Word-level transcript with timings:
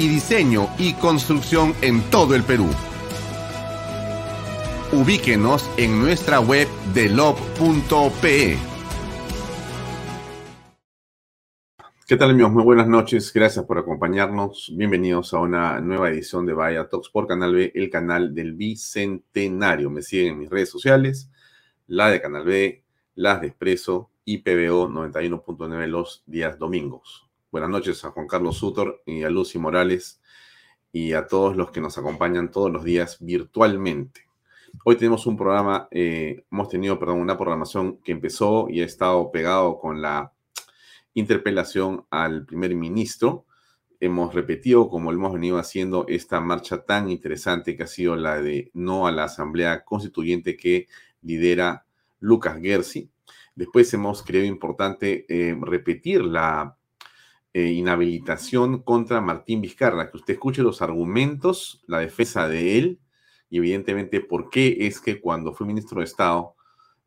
Y 0.00 0.08
diseño 0.08 0.70
y 0.78 0.94
construcción 0.94 1.74
en 1.82 2.00
todo 2.10 2.34
el 2.34 2.42
Perú 2.42 2.70
ubíquenos 4.92 5.70
en 5.76 6.00
nuestra 6.00 6.40
web 6.40 6.66
de 6.92 7.08
lob.pe. 7.08 8.58
¿Qué 12.06 12.16
tal 12.16 12.30
amigos? 12.30 12.50
Muy 12.50 12.64
buenas 12.64 12.88
noches, 12.88 13.32
gracias 13.32 13.64
por 13.64 13.78
acompañarnos. 13.78 14.72
Bienvenidos 14.76 15.32
a 15.32 15.38
una 15.38 15.80
nueva 15.80 16.10
edición 16.10 16.44
de 16.44 16.54
Vaya 16.54 16.88
Talks 16.88 17.08
por 17.08 17.28
Canal 17.28 17.54
B, 17.54 17.70
el 17.72 17.88
canal 17.88 18.34
del 18.34 18.54
Bicentenario. 18.54 19.90
Me 19.90 20.02
siguen 20.02 20.32
en 20.32 20.38
mis 20.40 20.50
redes 20.50 20.70
sociales, 20.70 21.30
la 21.86 22.10
de 22.10 22.20
Canal 22.20 22.44
B, 22.44 22.82
las 23.14 23.40
de 23.40 23.46
Expreso 23.46 24.10
y 24.24 24.38
PBO 24.38 24.88
91.9 24.88 25.86
los 25.86 26.24
días 26.26 26.58
domingos. 26.58 27.29
Buenas 27.52 27.70
noches 27.70 28.04
a 28.04 28.12
Juan 28.12 28.28
Carlos 28.28 28.58
Sutor 28.58 29.02
y 29.04 29.24
a 29.24 29.28
Lucy 29.28 29.58
Morales 29.58 30.20
y 30.92 31.14
a 31.14 31.26
todos 31.26 31.56
los 31.56 31.72
que 31.72 31.80
nos 31.80 31.98
acompañan 31.98 32.52
todos 32.52 32.70
los 32.70 32.84
días 32.84 33.16
virtualmente. 33.18 34.28
Hoy 34.84 34.94
tenemos 34.94 35.26
un 35.26 35.36
programa, 35.36 35.88
eh, 35.90 36.44
hemos 36.52 36.68
tenido, 36.68 36.96
perdón, 37.00 37.18
una 37.18 37.36
programación 37.36 37.96
que 38.04 38.12
empezó 38.12 38.68
y 38.70 38.82
ha 38.82 38.84
estado 38.84 39.32
pegado 39.32 39.80
con 39.80 40.00
la 40.00 40.32
interpelación 41.14 42.06
al 42.08 42.46
primer 42.46 42.72
ministro. 42.76 43.46
Hemos 43.98 44.32
repetido, 44.32 44.88
como 44.88 45.10
hemos 45.10 45.32
venido 45.32 45.58
haciendo, 45.58 46.04
esta 46.06 46.40
marcha 46.40 46.84
tan 46.84 47.10
interesante 47.10 47.76
que 47.76 47.82
ha 47.82 47.88
sido 47.88 48.14
la 48.14 48.40
de 48.40 48.70
no 48.74 49.08
a 49.08 49.10
la 49.10 49.24
Asamblea 49.24 49.84
Constituyente 49.84 50.56
que 50.56 50.86
lidera 51.20 51.84
Lucas 52.20 52.60
Gersi. 52.62 53.10
Después 53.56 53.92
hemos 53.92 54.22
creído 54.22 54.46
importante 54.46 55.26
eh, 55.28 55.58
repetir 55.60 56.22
la 56.22 56.76
eh, 57.52 57.72
inhabilitación 57.72 58.82
contra 58.82 59.20
Martín 59.20 59.60
Vizcarra, 59.60 60.10
que 60.10 60.18
usted 60.18 60.34
escuche 60.34 60.62
los 60.62 60.82
argumentos, 60.82 61.82
la 61.86 61.98
defensa 61.98 62.48
de 62.48 62.78
él 62.78 63.00
y 63.48 63.58
evidentemente 63.58 64.20
por 64.20 64.50
qué 64.50 64.86
es 64.86 65.00
que 65.00 65.20
cuando 65.20 65.52
fue 65.52 65.66
ministro 65.66 65.98
de 65.98 66.04
Estado 66.04 66.54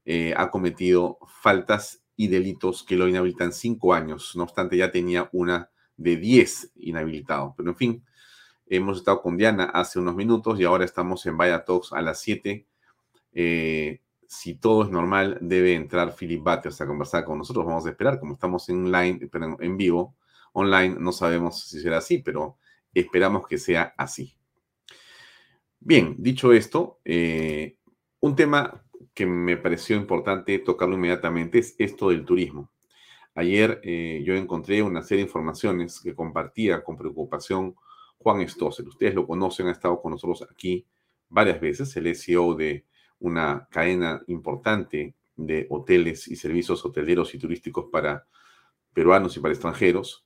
eh, 0.06 0.34
ha 0.36 0.52
cometido 0.52 1.18
faltas 1.42 2.04
y 2.16 2.28
delitos 2.28 2.84
que 2.84 2.98
lo 2.98 3.08
inhabilitan 3.08 3.54
cinco 3.54 3.94
años. 3.94 4.36
No 4.36 4.44
obstante, 4.44 4.78
ya 4.78 4.92
tenía 4.92 5.30
una 5.32 5.70
de 5.96 6.18
diez 6.18 6.72
inhabilitado. 6.76 7.54
Pero 7.58 7.70
en 7.70 7.76
fin, 7.76 8.06
hemos 8.68 8.98
estado 8.98 9.22
con 9.22 9.38
Diana 9.38 9.66
hace 9.66 10.00
unos 10.00 10.16
minutos 10.16 10.60
y 10.60 10.66
ahora 10.66 10.86
estamos 10.86 11.26
en 11.26 11.38
Vaya 11.38 11.64
Talks 11.64 11.94
a 11.94 12.02
las 12.02 12.20
siete. 12.20 12.68
Eh, 13.32 14.02
si 14.28 14.56
todo 14.56 14.84
es 14.84 14.90
normal, 14.90 15.38
debe 15.42 15.76
entrar 15.76 16.16
Philip 16.16 16.44
Batters 16.44 16.82
a 16.82 16.88
conversar 16.88 17.24
con 17.24 17.38
nosotros. 17.38 17.66
Vamos 17.66 17.86
a 17.86 17.90
esperar, 17.90 18.20
como 18.20 18.34
estamos 18.34 18.68
en, 18.70 18.92
line, 18.92 19.30
en 19.60 19.78
vivo, 19.78 20.16
online, 20.54 20.96
no 21.00 21.12
sabemos 21.12 21.68
si 21.68 21.80
será 21.82 21.98
así, 21.98 22.20
pero 22.20 22.58
esperamos 22.94 23.48
que 23.48 23.58
sea 23.58 23.94
así. 23.98 24.36
Bien, 25.80 26.16
dicho 26.18 26.54
esto, 26.54 27.00
eh, 27.04 27.78
un 28.22 28.36
tema 28.36 28.84
que 29.14 29.26
me 29.26 29.58
pareció 29.58 29.96
importante 29.98 30.58
tocarlo 30.60 30.96
inmediatamente 30.96 31.60
es 31.60 31.76
esto 31.78 32.10
del 32.10 32.24
turismo. 32.26 32.72
Ayer 33.36 33.82
eh, 33.84 34.24
yo 34.26 34.36
encontré 34.36 34.82
una 34.82 35.02
serie 35.02 35.24
de 35.24 35.30
informaciones 35.30 36.00
que 36.00 36.16
compartía 36.16 36.84
con 36.84 36.98
preocupación 36.98 37.76
Juan 38.18 38.48
Stossel. 38.48 38.88
Ustedes 38.88 39.16
lo 39.16 39.28
conocen, 39.28 39.68
ha 39.68 39.72
estado 39.72 40.02
con 40.02 40.12
nosotros 40.12 40.48
aquí 40.50 40.86
varias 41.30 41.60
veces. 41.60 41.96
Él 41.98 42.08
es 42.08 42.24
CEO 42.24 42.56
de 42.56 42.86
una 43.20 43.68
cadena 43.72 44.22
importante 44.28 45.16
de 45.36 45.66
hoteles 45.70 46.28
y 46.28 46.36
servicios 46.36 46.86
hoteleros 46.86 47.34
y 47.34 47.40
turísticos 47.40 47.86
para 47.92 48.28
peruanos 48.94 49.36
y 49.36 49.40
para 49.40 49.54
extranjeros. 49.54 50.26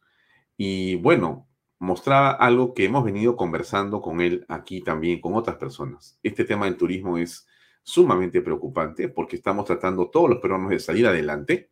Y 0.58 0.96
bueno, 0.96 1.48
mostraba 1.80 2.32
algo 2.32 2.74
que 2.74 2.86
hemos 2.86 3.04
venido 3.04 3.36
conversando 3.36 4.02
con 4.02 4.22
él 4.22 4.46
aquí 4.50 4.82
también, 4.82 5.22
con 5.22 5.36
otras 5.36 5.58
personas. 5.58 6.20
Este 6.24 6.44
tema 6.44 6.66
del 6.66 6.78
turismo 6.78 7.18
es 7.18 7.48
sumamente 7.84 8.42
preocupante 8.42 9.08
porque 9.08 9.36
estamos 9.36 9.66
tratando 9.66 10.10
todos 10.10 10.30
los 10.30 10.40
peruanos 10.40 10.72
de 10.72 10.80
salir 10.80 11.08
adelante, 11.08 11.72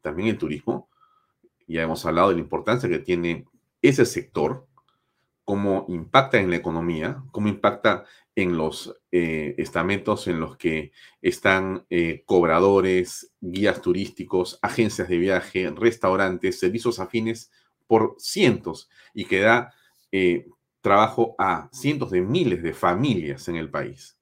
también 0.00 0.28
el 0.28 0.38
turismo. 0.38 0.88
Ya 1.66 1.82
hemos 1.82 2.06
hablado 2.06 2.30
de 2.30 2.36
la 2.36 2.40
importancia 2.40 2.88
que 2.88 3.00
tiene 3.00 3.46
ese 3.82 4.06
sector, 4.06 4.66
cómo 5.44 5.86
impacta 5.88 6.38
en 6.38 6.50
la 6.50 6.56
economía, 6.56 7.22
cómo 7.32 7.48
impacta 7.48 8.04
en 8.36 8.56
los 8.56 8.96
eh, 9.10 9.54
estamentos 9.58 10.28
en 10.28 10.38
los 10.38 10.56
que 10.56 10.92
están 11.20 11.84
eh, 11.90 12.22
cobradores, 12.24 13.32
guías 13.40 13.82
turísticos, 13.82 14.58
agencias 14.62 15.08
de 15.08 15.18
viaje, 15.18 15.70
restaurantes, 15.76 16.60
servicios 16.60 17.00
afines 17.00 17.50
por 17.90 18.14
cientos 18.18 18.88
y 19.12 19.24
que 19.24 19.40
da 19.40 19.74
eh, 20.12 20.46
trabajo 20.80 21.34
a 21.40 21.68
cientos 21.72 22.12
de 22.12 22.20
miles 22.20 22.62
de 22.62 22.72
familias 22.72 23.48
en 23.48 23.56
el 23.56 23.68
país. 23.68 24.16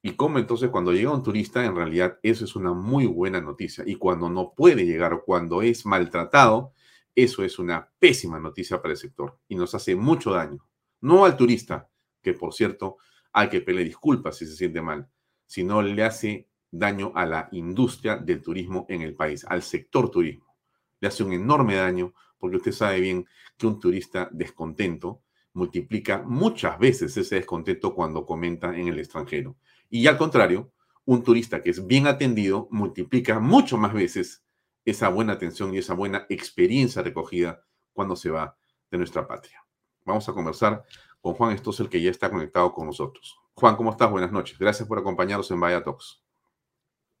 Y 0.00 0.12
cómo 0.12 0.38
entonces 0.38 0.70
cuando 0.70 0.94
llega 0.94 1.12
un 1.12 1.22
turista, 1.22 1.62
en 1.66 1.76
realidad 1.76 2.18
eso 2.22 2.46
es 2.46 2.56
una 2.56 2.72
muy 2.72 3.04
buena 3.04 3.42
noticia. 3.42 3.84
Y 3.86 3.96
cuando 3.96 4.30
no 4.30 4.54
puede 4.56 4.86
llegar 4.86 5.12
o 5.12 5.22
cuando 5.22 5.60
es 5.60 5.84
maltratado, 5.84 6.72
eso 7.14 7.44
es 7.44 7.58
una 7.58 7.90
pésima 7.98 8.40
noticia 8.40 8.80
para 8.80 8.92
el 8.92 8.98
sector 8.98 9.38
y 9.48 9.54
nos 9.56 9.74
hace 9.74 9.94
mucho 9.94 10.30
daño. 10.30 10.66
No 11.02 11.26
al 11.26 11.36
turista, 11.36 11.90
que 12.22 12.32
por 12.32 12.54
cierto 12.54 12.96
hay 13.34 13.50
que 13.50 13.60
pedirle 13.60 13.84
disculpas 13.84 14.38
si 14.38 14.46
se 14.46 14.56
siente 14.56 14.80
mal, 14.80 15.06
sino 15.44 15.82
le 15.82 16.04
hace 16.04 16.48
daño 16.70 17.12
a 17.14 17.26
la 17.26 17.50
industria 17.52 18.16
del 18.16 18.40
turismo 18.40 18.86
en 18.88 19.02
el 19.02 19.14
país, 19.14 19.44
al 19.46 19.60
sector 19.60 20.10
turismo. 20.10 20.56
Le 21.00 21.08
hace 21.08 21.22
un 21.22 21.34
enorme 21.34 21.74
daño 21.74 22.14
porque 22.38 22.56
usted 22.56 22.72
sabe 22.72 23.00
bien 23.00 23.26
que 23.56 23.66
un 23.66 23.80
turista 23.80 24.28
descontento 24.32 25.22
multiplica 25.52 26.22
muchas 26.22 26.78
veces 26.78 27.16
ese 27.16 27.36
descontento 27.36 27.94
cuando 27.94 28.24
comenta 28.24 28.76
en 28.76 28.88
el 28.88 28.98
extranjero. 28.98 29.56
Y 29.90 30.06
al 30.06 30.16
contrario, 30.16 30.72
un 31.04 31.22
turista 31.22 31.62
que 31.62 31.70
es 31.70 31.86
bien 31.86 32.06
atendido 32.06 32.68
multiplica 32.70 33.40
mucho 33.40 33.76
más 33.76 33.92
veces 33.92 34.44
esa 34.84 35.08
buena 35.08 35.34
atención 35.34 35.74
y 35.74 35.78
esa 35.78 35.94
buena 35.94 36.26
experiencia 36.28 37.02
recogida 37.02 37.64
cuando 37.92 38.14
se 38.16 38.30
va 38.30 38.56
de 38.90 38.98
nuestra 38.98 39.26
patria. 39.26 39.64
Vamos 40.04 40.28
a 40.28 40.32
conversar 40.32 40.84
con 41.20 41.34
Juan 41.34 41.56
el 41.56 41.88
que 41.88 42.00
ya 42.00 42.10
está 42.10 42.30
conectado 42.30 42.72
con 42.72 42.86
nosotros. 42.86 43.38
Juan, 43.54 43.76
¿cómo 43.76 43.90
estás? 43.90 44.10
Buenas 44.10 44.32
noches. 44.32 44.58
Gracias 44.58 44.86
por 44.88 44.98
acompañarnos 44.98 45.50
en 45.50 45.60
Vaya 45.60 45.82
Talks. 45.82 46.22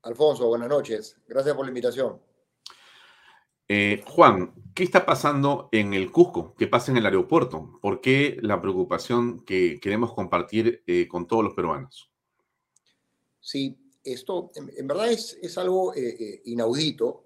Alfonso, 0.02 0.46
buenas 0.46 0.68
noches. 0.68 1.20
Gracias 1.26 1.54
por 1.54 1.64
la 1.64 1.70
invitación. 1.70 2.20
Eh, 3.70 4.02
Juan, 4.06 4.54
¿qué 4.74 4.82
está 4.82 5.04
pasando 5.04 5.68
en 5.72 5.92
el 5.92 6.10
Cusco? 6.10 6.54
¿Qué 6.56 6.66
pasa 6.66 6.90
en 6.90 6.96
el 6.96 7.04
aeropuerto? 7.04 7.78
¿Por 7.82 8.00
qué 8.00 8.38
la 8.40 8.62
preocupación 8.62 9.44
que 9.44 9.78
queremos 9.78 10.14
compartir 10.14 10.82
eh, 10.86 11.06
con 11.06 11.26
todos 11.26 11.44
los 11.44 11.52
peruanos? 11.52 12.10
Sí, 13.40 13.78
esto 14.02 14.50
en, 14.54 14.86
verdad 14.86 15.10
es, 15.12 15.38
es 15.42 15.58
algo 15.58 15.94
eh, 15.94 16.40
inaudito. 16.46 17.24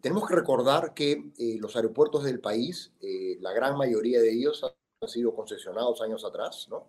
Tenemos 0.00 0.28
que 0.28 0.36
recordar 0.36 0.94
que 0.94 1.32
los 1.58 1.74
aeropuertos 1.74 2.22
del 2.22 2.38
país, 2.38 2.92
la 3.40 3.52
gran 3.52 3.76
mayoría 3.76 4.20
de 4.20 4.32
ellos 4.32 4.62
han 4.62 5.08
sido 5.08 5.34
concesionados 5.34 6.00
años 6.02 6.24
atrás, 6.24 6.68
¿no? 6.70 6.86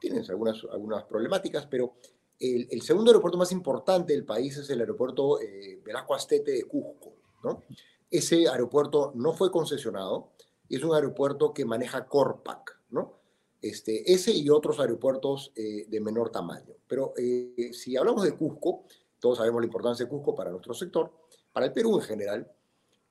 Tienen 0.00 0.24
algunas, 0.30 0.64
algunas 0.72 1.04
problemáticas, 1.04 1.66
pero 1.66 1.96
el, 2.40 2.66
el 2.70 2.80
segundo 2.80 3.10
aeropuerto 3.10 3.36
más 3.36 3.52
importante 3.52 4.14
del 4.14 4.24
país 4.24 4.56
es 4.56 4.70
el 4.70 4.80
aeropuerto 4.80 5.38
Velasco 5.84 6.14
Astete 6.14 6.52
de 6.52 6.64
Cusco, 6.64 7.17
¿no? 7.42 7.64
Ese 8.10 8.48
aeropuerto 8.48 9.12
no 9.14 9.34
fue 9.34 9.50
concesionado, 9.50 10.32
es 10.68 10.82
un 10.82 10.94
aeropuerto 10.94 11.52
que 11.52 11.64
maneja 11.64 12.06
Corpac, 12.06 12.80
¿no? 12.90 13.18
Este, 13.60 14.12
ese 14.12 14.30
y 14.32 14.48
otros 14.50 14.78
aeropuertos 14.78 15.52
eh, 15.56 15.86
de 15.88 16.00
menor 16.00 16.30
tamaño. 16.30 16.74
Pero 16.86 17.12
eh, 17.16 17.70
si 17.72 17.96
hablamos 17.96 18.24
de 18.24 18.36
Cusco, 18.36 18.84
todos 19.18 19.38
sabemos 19.38 19.60
la 19.60 19.66
importancia 19.66 20.04
de 20.04 20.10
Cusco 20.10 20.34
para 20.34 20.50
nuestro 20.50 20.74
sector, 20.74 21.12
para 21.52 21.66
el 21.66 21.72
Perú 21.72 21.96
en 21.96 22.02
general, 22.02 22.52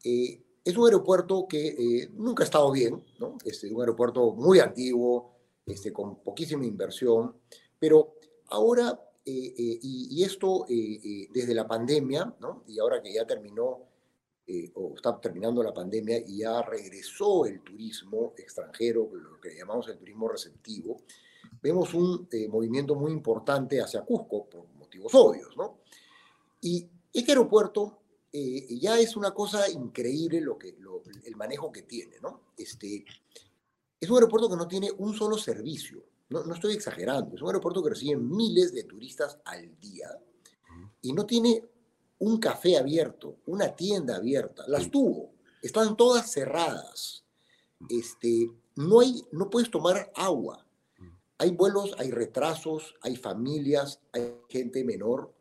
eh, 0.04 0.42
es 0.64 0.78
un 0.78 0.86
aeropuerto 0.86 1.48
que 1.48 2.10
nunca 2.14 2.44
ha 2.44 2.46
estado 2.46 2.72
bien, 2.72 3.04
¿no? 3.20 3.38
Este, 3.46 3.74
un 3.74 3.82
aeropuerto 3.82 4.34
muy 4.34 4.60
antiguo, 4.60 5.34
este, 5.66 5.94
con 5.94 6.22
poquísima 6.24 6.66
inversión, 6.66 7.36
pero 7.80 8.16
ahora, 8.48 9.02
y, 9.24 9.80
y, 9.82 10.24
esto 10.24 10.66
desde 10.68 11.54
la 11.54 11.68
pandemia, 11.68 12.36
¿no? 12.40 12.64
y 12.68 12.80
ahora 12.80 13.02
que 13.02 13.14
ya 13.14 13.26
terminó 13.26 13.87
eh, 14.50 14.72
o 14.76 14.94
está 14.96 15.20
terminando 15.20 15.62
la 15.62 15.74
pandemia 15.74 16.20
y 16.26 16.38
ya 16.38 16.62
regresó 16.62 17.46
el 17.46 17.60
turismo 17.62 18.34
extranjero, 18.38 19.10
lo 19.14 19.42
que 19.42 19.54
llamamos 19.54 19.90
el 19.90 19.98
turismo 19.98 20.30
receptivo, 20.30 21.02
vemos 21.62 21.94
un 21.94 22.30
eh, 22.32 22.48
movimiento 22.48 22.96
muy 22.96 23.12
importante 23.12 23.82
hacia 23.82 24.04
Cusco 24.04 24.46
por 24.50 24.66
motivos 24.70 25.14
obvios, 25.16 25.58
¿no? 25.58 25.80
Y 26.62 26.88
este 27.12 27.34
aeropuerto 27.34 28.00
eh, 28.32 28.78
ya 28.80 28.98
es 28.98 29.18
una 29.18 29.34
cosa 29.34 29.70
increíble 29.70 30.40
lo 30.40 30.58
que, 30.58 30.78
el 31.26 31.36
manejo 31.36 31.70
que 31.70 31.82
tiene, 31.82 32.16
¿no? 32.22 32.44
Este, 32.56 33.04
es 34.00 34.10
un 34.10 34.16
aeropuerto 34.16 34.50
que 34.50 34.56
no 34.56 34.68
tiene 34.70 34.90
un 34.98 35.14
solo 35.14 35.38
servicio, 35.38 36.06
no, 36.30 36.46
no 36.46 36.54
estoy 36.54 36.74
exagerando, 36.74 37.36
es 37.36 37.42
un 37.42 37.50
aeropuerto 37.50 37.84
que 37.84 37.90
recibe 37.90 38.16
miles 38.16 38.74
de 38.74 38.86
turistas 38.86 39.40
al 39.44 39.78
día 39.78 40.08
y 41.02 41.12
no 41.12 41.26
tiene 41.26 41.64
un 42.20 42.40
café 42.40 42.78
abierto, 42.78 43.38
una 43.46 43.76
tienda 43.76 44.16
abierta, 44.16 44.64
las 44.68 44.90
tuvo, 44.90 45.32
están 45.62 45.96
todas 45.96 46.32
cerradas. 46.32 47.24
Este, 47.90 48.50
no, 48.76 49.02
hay, 49.02 49.24
no 49.32 49.50
puedes 49.50 49.70
tomar 49.70 50.12
agua. 50.16 50.66
Hay 51.40 51.52
vuelos, 51.52 51.94
hay 52.00 52.10
retrasos, 52.10 52.96
hay 53.02 53.16
familias, 53.16 54.00
hay 54.12 54.34
gente 54.50 54.84
menor 54.84 55.32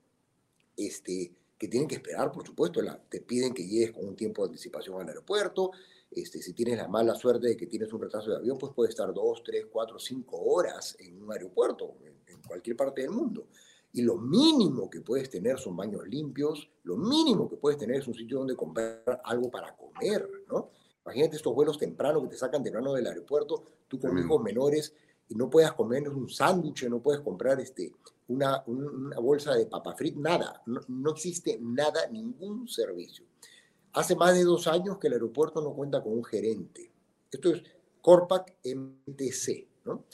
este, 0.76 1.32
que 1.56 1.68
tienen 1.68 1.88
que 1.88 1.94
esperar, 1.94 2.30
por 2.30 2.46
supuesto. 2.46 2.82
La, 2.82 2.98
te 2.98 3.22
piden 3.22 3.54
que 3.54 3.66
llegues 3.66 3.92
con 3.92 4.06
un 4.06 4.16
tiempo 4.16 4.42
de 4.42 4.50
anticipación 4.50 5.00
al 5.00 5.08
aeropuerto. 5.08 5.70
Este, 6.10 6.42
si 6.42 6.52
tienes 6.52 6.76
la 6.76 6.88
mala 6.88 7.14
suerte 7.14 7.48
de 7.48 7.56
que 7.56 7.66
tienes 7.66 7.90
un 7.94 8.02
retraso 8.02 8.30
de 8.30 8.36
avión, 8.36 8.58
pues 8.58 8.74
puede 8.74 8.90
estar 8.90 9.12
dos, 9.14 9.42
tres, 9.42 9.66
cuatro, 9.72 9.98
cinco 9.98 10.38
horas 10.38 10.96
en 10.98 11.22
un 11.22 11.32
aeropuerto, 11.32 11.96
en 12.26 12.42
cualquier 12.42 12.76
parte 12.76 13.00
del 13.00 13.10
mundo 13.10 13.48
y 13.96 14.02
lo 14.02 14.18
mínimo 14.18 14.90
que 14.90 15.00
puedes 15.00 15.30
tener 15.30 15.58
son 15.58 15.74
baños 15.74 16.06
limpios, 16.06 16.68
lo 16.82 16.98
mínimo 16.98 17.48
que 17.48 17.56
puedes 17.56 17.78
tener 17.78 17.96
es 17.96 18.06
un 18.06 18.12
sitio 18.12 18.36
donde 18.36 18.54
comprar 18.54 19.22
algo 19.24 19.50
para 19.50 19.74
comer, 19.74 20.28
¿no? 20.50 20.68
Imagínate 21.02 21.36
estos 21.36 21.54
vuelos 21.54 21.78
tempranos 21.78 22.22
que 22.24 22.28
te 22.28 22.36
sacan 22.36 22.62
temprano 22.62 22.92
del 22.92 23.06
aeropuerto, 23.06 23.64
tú 23.88 23.98
con 23.98 24.18
hijos 24.18 24.42
menores 24.42 24.92
y 25.30 25.34
no 25.34 25.48
puedas 25.48 25.72
comer 25.72 26.10
un 26.10 26.28
sándwich, 26.28 26.86
no 26.90 27.00
puedes 27.00 27.22
comprar 27.22 27.58
este, 27.58 27.90
una, 28.28 28.62
una 28.66 29.18
bolsa 29.18 29.54
de 29.54 29.64
papa 29.64 29.94
frita, 29.94 30.20
nada, 30.20 30.62
no, 30.66 30.82
no, 30.88 31.12
existe 31.12 31.58
nada, 31.58 32.06
ningún 32.08 32.68
servicio. 32.68 33.24
Hace 33.94 34.14
más 34.14 34.34
de 34.34 34.44
dos 34.44 34.66
años 34.66 34.98
que 34.98 35.06
el 35.06 35.14
aeropuerto 35.14 35.62
no 35.62 35.72
cuenta 35.72 36.02
con 36.02 36.12
un 36.12 36.24
gerente. 36.24 36.92
Esto 37.32 37.50
es 37.50 37.62
Corpac 38.02 38.56
MTC, 38.62 39.68
¿no? 39.86 40.04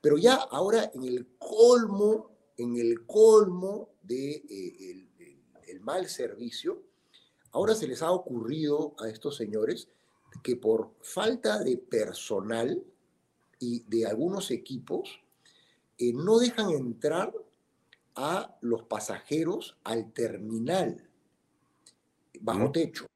Pero 0.00 0.16
ya 0.16 0.36
ahora 0.36 0.90
en 0.94 1.04
el 1.04 1.26
colmo 1.36 2.35
en 2.56 2.76
el 2.76 3.06
colmo 3.06 3.90
de, 4.02 4.30
eh, 4.48 5.08
el, 5.66 5.80
mal 5.80 6.08
servicio, 6.08 6.82
ahora 7.52 7.74
se 7.74 7.86
les 7.86 8.02
ha 8.02 8.10
ocurrido 8.10 8.94
a 8.98 9.08
estos 9.08 9.36
señores 9.36 9.88
que 10.42 10.56
por 10.56 10.94
falta 11.00 11.62
de 11.62 11.76
personal 11.76 12.82
y 13.60 13.80
de 13.86 14.06
algunos 14.06 14.50
equipos, 14.50 15.20
eh, 15.98 16.12
no 16.12 16.38
dejan 16.38 16.70
entrar 16.70 17.32
a 18.16 18.56
los 18.62 18.82
pasajeros 18.82 19.76
al 19.84 20.12
terminal 20.12 21.08
bajo 22.40 22.70
techo. 22.72 23.06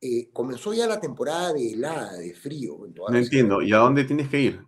Eh, 0.00 0.30
comenzó 0.32 0.72
ya 0.72 0.86
la 0.86 1.00
temporada 1.00 1.52
de 1.52 1.72
helada, 1.72 2.12
de 2.14 2.34
frío. 2.34 2.78
no 3.08 3.18
entiendo. 3.18 3.60
¿Y 3.60 3.72
a 3.72 3.78
dónde 3.78 4.04
tienes 4.04 4.28
que 4.28 4.40
ir? 4.40 4.64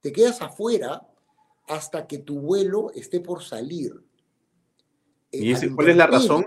Te 0.00 0.12
quedas 0.12 0.42
afuera 0.42 1.09
hasta 1.70 2.08
que 2.08 2.18
tu 2.18 2.40
vuelo 2.40 2.90
esté 2.94 3.20
por 3.20 3.44
salir. 3.44 3.94
¿Y 5.30 5.52
ese, 5.52 5.72
cuál 5.72 5.90
es 5.90 5.96
la 5.96 6.08
razón? 6.08 6.44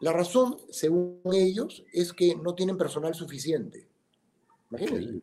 La 0.00 0.10
razón, 0.10 0.56
según 0.70 1.20
ellos, 1.34 1.84
es 1.92 2.14
que 2.14 2.34
no 2.34 2.54
tienen 2.54 2.78
personal 2.78 3.14
suficiente. 3.14 3.86
Imagínense. 4.70 5.22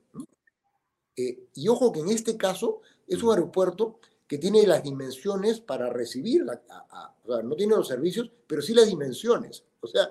Eh, 1.18 1.48
y 1.56 1.68
ojo 1.68 1.92
que 1.92 2.02
en 2.02 2.10
este 2.10 2.38
caso 2.38 2.82
es 3.08 3.24
un 3.24 3.32
aeropuerto 3.32 4.00
que 4.28 4.38
tiene 4.38 4.66
las 4.68 4.84
dimensiones 4.84 5.60
para 5.60 5.90
recibir, 5.90 6.44
o 6.44 6.48
sea, 7.28 7.42
no 7.42 7.56
tiene 7.56 7.76
los 7.76 7.88
servicios, 7.88 8.32
pero 8.46 8.62
sí 8.62 8.76
las 8.76 8.88
dimensiones. 8.88 9.66
O 9.82 9.88
sea, 9.88 10.08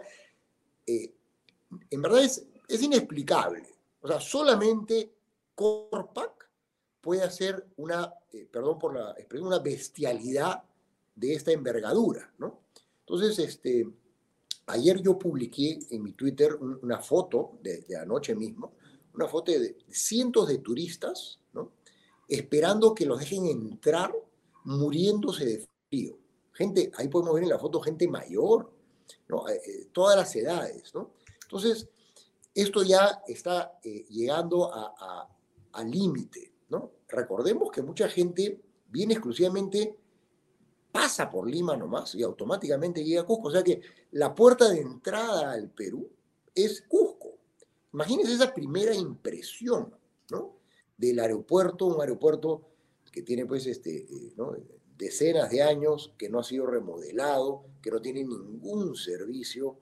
eh, 0.87 1.15
en 1.89 2.03
verdad 2.03 2.25
es, 2.25 2.45
es 2.67 2.83
inexplicable. 2.83 3.63
O 4.01 4.09
sea, 4.09 4.19
solamente 4.21 5.15
Corpac 5.55 6.40
puede 7.01 7.23
hacer 7.23 7.67
una, 7.77 8.13
eh, 8.33 8.47
perdón 8.51 8.79
por 8.79 8.95
la 8.95 9.13
expresión, 9.13 9.49
una 9.49 9.59
bestialidad 9.59 10.63
de 11.15 11.35
esta 11.35 11.53
envergadura, 11.53 12.33
¿no? 12.39 12.61
Entonces, 13.01 13.39
este, 13.39 13.89
ayer 14.67 15.01
yo 15.03 15.19
publiqué 15.19 15.79
en 15.91 16.03
mi 16.03 16.13
Twitter 16.13 16.55
una 16.55 17.01
foto 17.01 17.59
de, 17.63 17.85
anoche 18.01 18.35
mismo, 18.35 18.75
una 19.15 19.27
foto 19.27 19.51
de 19.53 19.77
cientos 19.89 20.49
de 20.49 20.59
turistas, 20.59 21.41
¿no? 21.53 21.73
Esperando 22.29 22.95
que 22.95 23.07
los 23.07 23.19
dejen 23.19 23.47
entrar 23.47 24.15
muriéndose 24.65 25.45
de 25.45 25.67
frío. 25.89 26.19
Gente, 26.53 26.93
ahí 26.97 27.09
podemos 27.09 27.35
ver 27.35 27.45
en 27.45 27.51
la 27.51 27.59
foto 27.59 27.81
gente 27.81 28.07
mayor, 28.07 28.71
¿no? 29.29 29.49
Eh, 29.49 29.61
eh, 29.67 29.89
todas 29.93 30.17
las 30.17 30.35
edades, 30.37 30.95
¿no? 30.95 31.15
Entonces, 31.43 31.89
esto 32.55 32.83
ya 32.83 33.23
está 33.27 33.79
llegando 33.83 34.71
al 35.73 35.91
límite, 35.91 36.50
Recordemos 37.09 37.71
que 37.71 37.83
mucha 37.83 38.09
gente 38.09 38.61
viene 38.89 39.15
exclusivamente, 39.15 39.97
pasa 40.93 41.31
por 41.31 41.49
Lima 41.49 41.77
nomás 41.77 42.15
y 42.15 42.23
automáticamente 42.23 43.05
llega 43.05 43.23
a 43.23 43.27
Cusco. 43.27 43.49
O 43.49 43.51
sea 43.51 43.63
que 43.63 43.81
la 44.13 44.35
puerta 44.35 44.69
de 44.69 44.81
entrada 44.81 45.53
al 45.53 45.71
Perú 45.71 46.09
es 46.55 46.83
Cusco. 46.83 47.39
Imagínense 47.93 48.35
esa 48.35 48.55
primera 48.55 48.95
impresión, 48.95 49.95
¿no? 50.31 50.57
Del 50.97 51.19
aeropuerto, 51.19 51.87
un 51.87 52.01
aeropuerto 52.01 52.63
que 53.11 53.23
tiene 53.23 53.47
pues 53.47 53.67
este, 53.67 53.97
eh, 53.97 54.35
decenas 54.97 55.51
de 55.51 55.63
años, 55.63 56.13
que 56.17 56.29
no 56.29 56.39
ha 56.39 56.45
sido 56.45 56.67
remodelado, 56.67 57.65
que 57.83 57.91
no 57.91 58.01
tiene 58.01 58.23
ningún 58.23 58.95
servicio. 58.95 59.79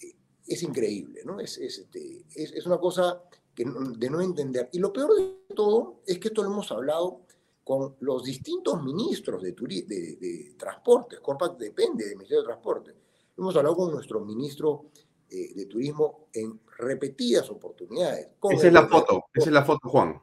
Eh, 0.00 0.14
es 0.46 0.62
increíble, 0.62 1.22
¿no? 1.24 1.38
Es, 1.38 1.58
este, 1.58 2.24
es, 2.34 2.52
es 2.52 2.66
una 2.66 2.78
cosa 2.78 3.22
de 3.64 4.10
no 4.10 4.20
entender. 4.20 4.68
Y 4.72 4.78
lo 4.78 4.92
peor 4.92 5.16
de 5.16 5.54
todo 5.54 6.02
es 6.06 6.18
que 6.18 6.28
esto 6.28 6.42
lo 6.42 6.50
hemos 6.50 6.70
hablado 6.70 7.22
con 7.64 7.96
los 8.00 8.22
distintos 8.22 8.82
ministros 8.82 9.42
de, 9.42 9.52
de, 9.52 10.16
de 10.20 10.54
Transporte. 10.56 11.18
Corpac 11.20 11.56
depende 11.56 12.04
del 12.04 12.16
Ministerio 12.16 12.42
de 12.42 12.46
Transporte. 12.46 12.94
Hemos 13.36 13.56
hablado 13.56 13.76
con 13.76 13.90
nuestro 13.90 14.20
ministro 14.20 14.86
eh, 15.28 15.52
de 15.54 15.66
Turismo 15.66 16.28
en 16.32 16.60
repetidas 16.78 17.50
oportunidades. 17.50 18.28
Esa 18.50 18.66
es 18.68 18.72
la 18.72 18.86
foto, 18.86 19.24
esa 19.34 19.46
es 19.46 19.52
la 19.52 19.64
foto, 19.64 19.88
Juan. 19.88 20.22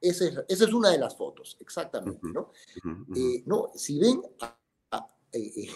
Esa 0.00 0.28
es, 0.28 0.38
esa 0.48 0.64
es 0.64 0.72
una 0.72 0.90
de 0.90 0.98
las 0.98 1.16
fotos, 1.16 1.56
exactamente. 1.60 2.20
¿no? 2.32 2.52
Eh, 3.14 3.42
no, 3.44 3.70
si 3.74 3.98
ven, 3.98 4.22
eh, 5.32 5.68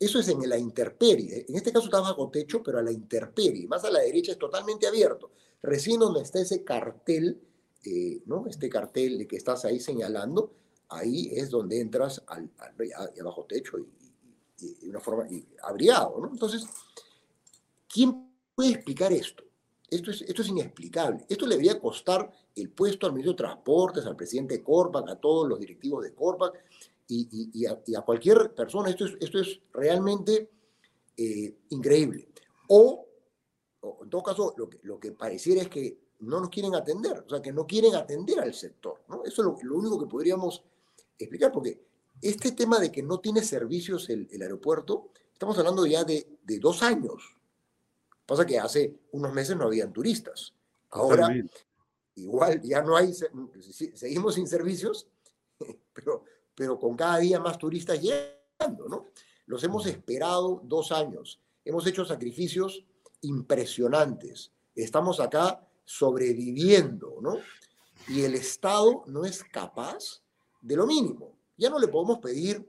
eso 0.00 0.18
es 0.18 0.28
en 0.28 0.48
la 0.48 0.58
intemperie. 0.58 1.46
En 1.48 1.54
este 1.54 1.72
caso 1.72 1.84
está 1.84 2.00
bajo 2.00 2.30
techo, 2.30 2.62
pero 2.62 2.78
a 2.78 2.82
la 2.82 2.90
intemperie. 2.90 3.68
Más 3.68 3.84
a 3.84 3.90
la 3.90 4.00
derecha 4.00 4.32
es 4.32 4.38
totalmente 4.38 4.86
abierto. 4.86 5.30
Recién 5.62 6.00
donde 6.00 6.22
está 6.22 6.40
ese 6.40 6.64
cartel, 6.64 7.40
eh, 7.84 8.22
¿no? 8.26 8.46
Este 8.46 8.68
cartel 8.68 9.26
que 9.26 9.36
estás 9.36 9.64
ahí 9.64 9.80
señalando, 9.80 10.52
ahí 10.88 11.30
es 11.32 11.50
donde 11.50 11.80
entras 11.80 12.22
al, 12.26 12.50
bajo 13.22 13.44
techo 13.44 13.78
y, 13.78 14.88
una 14.88 15.00
forma 15.00 15.30
y, 15.30 15.46
abriado. 15.62 16.28
Entonces, 16.32 16.66
¿quién 17.88 18.30
puede 18.54 18.70
explicar 18.70 19.12
esto? 19.12 19.44
Esto 19.90 20.10
es, 20.10 20.22
esto 20.22 20.42
es 20.42 20.48
inexplicable. 20.48 21.24
Esto 21.28 21.46
le 21.46 21.54
debería 21.54 21.80
costar 21.80 22.30
el 22.54 22.70
puesto 22.70 23.06
al 23.06 23.12
ministro 23.12 23.32
de 23.32 23.38
Transportes, 23.38 24.04
al 24.04 24.16
presidente 24.16 24.58
de 24.58 24.64
a 25.10 25.16
todos 25.16 25.48
los 25.48 25.58
directivos 25.58 26.04
de 26.04 26.14
Corpac, 26.14 26.54
y, 27.08 27.64
a, 27.66 28.02
cualquier 28.02 28.54
persona. 28.54 28.90
Esto 28.90 29.06
es, 29.06 29.16
esto 29.20 29.40
es 29.40 29.60
realmente 29.72 30.50
eh, 31.16 31.54
increíble. 31.70 32.28
O, 32.68 33.07
en 33.82 34.10
todo 34.10 34.22
caso, 34.22 34.54
lo 34.56 34.68
que, 34.68 34.80
lo 34.82 34.98
que 34.98 35.12
pareciera 35.12 35.62
es 35.62 35.68
que 35.68 35.98
no 36.20 36.40
nos 36.40 36.50
quieren 36.50 36.74
atender, 36.74 37.24
o 37.26 37.28
sea, 37.28 37.40
que 37.40 37.52
no 37.52 37.66
quieren 37.66 37.94
atender 37.94 38.40
al 38.40 38.54
sector. 38.54 39.02
¿no? 39.08 39.22
Eso 39.24 39.56
es 39.56 39.64
lo, 39.64 39.76
único 39.76 39.98
que 39.98 40.06
podríamos 40.06 40.64
explicar, 41.18 41.52
porque 41.52 41.80
este 42.20 42.52
tema 42.52 42.78
de 42.80 42.90
que 42.90 43.02
no 43.02 43.20
tiene 43.20 43.42
servicios 43.42 44.08
el, 44.10 44.28
aeropuerto, 44.40 45.10
estamos 45.32 45.56
hablando 45.58 45.86
ya 45.86 46.04
de, 46.04 46.38
de, 46.42 46.58
dos 46.58 46.82
años. 46.82 47.36
Pasa 48.26 48.44
que 48.44 48.58
hace 48.58 48.98
unos 49.12 49.32
meses 49.32 49.56
no 49.56 49.64
habían 49.64 49.92
turistas. 49.92 50.54
Ahora, 50.90 51.32
igual 52.16 52.60
ya 52.62 52.82
no 52.82 52.96
hay, 52.96 53.14
seguimos 53.94 54.34
sin 54.34 54.48
servicios, 54.48 55.06
pero, 55.92 56.24
pero 56.54 56.78
con 56.78 56.96
cada 56.96 57.18
día 57.18 57.38
más 57.38 57.58
turistas 57.58 58.00
llegando, 58.00 58.88
¿no? 58.88 59.06
Los 59.46 59.62
hemos 59.64 59.86
esperado 59.86 60.60
dos 60.64 60.92
años, 60.92 61.40
hemos 61.64 61.86
hecho 61.86 62.04
sacrificios 62.04 62.84
impresionantes, 63.22 64.52
estamos 64.74 65.20
acá 65.20 65.66
sobreviviendo, 65.84 67.18
¿no? 67.20 67.38
Y 68.08 68.22
el 68.22 68.34
Estado 68.34 69.04
no 69.06 69.24
es 69.24 69.42
capaz 69.44 70.22
de 70.60 70.76
lo 70.76 70.86
mínimo. 70.86 71.36
Ya 71.56 71.70
no 71.70 71.78
le 71.78 71.88
podemos 71.88 72.18
pedir 72.18 72.66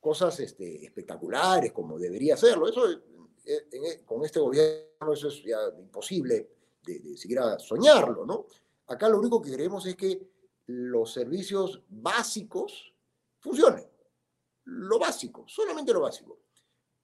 cosas 0.00 0.38
este, 0.40 0.84
espectaculares 0.84 1.72
como 1.72 1.98
debería 1.98 2.36
serlo. 2.36 2.68
Eso, 2.68 2.90
eh, 2.90 3.00
eh, 3.44 4.02
con 4.04 4.24
este 4.24 4.40
gobierno, 4.40 5.12
es 5.12 5.42
imposible 5.78 6.50
de, 6.84 7.16
siquiera 7.16 7.58
soñarlo, 7.58 8.26
¿no? 8.26 8.46
Acá 8.86 9.08
lo 9.08 9.18
único 9.18 9.40
que 9.40 9.50
queremos 9.50 9.86
es 9.86 9.96
que 9.96 10.28
los 10.66 11.12
servicios 11.12 11.82
básicos 11.88 12.94
funcionen. 13.40 13.88
Lo 14.64 14.98
básico, 14.98 15.44
solamente 15.46 15.92
lo 15.92 16.00
básico. 16.00 16.38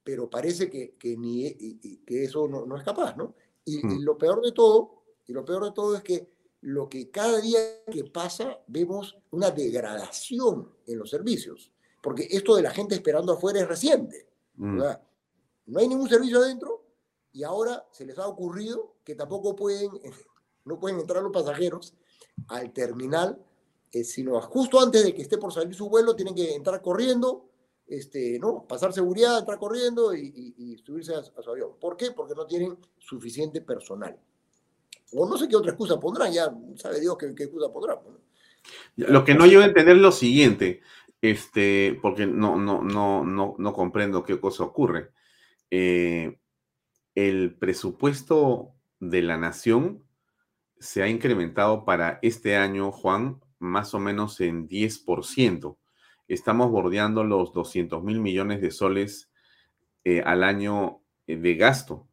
Pero 0.03 0.31
parece 0.31 0.71
que, 0.71 0.97
que 0.97 1.17
ni, 1.17 1.53
que 2.07 2.25
eso 2.25 2.49
no, 2.49 2.67
no, 2.67 2.77
es 2.77 2.83
capaz, 2.83 3.17
¿no? 3.17 3.35
Y, 3.65 3.79
y, 3.79 3.83
hmm. 3.83 4.03
lo 4.03 4.17
peor 4.17 4.41
de 4.43 4.53
todo, 4.53 5.03
y 5.27 5.33
lo 5.33 5.45
peor 5.45 5.65
de 5.65 5.73
todo 5.73 5.97
es 5.97 6.03
que 6.03 6.31
lo 6.63 6.89
que 6.89 7.11
cada 7.11 7.41
día 7.41 7.59
que 7.91 8.05
pasa 8.05 8.59
vemos 8.67 9.19
una 9.31 9.51
degradación 9.51 10.71
en 10.87 10.99
los 10.99 11.11
servicios. 11.11 11.73
Porque 12.03 12.29
esto 12.31 12.57
de 12.57 12.63
la 12.63 12.71
gente 12.71 12.95
esperando 12.95 13.33
afuera 13.33 13.61
es 13.61 13.69
reciente. 13.69 14.29
Hmm. 14.57 14.79
no 15.67 15.79
hay 15.79 15.89
ningún 15.89 16.09
servicio 16.09 16.39
adentro 16.39 16.85
y 17.33 17.45
ahora 17.45 17.87
se 17.93 18.05
les 18.05 18.19
ha 18.19 18.27
ocurrido 18.27 18.97
que 19.05 19.15
tampoco 19.15 19.57
pueden, 19.57 19.91
no 20.65 20.79
pueden 20.79 21.01
entrar 21.01 21.23
los 21.23 21.33
pasajeros 21.33 21.95
al 22.49 22.73
terminal, 22.73 23.43
eh, 23.93 24.05
sino 24.05 24.41
justo 24.43 24.81
antes 24.81 25.05
de 25.05 25.15
que 25.15 25.23
esté 25.23 25.39
por 25.39 25.53
salir 25.53 25.75
su 25.75 25.89
vuelo, 25.89 26.15
tienen 26.15 26.35
que 26.35 26.55
entrar 26.55 26.81
corriendo, 26.83 27.50
este, 27.91 28.39
¿no? 28.39 28.65
pasar 28.69 28.93
seguridad, 28.93 29.41
entrar 29.41 29.59
corriendo 29.59 30.15
y, 30.15 30.81
subirse 30.85 31.13
a, 31.15 31.23
su 31.23 31.51
avión. 31.51 31.73
¿Por 31.81 31.97
qué? 31.97 32.13
Porque 32.13 32.35
no 32.35 32.47
tienen 32.47 32.77
suficiente 32.99 33.61
personal. 33.61 34.17
O 35.13 35.29
no 35.29 35.37
sé 35.37 35.49
qué 35.49 35.57
otra 35.57 35.73
excusa 35.73 35.99
pondrán, 35.99 36.33
ya 36.33 36.55
sabe 36.77 37.01
Dios 37.01 37.19
qué, 37.19 37.27
excusa 37.27 37.73
pondrán. 37.73 37.99
Lo 38.97 39.25
que 39.25 39.35
no 39.35 39.45
yo 39.45 39.61
a 39.61 39.65
entender 39.65 39.97
es 39.97 40.03
lo 40.03 40.13
siguiente, 40.13 40.83
este, 41.21 41.99
porque 42.01 42.27
no, 42.27 42.57
no, 42.57 42.81
no, 42.81 43.25
no, 43.25 43.57
no 43.59 43.73
comprendo 43.73 44.23
qué 44.23 44.39
cosa 44.39 44.63
ocurre. 44.63 45.11
Eh, 45.71 46.39
el 47.17 47.57
presupuesto 47.59 48.73
de 49.01 49.23
la 49.23 49.37
nación 49.37 50.05
se 50.79 51.03
ha 51.03 51.09
incrementado 51.09 51.85
para 51.85 52.21
este 52.23 52.57
año, 52.57 52.93
Juan, 52.93 53.41
más 53.59 53.95
o 53.95 53.99
menos 53.99 54.41
en 54.41 54.69
10%. 54.69 55.77
Estamos 56.31 56.71
bordeando 56.71 57.25
los 57.25 57.53
200 57.53 58.05
mil 58.05 58.21
millones 58.21 58.61
de 58.61 58.71
soles 58.71 59.33
eh, 60.05 60.23
al 60.25 60.45
año 60.45 61.01
eh, 61.27 61.37
de 61.37 61.57
gasto. 61.57 62.07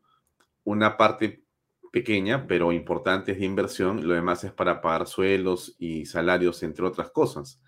Una 0.64 0.98
parte 0.98 1.44
pequeña, 1.92 2.48
pero 2.48 2.72
importante 2.72 3.34
es 3.34 3.38
de 3.38 3.46
inversión, 3.46 4.08
lo 4.08 4.16
demás 4.16 4.44
es 4.44 4.52
para 4.52 4.82
pagar 4.82 5.06
sueldos 5.06 5.76
y 5.78 6.08
salarios, 6.08 6.64
entre 6.64 6.84
otras 6.84 7.12
cosas. 7.12 7.62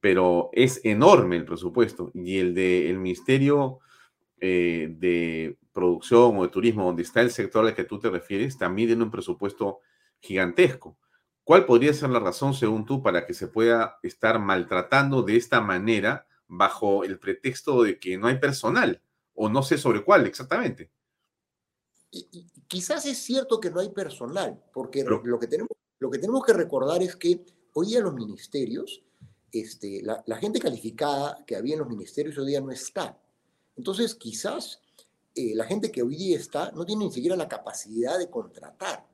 Pero 0.00 0.50
es 0.52 0.84
enorme 0.84 1.36
el 1.36 1.46
presupuesto 1.46 2.10
y 2.12 2.36
el 2.38 2.54
del 2.54 2.98
Ministerio 2.98 3.78
eh, 4.42 4.94
de 4.98 5.56
producción 5.72 6.36
o 6.36 6.42
de 6.42 6.50
turismo, 6.50 6.84
donde 6.84 7.02
está 7.02 7.22
el 7.22 7.30
sector 7.30 7.66
al 7.66 7.74
que 7.74 7.84
tú 7.84 7.98
te 7.98 8.10
refieres, 8.10 8.58
también 8.58 8.88
tiene 8.88 9.04
un 9.04 9.10
presupuesto 9.10 9.80
gigantesco. 10.20 10.98
¿Cuál 11.44 11.66
podría 11.66 11.92
ser 11.92 12.10
la 12.10 12.20
razón, 12.20 12.54
según 12.54 12.86
tú, 12.86 13.02
para 13.02 13.26
que 13.26 13.34
se 13.34 13.46
pueda 13.46 13.98
estar 14.02 14.38
maltratando 14.38 15.22
de 15.22 15.36
esta 15.36 15.60
manera 15.60 16.26
bajo 16.48 17.04
el 17.04 17.18
pretexto 17.18 17.82
de 17.82 17.98
que 17.98 18.16
no 18.16 18.26
hay 18.26 18.38
personal? 18.38 19.00
O 19.34 19.48
no 19.48 19.62
sé 19.62 19.76
sobre 19.76 20.02
cuál 20.02 20.26
exactamente. 20.26 20.90
quizás 22.66 23.04
es 23.04 23.18
cierto 23.18 23.60
que 23.60 23.70
no 23.70 23.80
hay 23.80 23.90
personal, 23.90 24.62
porque 24.72 25.04
lo, 25.04 25.38
que 25.38 25.46
tenemos, 25.46 25.72
lo 25.98 26.10
que 26.10 26.18
tenemos 26.18 26.44
que 26.44 26.54
recordar 26.54 27.02
es 27.02 27.14
que 27.16 27.44
hoy 27.74 27.88
día 27.88 28.00
los 28.00 28.14
ministerios, 28.14 29.02
este, 29.52 30.00
la, 30.02 30.22
la 30.26 30.36
gente 30.38 30.58
calificada 30.58 31.44
que 31.46 31.56
había 31.56 31.74
en 31.74 31.80
los 31.80 31.88
ministerios 31.88 32.38
hoy 32.38 32.46
día 32.46 32.60
no 32.60 32.70
está. 32.70 33.18
Entonces, 33.76 34.14
quizás 34.14 34.80
eh, 35.34 35.52
la 35.54 35.64
gente 35.64 35.90
que 35.90 36.02
hoy 36.02 36.16
día 36.16 36.38
está 36.38 36.70
no 36.70 36.86
tiene 36.86 37.06
ni 37.06 37.12
siquiera 37.12 37.36
la 37.36 37.48
capacidad 37.48 38.18
de 38.18 38.30
contratar. 38.30 39.04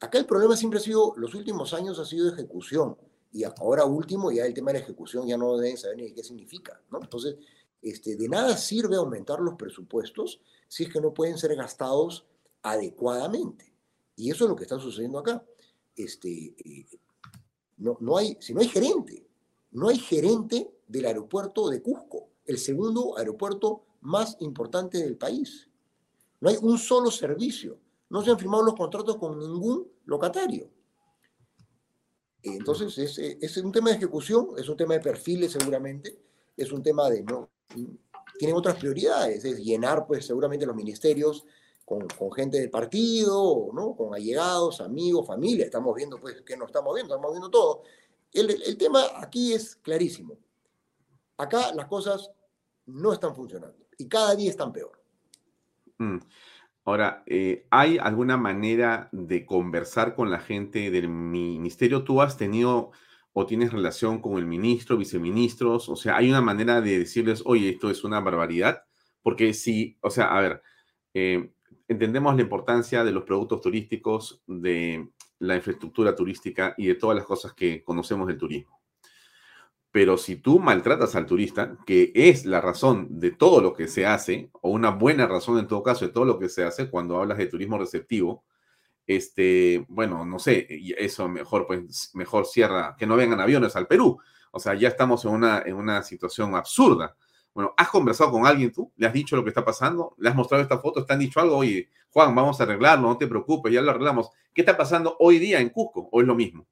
Acá 0.00 0.18
el 0.18 0.26
problema 0.26 0.56
siempre 0.56 0.78
ha 0.78 0.82
sido, 0.82 1.14
los 1.16 1.34
últimos 1.34 1.72
años 1.72 1.98
ha 1.98 2.04
sido 2.04 2.28
ejecución. 2.28 2.96
Y 3.32 3.44
ahora 3.44 3.84
último, 3.84 4.30
ya 4.30 4.44
el 4.46 4.54
tema 4.54 4.72
de 4.72 4.78
la 4.78 4.84
ejecución 4.84 5.26
ya 5.26 5.36
no 5.36 5.56
deben 5.56 5.76
saber 5.76 5.96
ni 5.98 6.12
qué 6.12 6.22
significa. 6.22 6.80
¿no? 6.90 7.00
Entonces, 7.02 7.36
este, 7.82 8.16
de 8.16 8.28
nada 8.28 8.56
sirve 8.56 8.96
aumentar 8.96 9.40
los 9.40 9.54
presupuestos 9.54 10.40
si 10.68 10.84
es 10.84 10.92
que 10.92 11.00
no 11.00 11.14
pueden 11.14 11.38
ser 11.38 11.54
gastados 11.54 12.26
adecuadamente. 12.62 13.72
Y 14.16 14.30
eso 14.30 14.44
es 14.44 14.50
lo 14.50 14.56
que 14.56 14.64
está 14.64 14.78
sucediendo 14.78 15.18
acá. 15.18 15.44
Este, 15.94 16.54
eh, 16.64 16.86
no, 17.78 17.96
no 18.00 18.16
hay, 18.16 18.36
si 18.40 18.54
no 18.54 18.60
hay 18.60 18.68
gerente, 18.68 19.26
no 19.72 19.88
hay 19.88 19.98
gerente 19.98 20.70
del 20.88 21.06
aeropuerto 21.06 21.68
de 21.68 21.82
Cusco, 21.82 22.28
el 22.46 22.58
segundo 22.58 23.18
aeropuerto 23.18 23.84
más 24.00 24.36
importante 24.40 24.98
del 24.98 25.16
país. 25.16 25.68
No 26.40 26.48
hay 26.48 26.56
un 26.60 26.78
solo 26.78 27.10
servicio. 27.10 27.78
No 28.08 28.22
se 28.22 28.30
han 28.30 28.38
firmado 28.38 28.62
los 28.62 28.74
contratos 28.74 29.16
con 29.16 29.38
ningún 29.38 29.90
locatario. 30.04 30.70
Entonces, 32.42 32.96
es, 32.98 33.18
es 33.18 33.56
un 33.56 33.72
tema 33.72 33.90
de 33.90 33.96
ejecución, 33.96 34.50
es 34.56 34.68
un 34.68 34.76
tema 34.76 34.94
de 34.94 35.00
perfiles 35.00 35.52
seguramente, 35.52 36.18
es 36.56 36.72
un 36.72 36.82
tema 36.82 37.10
de 37.10 37.22
no... 37.22 37.50
Tienen 38.38 38.56
otras 38.56 38.76
prioridades, 38.76 39.44
es 39.44 39.58
llenar 39.58 40.06
pues 40.06 40.26
seguramente 40.26 40.66
los 40.66 40.76
ministerios 40.76 41.46
con, 41.86 42.06
con, 42.06 42.30
gente 42.32 42.58
del 42.58 42.68
partido, 42.68 43.70
¿no? 43.72 43.96
con 43.96 44.14
allegados, 44.14 44.80
amigos, 44.80 45.26
familia. 45.26 45.64
Estamos 45.64 45.94
viendo, 45.94 46.20
pues, 46.20 46.42
que 46.42 46.56
no 46.56 46.66
estamos 46.66 46.94
viendo, 46.94 47.14
estamos 47.14 47.32
viendo 47.32 47.50
todo. 47.50 47.82
El, 48.32 48.76
tema 48.76 49.02
aquí 49.16 49.54
es 49.54 49.76
clarísimo. 49.76 50.36
Acá 51.38 51.72
las 51.74 51.86
cosas 51.86 52.30
no 52.86 53.12
están 53.12 53.34
funcionando 53.34 53.78
y 53.96 54.06
cada 54.08 54.34
día 54.34 54.50
están 54.50 54.72
peor. 54.72 55.00
Mm. 55.98 56.18
Ahora, 56.86 57.24
eh, 57.26 57.66
¿hay 57.70 57.98
alguna 57.98 58.36
manera 58.36 59.08
de 59.10 59.44
conversar 59.44 60.14
con 60.14 60.30
la 60.30 60.38
gente 60.38 60.92
del 60.92 61.08
ministerio? 61.08 62.04
¿Tú 62.04 62.22
has 62.22 62.36
tenido 62.36 62.92
o 63.32 63.44
tienes 63.44 63.72
relación 63.72 64.22
con 64.22 64.38
el 64.38 64.46
ministro, 64.46 64.96
viceministros? 64.96 65.88
O 65.88 65.96
sea, 65.96 66.16
¿hay 66.16 66.30
una 66.30 66.40
manera 66.40 66.80
de 66.80 67.00
decirles, 67.00 67.42
oye, 67.44 67.70
esto 67.70 67.90
es 67.90 68.04
una 68.04 68.20
barbaridad? 68.20 68.84
Porque 69.20 69.52
si, 69.52 69.98
o 70.00 70.10
sea, 70.10 70.26
a 70.26 70.40
ver, 70.40 70.62
eh, 71.12 71.50
entendemos 71.88 72.36
la 72.36 72.42
importancia 72.42 73.02
de 73.02 73.10
los 73.10 73.24
productos 73.24 73.62
turísticos, 73.62 74.44
de 74.46 75.08
la 75.40 75.56
infraestructura 75.56 76.14
turística 76.14 76.74
y 76.78 76.86
de 76.86 76.94
todas 76.94 77.16
las 77.16 77.26
cosas 77.26 77.52
que 77.52 77.82
conocemos 77.82 78.28
del 78.28 78.38
turismo. 78.38 78.80
Pero 79.90 80.18
si 80.18 80.36
tú 80.36 80.58
maltratas 80.58 81.16
al 81.16 81.26
turista, 81.26 81.78
que 81.86 82.12
es 82.14 82.44
la 82.44 82.60
razón 82.60 83.18
de 83.18 83.30
todo 83.30 83.60
lo 83.60 83.72
que 83.72 83.88
se 83.88 84.06
hace, 84.06 84.50
o 84.60 84.70
una 84.70 84.90
buena 84.90 85.26
razón 85.26 85.58
en 85.58 85.66
todo 85.66 85.82
caso 85.82 86.06
de 86.06 86.12
todo 86.12 86.24
lo 86.24 86.38
que 86.38 86.48
se 86.48 86.64
hace 86.64 86.90
cuando 86.90 87.18
hablas 87.18 87.38
de 87.38 87.46
turismo 87.46 87.78
receptivo, 87.78 88.44
este, 89.06 89.86
bueno, 89.88 90.24
no 90.26 90.38
sé, 90.38 90.66
eso 90.98 91.28
mejor, 91.28 91.66
pues, 91.66 92.10
mejor 92.14 92.46
cierra, 92.46 92.96
que 92.98 93.06
no 93.06 93.16
vengan 93.16 93.40
aviones 93.40 93.76
al 93.76 93.86
Perú. 93.86 94.18
O 94.50 94.58
sea, 94.58 94.74
ya 94.74 94.88
estamos 94.88 95.24
en 95.24 95.32
una, 95.32 95.62
en 95.64 95.76
una 95.76 96.02
situación 96.02 96.54
absurda. 96.54 97.16
Bueno, 97.54 97.72
¿has 97.76 97.88
conversado 97.88 98.32
con 98.32 98.46
alguien 98.46 98.72
tú? 98.72 98.92
¿Le 98.96 99.06
has 99.06 99.12
dicho 99.12 99.36
lo 99.36 99.42
que 99.42 99.50
está 99.50 99.64
pasando? 99.64 100.14
¿Le 100.18 100.28
has 100.28 100.34
mostrado 100.34 100.62
esta 100.62 100.78
foto? 100.78 101.04
¿Te 101.04 101.12
han 101.12 101.18
dicho 101.20 101.40
algo? 101.40 101.56
Oye, 101.56 101.88
Juan, 102.10 102.34
vamos 102.34 102.60
a 102.60 102.64
arreglarlo, 102.64 103.08
no 103.08 103.16
te 103.16 103.26
preocupes, 103.26 103.72
ya 103.72 103.80
lo 103.80 103.90
arreglamos. 103.90 104.30
¿Qué 104.52 104.62
está 104.62 104.76
pasando 104.76 105.16
hoy 105.20 105.38
día 105.38 105.60
en 105.60 105.70
Cusco? 105.70 106.08
¿O 106.12 106.20
es 106.20 106.26
lo 106.26 106.34
mismo? 106.34 106.66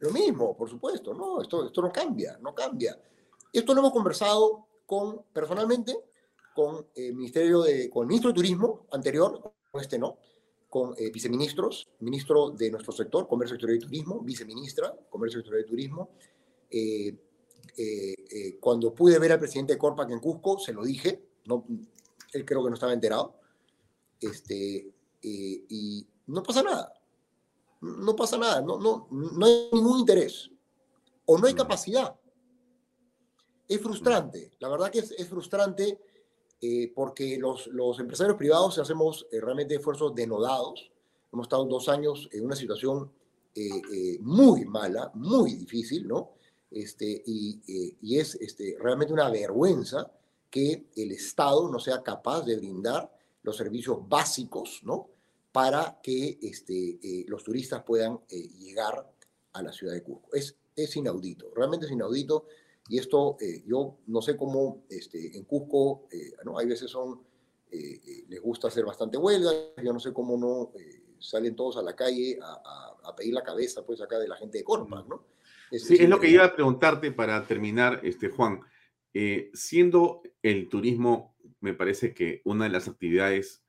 Lo 0.00 0.10
mismo, 0.10 0.56
por 0.56 0.70
supuesto, 0.70 1.12
no, 1.12 1.42
esto, 1.42 1.66
esto 1.66 1.82
no 1.82 1.90
cambia, 1.90 2.38
no 2.40 2.54
cambia. 2.54 2.98
Esto 3.52 3.74
lo 3.74 3.80
hemos 3.80 3.92
conversado 3.92 4.66
con, 4.86 5.24
personalmente, 5.32 5.96
con 6.54 6.86
el 6.94 7.14
Ministerio 7.14 7.62
de, 7.62 7.90
con 7.90 8.02
el 8.02 8.08
Ministro 8.08 8.30
de 8.30 8.34
Turismo 8.34 8.86
anterior, 8.92 9.52
con 9.70 9.80
este 9.80 9.98
no, 9.98 10.18
con 10.68 10.94
eh, 10.98 11.10
viceministros, 11.10 11.88
ministro 12.00 12.50
de 12.50 12.70
nuestro 12.70 12.92
sector, 12.92 13.26
Comercio 13.26 13.54
Exterior 13.54 13.78
y 13.78 13.86
Turismo, 13.86 14.20
viceministra, 14.20 14.94
Comercio 15.10 15.40
Exterior 15.40 15.64
y 15.64 15.68
Turismo, 15.68 16.10
eh, 16.70 17.16
cuando 18.60 18.92
pude 18.92 19.18
ver 19.18 19.32
al 19.32 19.38
presidente 19.38 19.74
de 19.74 19.78
Corpac 19.78 20.10
en 20.10 20.20
Cusco, 20.20 20.58
se 20.58 20.72
lo 20.72 20.84
dije, 20.84 21.22
no, 21.46 21.64
él 22.32 22.44
creo 22.44 22.62
que 22.62 22.70
no 22.70 22.74
estaba 22.74 22.92
enterado, 22.92 23.36
este, 24.20 24.92
y 25.22 26.06
no 26.26 26.42
pasa 26.42 26.62
nada. 26.62 26.97
No 27.80 28.16
pasa 28.16 28.36
nada, 28.38 28.60
no, 28.60 28.78
no, 28.78 29.06
no 29.10 29.46
hay 29.46 29.68
ningún 29.72 30.00
interés 30.00 30.50
o 31.26 31.38
no 31.38 31.46
hay 31.46 31.54
capacidad. 31.54 32.14
Es 33.68 33.80
frustrante, 33.80 34.52
la 34.60 34.68
verdad 34.68 34.90
que 34.90 35.00
es, 35.00 35.28
frustrante 35.28 36.00
eh, 36.60 36.90
porque 36.94 37.36
los, 37.36 37.66
los, 37.68 38.00
empresarios 38.00 38.36
privados 38.36 38.78
hacemos 38.78 39.26
eh, 39.30 39.40
realmente 39.40 39.74
esfuerzos 39.74 40.14
denodados. 40.14 40.90
Hemos 41.32 41.44
estado 41.44 41.66
dos 41.66 41.88
años 41.88 42.28
en 42.32 42.46
una 42.46 42.56
situación 42.56 43.12
eh, 43.54 44.18
muy 44.20 44.64
mala, 44.64 45.10
muy 45.14 45.54
difícil, 45.54 46.08
¿no? 46.08 46.30
Este, 46.70 47.22
y, 47.26 47.96
y 48.00 48.18
es 48.18 48.34
este, 48.36 48.76
realmente 48.80 49.12
una 49.12 49.30
vergüenza 49.30 50.10
que 50.50 50.86
el 50.96 51.12
Estado 51.12 51.68
no 51.68 51.78
sea 51.78 52.02
capaz 52.02 52.42
de 52.42 52.56
brindar 52.56 53.10
los 53.42 53.56
servicios 53.56 53.98
básicos, 54.08 54.80
¿no? 54.82 55.08
Para 55.58 55.98
que 56.00 56.38
este, 56.40 57.00
eh, 57.02 57.24
los 57.26 57.42
turistas 57.42 57.82
puedan 57.82 58.20
eh, 58.30 58.48
llegar 58.60 59.12
a 59.54 59.60
la 59.60 59.72
ciudad 59.72 59.92
de 59.92 60.04
Cusco. 60.04 60.32
Es, 60.32 60.56
es 60.76 60.96
inaudito, 60.96 61.52
realmente 61.52 61.86
es 61.86 61.90
inaudito. 61.90 62.46
Y 62.88 62.96
esto, 62.96 63.36
eh, 63.40 63.64
yo 63.66 63.96
no 64.06 64.22
sé 64.22 64.36
cómo 64.36 64.84
este, 64.88 65.36
en 65.36 65.42
Cusco, 65.42 66.06
¿no? 66.44 66.58
hay 66.58 66.66
veces 66.66 66.88
son, 66.88 67.22
les 67.72 68.40
gusta 68.40 68.68
hacer 68.68 68.84
bastante 68.84 69.18
huelga, 69.18 69.50
yo 69.82 69.92
no 69.92 69.98
sé 69.98 70.12
cómo 70.12 70.36
no 70.36 70.70
salen 71.18 71.56
todos 71.56 71.76
a 71.76 71.82
la 71.82 71.96
calle 71.96 72.38
a, 72.40 72.96
a, 73.02 73.16
pedir 73.16 73.34
la 73.34 73.42
cabeza, 73.42 73.84
pues 73.84 74.00
acá 74.00 74.16
de 74.20 74.28
la 74.28 74.36
gente 74.36 74.58
de 74.58 74.64
Corpac, 74.64 75.08
¿no? 75.08 75.24
sí, 75.72 75.96
es, 75.98 76.08
lo 76.08 76.20
que 76.20 76.30
iba 76.30 76.44
a 76.44 76.54
preguntarte 76.54 77.10
para 77.10 77.44
terminar, 77.48 78.00
este, 78.04 78.28
Juan. 78.28 78.60
siendo 79.54 80.22
el 80.40 80.68
turismo, 80.68 81.34
me 81.58 81.74
parece 81.74 82.14
que 82.14 82.42
una 82.44 82.66
de 82.66 82.70
las 82.70 82.86
actividades 82.86 83.64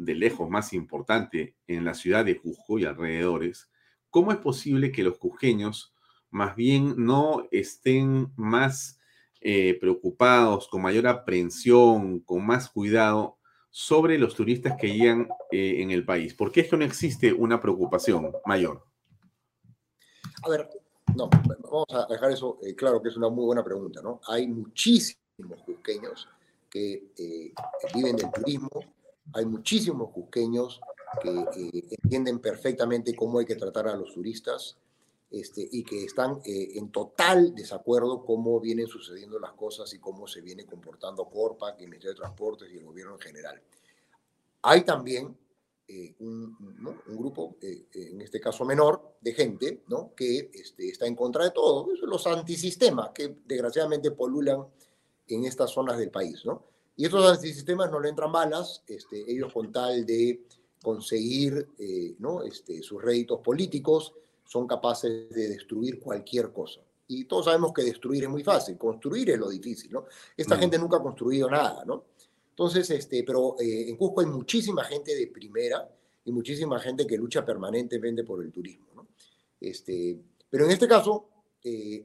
de 0.00 0.14
lejos 0.14 0.48
más 0.48 0.72
importante 0.72 1.56
en 1.66 1.84
la 1.84 1.94
ciudad 1.94 2.24
de 2.24 2.38
Cusco 2.40 2.78
y 2.78 2.86
alrededores, 2.86 3.70
¿cómo 4.08 4.32
es 4.32 4.38
posible 4.38 4.90
que 4.90 5.02
los 5.02 5.18
cusqueños 5.18 5.94
más 6.30 6.56
bien 6.56 6.94
no 6.96 7.46
estén 7.50 8.32
más 8.36 8.98
eh, 9.42 9.76
preocupados, 9.78 10.68
con 10.68 10.82
mayor 10.82 11.06
aprensión, 11.06 12.20
con 12.20 12.46
más 12.46 12.70
cuidado 12.70 13.38
sobre 13.68 14.18
los 14.18 14.34
turistas 14.34 14.76
que 14.80 14.92
llegan 14.92 15.28
eh, 15.52 15.82
en 15.82 15.90
el 15.90 16.04
país? 16.04 16.34
¿Por 16.34 16.50
qué 16.50 16.62
es 16.62 16.70
que 16.70 16.78
no 16.78 16.84
existe 16.84 17.32
una 17.32 17.60
preocupación 17.60 18.32
mayor? 18.46 18.82
A 20.42 20.48
ver, 20.48 20.70
no, 21.14 21.28
vamos 21.28 21.86
a 21.90 22.06
dejar 22.10 22.30
eso 22.30 22.58
eh, 22.62 22.74
claro 22.74 23.02
que 23.02 23.10
es 23.10 23.16
una 23.18 23.28
muy 23.28 23.44
buena 23.44 23.62
pregunta, 23.62 24.00
¿no? 24.00 24.20
Hay 24.28 24.48
muchísimos 24.48 25.62
cusqueños 25.66 26.26
que 26.70 27.10
viven 27.94 28.16
del 28.16 28.30
turismo, 28.30 28.70
hay 29.32 29.46
muchísimos 29.46 30.10
cusqueños 30.10 30.80
que 31.20 31.30
eh, 31.30 31.96
entienden 32.02 32.38
perfectamente 32.38 33.14
cómo 33.14 33.38
hay 33.38 33.46
que 33.46 33.56
tratar 33.56 33.88
a 33.88 33.96
los 33.96 34.12
turistas 34.12 34.76
este, 35.30 35.66
y 35.70 35.84
que 35.84 36.04
están 36.04 36.40
eh, 36.44 36.72
en 36.74 36.90
total 36.90 37.54
desacuerdo 37.54 38.24
cómo 38.24 38.60
vienen 38.60 38.86
sucediendo 38.86 39.38
las 39.38 39.52
cosas 39.52 39.92
y 39.94 39.98
cómo 39.98 40.26
se 40.26 40.40
viene 40.40 40.64
comportando 40.64 41.24
Corpac, 41.28 41.80
el 41.80 41.88
Ministerio 41.88 42.14
de 42.14 42.20
Transportes 42.20 42.68
y 42.72 42.78
el 42.78 42.84
gobierno 42.84 43.14
en 43.14 43.20
general. 43.20 43.60
Hay 44.62 44.82
también 44.82 45.36
eh, 45.88 46.14
un, 46.20 46.56
grupo, 47.06 47.56
en 47.60 48.20
este 48.20 48.40
caso 48.40 48.64
menor, 48.64 49.16
de 49.20 49.32
gente 49.32 49.82
¿no? 49.88 50.14
que 50.14 50.50
este, 50.52 50.88
está 50.88 51.06
en 51.06 51.16
contra 51.16 51.44
de 51.44 51.50
todo, 51.50 51.88
los 52.02 52.26
antisistemas 52.26 53.10
que 53.10 53.36
desgraciadamente 53.46 54.10
polulan 54.12 54.66
en 55.28 55.44
estas 55.44 55.70
zonas 55.70 55.98
del 55.98 56.10
país. 56.10 56.44
¿no? 56.44 56.64
Y 57.00 57.06
estos 57.06 57.32
antisistemas 57.32 57.90
no 57.90 57.98
le 57.98 58.10
entran 58.10 58.30
balas, 58.30 58.84
este, 58.86 59.24
ellos 59.26 59.50
con 59.54 59.72
tal 59.72 60.04
de 60.04 60.42
conseguir 60.82 61.68
eh, 61.78 62.14
¿no? 62.18 62.42
este, 62.42 62.82
sus 62.82 63.00
réditos 63.00 63.40
políticos, 63.40 64.12
son 64.44 64.66
capaces 64.66 65.30
de 65.30 65.48
destruir 65.48 65.98
cualquier 65.98 66.52
cosa. 66.52 66.82
Y 67.08 67.24
todos 67.24 67.46
sabemos 67.46 67.72
que 67.72 67.84
destruir 67.84 68.24
es 68.24 68.28
muy 68.28 68.44
fácil, 68.44 68.76
construir 68.76 69.30
es 69.30 69.38
lo 69.38 69.48
difícil, 69.48 69.90
¿no? 69.92 70.04
Esta 70.36 70.56
mm. 70.56 70.60
gente 70.60 70.78
nunca 70.78 70.98
ha 70.98 71.02
construido 71.02 71.48
nada, 71.48 71.86
¿no? 71.86 72.04
Entonces, 72.50 72.90
este, 72.90 73.24
pero 73.24 73.56
eh, 73.58 73.88
en 73.88 73.96
Cusco 73.96 74.20
hay 74.20 74.26
muchísima 74.26 74.84
gente 74.84 75.14
de 75.14 75.28
primera 75.28 75.90
y 76.26 76.32
muchísima 76.32 76.78
gente 76.80 77.06
que 77.06 77.16
lucha 77.16 77.46
permanentemente 77.46 78.24
por 78.24 78.44
el 78.44 78.52
turismo, 78.52 78.88
¿no? 78.94 79.06
Este, 79.58 80.20
pero 80.50 80.66
en 80.66 80.72
este 80.72 80.86
caso, 80.86 81.30
eh, 81.64 82.04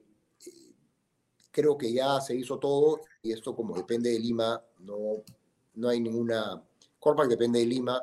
creo 1.56 1.78
que 1.78 1.94
ya 1.94 2.20
se 2.20 2.36
hizo 2.36 2.60
todo 2.60 3.00
y 3.24 3.32
esto 3.32 3.56
como 3.56 3.78
depende 3.78 4.12
de 4.12 4.20
Lima, 4.20 4.62
no, 4.80 5.24
no 5.76 5.88
hay 5.88 6.02
ninguna... 6.02 6.62
Corpac 7.00 7.30
depende 7.30 7.60
de 7.60 7.66
Lima, 7.66 8.02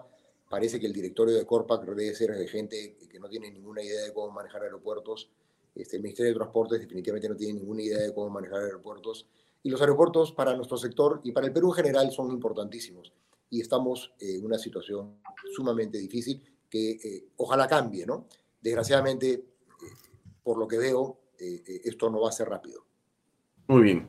parece 0.48 0.80
que 0.80 0.86
el 0.86 0.92
directorio 0.94 1.34
de 1.34 1.44
Corpac 1.44 1.84
debe 1.84 2.14
ser 2.14 2.34
de 2.34 2.48
gente 2.48 2.96
que 3.10 3.20
no 3.20 3.28
tiene 3.28 3.50
ninguna 3.50 3.82
idea 3.82 4.00
de 4.04 4.14
cómo 4.14 4.30
manejar 4.32 4.62
aeropuertos. 4.62 5.28
Este, 5.74 5.96
el 5.96 6.02
Ministerio 6.02 6.32
de 6.32 6.36
Transportes 6.36 6.80
definitivamente 6.80 7.28
no 7.28 7.36
tiene 7.36 7.58
ninguna 7.58 7.82
idea 7.82 7.98
de 7.98 8.14
cómo 8.14 8.30
manejar 8.30 8.62
aeropuertos. 8.62 9.26
Y 9.62 9.68
los 9.68 9.80
aeropuertos 9.82 10.32
para 10.32 10.56
nuestro 10.56 10.78
sector 10.78 11.20
y 11.22 11.32
para 11.32 11.46
el 11.46 11.52
Perú 11.52 11.68
en 11.68 11.74
general 11.74 12.10
son 12.10 12.30
importantísimos. 12.30 13.12
Y 13.50 13.60
estamos 13.60 14.14
en 14.18 14.46
una 14.46 14.58
situación 14.58 15.18
sumamente 15.54 15.98
difícil 15.98 16.42
que 16.70 16.92
eh, 16.92 17.28
ojalá 17.36 17.68
cambie, 17.68 18.06
¿no? 18.06 18.28
Desgraciadamente, 18.62 19.32
eh, 19.32 19.44
por 20.42 20.56
lo 20.56 20.66
que 20.66 20.78
veo, 20.78 21.18
eh, 21.38 21.82
esto 21.84 22.08
no 22.08 22.22
va 22.22 22.30
a 22.30 22.32
ser 22.32 22.48
rápido. 22.48 22.91
Muy 23.72 23.85
bien. 23.85 24.08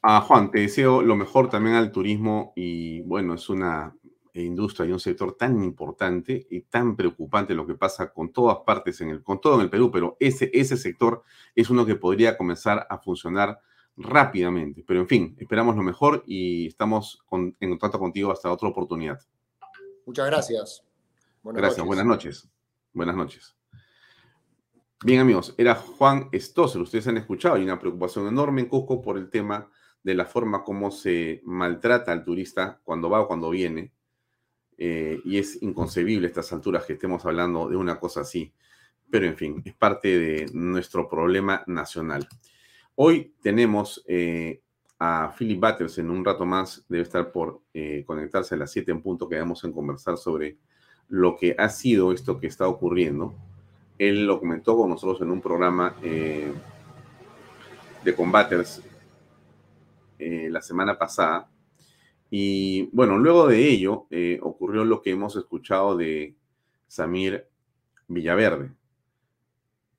Ah, 0.00 0.22
Juan, 0.22 0.50
te 0.50 0.60
deseo 0.60 1.02
lo 1.02 1.14
mejor 1.14 1.50
también 1.50 1.76
al 1.76 1.92
turismo 1.92 2.54
y 2.56 3.02
bueno, 3.02 3.34
es 3.34 3.50
una 3.50 3.94
industria 4.32 4.88
y 4.88 4.92
un 4.92 5.00
sector 5.00 5.36
tan 5.36 5.62
importante 5.62 6.46
y 6.48 6.62
tan 6.62 6.96
preocupante 6.96 7.54
lo 7.54 7.66
que 7.66 7.74
pasa 7.74 8.14
con 8.14 8.32
todas 8.32 8.58
partes, 8.64 9.02
en 9.02 9.10
el, 9.10 9.22
con 9.22 9.42
todo 9.42 9.56
en 9.56 9.60
el 9.60 9.68
Perú, 9.68 9.90
pero 9.92 10.16
ese, 10.18 10.50
ese 10.54 10.78
sector 10.78 11.22
es 11.54 11.68
uno 11.68 11.84
que 11.84 11.96
podría 11.96 12.38
comenzar 12.38 12.86
a 12.88 12.96
funcionar 12.96 13.60
rápidamente. 13.98 14.82
Pero 14.86 15.00
en 15.00 15.06
fin, 15.06 15.36
esperamos 15.38 15.76
lo 15.76 15.82
mejor 15.82 16.24
y 16.26 16.68
estamos 16.68 17.22
en 17.30 17.70
contacto 17.70 17.98
contigo 17.98 18.32
hasta 18.32 18.50
otra 18.50 18.70
oportunidad. 18.70 19.20
Muchas 20.06 20.26
gracias. 20.26 20.82
Buenas 21.42 21.60
gracias, 21.60 21.86
buenas 21.86 22.06
noches. 22.06 22.48
Buenas 22.94 23.16
noches. 23.16 23.54
Bien, 25.02 25.20
amigos, 25.20 25.54
era 25.58 25.74
Juan 25.74 26.30
Stossel. 26.32 26.82
Ustedes 26.82 27.06
han 27.08 27.18
escuchado, 27.18 27.56
hay 27.56 27.64
una 27.64 27.78
preocupación 27.78 28.26
enorme 28.26 28.62
en 28.62 28.68
Cusco 28.68 29.02
por 29.02 29.18
el 29.18 29.28
tema 29.28 29.70
de 30.02 30.14
la 30.14 30.24
forma 30.24 30.62
como 30.62 30.90
se 30.90 31.42
maltrata 31.44 32.12
al 32.12 32.24
turista 32.24 32.80
cuando 32.84 33.10
va 33.10 33.20
o 33.20 33.26
cuando 33.26 33.50
viene. 33.50 33.92
Eh, 34.78 35.20
y 35.24 35.38
es 35.38 35.62
inconcebible 35.62 36.26
a 36.26 36.30
estas 36.30 36.52
alturas 36.52 36.84
que 36.84 36.94
estemos 36.94 37.24
hablando 37.26 37.68
de 37.68 37.76
una 37.76 38.00
cosa 38.00 38.22
así. 38.22 38.54
Pero 39.10 39.26
en 39.26 39.36
fin, 39.36 39.62
es 39.64 39.74
parte 39.74 40.18
de 40.18 40.46
nuestro 40.54 41.06
problema 41.06 41.62
nacional. 41.66 42.26
Hoy 42.94 43.34
tenemos 43.42 44.02
eh, 44.06 44.62
a 44.98 45.34
Philip 45.36 45.60
Batters 45.60 45.98
en 45.98 46.10
un 46.10 46.24
rato 46.24 46.46
más. 46.46 46.86
Debe 46.88 47.02
estar 47.02 47.30
por 47.30 47.60
eh, 47.74 48.04
conectarse 48.06 48.54
a 48.54 48.58
las 48.58 48.72
7 48.72 48.90
en 48.90 49.02
punto 49.02 49.28
que 49.28 49.38
vamos 49.38 49.62
a 49.64 49.70
conversar 49.70 50.16
sobre 50.16 50.56
lo 51.08 51.36
que 51.36 51.54
ha 51.58 51.68
sido 51.68 52.10
esto 52.10 52.38
que 52.40 52.46
está 52.46 52.66
ocurriendo 52.68 53.34
él 53.98 54.26
lo 54.26 54.40
comentó 54.40 54.76
con 54.76 54.90
nosotros 54.90 55.20
en 55.20 55.30
un 55.30 55.40
programa 55.40 55.96
eh, 56.02 56.52
de 58.02 58.14
combaters 58.14 58.82
eh, 60.18 60.48
la 60.50 60.62
semana 60.62 60.98
pasada. 60.98 61.48
Y 62.30 62.88
bueno, 62.92 63.18
luego 63.18 63.46
de 63.46 63.68
ello 63.68 64.06
eh, 64.10 64.38
ocurrió 64.42 64.84
lo 64.84 65.02
que 65.02 65.10
hemos 65.10 65.36
escuchado 65.36 65.96
de 65.96 66.34
Samir 66.88 67.46
Villaverde. 68.08 68.72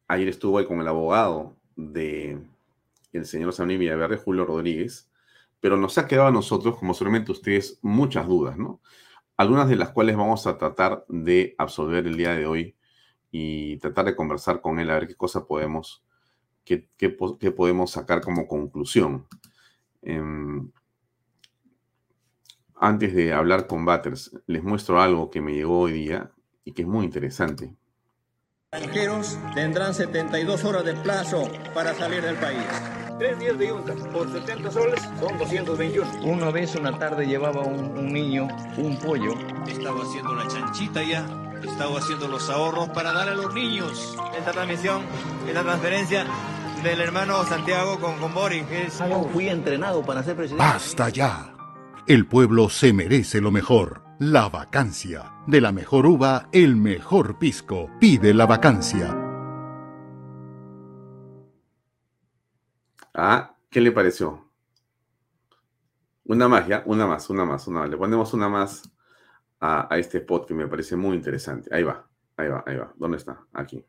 Ayer 0.08 0.27
estuvo 0.27 0.58
ahí 0.58 0.65
con 0.65 0.81
el 0.81 0.88
abogado 0.88 1.55
de 1.75 2.38
el 3.13 3.25
señor 3.25 3.53
Samir 3.53 3.79
Villaverde, 3.79 4.17
Julio 4.17 4.45
Rodríguez, 4.45 5.10
pero 5.62 5.77
nos 5.77 5.97
ha 5.97 6.05
quedado 6.05 6.27
a 6.27 6.31
nosotros, 6.31 6.77
como 6.77 6.93
solamente 6.93 7.31
ustedes, 7.31 7.79
muchas 7.81 8.27
dudas, 8.27 8.58
¿no? 8.58 8.81
Algunas 9.38 9.69
de 9.69 9.77
las 9.77 9.89
cuales 9.91 10.17
vamos 10.17 10.45
a 10.47 10.58
tratar 10.58 11.05
de 11.08 11.55
absolver 11.58 12.05
el 12.08 12.17
día 12.17 12.34
de 12.36 12.45
hoy 12.45 12.75
y 13.31 13.77
tratar 13.77 14.05
de 14.05 14.15
conversar 14.15 14.61
con 14.61 14.79
él 14.79 14.89
a 14.89 14.95
ver 14.95 15.07
qué 15.07 15.15
cosa 15.15 15.45
podemos, 15.45 16.03
qué, 16.63 16.89
qué, 16.97 17.09
podemos 17.09 17.91
sacar 17.91 18.21
como 18.21 18.47
conclusión. 18.47 19.27
Em, 20.01 20.71
antes 22.75 23.13
de 23.15 23.33
hablar 23.33 23.67
con 23.67 23.85
Batters, 23.85 24.31
les 24.47 24.63
muestro 24.63 25.01
algo 25.01 25.29
que 25.29 25.41
me 25.41 25.53
llegó 25.53 25.79
hoy 25.79 25.93
día 25.93 26.31
y 26.63 26.73
que 26.73 26.83
es 26.83 26.88
muy 26.88 27.05
interesante. 27.05 27.75
Extranjeros 28.71 29.38
tendrán 29.53 29.93
72 29.93 30.65
horas 30.65 30.83
de 30.83 30.93
plazo 30.95 31.49
para 31.73 31.93
salir 31.93 32.21
del 32.21 32.35
país. 32.35 32.65
Tres 33.17 33.39
días 33.39 33.57
de 33.57 33.69
yunta 33.69 33.95
por 34.11 34.29
70 34.29 34.71
soles 34.71 35.01
son 35.19 35.38
221. 35.38 36.25
Una 36.25 36.51
vez 36.51 36.75
una 36.75 36.97
tarde 36.99 37.25
llevaba 37.25 37.61
un, 37.61 37.97
un 37.97 38.11
niño 38.11 38.47
un 38.77 38.99
pollo. 38.99 39.33
Estaba 39.67 40.01
haciendo 40.03 40.35
la 40.35 40.47
chanchita 40.47 41.01
ya 41.03 41.44
estado 41.65 41.97
haciendo 41.97 42.28
los 42.28 42.49
ahorros 42.49 42.89
para 42.89 43.13
dar 43.13 43.30
a 43.30 43.36
los 43.36 43.54
niños. 43.54 44.17
Esta 44.38 44.51
transmisión, 44.51 45.01
esta 45.47 45.63
transferencia 45.63 46.25
del 46.84 47.01
hermano 47.01 47.43
Santiago 47.43 47.99
con, 47.99 48.17
con 48.19 48.34
Boris. 48.34 48.63
Es... 48.71 49.01
Fui 49.34 49.49
entrenado 49.49 50.04
para 50.04 50.23
ser 50.23 50.36
presidente. 50.36 50.63
¡Basta 50.63 51.10
ya! 51.10 51.56
El 52.08 52.28
pueblo 52.28 52.69
se 52.69 52.93
merece 52.93 53.41
lo 53.41 53.51
mejor. 53.51 54.04
La 54.19 54.47
vacancia. 54.47 55.34
De 55.47 55.60
la 55.60 55.71
mejor 55.71 56.06
uva, 56.06 56.47
el 56.51 56.75
mejor 56.75 57.38
pisco. 57.38 57.89
Pide 57.99 58.34
la 58.34 58.45
vacancia. 58.45 59.15
Ah, 63.13 63.56
¿qué 63.69 63.82
le 63.82 63.91
pareció? 63.91 64.45
Una 66.25 66.47
más, 66.47 66.67
ya, 66.67 66.84
una 66.86 67.08
más, 67.08 67.30
una 67.30 67.45
más, 67.45 67.67
una 67.67 67.82
más. 67.82 67.89
Le 67.89 67.97
ponemos 67.97 68.34
una 68.34 68.49
más 68.49 68.84
a, 69.65 69.88
a 69.93 69.97
este 69.97 70.19
spot 70.19 70.47
que 70.47 70.54
me 70.54 70.67
parece 70.67 70.95
muy 70.95 71.15
interesante. 71.15 71.73
Ahí 71.73 71.84
va, 71.84 72.06
ahí 72.38 72.47
va, 72.47 72.63
ahí 72.65 72.78
va. 72.78 72.93
¿Dónde 72.97 73.17
está? 73.17 73.39
Aquí. 73.54 73.84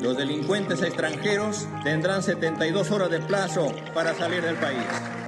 Los 0.00 0.16
delincuentes 0.16 0.82
extranjeros 0.82 1.66
tendrán 1.82 2.22
72 2.22 2.90
horas 2.90 3.10
de 3.10 3.20
plazo 3.20 3.72
para 3.94 4.14
salir 4.14 4.42
del 4.42 4.56
país. 4.56 4.84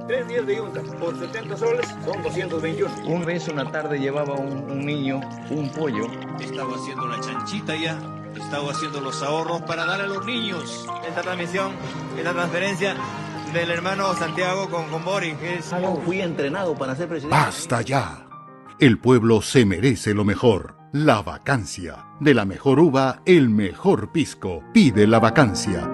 Tres 0.07 0.27
días 0.27 0.45
de 0.45 0.57
yunta 0.57 0.81
por 0.99 1.17
70 1.17 1.57
soles 1.57 1.87
son 2.05 2.21
221. 2.23 2.91
Un 3.05 3.25
vez 3.25 3.47
una 3.47 3.71
tarde 3.71 3.99
llevaba 3.99 4.35
un, 4.35 4.71
un 4.71 4.85
niño 4.85 5.21
un 5.49 5.69
pollo. 5.71 6.05
Estaba 6.39 6.75
haciendo 6.75 7.07
la 7.07 7.19
chanchita 7.21 7.75
ya. 7.75 7.97
Estaba 8.35 8.71
haciendo 8.71 8.99
los 8.99 9.21
ahorros 9.21 9.61
para 9.63 9.85
dar 9.85 10.01
a 10.01 10.07
los 10.07 10.25
niños. 10.25 10.85
Esta 11.07 11.21
transmisión 11.21 11.71
es 12.17 12.23
la 12.23 12.33
transferencia 12.33 12.95
del 13.53 13.69
hermano 13.69 14.13
Santiago 14.15 14.69
con, 14.69 14.89
con 14.89 15.05
Boris. 15.05 15.35
Es... 15.41 15.73
Fui 16.05 16.21
entrenado 16.21 16.75
para 16.75 16.95
ser 16.95 17.07
presidente. 17.07 17.37
¡Basta 17.37 17.81
ya! 17.81 18.27
El 18.79 18.97
pueblo 18.97 19.43
se 19.43 19.67
merece 19.67 20.15
lo 20.15 20.25
mejor. 20.25 20.75
La 20.93 21.21
vacancia. 21.21 22.07
De 22.19 22.33
la 22.33 22.43
mejor 22.43 22.79
uva, 22.79 23.21
el 23.23 23.47
mejor 23.49 24.11
pisco. 24.11 24.63
Pide 24.73 25.05
la 25.05 25.19
vacancia. 25.19 25.87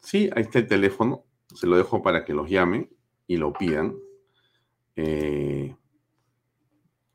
Sí, 0.00 0.28
ahí 0.34 0.42
está 0.42 0.58
el 0.58 0.66
teléfono. 0.66 1.24
Se 1.54 1.68
lo 1.68 1.76
dejo 1.76 2.02
para 2.02 2.24
que 2.24 2.34
los 2.34 2.50
llame 2.50 2.90
y 3.28 3.36
lo 3.36 3.52
pidan. 3.52 3.94
Eh, 4.96 5.76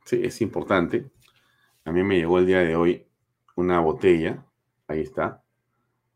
sí, 0.06 0.22
es 0.24 0.42
importante. 0.42 1.12
A 1.84 1.92
mí 1.92 2.04
me 2.04 2.16
llegó 2.16 2.40
el 2.40 2.46
día 2.46 2.60
de 2.60 2.78
hoy 2.78 3.06
una 3.58 3.82
botella. 3.82 4.46
Ahí 4.88 5.02
está. 5.02 5.44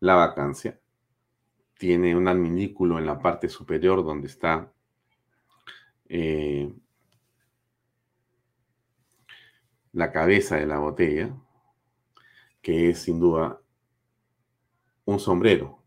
La 0.00 0.14
vacancia. 0.14 0.80
Tiene 1.78 2.16
un 2.16 2.28
adminículo 2.28 2.98
en 2.98 3.04
la 3.04 3.18
parte 3.18 3.50
superior 3.50 4.02
donde 4.02 4.28
está 4.28 4.72
eh, 6.08 6.72
la 9.96 10.12
cabeza 10.12 10.56
de 10.56 10.66
la 10.66 10.78
botella, 10.78 11.34
que 12.60 12.90
es 12.90 12.98
sin 12.98 13.18
duda 13.18 13.62
un 15.06 15.18
sombrero. 15.18 15.82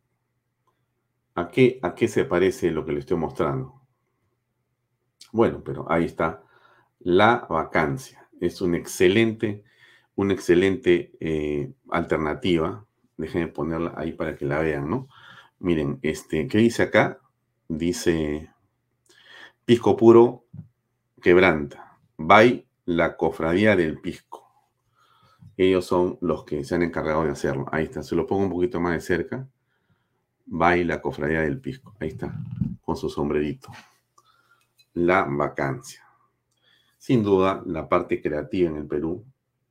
¿A 1.36 1.52
qué, 1.52 1.80
¿A 1.84 1.93
qué 1.93 2.08
se 2.08 2.26
parece 2.26 2.72
lo 2.72 2.84
que 2.86 2.91
le 2.91 3.02
estoy 3.02 3.17
mostrando? 3.17 3.80
Bueno, 5.32 5.63
pero 5.63 5.86
ahí 5.91 6.06
está 6.06 6.43
la 6.98 7.45
vacancia. 7.48 8.28
Es 8.41 8.62
un 8.62 8.74
excelente, 8.74 9.63
una 10.15 10.34
excelente 10.34 11.12
eh, 11.19 11.72
alternativa. 11.91 12.88
Déjenme 13.15 13.50
ponerla 13.50 13.93
ahí 13.95 14.13
para 14.13 14.36
que 14.36 14.45
la 14.45 14.58
vean, 14.58 14.89
¿no? 14.89 15.08
Miren, 15.60 16.00
este, 16.02 16.48
¿qué 16.48 16.58
dice 16.58 16.82
acá? 16.82 17.19
Dice 17.67 18.52
pisco 19.65 19.95
puro 19.95 20.45
quebranta. 21.22 22.00
By 22.17 22.68
la 22.89 23.15
cofradía 23.17 23.75
del 23.75 24.02
pisco. 24.02 24.52
Ellos 25.56 25.86
son 25.86 26.17
los 26.21 26.43
que 26.43 26.63
se 26.63 26.73
han 26.73 26.82
encargado 26.82 27.23
de 27.23 27.30
hacerlo. 27.30 27.67
Ahí 27.71 27.84
está, 27.84 28.02
se 28.02 28.15
lo 28.15 28.25
pongo 28.25 28.45
un 28.45 28.49
poquito 28.49 28.82
más 28.82 28.93
de 28.93 29.02
cerca. 29.02 29.47
Va 30.52 30.75
y 30.75 30.84
la 30.84 30.99
cofradía 30.99 31.41
del 31.41 31.62
pisco. 31.62 31.95
Ahí 31.99 32.08
está, 32.08 32.34
con 32.82 32.97
su 32.97 33.08
sombrerito. 33.08 33.69
La 34.95 35.23
vacancia. 35.30 36.04
Sin 36.97 37.21
duda, 37.21 37.62
la 37.67 37.88
parte 37.88 38.23
creativa 38.23 38.71
en 38.71 38.78
el 38.78 38.88
Perú 38.88 39.23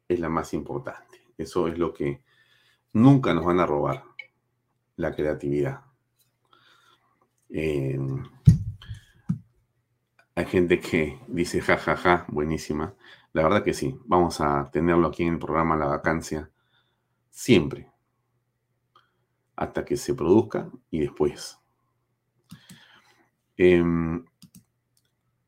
es 0.07 0.21
la 0.21 0.29
más 0.29 0.55
importante. 0.55 1.21
Eso 1.37 1.67
es 1.67 1.77
lo 1.77 1.93
que 1.93 2.23
nunca 2.93 3.35
nos 3.35 3.45
van 3.45 3.59
a 3.59 3.67
robar, 3.67 4.05
la 4.95 5.13
creatividad. 5.13 5.81
Eh, 7.49 7.99
hay 10.39 10.47
gente 10.47 10.79
que 10.79 11.19
dice, 11.27 11.61
ja, 11.61 11.77
ja, 11.77 11.97
ja, 11.97 12.25
buenísima. 12.29 12.95
La 13.33 13.43
verdad 13.43 13.65
que 13.65 13.75
sí, 13.75 13.99
vamos 14.05 14.41
a 14.41 14.71
tenerlo 14.71 15.09
aquí 15.09 15.25
en 15.25 15.33
el 15.33 15.39
programa 15.41 15.75
La 15.75 15.87
Vacancia 15.87 16.49
siempre, 17.29 17.91
hasta 19.57 19.85
que 19.85 19.97
se 19.97 20.15
produzca 20.15 20.71
y 20.93 21.01
después. 21.01 21.59
Eh, 23.57 23.83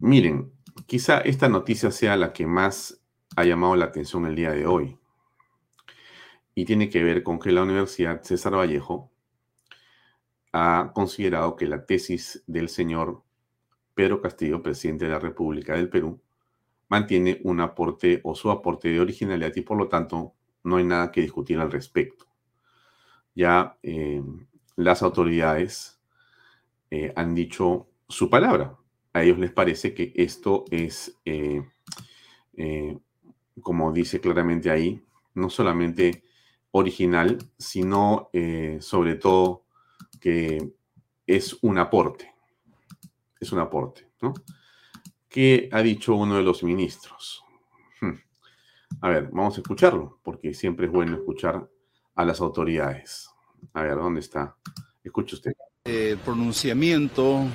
miren, 0.00 0.53
quizá 0.87 1.20
esta 1.20 1.48
noticia 1.48 1.92
sea 1.92 2.16
la 2.16 2.33
que 2.33 2.48
más 2.48 3.00
ha 3.37 3.44
llamado 3.44 3.76
la 3.76 3.85
atención 3.85 4.26
el 4.26 4.35
día 4.35 4.50
de 4.50 4.66
hoy. 4.66 4.98
Y 6.53 6.64
tiene 6.64 6.90
que 6.90 7.05
ver 7.05 7.22
con 7.22 7.38
que 7.38 7.53
la 7.53 7.62
Universidad 7.62 8.24
César 8.24 8.57
Vallejo 8.57 9.12
ha 10.53 10.90
considerado 10.92 11.55
que 11.55 11.68
la 11.68 11.87
tesis 11.87 12.42
del 12.48 12.68
señor 12.68 13.22
Pedro 14.00 14.22
Castillo, 14.22 14.62
presidente 14.62 15.04
de 15.04 15.10
la 15.10 15.18
República 15.18 15.74
del 15.74 15.90
Perú, 15.90 16.18
mantiene 16.88 17.38
un 17.44 17.60
aporte 17.60 18.22
o 18.24 18.34
su 18.34 18.50
aporte 18.50 18.88
de 18.88 18.98
originalidad 18.98 19.52
y 19.54 19.60
por 19.60 19.76
lo 19.76 19.88
tanto 19.88 20.32
no 20.64 20.76
hay 20.76 20.84
nada 20.84 21.12
que 21.12 21.20
discutir 21.20 21.58
al 21.58 21.70
respecto. 21.70 22.24
Ya 23.34 23.76
eh, 23.82 24.22
las 24.76 25.02
autoridades 25.02 26.00
eh, 26.90 27.12
han 27.14 27.34
dicho 27.34 27.90
su 28.08 28.30
palabra. 28.30 28.74
A 29.12 29.22
ellos 29.22 29.38
les 29.38 29.52
parece 29.52 29.92
que 29.92 30.14
esto 30.16 30.64
es, 30.70 31.20
eh, 31.26 31.62
eh 32.56 32.98
como 33.60 33.92
dice 33.92 34.18
claramente 34.18 34.70
ahí, 34.70 35.04
no 35.34 35.50
solamente 35.50 36.24
original, 36.70 37.36
sino 37.58 38.30
sobre 38.80 39.16
todo 39.16 39.66
que 40.18 40.72
es 41.26 41.58
un 41.60 41.76
aporte. 41.76 42.29
Es 43.40 43.50
un 43.53 43.59
aporte, 43.59 44.11
¿no? 44.20 44.35
¿Qué 45.29 45.68
ha 45.72 45.81
dicho 45.81 46.14
uno 46.14 46.37
de 46.37 46.42
los 46.42 46.62
ministros? 46.62 47.42
Hmm. 48.00 48.14
A 49.00 49.09
ver, 49.09 49.31
vamos 49.33 49.57
a 49.57 49.61
escucharlo, 49.62 50.20
porque 50.22 50.53
siempre 50.53 50.87
es 50.87 50.92
bueno 50.92 51.16
escuchar 51.16 51.68
a 52.14 52.24
las 52.24 52.40
autoridades. 52.40 53.31
A 53.72 53.83
ver, 53.83 53.96
¿dónde 53.96 54.20
está? 54.20 54.57
Escuche 55.03 55.37
usted. 55.37 55.53
El 55.85 56.18
pronunciamiento 56.18 57.46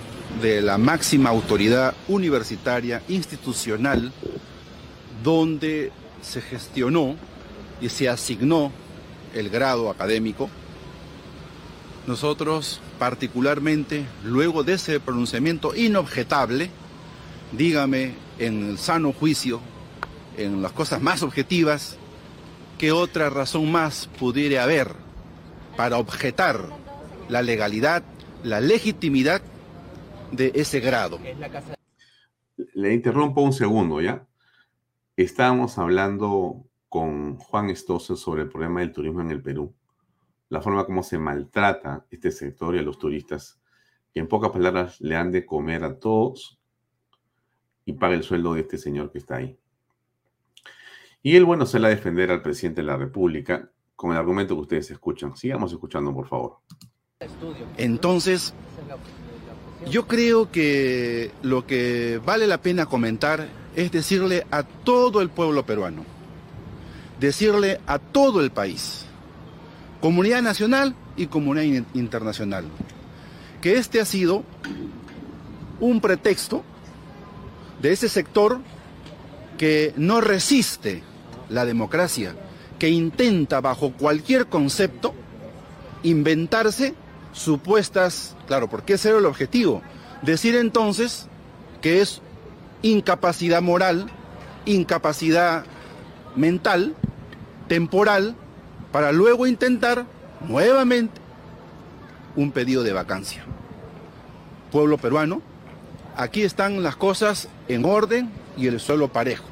de 0.41 0.61
la 0.61 0.77
máxima 0.77 1.29
autoridad 1.29 1.93
universitaria, 2.07 3.03
institucional, 3.07 4.11
donde 5.23 5.91
se 6.21 6.41
gestionó 6.41 7.15
y 7.79 7.89
se 7.89 8.09
asignó 8.09 8.71
el 9.33 9.49
grado 9.49 9.89
académico. 9.89 10.49
Nosotros, 12.07 12.81
particularmente, 12.99 14.05
luego 14.23 14.63
de 14.63 14.73
ese 14.73 14.99
pronunciamiento 14.99 15.75
inobjetable, 15.75 16.69
dígame 17.51 18.13
en 18.39 18.69
el 18.69 18.77
sano 18.77 19.13
juicio, 19.13 19.61
en 20.37 20.61
las 20.61 20.71
cosas 20.71 21.01
más 21.01 21.23
objetivas, 21.23 21.97
¿qué 22.77 22.91
otra 22.91 23.29
razón 23.29 23.71
más 23.71 24.07
pudiera 24.19 24.63
haber 24.63 24.93
para 25.77 25.97
objetar 25.97 26.61
la 27.29 27.41
legalidad, 27.41 28.03
la 28.43 28.59
legitimidad 28.61 29.41
de 30.31 30.51
ese 30.55 30.79
grado? 30.79 31.19
Le 32.73 32.93
interrumpo 32.93 33.41
un 33.41 33.53
segundo, 33.53 34.01
¿ya? 34.01 34.25
Estábamos 35.15 35.77
hablando 35.77 36.65
con 36.89 37.37
Juan 37.37 37.69
Estoso 37.69 38.15
sobre 38.15 38.43
el 38.43 38.49
problema 38.49 38.81
del 38.81 38.91
turismo 38.91 39.21
en 39.21 39.31
el 39.31 39.41
Perú, 39.41 39.73
la 40.49 40.61
forma 40.61 40.85
como 40.85 41.03
se 41.03 41.17
maltrata 41.17 42.05
este 42.11 42.31
sector 42.31 42.75
y 42.75 42.79
a 42.79 42.83
los 42.83 42.97
turistas, 42.97 43.59
que 44.13 44.19
en 44.19 44.27
pocas 44.27 44.51
palabras 44.51 44.99
le 45.01 45.15
han 45.15 45.31
de 45.31 45.45
comer 45.45 45.83
a 45.83 45.99
todos 45.99 46.59
y 47.85 47.93
paga 47.93 48.15
el 48.15 48.23
sueldo 48.23 48.53
de 48.53 48.61
este 48.61 48.77
señor 48.77 49.11
que 49.11 49.17
está 49.17 49.37
ahí. 49.37 49.57
Y 51.21 51.35
él, 51.35 51.45
bueno, 51.45 51.65
se 51.65 51.79
la 51.79 51.87
a 51.87 51.91
defender 51.91 52.31
al 52.31 52.41
presidente 52.41 52.81
de 52.81 52.87
la 52.87 52.97
República 52.97 53.71
con 53.95 54.11
el 54.11 54.17
argumento 54.17 54.55
que 54.55 54.61
ustedes 54.61 54.91
escuchan. 54.91 55.35
Sigamos 55.35 55.71
escuchando, 55.71 56.13
por 56.13 56.27
favor. 56.27 56.59
Entonces, 57.77 58.53
yo 59.89 60.07
creo 60.07 60.51
que 60.51 61.31
lo 61.41 61.65
que 61.65 62.21
vale 62.25 62.47
la 62.47 62.61
pena 62.61 62.85
comentar 62.85 63.47
es 63.75 63.91
decirle 63.91 64.45
a 64.51 64.63
todo 64.63 65.21
el 65.21 65.29
pueblo 65.29 65.65
peruano, 65.65 66.03
decirle 67.19 67.79
a 67.87 67.99
todo 67.99 68.41
el 68.41 68.51
país, 68.51 69.05
comunidad 70.05 70.43
nacional 70.43 70.93
y 71.17 71.25
comunidad 71.25 71.83
internacional, 71.95 72.65
que 73.59 73.79
este 73.79 73.99
ha 73.99 74.05
sido 74.05 74.43
un 75.79 75.99
pretexto 75.99 76.63
de 77.81 77.91
ese 77.91 78.07
sector 78.07 78.59
que 79.57 79.95
no 79.97 80.21
resiste 80.21 81.01
la 81.49 81.65
democracia, 81.65 82.35
que 82.77 82.89
intenta 82.89 83.61
bajo 83.61 83.93
cualquier 83.93 84.45
concepto 84.45 85.15
inventarse 86.03 86.93
supuestas, 87.33 88.35
claro, 88.45 88.69
porque 88.69 88.93
ese 88.93 89.09
era 89.09 89.17
el 89.17 89.25
objetivo. 89.25 89.81
Decir 90.21 90.55
entonces 90.55 91.25
que 91.81 92.01
es 92.01 92.21
incapacidad 92.83 93.63
moral, 93.63 94.05
incapacidad 94.65 95.65
mental, 96.35 96.93
temporal, 97.67 98.35
para 98.95 99.11
luego 99.11 99.45
intentar 99.45 100.05
nuevamente 100.47 101.19
un 102.37 102.53
pedido 102.53 102.81
de 102.81 102.93
vacancia. 102.93 103.43
Pueblo 104.71 104.97
peruano, 104.97 105.41
aquí 106.15 106.43
están 106.43 106.81
las 106.81 106.95
cosas 106.95 107.49
en 107.67 107.83
orden 107.83 108.29
y 108.55 108.67
el 108.67 108.79
suelo 108.79 109.09
parejo. 109.09 109.43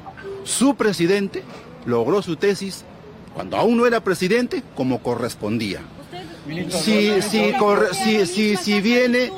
Su 0.44 0.76
presidente 0.76 1.42
logró 1.84 2.22
su 2.22 2.36
tesis 2.36 2.86
cuando 3.34 3.58
aún 3.58 3.76
no 3.76 3.86
era 3.86 4.00
presidente 4.00 4.62
como 4.74 5.02
correspondía. 5.02 5.82
Si, 6.70 7.20
si, 7.20 7.52
si, 7.92 8.26
si, 8.26 8.56
si 8.56 8.80
viene, 8.80 9.30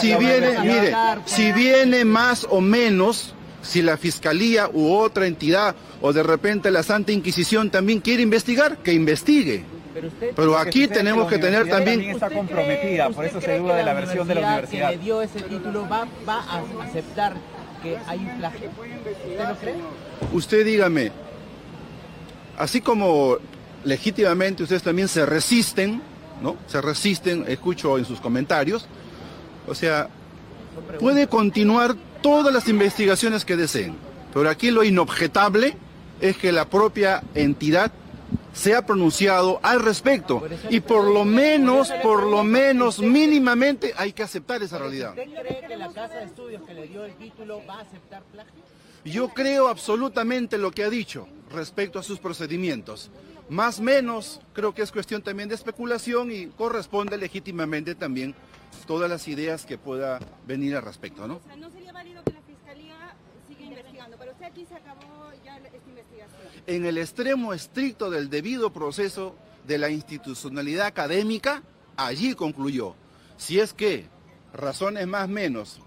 si 0.00 0.16
viene, 0.16 0.58
mire, 0.62 0.96
si 1.26 1.52
viene 1.52 2.04
más 2.04 2.44
o 2.50 2.60
menos, 2.60 3.36
si 3.62 3.82
la 3.82 3.96
fiscalía 3.96 4.68
u 4.72 4.94
otra 4.94 5.26
entidad 5.26 5.74
o 6.00 6.12
de 6.12 6.22
repente 6.22 6.70
la 6.70 6.82
Santa 6.82 7.12
Inquisición 7.12 7.70
también 7.70 8.00
quiere 8.00 8.22
investigar, 8.22 8.78
que 8.78 8.92
investigue. 8.92 9.64
Pero 10.36 10.56
aquí 10.56 10.86
tenemos 10.86 11.28
que 11.28 11.38
tener 11.38 11.68
también... 11.68 12.00
está 12.02 12.30
comprometida, 12.30 13.10
por 13.10 13.24
eso 13.24 13.40
se 13.40 13.58
duda 13.58 13.76
de 13.76 13.84
la 13.84 13.94
versión 13.94 14.28
de 14.28 14.34
la 14.36 14.40
universidad. 14.48 14.90
que 14.90 14.96
le 14.96 15.02
dio 15.02 15.22
ese 15.22 15.40
título 15.42 15.88
va, 15.88 16.06
va 16.28 16.40
a 16.40 16.84
aceptar 16.84 17.34
que 17.82 17.98
hay 18.06 18.18
un 18.18 18.38
plagio? 18.38 18.70
¿Usted 18.70 19.48
lo 19.48 19.56
cree? 19.56 19.74
Usted 20.32 20.64
dígame, 20.64 21.12
así 22.56 22.80
como 22.80 23.38
legítimamente 23.84 24.62
ustedes 24.62 24.82
también 24.82 25.08
se 25.08 25.24
resisten, 25.26 26.02
¿no? 26.42 26.56
Se 26.66 26.80
resisten, 26.80 27.44
escucho 27.48 27.98
en 27.98 28.04
sus 28.04 28.20
comentarios. 28.20 28.86
O 29.66 29.74
sea, 29.74 30.08
puede 30.98 31.26
continuar 31.26 31.96
todas 32.22 32.52
las 32.52 32.68
investigaciones 32.68 33.44
que 33.44 33.56
deseen, 33.56 33.96
pero 34.32 34.48
aquí 34.48 34.70
lo 34.70 34.84
inobjetable 34.84 35.76
es 36.20 36.36
que 36.36 36.52
la 36.52 36.68
propia 36.68 37.22
entidad 37.34 37.92
se 38.52 38.74
ha 38.74 38.84
pronunciado 38.84 39.60
al 39.62 39.80
respecto 39.80 40.42
y 40.68 40.80
por 40.80 41.04
lo 41.04 41.24
menos, 41.24 41.92
por 42.02 42.24
lo 42.24 42.42
menos 42.42 42.98
mínimamente 42.98 43.94
hay 43.96 44.12
que 44.12 44.22
aceptar 44.22 44.62
esa 44.62 44.78
realidad. 44.78 45.10
¿Usted 45.10 45.40
cree 45.40 45.66
que 45.66 45.76
la 45.76 45.92
casa 45.92 46.16
de 46.16 46.24
estudios 46.24 46.62
que 46.62 46.74
le 46.74 46.88
dio 46.88 47.04
el 47.04 47.14
título 47.14 47.62
va 47.68 47.78
a 47.78 47.80
aceptar 47.82 48.22
plagio? 48.24 48.62
Yo 49.04 49.28
creo 49.28 49.68
absolutamente 49.68 50.58
lo 50.58 50.72
que 50.72 50.82
ha 50.82 50.90
dicho 50.90 51.28
respecto 51.52 51.98
a 51.98 52.02
sus 52.02 52.18
procedimientos. 52.18 53.10
Más 53.48 53.80
menos 53.80 54.40
creo 54.52 54.74
que 54.74 54.82
es 54.82 54.92
cuestión 54.92 55.22
también 55.22 55.48
de 55.48 55.54
especulación 55.54 56.30
y 56.30 56.46
corresponde 56.48 57.16
legítimamente 57.16 57.94
también 57.94 58.34
todas 58.86 59.08
las 59.08 59.28
ideas 59.28 59.64
que 59.64 59.78
pueda 59.78 60.18
venir 60.46 60.76
al 60.76 60.82
respecto, 60.82 61.26
¿no? 61.26 61.36
O 61.36 61.40
sea, 61.46 61.56
no 61.56 61.70
sería 61.70 61.92
válido 61.92 62.22
que 62.24 62.32
la 62.32 62.42
fiscalía 62.42 63.14
siga 63.46 63.62
investigando, 63.62 64.16
pero 64.18 64.32
usted 64.32 64.46
aquí 64.46 64.66
se 64.66 64.74
acabó 64.74 65.32
ya 65.44 65.56
esta 65.58 65.88
investigación. 65.88 66.57
En 66.68 66.84
el 66.84 66.98
extremo 66.98 67.54
estricto 67.54 68.10
del 68.10 68.28
debido 68.28 68.74
proceso 68.74 69.34
de 69.66 69.78
la 69.78 69.88
institucionalidad 69.88 70.84
académica, 70.84 71.62
allí 71.96 72.34
concluyó. 72.34 72.94
Si 73.38 73.58
es 73.58 73.72
que 73.72 74.04
razones 74.52 75.06
más 75.06 75.30
menos, 75.30 75.80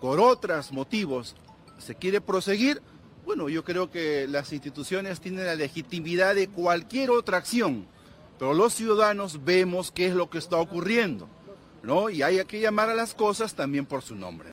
por 0.00 0.20
otros 0.20 0.70
motivos, 0.70 1.34
se 1.78 1.96
quiere 1.96 2.20
proseguir, 2.20 2.80
bueno, 3.26 3.48
yo 3.48 3.64
creo 3.64 3.90
que 3.90 4.28
las 4.28 4.52
instituciones 4.52 5.20
tienen 5.20 5.46
la 5.46 5.56
legitimidad 5.56 6.36
de 6.36 6.46
cualquier 6.46 7.10
otra 7.10 7.38
acción, 7.38 7.88
pero 8.38 8.54
los 8.54 8.72
ciudadanos 8.72 9.44
vemos 9.44 9.90
qué 9.90 10.06
es 10.06 10.14
lo 10.14 10.30
que 10.30 10.38
está 10.38 10.58
ocurriendo, 10.58 11.28
¿no? 11.82 12.08
Y 12.08 12.22
hay 12.22 12.44
que 12.44 12.60
llamar 12.60 12.88
a 12.88 12.94
las 12.94 13.14
cosas 13.14 13.56
también 13.56 13.84
por 13.84 14.02
su 14.02 14.14
nombre. 14.14 14.52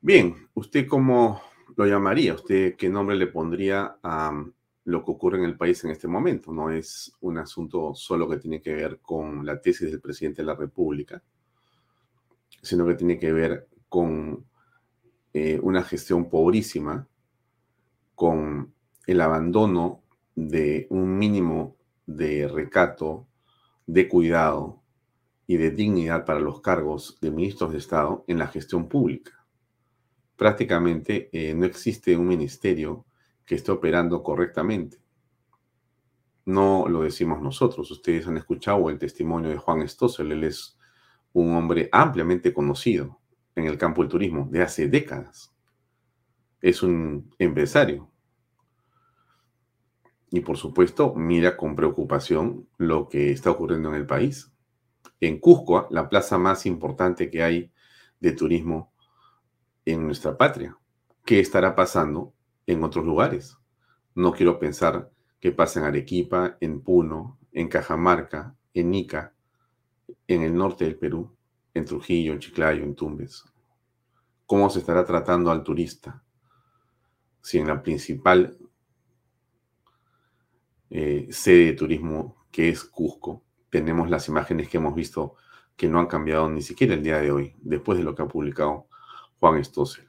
Bien, 0.00 0.48
¿usted 0.52 0.88
cómo 0.88 1.40
lo 1.76 1.86
llamaría? 1.86 2.34
¿Usted 2.34 2.76
qué 2.76 2.88
nombre 2.88 3.16
le 3.16 3.26
pondría 3.26 3.98
a 4.02 4.30
um, 4.30 4.52
lo 4.84 5.04
que 5.04 5.10
ocurre 5.10 5.38
en 5.38 5.44
el 5.44 5.56
país 5.56 5.82
en 5.84 5.90
este 5.90 6.08
momento? 6.08 6.52
No 6.52 6.70
es 6.70 7.12
un 7.20 7.38
asunto 7.38 7.94
solo 7.94 8.28
que 8.28 8.38
tiene 8.38 8.60
que 8.60 8.74
ver 8.74 9.00
con 9.00 9.44
la 9.44 9.60
tesis 9.60 9.90
del 9.90 10.00
presidente 10.00 10.42
de 10.42 10.46
la 10.46 10.54
República, 10.54 11.22
sino 12.62 12.86
que 12.86 12.94
tiene 12.94 13.18
que 13.18 13.32
ver 13.32 13.68
con 13.88 14.44
eh, 15.32 15.58
una 15.62 15.82
gestión 15.82 16.28
pobrísima, 16.28 17.06
con 18.14 18.72
el 19.06 19.20
abandono 19.20 20.02
de 20.34 20.86
un 20.90 21.18
mínimo 21.18 21.76
de 22.06 22.48
recato, 22.48 23.26
de 23.86 24.08
cuidado 24.08 24.82
y 25.46 25.56
de 25.56 25.70
dignidad 25.70 26.24
para 26.24 26.40
los 26.40 26.60
cargos 26.60 27.18
de 27.20 27.30
ministros 27.30 27.72
de 27.72 27.78
Estado 27.78 28.24
en 28.28 28.38
la 28.38 28.46
gestión 28.46 28.88
pública. 28.88 29.43
Prácticamente 30.36 31.28
eh, 31.32 31.54
no 31.54 31.64
existe 31.64 32.16
un 32.16 32.26
ministerio 32.26 33.06
que 33.44 33.54
esté 33.54 33.70
operando 33.70 34.22
correctamente. 34.22 34.98
No 36.46 36.86
lo 36.88 37.02
decimos 37.02 37.40
nosotros. 37.40 37.90
Ustedes 37.90 38.26
han 38.26 38.36
escuchado 38.36 38.90
el 38.90 38.98
testimonio 38.98 39.50
de 39.50 39.56
Juan 39.56 39.86
Stossel. 39.88 40.32
Él 40.32 40.44
es 40.44 40.78
un 41.32 41.54
hombre 41.54 41.88
ampliamente 41.92 42.52
conocido 42.52 43.20
en 43.54 43.66
el 43.66 43.78
campo 43.78 44.02
del 44.02 44.10
turismo 44.10 44.48
de 44.50 44.62
hace 44.62 44.88
décadas. 44.88 45.54
Es 46.60 46.82
un 46.82 47.34
empresario. 47.38 48.10
Y 50.30 50.40
por 50.40 50.56
supuesto, 50.56 51.14
mira 51.14 51.56
con 51.56 51.76
preocupación 51.76 52.68
lo 52.76 53.08
que 53.08 53.30
está 53.30 53.50
ocurriendo 53.50 53.90
en 53.90 53.94
el 53.94 54.06
país. 54.06 54.52
En 55.20 55.38
Cusco, 55.38 55.86
la 55.90 56.08
plaza 56.08 56.38
más 56.38 56.66
importante 56.66 57.30
que 57.30 57.42
hay 57.42 57.72
de 58.20 58.32
turismo 58.32 58.93
en 59.84 60.04
nuestra 60.04 60.36
patria. 60.36 60.76
¿Qué 61.24 61.40
estará 61.40 61.74
pasando 61.74 62.32
en 62.66 62.82
otros 62.82 63.04
lugares? 63.04 63.58
No 64.14 64.32
quiero 64.32 64.58
pensar 64.58 65.10
qué 65.40 65.52
pasa 65.52 65.80
en 65.80 65.86
Arequipa, 65.86 66.56
en 66.60 66.80
Puno, 66.80 67.38
en 67.52 67.68
Cajamarca, 67.68 68.54
en 68.72 68.94
Ica, 68.94 69.34
en 70.26 70.42
el 70.42 70.54
norte 70.54 70.84
del 70.84 70.96
Perú, 70.96 71.34
en 71.72 71.84
Trujillo, 71.84 72.32
en 72.32 72.38
Chiclayo, 72.38 72.82
en 72.82 72.94
Tumbes. 72.94 73.44
¿Cómo 74.46 74.68
se 74.70 74.80
estará 74.80 75.04
tratando 75.04 75.50
al 75.50 75.62
turista? 75.62 76.22
Si 77.40 77.58
en 77.58 77.66
la 77.66 77.82
principal 77.82 78.56
eh, 80.90 81.28
sede 81.30 81.66
de 81.66 81.72
turismo 81.72 82.46
que 82.50 82.68
es 82.68 82.84
Cusco, 82.84 83.42
tenemos 83.70 84.08
las 84.08 84.28
imágenes 84.28 84.68
que 84.68 84.76
hemos 84.76 84.94
visto 84.94 85.34
que 85.76 85.88
no 85.88 85.98
han 85.98 86.06
cambiado 86.06 86.48
ni 86.48 86.62
siquiera 86.62 86.94
el 86.94 87.02
día 87.02 87.18
de 87.18 87.32
hoy, 87.32 87.56
después 87.60 87.98
de 87.98 88.04
lo 88.04 88.14
que 88.14 88.22
ha 88.22 88.28
publicado 88.28 88.86
Juan 89.40 89.64
Stossel. 89.64 90.08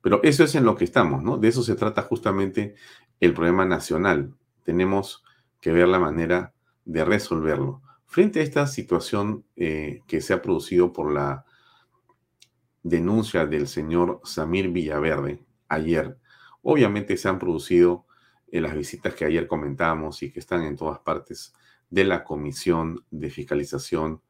Pero 0.00 0.20
eso 0.22 0.44
es 0.44 0.54
en 0.54 0.64
lo 0.64 0.76
que 0.76 0.84
estamos, 0.84 1.22
¿no? 1.22 1.38
De 1.38 1.48
eso 1.48 1.62
se 1.62 1.76
trata 1.76 2.02
justamente 2.02 2.74
el 3.20 3.32
problema 3.32 3.64
nacional. 3.64 4.34
Tenemos 4.62 5.24
que 5.60 5.72
ver 5.72 5.88
la 5.88 5.98
manera 5.98 6.52
de 6.84 7.04
resolverlo. 7.04 7.80
Frente 8.06 8.40
a 8.40 8.42
esta 8.42 8.66
situación 8.66 9.44
eh, 9.56 10.02
que 10.06 10.20
se 10.20 10.34
ha 10.34 10.42
producido 10.42 10.92
por 10.92 11.10
la 11.12 11.46
denuncia 12.82 13.46
del 13.46 13.66
señor 13.66 14.20
Samir 14.24 14.68
Villaverde 14.68 15.42
ayer, 15.68 16.18
obviamente 16.62 17.16
se 17.16 17.28
han 17.28 17.38
producido 17.38 18.04
en 18.48 18.62
las 18.62 18.74
visitas 18.74 19.14
que 19.14 19.24
ayer 19.24 19.46
comentábamos 19.46 20.22
y 20.22 20.30
que 20.30 20.38
están 20.38 20.62
en 20.64 20.76
todas 20.76 21.00
partes 21.00 21.54
de 21.90 22.04
la 22.04 22.24
Comisión 22.24 23.04
de 23.10 23.30
Fiscalización 23.30 24.20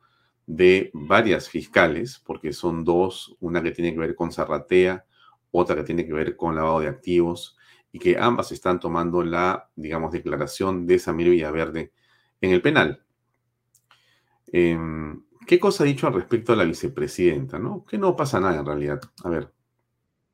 de 0.47 0.91
varias 0.93 1.49
fiscales, 1.49 2.21
porque 2.25 2.53
son 2.53 2.85
dos, 2.85 3.37
una 3.41 3.63
que 3.63 3.71
tiene 3.73 3.93
que 3.93 3.99
ver 3.99 4.15
con 4.15 4.33
Zarratea, 4.33 5.05
otra 5.51 5.77
que 5.77 5.85
tiene 5.85 6.07
que 6.07 6.13
ver 6.13 6.37
con 6.37 6.55
lavado 6.55 6.81
de 6.81 6.89
activos, 6.89 7.57
y 7.93 7.99
que 7.99 8.19
ambas 8.19 8.51
están 8.53 8.81
tomando 8.81 9.23
la, 9.23 9.71
digamos, 9.77 10.13
declaración 10.13 10.87
de 10.87 10.99
Samir 10.99 11.31
Villaverde 11.31 11.93
en 12.41 12.51
el 12.51 12.61
penal. 12.61 13.05
Em, 14.49 15.23
¿Qué 15.47 15.61
cosa 15.61 15.85
ha 15.85 15.87
dicho 15.87 16.07
al 16.07 16.15
respecto 16.15 16.53
a 16.53 16.57
la 16.57 16.65
vicepresidenta? 16.65 17.59
¿no? 17.59 17.85
Que 17.85 17.99
no 17.99 18.17
pasa 18.17 18.41
nada 18.41 18.59
en 18.59 18.67
realidad. 18.67 19.01
A 19.23 19.29
ver. 19.29 19.53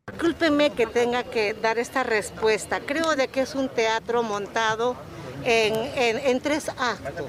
Discúlpeme 0.07 0.70
que 0.70 0.87
tenga 0.87 1.25
que 1.25 1.55
dar 1.55 1.79
esta 1.79 2.03
respuesta. 2.03 2.81
Creo 2.81 3.16
de 3.16 3.29
que 3.29 3.42
es 3.42 3.55
un 3.55 3.68
teatro 3.68 4.23
montado 4.23 4.96
en, 5.44 6.40
tres 6.40 6.68
actos. 6.68 7.26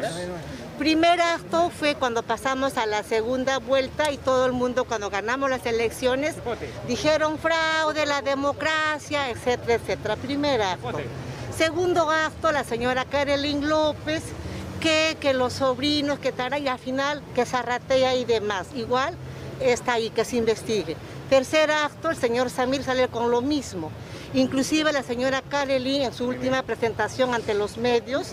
Primer 0.77 1.21
acto 1.21 1.69
fue 1.69 1.95
cuando 1.95 2.23
pasamos 2.23 2.77
a 2.77 2.85
la 2.85 3.03
segunda 3.03 3.59
vuelta 3.59 4.11
y 4.11 4.17
todo 4.17 4.45
el 4.45 4.51
mundo 4.51 4.85
cuando 4.85 5.09
ganamos 5.09 5.49
las 5.49 5.65
elecciones 5.65 6.35
dijeron 6.87 7.37
fraude, 7.37 8.05
la 8.05 8.21
democracia, 8.21 9.29
etcétera, 9.29 9.75
etcétera. 9.75 10.15
Primer 10.15 10.61
acto. 10.61 10.99
Segundo 11.55 12.09
acto, 12.09 12.51
la 12.51 12.63
señora 12.63 13.05
Karelin 13.05 13.69
López 13.69 14.23
que, 14.79 15.15
que 15.19 15.33
los 15.33 15.53
sobrinos, 15.53 16.19
que 16.19 16.31
tal, 16.31 16.57
y 16.59 16.67
al 16.67 16.79
final 16.79 17.21
que 17.35 17.45
zarratea 17.45 18.15
y 18.15 18.25
demás. 18.25 18.67
Igual 18.75 19.15
está 19.61 19.93
ahí, 19.93 20.09
que 20.09 20.25
se 20.25 20.37
investigue. 20.37 20.97
Tercer 21.29 21.71
acto, 21.71 22.09
el 22.09 22.17
señor 22.17 22.49
Samir 22.49 22.83
sale 22.83 23.07
con 23.07 23.31
lo 23.31 23.41
mismo. 23.41 23.91
Inclusive 24.33 24.93
la 24.93 25.03
señora 25.03 25.41
Kareli 25.41 26.03
en 26.03 26.13
su 26.13 26.25
última 26.25 26.63
presentación 26.63 27.33
ante 27.33 27.53
los 27.53 27.77
medios, 27.77 28.31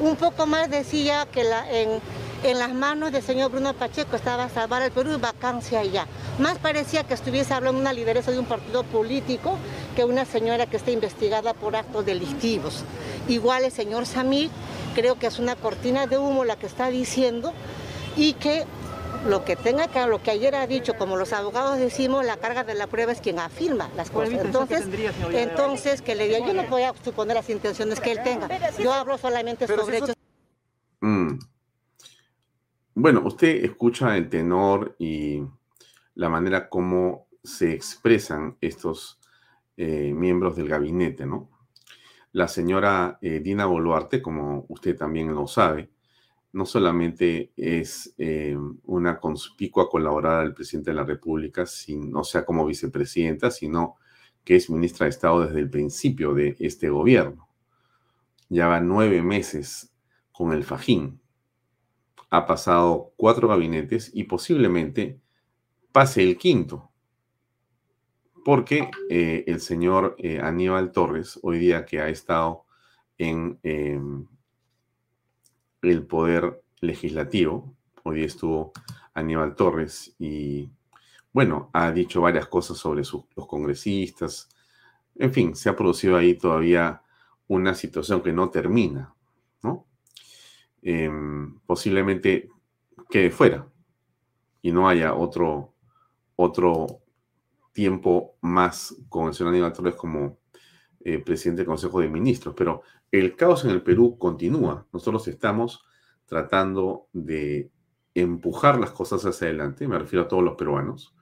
un 0.00 0.16
poco 0.16 0.46
más 0.46 0.70
decía 0.70 1.26
que 1.30 1.42
en, 1.42 2.00
en 2.44 2.58
las 2.58 2.72
manos 2.72 3.12
del 3.12 3.22
señor 3.22 3.50
Bruno 3.50 3.74
Pacheco 3.74 4.16
estaba 4.16 4.48
salvar 4.48 4.80
el 4.82 4.90
Perú 4.90 5.12
y 5.16 5.20
vacancia 5.20 5.80
allá. 5.80 6.06
Más 6.38 6.58
parecía 6.58 7.04
que 7.04 7.12
estuviese 7.12 7.52
hablando 7.52 7.78
una 7.78 7.92
lideresa 7.92 8.30
de 8.30 8.38
un 8.38 8.46
partido 8.46 8.84
político 8.84 9.58
que 9.94 10.04
una 10.04 10.24
señora 10.24 10.64
que 10.64 10.78
está 10.78 10.90
investigada 10.90 11.52
por 11.52 11.76
actos 11.76 12.06
delictivos. 12.06 12.82
Igual 13.28 13.64
el 13.64 13.72
señor 13.72 14.06
Samir, 14.06 14.50
creo 14.94 15.18
que 15.18 15.26
es 15.26 15.38
una 15.38 15.56
cortina 15.56 16.06
de 16.06 16.16
humo 16.16 16.44
la 16.44 16.56
que 16.56 16.66
está 16.66 16.88
diciendo 16.88 17.52
y 18.16 18.32
que 18.32 18.64
lo 19.26 19.44
que 19.44 19.56
tenga 19.56 19.88
que, 19.88 20.06
lo 20.06 20.22
que 20.22 20.30
ayer 20.30 20.54
ha 20.54 20.66
dicho, 20.66 20.94
como 20.98 21.16
los 21.16 21.32
abogados 21.32 21.78
decimos, 21.78 22.24
la 22.24 22.36
carga 22.36 22.64
de 22.64 22.74
la 22.74 22.86
prueba 22.86 23.12
es 23.12 23.20
quien 23.20 23.38
afirma 23.38 23.90
las 23.96 24.10
cosas. 24.10 24.34
Entonces, 24.34 24.86
que 25.30 25.42
entonces 25.42 26.02
que 26.02 26.14
le 26.14 26.26
diga, 26.26 26.46
yo 26.46 26.54
no 26.54 26.64
voy 26.68 26.82
a 26.82 26.94
suponer 27.02 27.36
las 27.36 27.48
intenciones 27.50 28.00
que 28.00 28.12
él 28.12 28.20
tenga. 28.22 28.48
Yo 28.78 28.92
hablo 28.92 29.18
solamente 29.18 29.66
sobre 29.66 29.98
hechos. 29.98 30.16
Mm. 31.00 31.38
Bueno, 32.94 33.22
usted 33.24 33.64
escucha 33.64 34.16
el 34.16 34.28
tenor 34.28 34.94
y 34.98 35.42
la 36.14 36.28
manera 36.28 36.68
como 36.68 37.26
se 37.42 37.72
expresan 37.72 38.56
estos 38.60 39.18
eh, 39.76 40.12
miembros 40.14 40.56
del 40.56 40.68
gabinete, 40.68 41.26
¿no? 41.26 41.50
La 42.32 42.48
señora 42.48 43.18
eh, 43.20 43.40
Dina 43.40 43.66
Boluarte, 43.66 44.22
como 44.22 44.64
usted 44.68 44.96
también 44.96 45.34
lo 45.34 45.46
sabe, 45.46 45.90
no 46.54 46.66
solamente 46.66 47.52
es 47.56 48.14
eh, 48.16 48.56
una 48.84 49.18
conspicua 49.18 49.90
colaborada 49.90 50.42
del 50.42 50.54
presidente 50.54 50.92
de 50.92 50.96
la 50.96 51.04
República, 51.04 51.66
sin, 51.66 52.12
sea, 52.22 52.44
como 52.44 52.64
vicepresidenta, 52.64 53.50
sino 53.50 53.96
que 54.44 54.54
es 54.54 54.70
ministra 54.70 55.06
de 55.06 55.10
Estado 55.10 55.46
desde 55.46 55.58
el 55.58 55.68
principio 55.68 56.32
de 56.32 56.54
este 56.60 56.88
gobierno. 56.90 57.48
Ya 58.48 58.68
va 58.68 58.80
nueve 58.80 59.20
meses 59.20 59.92
con 60.30 60.52
el 60.52 60.62
Fajín. 60.62 61.20
Ha 62.30 62.46
pasado 62.46 63.12
cuatro 63.16 63.48
gabinetes 63.48 64.12
y 64.14 64.22
posiblemente 64.22 65.20
pase 65.90 66.22
el 66.22 66.38
quinto. 66.38 66.92
Porque 68.44 68.90
eh, 69.10 69.42
el 69.48 69.60
señor 69.60 70.14
eh, 70.18 70.38
Aníbal 70.38 70.92
Torres, 70.92 71.36
hoy 71.42 71.58
día 71.58 71.84
que 71.84 72.00
ha 72.00 72.08
estado 72.08 72.64
en 73.18 73.58
em, 73.64 74.28
el 75.84 76.06
poder 76.06 76.62
legislativo. 76.80 77.74
Hoy 78.02 78.24
estuvo 78.24 78.72
Aníbal 79.14 79.54
Torres 79.54 80.14
y, 80.18 80.70
bueno, 81.32 81.70
ha 81.72 81.92
dicho 81.92 82.20
varias 82.20 82.46
cosas 82.46 82.76
sobre 82.78 83.02
los 83.02 83.46
congresistas. 83.46 84.48
En 85.16 85.32
fin, 85.32 85.54
se 85.54 85.68
ha 85.68 85.76
producido 85.76 86.16
ahí 86.16 86.34
todavía 86.34 87.02
una 87.48 87.74
situación 87.74 88.22
que 88.22 88.32
no 88.32 88.50
termina, 88.50 89.14
¿no? 89.62 89.86
Em, 90.82 91.58
posiblemente 91.60 92.50
quede 93.10 93.30
fuera 93.30 93.66
y 94.62 94.72
no 94.72 94.88
haya 94.88 95.14
otro, 95.14 95.74
otro 96.36 97.00
tiempo 97.72 98.36
más 98.40 98.96
con 99.08 99.28
el 99.28 99.34
señor 99.34 99.52
Aníbal 99.52 99.72
Torres 99.72 99.94
como 99.94 100.38
eh, 101.04 101.18
presidente 101.18 101.60
del 101.60 101.66
Consejo 101.66 102.00
de 102.00 102.08
Ministros. 102.08 102.54
Pero 102.56 102.82
el 103.12 103.36
caos 103.36 103.64
en 103.64 103.70
el 103.70 103.82
Perú 103.82 104.16
continúa. 104.18 104.86
Nosotros 104.92 105.28
estamos 105.28 105.84
tratando 106.26 107.08
de 107.12 107.70
empujar 108.14 108.78
las 108.78 108.90
cosas 108.90 109.24
hacia 109.26 109.48
adelante, 109.48 109.86
me 109.86 109.98
refiero 109.98 110.24
a 110.24 110.28
todos 110.28 110.42
los 110.42 110.56
peruanos, 110.56 111.14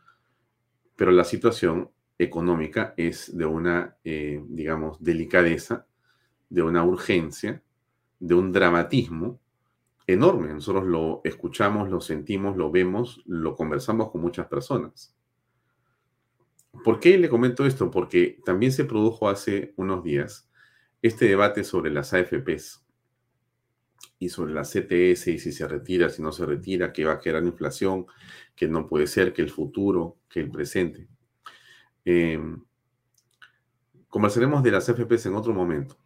pero 0.95 1.11
la 1.11 1.25
situación 1.25 1.91
económica 2.19 2.95
es 2.97 3.37
de 3.37 3.47
una, 3.47 3.97
eh, 4.05 4.45
digamos, 4.49 5.03
delicadeza, 5.03 5.87
de 6.49 6.63
una 6.63 6.85
urgencia, 6.85 7.63
de 8.21 8.35
un 8.35 8.53
dramatismo 8.53 9.41
enorme. 10.07 10.53
Nosotros 10.53 10.85
lo 10.85 11.23
escuchamos, 11.25 11.91
lo 11.91 12.01
sentimos, 12.01 12.57
lo 12.57 12.71
vemos, 12.71 13.23
lo 13.27 13.57
conversamos 13.57 14.11
con 14.11 14.21
muchas 14.21 14.47
personas. 14.47 15.17
¿Por 16.85 17.01
qué 17.01 17.19
le 17.19 17.29
comento 17.29 17.67
esto? 17.67 17.91
Porque 17.91 18.41
también 18.45 18.73
se 18.73 18.85
produjo 18.85 19.29
hace 19.29 19.75
unos 19.77 20.03
días 20.03 20.51
este 21.03 21.27
debate 21.27 21.65
sobre 21.65 21.91
las 21.91 22.15
AFPs 22.15 22.85
y 24.19 24.29
sobre 24.29 24.55
la 24.55 24.63
CTS 24.63 25.29
y 25.29 25.39
si 25.39 25.53
se 25.53 25.67
retira, 25.69 26.09
si 26.09 26.23
no 26.23 26.33
se 26.33 26.47
retira, 26.47 26.93
que 26.93 27.05
va 27.05 27.15
a 27.15 27.21
generar 27.21 27.45
inflación, 27.45 28.07
que 28.55 28.69
no 28.69 28.87
puede 28.87 29.07
ser, 29.07 29.33
que 29.33 29.43
el 29.43 29.51
futuro, 29.51 30.17
que 30.29 30.41
el 30.41 30.51
presente. 30.51 31.09
Em, 32.05 32.63
conversaremos 34.09 34.63
de 34.63 34.71
las 34.71 34.89
AFPs 34.89 35.27
en 35.27 35.35
otro 35.35 35.53
momento, 35.53 35.99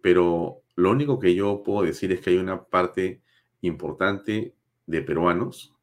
pero 0.00 0.62
lo 0.74 0.90
único 0.90 1.18
que 1.18 1.34
yo 1.34 1.62
puedo 1.62 1.82
decir 1.82 2.12
es 2.12 2.20
que 2.20 2.30
hay 2.30 2.38
una 2.38 2.64
parte 2.64 3.22
importante 3.60 4.54
de 4.86 5.02
peruanos 5.02 5.74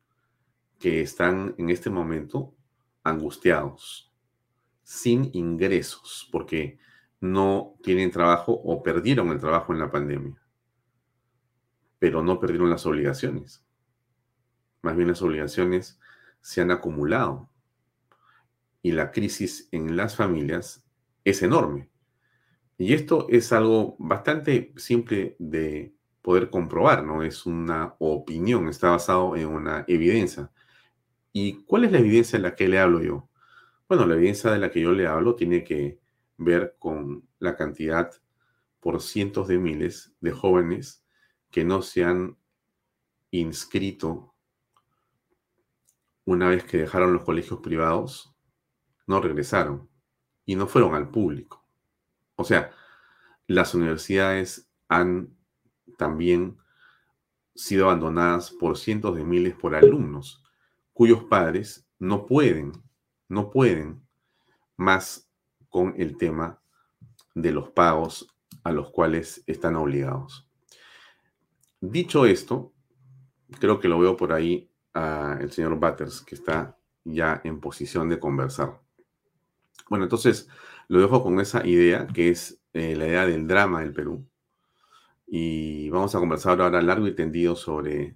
que 0.80 1.02
están 1.02 1.54
en 1.58 1.70
este 1.70 1.90
momento 1.90 2.55
angustiados, 3.06 4.14
sin 4.84 5.30
ingresos, 5.34 6.28
porque 6.32 6.78
no 7.22 7.78
tienen 7.82 8.12
trabajo 8.12 8.52
o 8.52 8.84
perdieron 8.84 9.30
el 9.30 9.40
trabajo 9.40 9.72
en 9.72 9.80
la 9.80 9.90
pandemia, 9.90 10.42
pero 11.98 12.22
no 12.22 12.40
perdieron 12.40 12.70
las 12.70 12.86
obligaciones. 12.86 13.64
Más 14.82 14.96
bien 14.96 15.08
las 15.08 15.22
obligaciones 15.22 16.00
se 16.42 16.62
han 16.62 16.72
acumulado 16.72 17.50
y 18.82 18.92
la 18.92 19.12
crisis 19.12 19.68
en 19.72 19.96
las 19.96 20.16
familias 20.16 20.86
es 21.24 21.42
enorme. 21.42 21.90
Y 22.78 22.94
esto 22.94 23.28
es 23.30 23.52
algo 23.54 23.96
bastante 23.98 24.74
simple 24.76 25.36
de 25.40 25.96
poder 26.22 26.50
comprobar, 26.50 27.04
no 27.04 27.24
es 27.24 27.46
una 27.46 27.96
opinión, 28.00 28.68
está 28.68 28.90
basado 28.90 29.36
en 29.36 29.48
una 29.48 29.86
evidencia. 29.88 30.52
¿Y 31.38 31.64
cuál 31.66 31.84
es 31.84 31.92
la 31.92 32.00
evidencia 32.00 32.40
de 32.40 32.44
la 32.44 32.56
que 32.56 32.70
le 32.70 32.80
hablo 32.80 33.02
yo? 33.02 33.30
Bueno, 33.90 34.06
la 34.06 34.16
evidencia 34.16 34.52
de 34.52 34.58
la 34.58 34.72
que 34.72 34.80
yo 34.80 34.94
le 34.94 35.06
hablo 35.06 35.36
tiene 35.36 35.66
que 35.66 36.00
ver 36.38 36.78
con 36.80 37.28
la 37.40 37.58
cantidad 37.58 38.10
por 38.80 39.02
cientos 39.02 39.50
de 39.50 39.58
miles 39.58 40.16
de 40.22 40.32
jóvenes 40.32 41.04
que 41.52 41.66
no 41.66 41.82
se 41.82 42.06
han 42.06 42.38
inscrito 43.32 44.34
una 46.24 46.48
vez 46.48 46.64
que 46.64 46.78
dejaron 46.78 47.12
los 47.12 47.26
colegios 47.26 47.60
privados, 47.60 48.34
no 49.06 49.20
regresaron 49.20 49.90
y 50.46 50.56
no 50.56 50.68
fueron 50.68 50.96
al 50.96 51.10
público. 51.10 51.68
O 52.38 52.46
sea, 52.46 52.72
las 53.46 53.76
universidades 53.76 54.72
han 54.88 55.36
también 55.98 56.56
sido 57.56 57.88
abandonadas 57.88 58.52
por 58.52 58.78
cientos 58.78 59.18
de 59.18 59.26
miles 59.26 59.54
por 59.54 59.76
alumnos 59.76 60.45
cuyos 60.96 61.26
padres 61.26 61.86
no 62.00 62.26
pueden, 62.26 62.72
no 63.28 63.50
pueden 63.52 64.02
más 64.78 65.30
con 65.70 65.94
el 65.98 66.18
tema 66.18 66.62
de 67.34 67.52
los 67.52 67.70
pagos 67.70 68.34
a 68.64 68.72
los 68.72 68.92
cuales 68.92 69.44
están 69.46 69.76
obligados. 69.76 70.48
Dicho 71.82 72.26
esto, 72.26 72.72
creo 73.60 73.82
que 73.82 73.90
lo 73.90 74.00
veo 74.00 74.16
por 74.16 74.32
ahí 74.32 74.72
a 74.94 75.38
el 75.42 75.52
señor 75.52 75.76
Butters, 75.76 76.22
que 76.22 76.36
está 76.36 76.78
ya 77.04 77.42
en 77.44 77.60
posición 77.60 78.08
de 78.08 78.18
conversar. 78.18 78.80
Bueno, 79.90 80.06
entonces 80.06 80.48
lo 80.88 81.02
dejo 81.02 81.22
con 81.22 81.42
esa 81.42 81.68
idea, 81.68 82.08
que 82.08 82.30
es 82.30 82.62
eh, 82.72 82.96
la 82.96 83.06
idea 83.06 83.26
del 83.26 83.48
drama 83.48 83.82
del 83.82 83.92
Perú. 83.92 84.26
Y 85.28 85.90
vamos 85.90 86.16
a 86.16 86.20
conversar 86.20 86.62
ahora 86.62 86.82
largo 86.82 87.06
y 87.06 87.14
tendido 87.14 87.58
sobre 87.58 88.16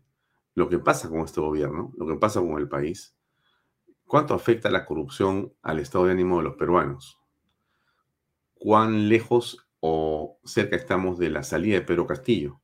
lo 0.59 0.69
que 0.69 0.79
pasa 0.79 1.09
con 1.09 1.21
este 1.21 1.41
gobierno, 1.41 1.93
lo 1.97 2.05
que 2.05 2.15
pasa 2.15 2.39
con 2.39 2.57
el 2.57 2.67
país, 2.67 3.15
cuánto 4.05 4.33
afecta 4.33 4.69
la 4.69 4.85
corrupción 4.85 5.53
al 5.61 5.79
estado 5.79 6.05
de 6.05 6.11
ánimo 6.11 6.37
de 6.37 6.43
los 6.43 6.55
peruanos 6.55 7.19
cuán 8.59 9.07
lejos 9.09 9.65
o 9.79 10.37
cerca 10.43 10.75
estamos 10.75 11.17
de 11.17 11.29
la 11.29 11.43
salida 11.43 11.75
de 11.75 11.85
Pedro 11.85 12.05
Castillo. 12.05 12.61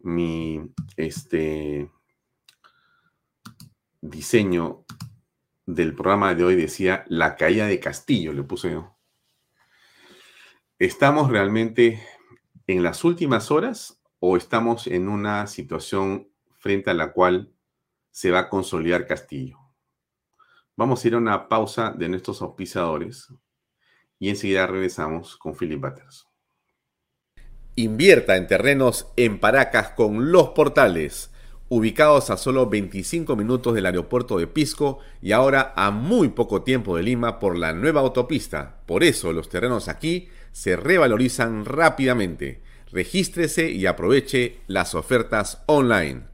Mi 0.00 0.60
este, 0.96 1.90
diseño 4.00 4.84
del 5.66 5.94
programa 5.94 6.34
de 6.34 6.44
hoy 6.44 6.54
decía 6.54 7.04
la 7.08 7.36
caída 7.36 7.66
de 7.66 7.80
Castillo, 7.80 8.32
le 8.32 8.44
puse 8.44 8.70
yo. 8.70 8.96
¿Estamos 10.78 11.30
realmente 11.30 12.00
en 12.66 12.82
las 12.82 13.04
últimas 13.04 13.50
horas 13.50 14.00
o 14.20 14.36
estamos 14.36 14.86
en 14.86 15.08
una 15.08 15.46
situación 15.46 16.28
frente 16.64 16.88
a 16.88 16.94
la 16.94 17.12
cual 17.12 17.52
se 18.10 18.30
va 18.30 18.38
a 18.38 18.48
consolidar 18.48 19.06
Castillo? 19.06 19.58
Vamos 20.76 21.04
a 21.04 21.08
ir 21.08 21.14
a 21.14 21.18
una 21.18 21.46
pausa 21.46 21.90
de 21.90 22.08
nuestros 22.08 22.40
auspiciadores 22.40 23.28
y 24.18 24.30
enseguida 24.30 24.66
regresamos 24.66 25.36
con 25.36 25.54
Philip 25.54 25.78
Butters. 25.78 26.26
Invierta 27.76 28.38
en 28.38 28.46
terrenos 28.46 29.08
en 29.18 29.40
Paracas 29.40 29.90
con 29.90 30.32
Los 30.32 30.48
Portales, 30.50 31.30
ubicados 31.68 32.30
a 32.30 32.38
solo 32.38 32.66
25 32.66 33.36
minutos 33.36 33.74
del 33.74 33.84
aeropuerto 33.84 34.38
de 34.38 34.46
Pisco 34.46 35.00
y 35.20 35.32
ahora 35.32 35.74
a 35.76 35.90
muy 35.90 36.30
poco 36.30 36.62
tiempo 36.62 36.96
de 36.96 37.02
Lima 37.02 37.38
por 37.40 37.58
la 37.58 37.74
nueva 37.74 38.00
autopista. 38.00 38.80
Por 38.86 39.04
eso 39.04 39.34
los 39.34 39.50
terrenos 39.50 39.88
aquí 39.88 40.30
se 40.52 40.76
revalorizan 40.76 41.66
rápidamente. 41.66 42.62
Regístrese 42.90 43.70
y 43.70 43.84
aproveche 43.84 44.60
las 44.66 44.94
ofertas 44.94 45.62
online. 45.66 46.33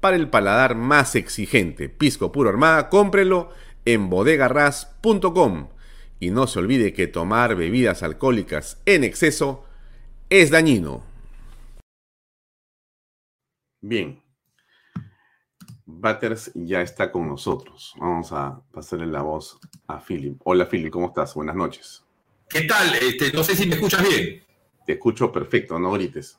para 0.00 0.16
el 0.16 0.28
paladar 0.28 0.74
más 0.74 1.14
exigente. 1.14 1.88
Pisco 1.88 2.32
puro 2.32 2.48
Armada, 2.48 2.88
cómprelo 2.88 3.50
en 3.84 4.10
bodegarras.com. 4.10 5.68
Y 6.20 6.30
no 6.30 6.46
se 6.46 6.58
olvide 6.58 6.92
que 6.92 7.06
tomar 7.06 7.54
bebidas 7.54 8.02
alcohólicas 8.02 8.80
en 8.86 9.04
exceso 9.04 9.64
es 10.30 10.50
dañino. 10.50 11.04
Bien, 13.80 14.20
Batters 15.90 16.52
ya 16.54 16.82
está 16.82 17.10
con 17.10 17.26
nosotros. 17.26 17.94
Vamos 17.98 18.30
a 18.32 18.60
pasarle 18.72 19.06
la 19.06 19.22
voz 19.22 19.58
a 19.86 19.98
Philip. 19.98 20.38
Hola 20.44 20.68
Philip, 20.68 20.92
¿cómo 20.92 21.06
estás? 21.06 21.34
Buenas 21.34 21.56
noches. 21.56 22.04
¿Qué 22.48 22.62
tal? 22.62 22.94
Este, 22.94 23.32
no 23.32 23.42
sé 23.42 23.56
si 23.56 23.66
me 23.66 23.74
escuchas 23.74 24.06
bien. 24.06 24.44
Te 24.84 24.92
escucho 24.92 25.32
perfecto, 25.32 25.78
no 25.78 25.92
grites. 25.92 26.38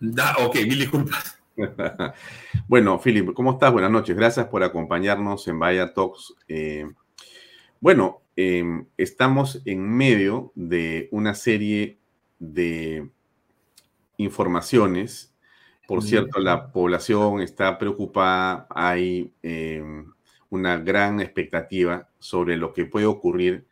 Da, 0.00 0.36
ok, 0.38 0.54
mil 0.66 0.78
disculpas. 0.78 1.37
bueno, 2.68 3.00
Philip, 3.00 3.32
¿cómo 3.34 3.52
estás? 3.52 3.72
Buenas 3.72 3.90
noches. 3.90 4.16
Gracias 4.16 4.46
por 4.46 4.62
acompañarnos 4.62 5.46
en 5.48 5.58
Vaya 5.58 5.92
Talks. 5.92 6.34
Eh, 6.48 6.86
bueno, 7.80 8.22
eh, 8.36 8.64
estamos 8.96 9.62
en 9.64 9.88
medio 9.88 10.52
de 10.54 11.08
una 11.10 11.34
serie 11.34 11.98
de 12.38 13.08
informaciones 14.16 15.34
por 15.88 16.02
cierto, 16.02 16.38
la 16.38 16.70
población 16.70 17.40
está 17.40 17.78
preocupada, 17.78 18.66
hay 18.68 19.32
eh, 19.42 19.82
una 20.50 20.76
gran 20.76 21.18
expectativa 21.18 22.10
sobre 22.18 22.58
lo 22.58 22.74
que 22.74 22.84
puede 22.84 23.06
ocurrir 23.06 23.64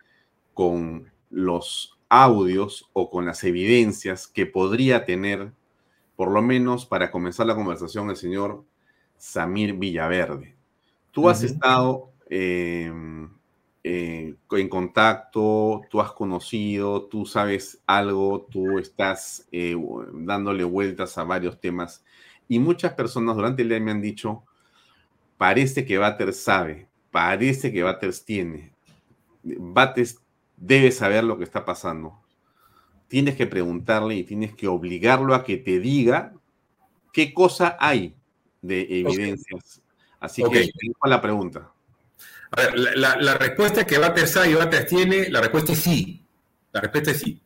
con 0.54 1.12
los 1.28 1.98
audios 2.08 2.88
o 2.94 3.10
con 3.10 3.26
las 3.26 3.44
evidencias 3.44 4.26
que 4.26 4.46
podría 4.46 5.04
tener, 5.04 5.52
por 6.16 6.30
lo 6.30 6.42
menos 6.42 6.86
para 6.86 7.10
comenzar 7.10 7.46
la 7.46 7.54
conversación, 7.54 8.10
el 8.10 8.16
señor 8.16 8.64
Samir 9.18 9.74
Villaverde. 9.74 10.56
Tú 11.12 11.28
has 11.28 11.42
estado 11.42 12.10
em, 12.28 13.30
eh, 13.84 14.34
en 14.50 14.68
contacto, 14.68 15.82
tú 15.90 16.00
has 16.00 16.12
conocido, 16.12 17.04
tú 17.04 17.24
sabes 17.24 17.80
algo, 17.86 18.46
tú 18.50 18.78
estás 18.78 19.46
eh, 19.52 19.76
dándole 20.12 20.64
vueltas 20.64 21.16
a 21.18 21.24
varios 21.24 21.60
temas 21.60 22.04
y 22.48 22.58
muchas 22.58 22.94
personas 22.94 23.36
durante 23.36 23.62
el 23.62 23.68
día 23.68 23.80
me 23.80 23.90
han 23.90 24.02
dicho, 24.02 24.44
parece 25.38 25.84
que 25.84 25.98
Batters 25.98 26.38
sabe, 26.38 26.88
parece 27.10 27.72
que 27.72 27.82
Batters 27.82 28.24
tiene, 28.24 28.72
Batters 29.42 30.20
debe 30.56 30.90
saber 30.90 31.24
lo 31.24 31.38
que 31.38 31.44
está 31.44 31.64
pasando. 31.64 32.18
Tienes 33.08 33.36
que 33.36 33.46
preguntarle 33.46 34.16
y 34.16 34.24
tienes 34.24 34.54
que 34.54 34.66
obligarlo 34.68 35.34
a 35.34 35.44
que 35.44 35.56
te 35.56 35.78
diga 35.78 36.32
qué 37.12 37.32
cosa 37.32 37.76
hay 37.78 38.14
de 38.62 38.82
evidencias. 39.00 39.80
Así 40.20 40.42
que 40.42 40.70
tengo 40.78 40.98
la 41.04 41.20
pregunta. 41.20 41.70
A 42.50 42.62
ver, 42.62 42.96
la, 42.96 43.34
respuesta 43.34 43.86
que 43.86 43.96
sabe 44.26 44.50
y 44.50 44.54
Batters 44.54 44.86
tiene, 44.86 45.28
la 45.28 45.40
respuesta 45.40 45.72
es 45.72 45.78
sí. 45.78 46.22
La 46.72 46.80
respuesta 46.80 47.10
es 47.10 47.18
sí. 47.20 47.40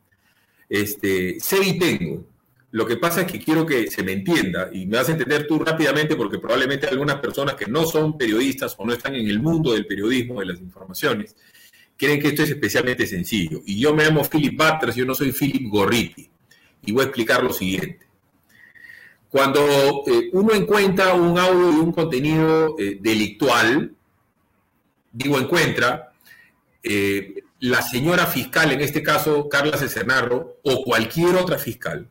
Este, 0.69 1.39
sé 1.39 1.57
y 1.63 1.79
tengo. 1.79 2.25
Lo 2.71 2.85
que 2.85 2.95
pasa 2.95 3.21
es 3.21 3.31
que 3.31 3.39
quiero 3.39 3.65
que 3.65 3.91
se 3.91 4.01
me 4.01 4.13
entienda 4.13 4.69
y 4.71 4.85
me 4.85 4.97
vas 4.97 5.09
a 5.09 5.11
entender 5.11 5.45
tú 5.45 5.59
rápidamente 5.59 6.15
porque 6.15 6.39
probablemente 6.39 6.87
algunas 6.87 7.17
personas 7.17 7.55
que 7.55 7.67
no 7.67 7.85
son 7.85 8.17
periodistas 8.17 8.75
o 8.77 8.85
no 8.85 8.93
están 8.93 9.15
en 9.15 9.27
el 9.27 9.41
mundo 9.41 9.73
del 9.73 9.85
periodismo, 9.85 10.39
de 10.39 10.45
las 10.45 10.61
informaciones, 10.61 11.35
creen 12.01 12.19
que 12.19 12.29
esto 12.29 12.41
es 12.41 12.49
especialmente 12.49 13.05
sencillo. 13.05 13.61
Y 13.63 13.79
yo 13.79 13.93
me 13.93 14.03
llamo 14.03 14.27
Philip 14.27 14.57
Butters, 14.57 14.95
yo 14.95 15.05
no 15.05 15.13
soy 15.13 15.31
Philip 15.31 15.69
Gorriti. 15.69 16.27
Y 16.83 16.91
voy 16.91 17.03
a 17.03 17.05
explicar 17.05 17.43
lo 17.43 17.53
siguiente. 17.53 18.07
Cuando 19.29 19.61
eh, 20.07 20.31
uno 20.33 20.55
encuentra 20.55 21.13
un 21.13 21.37
audio 21.37 21.71
y 21.71 21.75
un 21.75 21.91
contenido 21.91 22.75
eh, 22.79 22.97
delictual, 22.99 23.93
digo 25.11 25.37
encuentra, 25.37 26.11
eh, 26.81 27.35
la 27.59 27.83
señora 27.83 28.25
fiscal, 28.25 28.71
en 28.71 28.81
este 28.81 29.03
caso 29.03 29.47
Carla 29.47 29.77
Cesernarro, 29.77 30.57
o 30.63 30.83
cualquier 30.83 31.35
otra 31.35 31.59
fiscal, 31.59 32.09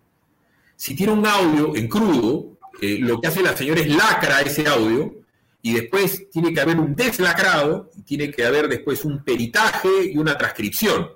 si 0.77 0.95
tiene 0.95 1.13
un 1.13 1.27
audio 1.27 1.75
en 1.75 1.89
crudo, 1.89 2.59
lo 2.81 3.21
que 3.21 3.27
hace 3.27 3.43
la 3.43 3.55
señora 3.55 3.81
es 3.81 3.89
lacra 3.89 4.41
ese 4.41 4.67
audio 4.67 5.20
y 5.63 5.75
después 5.75 6.31
tiene 6.31 6.53
que 6.55 6.61
haber 6.61 6.79
un 6.79 6.95
deslacrado 6.95 7.91
y 7.97 8.03
tiene 8.03 8.31
que 8.31 8.45
haber 8.45 8.69
después 8.69 9.05
un 9.05 9.23
peritaje 9.23 10.07
y 10.13 10.17
una 10.17 10.37
transcripción 10.39 11.11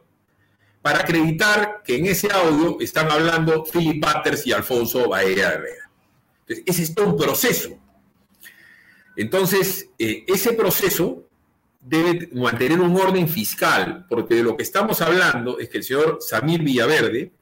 para 0.83 1.01
acreditar 1.01 1.83
que 1.83 1.97
en 1.97 2.07
ese 2.07 2.31
audio 2.31 2.77
están 2.79 3.11
hablando 3.11 3.65
Philip 3.65 4.05
Butters 4.05 4.47
y 4.47 4.53
Alfonso 4.53 5.09
Baella 5.09 5.53
Herrera. 5.53 5.91
Entonces, 6.41 6.65
ese 6.67 6.83
es 6.83 6.95
todo 6.95 7.07
un 7.07 7.17
proceso. 7.17 7.71
Entonces, 9.17 9.89
eh, 9.99 10.25
ese 10.27 10.53
proceso 10.53 11.27
debe 11.81 12.29
mantener 12.35 12.81
un 12.81 12.95
orden 12.97 13.29
fiscal, 13.29 14.05
porque 14.11 14.35
de 14.35 14.43
lo 14.43 14.57
que 14.57 14.63
estamos 14.63 15.01
hablando 15.01 15.59
es 15.59 15.71
que 15.71 15.79
el 15.79 15.85
señor 15.85 16.19
Samir 16.21 16.63
Villaverde 16.63 17.33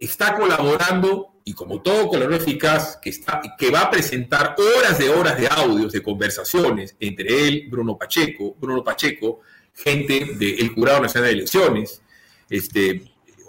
está 0.00 0.36
colaborando 0.36 1.31
y 1.44 1.52
como 1.54 1.80
todo 1.80 2.08
color 2.08 2.32
eficaz, 2.34 2.98
que, 3.00 3.10
está, 3.10 3.40
que 3.58 3.70
va 3.70 3.82
a 3.82 3.90
presentar 3.90 4.54
horas 4.58 4.98
de 4.98 5.08
horas 5.08 5.38
de 5.38 5.48
audios, 5.48 5.92
de 5.92 6.02
conversaciones 6.02 6.96
entre 7.00 7.48
él, 7.48 7.66
Bruno 7.68 7.96
Pacheco, 7.96 8.54
Bruno 8.60 8.84
Pacheco, 8.84 9.40
gente 9.74 10.36
del 10.38 10.68
Jurado 10.70 11.00
Nacional 11.00 11.30
de 11.30 11.34
Elecciones, 11.34 12.02
este, 12.48 13.02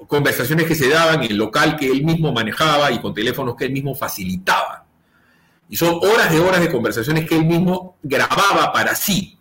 conversaciones 0.08 0.66
que 0.66 0.76
se 0.76 0.90
daban 0.90 1.24
en 1.24 1.32
el 1.32 1.38
local 1.38 1.76
que 1.76 1.88
él 1.88 2.04
mismo 2.04 2.32
manejaba 2.32 2.92
y 2.92 3.00
con 3.00 3.14
teléfonos 3.14 3.56
que 3.56 3.66
él 3.66 3.72
mismo 3.72 3.96
facilitaba. 3.96 4.86
Y 5.70 5.76
son 5.76 5.96
horas 5.96 6.32
de 6.32 6.40
horas 6.40 6.62
de 6.62 6.72
conversaciones 6.72 7.28
que 7.28 7.36
él 7.36 7.46
mismo 7.46 7.98
grababa 8.04 8.72
para 8.74 8.96
sí. 8.96 9.38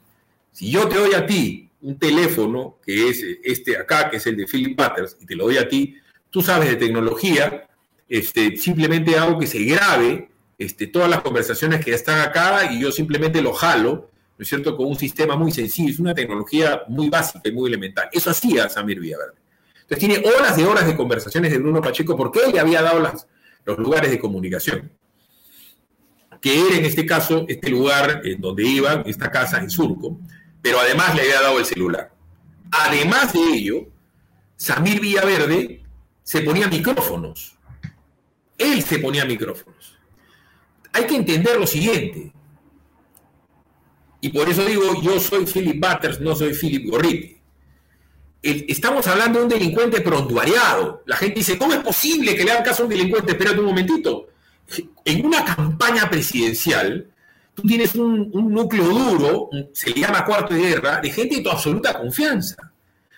Si 0.51 0.71
yo 0.71 0.89
te 0.89 0.97
doy 0.97 1.15
a 1.15 1.27
ti 1.27 1.71
un 1.81 1.99
teléfono, 1.99 2.79
que 2.85 3.09
es 3.09 3.23
este 3.43 3.77
acá, 3.77 4.09
que 4.09 4.19
es 4.19 4.27
el 4.27 4.37
de 4.37 4.47
Philip 4.47 4.79
Butters, 4.79 5.17
y 5.21 5.27
te 5.27 5.35
lo 5.35 5.45
doy 5.45 5.59
a 5.59 5.69
ti, 5.69 5.97
tú 6.31 6.43
sabes 6.43 6.69
de 6.69 6.77
tecnología, 6.77 7.69
este, 8.13 8.59
simplemente 8.59 9.17
hago 9.17 9.39
que 9.39 9.47
se 9.47 9.65
grabe 9.65 10.29
este, 10.59 10.87
todas 10.87 11.09
las 11.09 11.23
conversaciones 11.23 11.83
que 11.83 11.95
están 11.95 12.21
acá 12.21 12.71
y 12.71 12.79
yo 12.79 12.93
simplemente 12.93 13.41
lo 13.41 13.55
jalo, 13.55 14.11
¿no 14.37 14.43
es 14.43 14.49
cierto?, 14.49 14.77
con 14.77 14.87
un 14.87 14.97
sistema 14.97 15.35
muy 15.35 15.51
sencillo, 15.51 15.89
es 15.91 15.99
una 15.99 16.13
tecnología 16.13 16.83
muy 16.89 17.09
básica 17.09 17.41
y 17.49 17.53
muy 17.53 17.69
elemental. 17.69 18.11
Eso 18.13 18.29
hacía 18.29 18.69
Samir 18.69 19.01
Villaverde. 19.01 19.33
Entonces 19.81 19.99
tiene 19.99 20.29
horas 20.29 20.59
de 20.59 20.67
horas 20.67 20.87
de 20.87 20.95
conversaciones 20.95 21.53
de 21.53 21.57
Bruno 21.57 21.81
Pacheco 21.81 22.15
porque 22.15 22.41
él 22.41 22.53
le 22.53 22.61
había 22.61 22.83
dado 22.83 23.01
los 23.65 23.79
lugares 23.79 24.11
de 24.11 24.19
comunicación, 24.19 24.93
que 26.43 26.67
era 26.67 26.77
en 26.77 26.85
este 26.85 27.07
caso 27.07 27.47
este 27.49 27.71
lugar 27.71 28.21
en 28.25 28.43
donde 28.43 28.63
iban, 28.63 29.05
esta 29.07 29.31
casa 29.31 29.59
en 29.59 29.71
Surco, 29.71 30.21
pero 30.61 30.79
además 30.79 31.15
le 31.15 31.23
había 31.23 31.41
dado 31.41 31.59
el 31.59 31.65
celular. 31.65 32.13
Además 32.73 33.33
de 33.33 33.41
ello, 33.41 33.87
Samir 34.57 35.01
Villaverde 35.01 35.83
se 36.23 36.43
ponía 36.43 36.69
micrófonos 36.69 37.57
él 38.63 38.83
se 38.83 38.99
ponía 38.99 39.25
micrófonos. 39.25 39.99
Hay 40.93 41.07
que 41.07 41.17
entender 41.17 41.59
lo 41.59 41.67
siguiente. 41.67 42.33
Y 44.21 44.29
por 44.29 44.49
eso 44.49 44.65
digo, 44.65 45.03
yo 45.03 45.19
soy 45.19 45.47
Philip 45.47 45.85
Butters, 45.85 46.21
no 46.21 46.35
soy 46.35 46.55
Philip 46.55 46.89
Gorriti. 46.91 47.37
estamos 48.43 49.07
hablando 49.09 49.39
de 49.41 49.45
un 49.45 49.51
delincuente 49.51 50.01
prontuariado. 50.01 51.03
La 51.07 51.17
gente 51.17 51.41
dice, 51.41 51.59
¿cómo 51.59 51.73
es 51.73 51.81
posible 51.81 52.37
que 52.37 52.45
le 52.45 52.53
hagan 52.53 52.65
caso 52.65 52.83
a 52.83 52.87
un 52.87 52.91
delincuente? 52.91 53.33
Espérate 53.33 53.59
un 53.59 53.67
momentito. 53.67 54.29
En 55.05 55.27
una 55.27 55.45
campaña 55.45 56.09
presidencial 56.09 57.13
tú 57.55 57.63
tienes 57.63 57.95
un, 57.95 58.31
núcleo 58.33 58.85
duro, 58.85 59.51
se 59.73 59.91
le 59.91 60.01
llama 60.01 60.25
cuarto 60.25 60.55
de 60.55 60.61
guerra, 60.61 61.01
de 61.01 61.11
gente 61.11 61.37
de 61.37 61.43
tu 61.43 61.51
absoluta 61.51 61.99
confianza, 61.99 62.73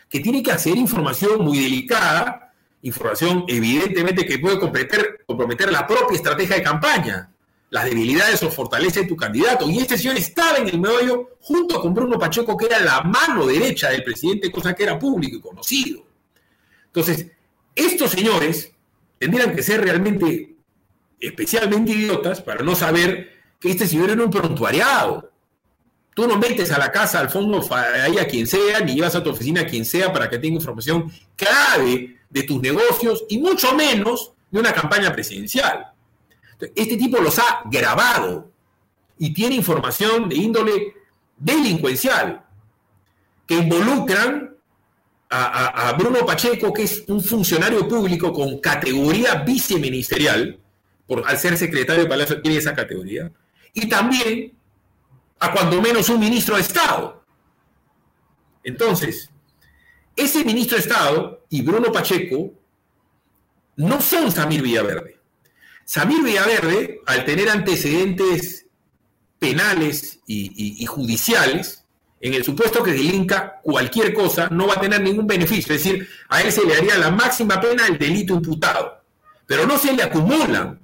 que 0.08 0.20
tiene 0.20 0.42
que 0.42 0.52
hacer 0.52 0.76
información 0.76 1.44
muy 1.44 1.58
delicada, 1.58 2.43
información 2.84 3.44
evidentemente 3.48 4.26
que 4.26 4.38
puede 4.38 4.58
comprometer, 4.58 5.24
comprometer 5.26 5.72
la 5.72 5.86
propia 5.86 6.16
estrategia 6.16 6.56
de 6.56 6.62
campaña, 6.62 7.30
las 7.70 7.86
debilidades 7.86 8.42
o 8.42 8.50
fortalezas 8.50 9.02
de 9.02 9.08
tu 9.08 9.16
candidato. 9.16 9.68
Y 9.68 9.78
este 9.78 9.96
señor 9.96 10.18
estaba 10.18 10.58
en 10.58 10.68
el 10.68 10.78
meollo 10.78 11.30
junto 11.40 11.80
con 11.80 11.94
Bruno 11.94 12.18
Pacheco, 12.18 12.56
que 12.56 12.66
era 12.66 12.80
la 12.80 13.00
mano 13.00 13.46
derecha 13.46 13.88
del 13.88 14.04
presidente, 14.04 14.50
cosa 14.50 14.74
que 14.74 14.82
era 14.82 14.98
público 14.98 15.36
y 15.36 15.40
conocido. 15.40 16.04
Entonces, 16.86 17.26
estos 17.74 18.10
señores 18.10 18.70
tendrían 19.18 19.56
que 19.56 19.62
ser 19.62 19.80
realmente 19.80 20.54
especialmente 21.18 21.92
idiotas 21.92 22.42
para 22.42 22.62
no 22.62 22.74
saber 22.74 23.32
que 23.58 23.70
este 23.70 23.88
señor 23.88 24.10
era 24.10 24.22
un 24.22 24.30
prontuariado. 24.30 25.30
Tú 26.14 26.28
no 26.28 26.36
metes 26.36 26.70
a 26.70 26.78
la 26.78 26.92
casa 26.92 27.18
al 27.18 27.30
fondo 27.30 27.66
ahí 27.72 28.18
a 28.18 28.28
quien 28.28 28.46
sea, 28.46 28.80
ni 28.80 28.94
llevas 28.94 29.14
a 29.14 29.22
tu 29.22 29.30
oficina 29.30 29.62
a 29.62 29.66
quien 29.66 29.86
sea 29.86 30.12
para 30.12 30.28
que 30.28 30.38
tenga 30.38 30.56
información 30.56 31.10
clave 31.34 32.18
de 32.34 32.42
tus 32.42 32.60
negocios 32.60 33.24
y 33.28 33.38
mucho 33.38 33.74
menos 33.76 34.32
de 34.50 34.58
una 34.58 34.72
campaña 34.72 35.12
presidencial. 35.12 35.92
Este 36.74 36.96
tipo 36.96 37.18
los 37.18 37.38
ha 37.38 37.62
grabado 37.66 38.50
y 39.18 39.32
tiene 39.32 39.54
información 39.54 40.28
de 40.28 40.36
índole 40.36 40.94
delincuencial 41.36 42.44
que 43.46 43.54
involucran 43.54 44.56
a, 45.30 45.88
a, 45.88 45.92
Bruno 45.92 46.26
Pacheco, 46.26 46.72
que 46.72 46.82
es 46.84 47.04
un 47.08 47.22
funcionario 47.22 47.88
público 47.88 48.32
con 48.32 48.58
categoría 48.58 49.36
viceministerial, 49.36 50.58
por, 51.06 51.26
al 51.26 51.38
ser 51.38 51.56
secretario 51.56 52.04
de 52.04 52.08
Palacio 52.08 52.40
tiene 52.40 52.58
esa 52.58 52.74
categoría, 52.74 53.30
y 53.72 53.88
también 53.88 54.52
a 55.40 55.52
cuando 55.52 55.80
menos 55.80 56.08
un 56.08 56.20
ministro 56.20 56.54
de 56.56 56.62
Estado. 56.62 57.24
Entonces, 58.62 59.30
ese 60.16 60.44
ministro 60.44 60.76
de 60.76 60.82
Estado 60.82 61.44
y 61.50 61.62
Bruno 61.62 61.92
Pacheco 61.92 62.52
no 63.76 64.00
son 64.00 64.30
Samir 64.30 64.62
Villaverde. 64.62 65.18
Samir 65.84 66.22
Villaverde, 66.22 67.00
al 67.06 67.24
tener 67.24 67.48
antecedentes 67.50 68.66
penales 69.38 70.20
y, 70.26 70.84
judiciales, 70.86 71.84
en 72.20 72.32
el 72.32 72.44
supuesto 72.44 72.82
que 72.82 72.92
delinca 72.92 73.60
cualquier 73.62 74.14
cosa, 74.14 74.48
no 74.50 74.66
va 74.66 74.74
a 74.74 74.80
tener 74.80 75.02
ningún 75.02 75.26
beneficio. 75.26 75.74
Es 75.74 75.84
decir, 75.84 76.08
a 76.28 76.40
él 76.40 76.50
se 76.50 76.64
le 76.64 76.74
haría 76.74 76.96
la 76.96 77.10
máxima 77.10 77.60
pena 77.60 77.86
el 77.86 77.98
delito 77.98 78.34
imputado. 78.34 79.02
Pero 79.46 79.66
no 79.66 79.76
se 79.76 79.92
le 79.92 80.02
acumulan. 80.02 80.80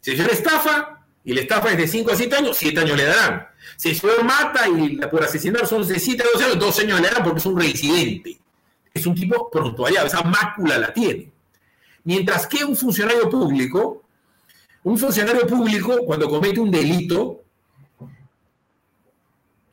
Si 0.00 0.12
el 0.12 0.20
estafa 0.30 1.04
y 1.24 1.34
la 1.34 1.40
estafa 1.40 1.72
es 1.72 1.78
de 1.78 1.88
5 1.88 2.12
a 2.12 2.16
7 2.16 2.36
años, 2.36 2.56
7 2.56 2.80
años 2.80 2.96
le 2.96 3.04
darán. 3.04 3.48
Si 3.76 3.94
señor 3.94 4.22
mata 4.22 4.68
y 4.68 4.96
por 5.10 5.24
asesinar 5.24 5.66
son 5.66 5.86
de 5.86 5.98
7 5.98 6.22
a 6.22 6.26
12 6.32 6.44
años, 6.44 6.58
2 6.60 6.78
años 6.78 7.00
le 7.00 7.08
darán 7.08 7.24
porque 7.24 7.38
es 7.40 7.46
un 7.46 7.58
reincidente. 7.58 8.38
Es 8.98 9.06
un 9.06 9.14
tipo 9.14 9.50
prontuariado, 9.50 10.06
esa 10.06 10.22
mácula 10.22 10.78
la 10.78 10.92
tiene. 10.92 11.32
Mientras 12.04 12.46
que 12.46 12.64
un 12.64 12.76
funcionario 12.76 13.28
público 13.28 14.08
un 14.88 14.96
funcionario 14.96 15.46
público, 15.46 15.98
cuando 16.06 16.28
comete 16.28 16.60
un 16.60 16.70
delito, 16.70 17.42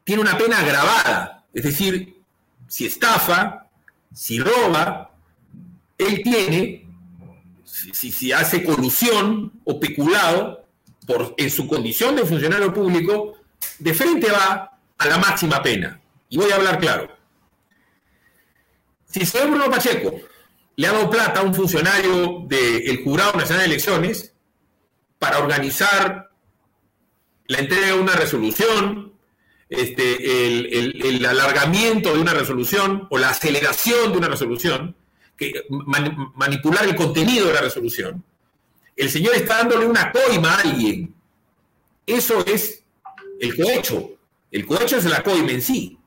tiene 0.03 0.21
una 0.21 0.37
pena 0.37 0.59
agravada. 0.59 1.45
Es 1.53 1.63
decir, 1.63 2.17
si 2.67 2.87
estafa, 2.87 3.67
si 4.13 4.39
roba, 4.39 5.11
él 5.97 6.21
tiene, 6.21 6.87
si, 7.63 8.31
hace 8.31 8.63
colusión 8.63 9.53
o 9.63 9.79
peculado, 9.79 10.65
por, 11.07 11.35
en 11.37 11.49
su 11.49 11.67
condición 11.67 12.15
de 12.15 12.25
funcionario 12.25 12.73
público, 12.73 13.35
de 13.79 13.93
frente 13.93 14.31
va 14.31 14.79
a 14.97 15.07
la 15.07 15.17
máxima 15.17 15.61
pena. 15.61 16.01
Y 16.27 16.37
voy 16.37 16.51
a 16.51 16.55
hablar 16.55 16.79
claro. 16.79 17.14
Si 19.15 19.25
señor 19.25 19.51
Bruno 19.51 19.71
Pacheco 19.71 20.19
le 20.75 20.87
ha 20.87 20.91
dado 20.91 21.09
plata 21.09 21.39
a 21.39 21.43
un 21.43 21.55
funcionario 21.55 22.43
del 22.49 23.01
Jurado 23.01 23.31
Nacional 23.37 23.61
de 23.61 23.75
Elecciones, 23.75 24.33
para 25.17 25.39
organizar 25.39 26.31
la 27.47 27.59
entrega 27.59 27.87
de 27.87 27.93
una 27.93 28.11
resolución, 28.11 29.13
este, 29.69 30.49
el, 30.79 31.25
alargamiento 31.25 32.13
de 32.13 32.19
una 32.19 32.33
resolución 32.33 33.07
o 33.09 33.17
la 33.17 33.29
aceleración 33.29 34.11
de 34.11 34.17
una 34.17 34.27
resolución, 34.27 34.97
que, 35.37 35.63
manipular 35.69 36.83
el 36.83 36.97
contenido 36.97 37.47
de 37.47 37.53
la 37.53 37.61
resolución. 37.61 38.21
El 38.97 39.09
señor 39.09 39.33
está 39.35 39.59
dándole 39.59 39.85
una 39.85 40.11
coima 40.11 40.55
a 40.55 40.59
alguien. 40.59 41.15
Eso 42.05 42.45
es 42.45 42.83
el 43.39 43.55
cohecho. 43.55 44.11
El 44.51 44.65
cohecho 44.65 44.97
es 44.97 45.05
la 45.05 45.23
coima 45.23 45.51
en 45.51 45.61
sí. 45.61 45.97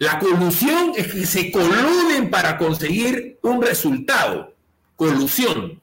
La 0.00 0.18
colusión 0.18 0.94
es 0.96 1.12
que 1.12 1.26
se 1.26 1.52
coluden 1.52 2.30
para 2.30 2.56
conseguir 2.56 3.38
un 3.42 3.60
resultado. 3.60 4.54
Colusión. 4.96 5.78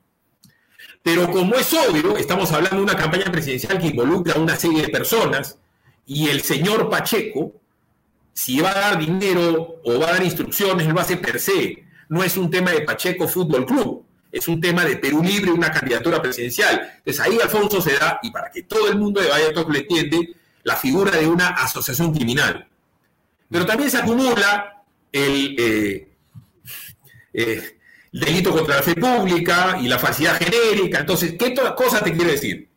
Pero 1.03 1.29
como 1.31 1.53
es 1.53 1.71
obvio, 1.71 2.17
estamos 2.17 2.51
hablando 2.51 2.77
de 2.77 2.81
una 2.81 2.95
campaña 2.95 3.31
presidencial 3.31 3.77
que 3.77 3.89
involucra 3.89 4.33
a 4.33 4.39
una 4.39 4.55
serie 4.55 4.81
de 4.81 4.89
personas 4.89 5.59
y 6.07 6.29
el 6.29 6.41
señor 6.41 6.89
Pacheco, 6.89 7.61
si 8.33 8.59
va 8.59 8.71
a 8.71 8.79
dar 8.79 8.97
dinero 8.97 9.81
o 9.85 9.99
va 9.99 10.07
a 10.07 10.13
dar 10.13 10.23
instrucciones, 10.23 10.87
lo 10.87 10.99
hace 10.99 11.17
per 11.17 11.39
se. 11.39 11.83
No 12.09 12.23
es 12.23 12.37
un 12.37 12.49
tema 12.49 12.71
de 12.71 12.81
Pacheco 12.81 13.27
Fútbol 13.27 13.67
Club, 13.67 14.03
es 14.31 14.47
un 14.47 14.59
tema 14.59 14.83
de 14.83 14.97
Perú 14.97 15.21
Libre, 15.21 15.51
una 15.51 15.71
candidatura 15.71 16.19
presidencial. 16.19 16.91
Entonces 16.97 17.23
ahí 17.23 17.37
Alfonso 17.39 17.79
se 17.81 17.93
da, 17.93 18.19
y 18.23 18.31
para 18.31 18.49
que 18.49 18.63
todo 18.63 18.89
el 18.89 18.97
mundo 18.97 19.21
de 19.21 19.29
Valladolid 19.29 19.73
le 19.73 19.79
entiende, 19.81 20.35
la 20.63 20.75
figura 20.75 21.11
de 21.11 21.27
una 21.27 21.49
asociación 21.49 22.15
criminal. 22.15 22.67
Pero 23.49 23.65
también 23.65 23.89
se 23.89 23.97
acumula 23.97 24.83
el, 25.11 25.55
eh, 25.57 26.07
eh, 27.33 27.77
delito 28.11 28.51
contra 28.51 28.77
la 28.77 28.83
fe 28.83 28.95
pública 28.95 29.77
y 29.81 29.87
la 29.87 29.99
falsidad 29.99 30.37
genérica. 30.37 30.99
Entonces, 30.99 31.35
¿qué 31.37 31.53
cosa 31.75 32.03
te 32.03 32.13
quiero 32.13 32.31
decir? 32.31 32.67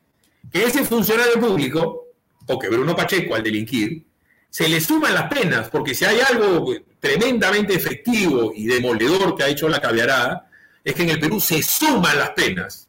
Que 0.52 0.64
ese 0.64 0.84
funcionario 0.84 1.40
público, 1.40 2.06
o 2.46 2.58
que 2.58 2.68
Bruno 2.68 2.96
Pacheco 2.96 3.34
al 3.34 3.42
delinquir, 3.42 4.04
se 4.48 4.68
le 4.68 4.80
suman 4.80 5.14
las 5.14 5.32
penas, 5.32 5.68
porque 5.70 5.94
si 5.94 6.04
hay 6.04 6.20
algo 6.20 6.74
tremendamente 6.98 7.74
efectivo 7.74 8.52
y 8.54 8.66
demoledor 8.66 9.36
que 9.36 9.44
ha 9.44 9.48
hecho 9.48 9.68
la 9.68 9.80
caviarada, 9.80 10.50
es 10.82 10.94
que 10.94 11.02
en 11.02 11.10
el 11.10 11.20
Perú 11.20 11.40
se 11.40 11.62
suman 11.62 12.18
las 12.18 12.30
penas. 12.30 12.88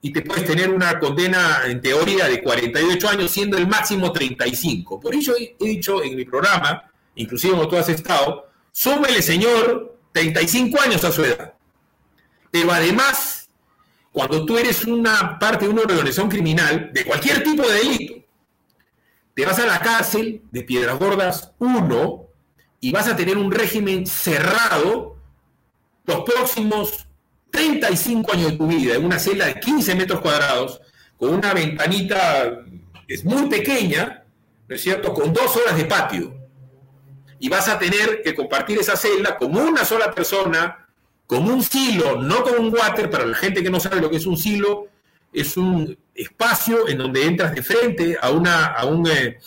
Y 0.00 0.12
te 0.12 0.22
puedes 0.22 0.44
tener 0.44 0.70
una 0.70 0.98
condena 1.00 1.62
en 1.66 1.80
teoría 1.80 2.28
de 2.28 2.40
48 2.40 3.08
años, 3.08 3.30
siendo 3.30 3.58
el 3.58 3.66
máximo 3.66 4.12
35. 4.12 5.00
Por 5.00 5.14
ello 5.14 5.34
he 5.36 5.64
dicho 5.66 6.02
en 6.04 6.14
mi 6.14 6.24
programa, 6.24 6.84
inclusive 7.16 7.54
como 7.54 7.68
tú 7.68 7.76
has 7.76 7.88
estado, 7.88 8.48
súmele, 8.72 9.20
señor, 9.20 9.98
35 10.12 10.80
años 10.80 11.04
a 11.04 11.12
su 11.12 11.24
edad. 11.24 11.54
Pero 12.50 12.72
además, 12.72 13.48
cuando 14.12 14.46
tú 14.46 14.56
eres 14.56 14.84
una 14.84 15.38
parte 15.38 15.66
de 15.66 15.72
una 15.72 15.82
organización 15.82 16.28
criminal, 16.28 16.90
de 16.92 17.04
cualquier 17.04 17.42
tipo 17.42 17.62
de 17.62 17.74
delito, 17.74 18.14
te 19.34 19.44
vas 19.44 19.58
a 19.58 19.66
la 19.66 19.78
cárcel 19.80 20.42
de 20.50 20.62
Piedras 20.62 20.98
Gordas 20.98 21.52
1 21.58 22.26
y 22.80 22.92
vas 22.92 23.08
a 23.08 23.16
tener 23.16 23.36
un 23.36 23.50
régimen 23.50 24.06
cerrado 24.06 25.16
los 26.06 26.22
próximos 26.22 27.06
35 27.50 28.32
años 28.32 28.52
de 28.52 28.56
tu 28.56 28.66
vida, 28.66 28.94
en 28.94 29.04
una 29.04 29.18
celda 29.18 29.46
de 29.46 29.60
15 29.60 29.94
metros 29.94 30.20
cuadrados, 30.20 30.80
con 31.18 31.34
una 31.34 31.52
ventanita 31.52 32.64
es 33.08 33.24
muy 33.24 33.48
pequeña, 33.48 34.24
¿no 34.68 34.74
es 34.74 34.82
cierto?, 34.82 35.12
con 35.12 35.32
dos 35.32 35.56
horas 35.56 35.76
de 35.76 35.84
patio. 35.84 36.35
Y 37.38 37.48
vas 37.48 37.68
a 37.68 37.78
tener 37.78 38.22
que 38.22 38.34
compartir 38.34 38.78
esa 38.78 38.96
celda 38.96 39.36
con 39.36 39.56
una 39.56 39.84
sola 39.84 40.12
persona 40.12 40.86
como 41.26 41.52
un 41.52 41.62
silo, 41.62 42.20
no 42.22 42.42
como 42.42 42.58
un 42.58 42.74
water, 42.74 43.10
para 43.10 43.26
la 43.26 43.36
gente 43.36 43.62
que 43.62 43.70
no 43.70 43.80
sabe 43.80 44.00
lo 44.00 44.10
que 44.10 44.16
es 44.16 44.26
un 44.26 44.36
silo, 44.36 44.86
es 45.32 45.56
un 45.56 45.96
espacio 46.14 46.88
en 46.88 46.98
donde 46.98 47.24
entras 47.24 47.54
de 47.54 47.62
frente 47.62 48.16
a, 48.20 48.30
una, 48.30 48.66
a, 48.66 48.86
un, 48.86 49.06
eh, 49.06 49.38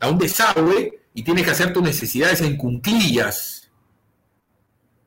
a 0.00 0.08
un 0.08 0.18
desagüe 0.18 1.00
y 1.14 1.22
tienes 1.22 1.44
que 1.44 1.50
hacer 1.50 1.72
tus 1.72 1.82
necesidades 1.82 2.40
en 2.40 2.56
cunclillas. 2.56 3.70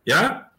¿Ya? 0.05 0.51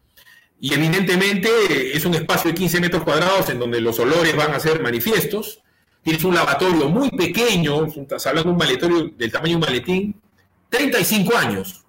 Y 0.59 0.73
evidentemente 0.73 1.95
es 1.95 2.05
un 2.05 2.13
espacio 2.13 2.51
de 2.51 2.55
15 2.55 2.81
metros 2.81 3.03
cuadrados 3.03 3.49
en 3.49 3.59
donde 3.59 3.81
los 3.81 3.97
olores 3.99 4.35
van 4.35 4.53
a 4.53 4.59
ser 4.59 4.81
manifiestos. 4.81 5.61
Tienes 6.01 6.23
un 6.23 6.35
lavatorio 6.35 6.89
muy 6.89 7.09
pequeño, 7.09 7.85
estás 7.85 8.27
hablando 8.27 8.49
de 8.49 8.53
un 8.53 8.57
maletorio 8.57 9.11
del 9.17 9.31
tamaño 9.31 9.51
de 9.51 9.55
un 9.55 9.61
maletín, 9.61 10.21
35 10.69 11.37
años 11.37 11.85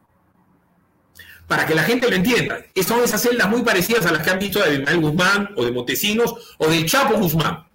para 1.46 1.66
que 1.66 1.74
la 1.74 1.82
gente 1.82 2.08
lo 2.08 2.14
entienda. 2.14 2.64
Son 2.86 3.02
esas 3.02 3.22
celdas 3.22 3.48
muy 3.48 3.62
parecidas 3.62 4.06
a 4.06 4.12
las 4.12 4.22
que 4.22 4.30
han 4.30 4.38
visto 4.38 4.60
de 4.60 4.66
Abimael 4.66 5.00
Guzmán 5.00 5.50
o 5.56 5.64
de 5.64 5.72
Montesinos 5.72 6.56
o 6.58 6.68
del 6.68 6.86
Chapo 6.86 7.18
Guzmán. 7.18 7.66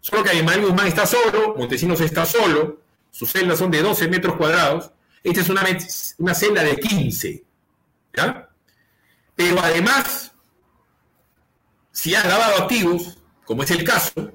Solo 0.00 0.24
que 0.24 0.30
Abimael 0.30 0.62
Guzmán 0.62 0.88
está 0.88 1.06
solo, 1.06 1.54
Montesinos 1.56 2.00
está 2.00 2.26
solo, 2.26 2.80
sus 3.12 3.30
celdas 3.30 3.60
son 3.60 3.70
de 3.70 3.80
12 3.80 4.08
metros 4.08 4.34
cuadrados. 4.36 4.90
Esta 5.22 5.40
es 5.40 5.48
una, 5.48 5.64
una 6.18 6.34
celda 6.34 6.64
de 6.64 6.76
15. 6.76 7.44
¿ya? 8.16 8.48
Pero 9.36 9.60
además, 9.60 10.32
si 11.92 12.14
has 12.14 12.24
grabado 12.24 12.62
activos, 12.62 13.18
como 13.44 13.62
es 13.62 13.70
el 13.70 13.84
caso, 13.84 14.32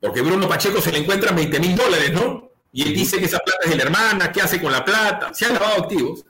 Porque 0.00 0.22
Bruno 0.22 0.48
Pacheco 0.48 0.80
se 0.80 0.92
le 0.92 0.98
encuentran 0.98 1.36
20 1.36 1.60
mil 1.60 1.76
dólares, 1.76 2.12
¿no? 2.12 2.49
Y 2.72 2.82
él 2.82 2.94
dice 2.94 3.18
que 3.18 3.24
esa 3.24 3.38
plata 3.40 3.60
es 3.64 3.70
de 3.70 3.76
la 3.76 3.82
hermana, 3.82 4.32
¿qué 4.32 4.40
hace 4.40 4.60
con 4.60 4.70
la 4.70 4.84
plata? 4.84 5.34
Se 5.34 5.46
han 5.46 5.54
lavado 5.54 5.82
activos. 5.82 6.24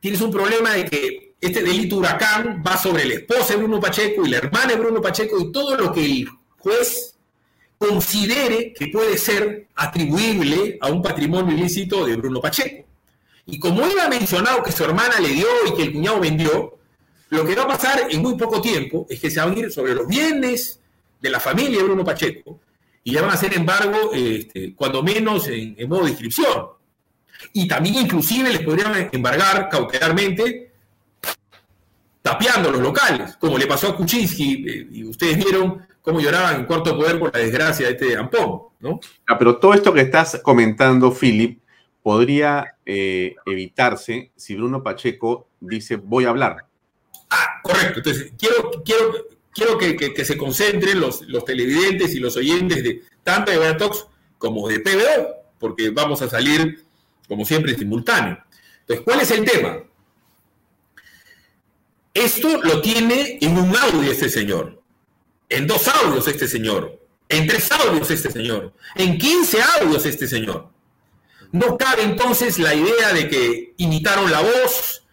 Tienes 0.00 0.20
un 0.20 0.30
problema 0.30 0.74
de 0.74 0.84
que 0.84 1.34
este 1.40 1.62
delito 1.62 1.96
huracán 1.96 2.62
va 2.66 2.76
sobre 2.76 3.04
la 3.04 3.14
esposa 3.14 3.54
de 3.54 3.56
Bruno 3.56 3.80
Pacheco 3.80 4.24
y 4.24 4.30
la 4.30 4.38
hermana 4.38 4.72
de 4.72 4.76
Bruno 4.76 5.00
Pacheco 5.00 5.38
y 5.40 5.50
todo 5.52 5.76
lo 5.76 5.92
que 5.92 6.04
el 6.04 6.28
juez 6.58 7.16
considere 7.76 8.72
que 8.72 8.88
puede 8.88 9.16
ser 9.18 9.68
atribuible 9.74 10.78
a 10.80 10.88
un 10.88 11.02
patrimonio 11.02 11.56
ilícito 11.56 12.06
de 12.06 12.16
Bruno 12.16 12.40
Pacheco. 12.40 12.86
Y 13.46 13.58
como 13.58 13.84
él 13.86 13.98
ha 14.00 14.08
mencionado 14.08 14.62
que 14.62 14.72
su 14.72 14.84
hermana 14.84 15.20
le 15.20 15.28
dio 15.28 15.46
y 15.66 15.74
que 15.74 15.82
el 15.82 15.92
cuñado 15.92 16.20
vendió, 16.20 16.78
lo 17.30 17.44
que 17.44 17.54
va 17.54 17.62
a 17.62 17.68
pasar 17.68 18.06
en 18.10 18.22
muy 18.22 18.36
poco 18.36 18.60
tiempo 18.60 19.06
es 19.08 19.20
que 19.20 19.30
se 19.30 19.40
van 19.40 19.54
a 19.54 19.58
ir 19.58 19.72
sobre 19.72 19.94
los 19.94 20.06
bienes 20.06 20.80
de 21.20 21.30
la 21.30 21.40
familia 21.40 21.78
de 21.78 21.84
Bruno 21.84 22.04
Pacheco 22.04 22.60
y 23.08 23.10
le 23.10 23.22
van 23.22 23.30
a 23.30 23.32
hacer 23.32 23.54
embargo, 23.54 24.10
este, 24.12 24.74
cuando 24.74 25.02
menos 25.02 25.48
en, 25.48 25.74
en 25.78 25.88
modo 25.88 26.04
de 26.04 26.10
inscripción. 26.10 26.66
Y 27.54 27.66
también 27.66 27.94
inclusive 27.94 28.50
les 28.50 28.60
podrían 28.60 29.08
embargar 29.10 29.70
cautelarmente 29.70 30.72
tapeando 32.20 32.70
los 32.70 32.82
locales, 32.82 33.34
como 33.36 33.56
le 33.56 33.66
pasó 33.66 33.88
a 33.88 33.96
Kuczynski, 33.96 34.68
eh, 34.68 34.88
y 34.92 35.04
ustedes 35.04 35.38
vieron 35.38 35.86
cómo 36.02 36.20
lloraban 36.20 36.56
en 36.56 36.66
cuarto 36.66 36.94
poder 36.94 37.18
por 37.18 37.32
la 37.32 37.40
desgracia 37.40 37.86
de 37.86 37.92
este 37.92 38.14
Ampón, 38.14 38.64
¿no? 38.80 39.00
Ah, 39.26 39.38
pero 39.38 39.56
todo 39.56 39.72
esto 39.72 39.94
que 39.94 40.02
estás 40.02 40.42
comentando, 40.42 41.10
Philip, 41.10 41.62
podría 42.02 42.74
eh, 42.84 43.36
evitarse 43.46 44.32
si 44.36 44.54
Bruno 44.54 44.82
Pacheco 44.82 45.48
dice 45.60 45.96
voy 45.96 46.26
a 46.26 46.28
hablar. 46.28 46.66
Ah, 47.30 47.60
correcto. 47.62 48.00
Entonces, 48.00 48.34
quiero, 48.38 48.70
quiero, 48.84 49.14
quiero 49.58 49.76
que, 49.76 50.24
se 50.24 50.36
concentren 50.36 51.00
los, 51.00 51.20
televidentes 51.44 52.14
y 52.14 52.20
los 52.20 52.36
oyentes 52.36 52.82
de 52.82 53.02
tanto 53.22 53.50
de 53.50 53.74
Talks 53.74 54.06
como 54.38 54.68
de 54.68 54.80
PBO, 54.80 55.34
porque 55.58 55.90
vamos 55.90 56.22
a 56.22 56.28
salir, 56.30 56.84
como 57.26 57.44
siempre, 57.44 57.76
simultáneo. 57.76 58.38
Entonces, 58.80 59.04
¿cuál 59.04 59.20
es 59.20 59.30
el 59.32 59.44
tema? 59.44 59.82
Esto 62.14 62.62
lo 62.62 62.80
tiene 62.80 63.38
en 63.40 63.58
un 63.58 63.76
audio 63.76 64.10
este 64.10 64.28
señor, 64.28 64.82
en 65.48 65.66
dos 65.66 65.88
audios 65.88 66.26
este 66.28 66.48
señor, 66.48 66.98
en 67.28 67.46
tres 67.46 67.70
audios 67.70 68.10
este 68.10 68.30
señor, 68.30 68.72
en 68.94 69.18
15 69.18 69.58
audios 69.80 70.06
este 70.06 70.26
señor. 70.26 70.70
No 71.52 71.78
cabe 71.78 72.02
entonces 72.02 72.58
la 72.58 72.74
idea 72.74 73.12
de 73.12 73.28
que 73.28 73.74
imitaron 73.76 74.30
la 74.30 74.40
voz, 74.40 75.06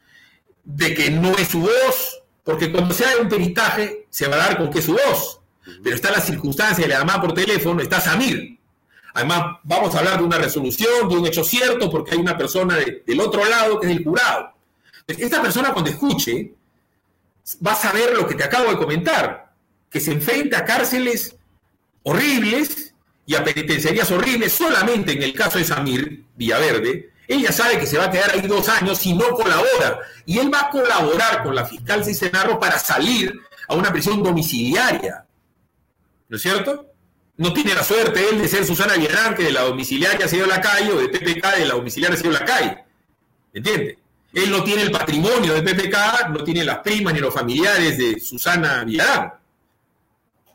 de 0.63 0.93
que 0.93 1.09
no 1.09 1.35
es 1.37 1.49
su 1.49 1.61
voz, 1.61 2.23
porque 2.45 2.71
cuando 2.71 2.93
se 2.93 3.03
haga 3.03 3.21
un 3.21 3.27
peritaje 3.27 4.05
se 4.09 4.27
va 4.27 4.35
a 4.35 4.39
dar 4.39 4.57
con 4.57 4.69
que 4.71 4.79
es 4.79 4.85
su 4.85 4.93
voz. 4.93 5.41
Pero 5.83 5.95
está 5.95 6.11
la 6.11 6.21
circunstancia 6.21 6.83
de 6.85 6.89
la 6.93 6.99
llamada 6.99 7.19
por 7.21 7.33
teléfono, 7.33 7.81
está 7.81 7.99
Samir. 7.99 8.57
Además, 9.15 9.57
vamos 9.63 9.93
a 9.95 9.99
hablar 9.99 10.19
de 10.19 10.23
una 10.25 10.37
resolución, 10.37 11.09
de 11.09 11.15
un 11.17 11.25
hecho 11.25 11.43
cierto, 11.43 11.89
porque 11.89 12.11
hay 12.11 12.17
una 12.19 12.37
persona 12.37 12.75
de- 12.77 13.03
del 13.05 13.19
otro 13.19 13.43
lado 13.45 13.79
que 13.79 13.87
es 13.87 13.97
el 13.97 14.03
jurado. 14.03 14.53
Esta 15.07 15.41
persona 15.41 15.73
cuando 15.73 15.89
escuche 15.89 16.53
va 17.65 17.73
a 17.73 17.75
saber 17.75 18.13
lo 18.15 18.27
que 18.27 18.35
te 18.35 18.43
acabo 18.43 18.69
de 18.69 18.77
comentar, 18.77 19.51
que 19.89 19.99
se 19.99 20.11
enfrenta 20.11 20.59
a 20.59 20.65
cárceles 20.65 21.35
horribles 22.03 22.93
y 23.25 23.33
a 23.35 23.43
penitenciarías 23.43 24.11
horribles 24.11 24.51
solamente 24.53 25.13
en 25.13 25.23
el 25.23 25.33
caso 25.33 25.57
de 25.57 25.63
Samir 25.65 26.23
Villaverde. 26.35 27.11
Ella 27.27 27.51
sabe 27.51 27.79
que 27.79 27.85
se 27.85 27.97
va 27.97 28.05
a 28.05 28.11
quedar 28.11 28.31
ahí 28.31 28.41
dos 28.41 28.67
años 28.69 28.97
si 28.97 29.13
no 29.13 29.29
colabora. 29.29 29.99
Y 30.25 30.39
él 30.39 30.53
va 30.53 30.61
a 30.61 30.69
colaborar 30.69 31.43
con 31.43 31.55
la 31.55 31.65
fiscal 31.65 32.03
Cicenarro 32.03 32.59
para 32.59 32.77
salir 32.79 33.33
a 33.67 33.75
una 33.75 33.91
prisión 33.91 34.21
domiciliaria. 34.21 35.25
¿No 36.29 36.37
es 36.37 36.41
cierto? 36.41 36.87
No 37.37 37.53
tiene 37.53 37.73
la 37.73 37.83
suerte 37.83 38.29
él 38.29 38.41
de 38.41 38.47
ser 38.47 38.65
Susana 38.65 38.95
Villarán, 38.95 39.35
que 39.35 39.43
de 39.43 39.51
la 39.51 39.61
domiciliaria 39.61 40.27
se 40.27 40.37
dio 40.37 40.45
a 40.45 40.49
la 40.49 40.61
calle, 40.61 40.91
o 40.91 40.99
de 40.99 41.09
PPK 41.09 41.57
de 41.57 41.65
la 41.65 41.73
domiciliaria 41.73 42.17
se 42.17 42.23
dio 42.23 42.35
a 42.35 42.39
la 42.39 42.45
calle. 42.45 42.83
¿Entiende? 43.53 43.99
Él 44.33 44.51
no 44.51 44.63
tiene 44.63 44.83
el 44.83 44.91
patrimonio 44.91 45.53
de 45.53 45.61
PPK, 45.61 46.29
no 46.29 46.43
tiene 46.43 46.63
las 46.63 46.79
primas 46.79 47.13
ni 47.13 47.19
los 47.19 47.33
familiares 47.33 47.97
de 47.97 48.19
Susana 48.19 48.83
Villarán. 48.83 49.33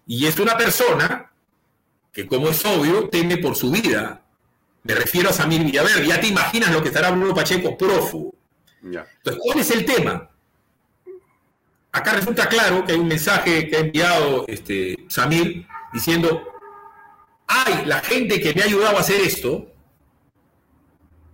Y 0.06 0.26
es 0.26 0.38
una 0.38 0.56
persona 0.56 1.30
que, 2.12 2.26
como 2.26 2.48
es 2.48 2.64
obvio, 2.64 3.08
teme 3.08 3.36
por 3.38 3.56
su 3.56 3.70
vida. 3.70 4.22
Me 4.82 4.94
refiero 4.94 5.30
a 5.30 5.32
Samir 5.32 5.64
Villaverde. 5.64 6.06
Ya 6.06 6.20
te 6.20 6.28
imaginas 6.28 6.72
lo 6.72 6.82
que 6.82 6.88
estará 6.88 7.10
Bruno 7.10 7.34
Pacheco 7.34 7.76
prófugo. 7.76 8.34
Ya. 8.82 9.06
Entonces, 9.16 9.42
¿cuál 9.44 9.58
es 9.60 9.70
el 9.70 9.84
tema? 9.84 10.30
Acá 11.92 12.12
resulta 12.12 12.48
claro 12.48 12.84
que 12.84 12.92
hay 12.92 12.98
un 12.98 13.08
mensaje 13.08 13.68
que 13.68 13.76
ha 13.76 13.80
enviado 13.80 14.44
este, 14.46 14.96
Samir 15.08 15.66
diciendo, 15.92 16.46
ay, 17.46 17.82
la 17.84 18.00
gente 18.00 18.40
que 18.40 18.54
me 18.54 18.62
ha 18.62 18.66
ayudado 18.66 18.96
a 18.96 19.00
hacer 19.00 19.20
esto, 19.20 19.72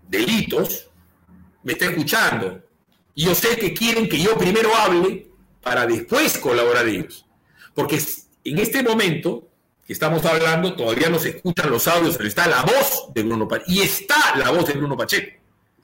delitos, 0.08 0.90
me 1.62 1.72
está 1.72 1.86
escuchando. 1.86 2.62
Y 3.14 3.26
yo 3.26 3.34
sé 3.34 3.56
que 3.56 3.74
quieren 3.74 4.08
que 4.08 4.18
yo 4.18 4.36
primero 4.36 4.74
hable 4.74 5.30
para 5.62 5.86
después 5.86 6.38
colaborar 6.38 6.86
ellos. 6.88 7.26
Porque 7.74 8.00
en 8.44 8.58
este 8.58 8.82
momento 8.82 9.48
que 9.86 9.92
estamos 9.92 10.24
hablando, 10.24 10.74
todavía 10.74 11.08
no 11.08 11.18
se 11.18 11.30
escuchan 11.30 11.70
los 11.70 11.86
audios, 11.86 12.16
pero 12.16 12.28
está 12.28 12.46
la 12.48 12.62
voz 12.62 13.08
de 13.14 13.22
Bruno 13.22 13.46
Pacheco. 13.46 13.70
Y 13.70 13.80
está 13.82 14.36
la 14.36 14.50
voz 14.50 14.66
de 14.66 14.74
Bruno 14.74 14.96
Pacheco. 14.96 15.40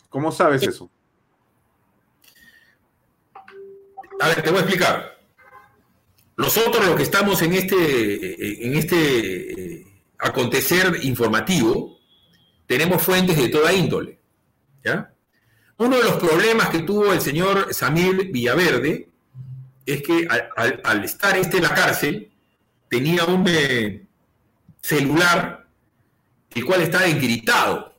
¿Cómo 0.08 0.32
sabes 0.32 0.62
eso? 0.62 0.90
A 4.20 4.28
ver, 4.28 4.42
te 4.42 4.50
voy 4.50 4.58
a 4.58 4.62
explicar. 4.62 5.18
Nosotros 6.36 6.84
los 6.86 6.96
que 6.96 7.02
estamos 7.02 7.40
en 7.42 7.52
este, 7.52 8.66
en 8.66 8.74
este 8.76 9.86
acontecer 10.18 10.98
informativo, 11.02 11.98
tenemos 12.66 13.02
fuentes 13.02 13.36
de 13.36 13.48
toda 13.48 13.72
índole. 13.72 14.18
¿ya? 14.84 15.12
Uno 15.78 15.96
de 15.96 16.04
los 16.04 16.14
problemas 16.14 16.70
que 16.70 16.80
tuvo 16.80 17.12
el 17.12 17.20
señor 17.20 17.72
Samir 17.74 18.30
Villaverde 18.32 19.08
es 19.86 20.02
que 20.02 20.26
al, 20.28 20.48
al- 20.56 20.80
al 20.84 21.04
estar 21.04 21.36
este 21.36 21.58
en 21.58 21.62
la 21.64 21.74
cárcel, 21.74 22.31
tenía 22.92 23.24
un 23.24 23.46
eh, 23.48 24.04
celular 24.82 25.66
el 26.54 26.64
cual 26.66 26.82
estaba 26.82 27.06
encriptado. 27.06 27.94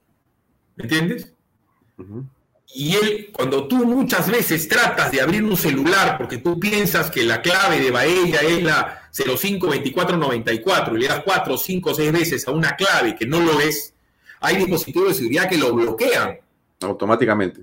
¿Me 0.76 0.84
entiendes? 0.84 1.34
Y 2.76 2.96
él, 2.96 3.30
cuando 3.34 3.68
tú 3.68 3.86
muchas 3.86 4.30
veces 4.30 4.68
tratas 4.68 5.12
de 5.12 5.20
abrir 5.20 5.44
un 5.44 5.58
celular 5.58 6.16
porque 6.16 6.38
tú 6.38 6.60
piensas 6.60 7.10
que 7.10 7.24
la 7.24 7.42
clave 7.42 7.80
de 7.80 7.90
Baella 7.90 8.42
es 8.42 8.62
la 8.62 9.10
052494 9.12 10.96
y 10.96 11.00
le 11.00 11.08
das 11.08 11.24
4, 11.26 11.58
5, 11.58 11.94
6 11.96 12.12
veces 12.12 12.48
a 12.48 12.52
una 12.52 12.76
clave 12.76 13.16
que 13.16 13.26
no 13.26 13.40
lo 13.40 13.60
es, 13.62 13.96
hay 14.42 14.58
dispositivos 14.58 15.08
de 15.08 15.14
seguridad 15.16 15.50
que 15.50 15.58
lo 15.58 15.74
bloquean. 15.74 16.38
Automáticamente. 16.82 17.62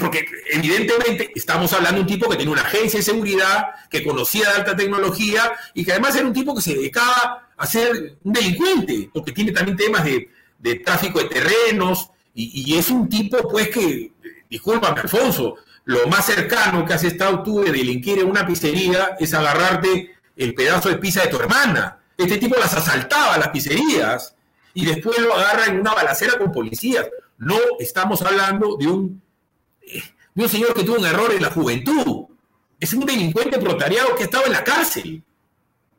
Porque 0.00 0.26
evidentemente 0.50 1.30
estamos 1.34 1.72
hablando 1.72 1.96
de 1.96 2.02
un 2.02 2.06
tipo 2.08 2.28
que 2.28 2.36
tenía 2.36 2.52
una 2.52 2.62
agencia 2.62 2.98
de 2.98 3.04
seguridad, 3.04 3.66
que 3.90 4.02
conocía 4.02 4.48
de 4.50 4.56
alta 4.56 4.76
tecnología 4.76 5.52
y 5.74 5.84
que 5.84 5.92
además 5.92 6.16
era 6.16 6.26
un 6.26 6.32
tipo 6.32 6.54
que 6.54 6.62
se 6.62 6.74
dedicaba 6.74 7.48
a 7.56 7.66
ser 7.66 8.18
un 8.24 8.32
delincuente, 8.32 9.10
porque 9.12 9.32
tiene 9.32 9.52
también 9.52 9.76
temas 9.76 10.04
de, 10.04 10.30
de 10.58 10.74
tráfico 10.76 11.20
de 11.20 11.26
terrenos 11.26 12.10
y, 12.34 12.72
y 12.72 12.78
es 12.78 12.90
un 12.90 13.08
tipo 13.08 13.48
pues 13.48 13.68
que, 13.68 14.12
discúlpame 14.50 15.00
Alfonso, 15.00 15.56
lo 15.84 16.06
más 16.06 16.26
cercano 16.26 16.84
que 16.84 16.94
has 16.94 17.04
estado 17.04 17.42
tú 17.42 17.60
de 17.60 17.72
delinquir 17.72 18.18
en 18.18 18.28
una 18.28 18.46
pizzería 18.46 19.16
es 19.18 19.32
agarrarte 19.32 20.14
el 20.36 20.54
pedazo 20.54 20.88
de 20.88 20.98
pizza 20.98 21.22
de 21.22 21.28
tu 21.28 21.38
hermana. 21.38 21.98
Este 22.16 22.36
tipo 22.36 22.56
las 22.58 22.74
asaltaba 22.74 23.38
las 23.38 23.48
pizzerías 23.48 24.34
y 24.74 24.84
después 24.84 25.18
lo 25.18 25.34
agarra 25.34 25.66
en 25.66 25.80
una 25.80 25.94
balacera 25.94 26.36
con 26.36 26.52
policías. 26.52 27.06
No 27.38 27.56
estamos 27.78 28.20
hablando 28.22 28.76
de 28.76 28.86
un 28.86 29.22
de 30.34 30.42
un 30.42 30.48
señor 30.48 30.74
que 30.74 30.84
tuvo 30.84 30.98
un 30.98 31.06
error 31.06 31.32
en 31.32 31.42
la 31.42 31.50
juventud. 31.50 32.26
Es 32.78 32.92
un 32.92 33.04
delincuente 33.04 33.58
protariado 33.58 34.14
que 34.14 34.24
estaba 34.24 34.44
en 34.44 34.52
la 34.52 34.64
cárcel 34.64 35.22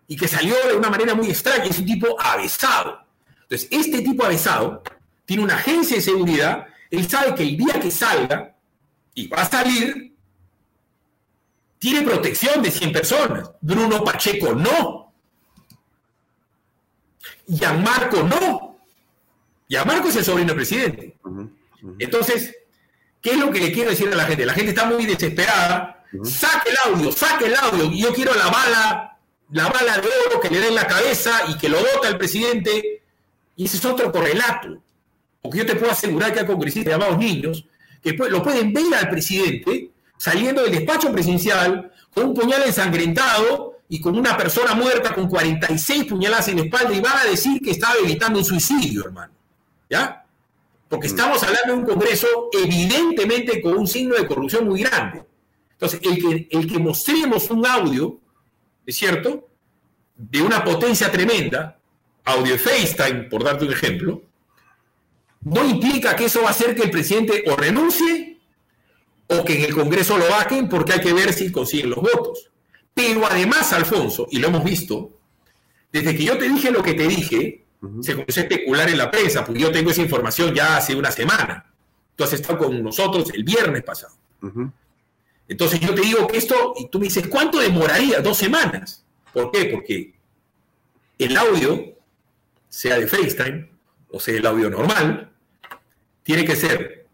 y 0.07 0.15
que 0.15 0.27
salió 0.27 0.55
de 0.67 0.75
una 0.75 0.89
manera 0.89 1.13
muy 1.13 1.29
extraña. 1.29 1.65
Es 1.65 1.79
un 1.79 1.85
tipo 1.85 2.19
avesado. 2.19 2.99
Entonces, 3.41 3.67
este 3.71 4.01
tipo 4.01 4.23
avesado 4.23 4.81
tiene 5.25 5.43
una 5.43 5.55
agencia 5.55 5.97
de 5.97 6.01
seguridad. 6.01 6.67
Él 6.89 7.09
sabe 7.09 7.35
que 7.35 7.43
el 7.43 7.57
día 7.57 7.79
que 7.79 7.91
salga 7.91 8.55
y 9.13 9.27
va 9.27 9.41
a 9.41 9.49
salir, 9.49 10.15
tiene 11.77 12.01
protección 12.01 12.61
de 12.61 12.71
100 12.71 12.91
personas. 12.91 13.51
Bruno 13.61 14.03
Pacheco 14.03 14.53
no. 14.53 15.13
Gianmarco 17.47 18.23
no. 18.23 18.79
Gianmarco 19.67 20.09
es 20.09 20.15
el 20.15 20.25
sobrino 20.25 20.47
del 20.47 20.55
presidente. 20.55 21.17
Entonces, 21.99 22.55
¿qué 23.21 23.31
es 23.31 23.37
lo 23.37 23.51
que 23.51 23.59
le 23.59 23.71
quiero 23.71 23.89
decir 23.91 24.09
a 24.11 24.15
la 24.15 24.25
gente? 24.25 24.45
La 24.45 24.53
gente 24.53 24.69
está 24.71 24.85
muy 24.85 25.05
desesperada. 25.05 26.03
Saque 26.23 26.69
el 26.71 26.77
audio, 26.93 27.11
saque 27.11 27.45
el 27.45 27.55
audio. 27.55 27.91
Yo 27.91 28.13
quiero 28.13 28.33
la 28.33 28.47
bala, 28.47 29.17
la 29.51 29.67
bala 29.69 29.97
de 29.97 30.07
oro 30.27 30.39
que 30.39 30.49
le 30.49 30.59
den 30.59 30.69
en 30.69 30.75
la 30.75 30.87
cabeza 30.87 31.31
y 31.49 31.57
que 31.57 31.69
lo 31.69 31.77
dota 31.79 32.07
el 32.07 32.17
presidente. 32.17 33.03
Y 33.55 33.65
ese 33.65 33.77
es 33.77 33.85
otro 33.85 34.11
correlato. 34.11 34.81
Porque 35.41 35.59
yo 35.59 35.65
te 35.65 35.75
puedo 35.75 35.91
asegurar 35.91 36.33
que 36.33 36.39
hay 36.41 36.45
congresistas 36.45 36.91
llamados 36.93 37.17
niños 37.17 37.65
que 38.01 38.17
pu- 38.17 38.27
lo 38.29 38.41
pueden 38.41 38.73
ver 38.73 38.85
al 38.95 39.09
presidente 39.09 39.91
saliendo 40.17 40.63
del 40.63 40.71
despacho 40.71 41.11
presidencial 41.11 41.91
con 42.13 42.25
un 42.27 42.33
puñal 42.33 42.63
ensangrentado 42.65 43.77
y 43.87 43.99
con 44.01 44.17
una 44.17 44.35
persona 44.37 44.73
muerta 44.73 45.13
con 45.15 45.27
46 45.29 46.05
puñaladas 46.05 46.47
en 46.49 46.57
la 46.57 46.63
espalda 46.63 46.93
y 46.93 46.99
van 46.99 47.17
a 47.17 47.23
decir 47.25 47.61
que 47.61 47.71
estaba 47.71 47.95
evitando 48.03 48.39
un 48.39 48.45
suicidio, 48.45 49.05
hermano. 49.05 49.33
¿Ya? 49.89 50.25
Porque 50.89 51.07
estamos 51.07 51.41
hablando 51.43 51.73
de 51.73 51.79
un 51.79 51.85
Congreso 51.85 52.49
evidentemente 52.51 53.61
con 53.61 53.77
un 53.77 53.87
signo 53.87 54.15
de 54.15 54.27
corrupción 54.27 54.67
muy 54.67 54.81
grande. 54.81 55.23
Entonces, 55.71 56.01
el 56.03 56.17
que, 56.17 56.47
el 56.49 56.67
que 56.67 56.79
mostremos 56.79 57.49
un 57.51 57.65
audio, 57.65 58.19
¿es 58.85 58.97
cierto?, 58.97 59.47
de 60.17 60.41
una 60.41 60.63
potencia 60.63 61.09
tremenda, 61.11 61.79
audio 62.25 62.57
FaceTime, 62.57 63.23
por 63.23 63.43
darte 63.43 63.65
un 63.65 63.71
ejemplo, 63.71 64.23
no 65.41 65.63
implica 65.63 66.15
que 66.15 66.25
eso 66.25 66.41
va 66.41 66.49
a 66.49 66.51
hacer 66.51 66.75
que 66.75 66.83
el 66.83 66.91
presidente 66.91 67.43
o 67.47 67.55
renuncie 67.55 68.39
o 69.27 69.45
que 69.45 69.57
en 69.57 69.65
el 69.65 69.73
Congreso 69.73 70.17
lo 70.17 70.27
bajen 70.27 70.67
porque 70.67 70.93
hay 70.93 71.01
que 71.01 71.13
ver 71.13 71.31
si 71.31 71.51
consiguen 71.51 71.91
los 71.91 71.99
votos. 72.01 72.49
Pero 72.93 73.25
además, 73.25 73.71
Alfonso, 73.71 74.27
y 74.31 74.39
lo 74.39 74.47
hemos 74.47 74.63
visto, 74.63 75.17
desde 75.93 76.15
que 76.15 76.23
yo 76.23 76.37
te 76.37 76.49
dije 76.49 76.71
lo 76.71 76.83
que 76.83 76.95
te 76.95 77.07
dije, 77.07 77.65
se 78.01 78.13
comenzó 78.13 78.39
a 78.39 78.43
especular 78.43 78.89
en 78.89 78.97
la 78.97 79.09
prensa, 79.09 79.45
porque 79.45 79.61
yo 79.61 79.71
tengo 79.71 79.91
esa 79.91 80.01
información 80.01 80.53
ya 80.53 80.77
hace 80.77 80.95
una 80.95 81.11
semana. 81.11 81.65
Tú 82.15 82.23
has 82.23 82.33
estado 82.33 82.57
con 82.57 82.83
nosotros 82.83 83.31
el 83.33 83.43
viernes 83.43 83.83
pasado. 83.83 84.13
Entonces 85.47 85.79
yo 85.79 85.95
te 85.95 86.01
digo 86.01 86.27
que 86.27 86.37
esto, 86.37 86.73
y 86.77 86.89
tú 86.89 86.99
me 86.99 87.05
dices, 87.05 87.27
¿cuánto 87.27 87.59
demoraría? 87.59 88.21
Dos 88.21 88.37
semanas. 88.37 89.05
¿Por 89.33 89.51
qué? 89.51 89.65
Porque 89.65 90.13
el 91.17 91.37
audio, 91.37 91.95
sea 92.67 92.97
de 92.97 93.07
FaceTime 93.07 93.69
o 94.11 94.19
sea 94.19 94.37
el 94.37 94.45
audio 94.45 94.69
normal, 94.69 95.31
tiene 96.23 96.45
que 96.45 96.55
ser 96.55 97.07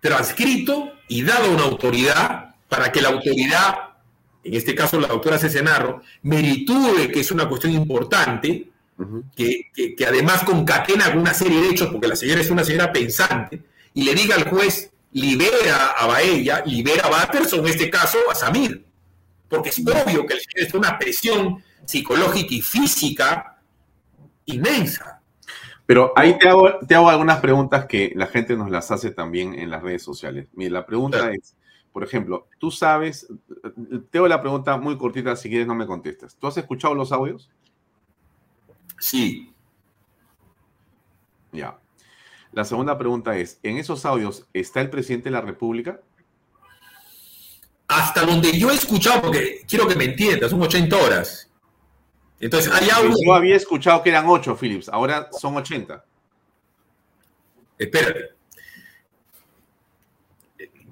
transcrito 0.00 0.92
y 1.08 1.22
dado 1.22 1.46
a 1.46 1.54
una 1.54 1.64
autoridad 1.64 2.54
para 2.68 2.90
que 2.90 3.00
la 3.00 3.10
autoridad, 3.10 3.74
en 4.42 4.54
este 4.54 4.74
caso 4.74 5.00
la 5.00 5.08
doctora 5.08 5.38
Cesenarro, 5.38 6.02
meritúe 6.22 7.10
que 7.12 7.20
es 7.20 7.30
una 7.30 7.48
cuestión 7.48 7.72
importante, 7.72 8.71
que, 9.34 9.70
que, 9.96 10.06
además 10.06 10.44
concatena 10.44 11.10
con 11.10 11.18
una 11.20 11.34
serie 11.34 11.60
de 11.60 11.68
hechos, 11.68 11.88
porque 11.90 12.08
la 12.08 12.16
señora 12.16 12.40
es 12.40 12.50
una 12.50 12.64
señora 12.64 12.92
pensante, 12.92 13.62
y 13.94 14.04
le 14.04 14.14
diga 14.14 14.36
al 14.36 14.48
juez, 14.48 14.92
libera 15.12 15.92
a 15.98 16.06
Baella, 16.06 16.62
libera 16.64 17.06
a 17.06 17.10
Batters, 17.10 17.52
o 17.52 17.58
en 17.58 17.66
este 17.66 17.90
caso 17.90 18.18
a 18.30 18.34
Samir. 18.34 18.84
Porque 19.48 19.68
es 19.68 19.80
obvio 19.80 20.26
que 20.26 20.34
el 20.34 20.40
señor 20.40 20.68
es 20.68 20.74
una 20.74 20.98
presión 20.98 21.62
psicológica 21.84 22.54
y 22.54 22.62
física 22.62 23.58
inmensa. 24.46 25.20
Pero 25.86 26.12
ahí 26.16 26.38
te 26.38 26.48
hago, 26.48 26.78
te 26.86 26.94
hago 26.94 27.10
algunas 27.10 27.40
preguntas 27.40 27.86
que 27.86 28.12
la 28.14 28.26
gente 28.26 28.56
nos 28.56 28.70
las 28.70 28.90
hace 28.90 29.10
también 29.10 29.54
en 29.54 29.70
las 29.70 29.82
redes 29.82 30.02
sociales. 30.02 30.48
Mira, 30.54 30.72
la 30.72 30.86
pregunta 30.86 31.30
es, 31.32 31.54
por 31.92 32.04
ejemplo, 32.04 32.48
tú 32.58 32.70
sabes, 32.70 33.26
te 34.10 34.18
hago 34.18 34.28
la 34.28 34.40
pregunta 34.40 34.76
muy 34.78 34.96
cortita, 34.96 35.36
si 35.36 35.48
quieres 35.48 35.66
no 35.66 35.74
me 35.74 35.86
contestas. 35.86 36.36
¿Tú 36.36 36.46
has 36.46 36.56
escuchado 36.56 36.94
los 36.94 37.12
audios? 37.12 37.50
Sí. 39.02 39.52
Ya. 41.50 41.76
La 42.52 42.64
segunda 42.64 42.96
pregunta 42.96 43.36
es, 43.36 43.58
¿en 43.64 43.76
esos 43.76 44.06
audios 44.06 44.46
está 44.52 44.80
el 44.80 44.90
presidente 44.90 45.24
de 45.24 45.32
la 45.32 45.40
República? 45.40 46.00
Hasta 47.88 48.24
donde 48.24 48.56
yo 48.56 48.70
he 48.70 48.74
escuchado, 48.74 49.22
porque 49.22 49.64
quiero 49.68 49.88
que 49.88 49.96
me 49.96 50.04
entiendas, 50.04 50.52
son 50.52 50.62
80 50.62 50.96
horas. 50.96 51.50
Entonces, 52.38 52.72
hay 52.72 52.90
audios... 52.90 53.18
Yo 53.26 53.34
había 53.34 53.56
escuchado 53.56 54.04
que 54.04 54.10
eran 54.10 54.26
8, 54.28 54.56
Philips, 54.56 54.88
ahora 54.88 55.28
son 55.32 55.56
80. 55.56 56.04
Espérate. 57.78 58.30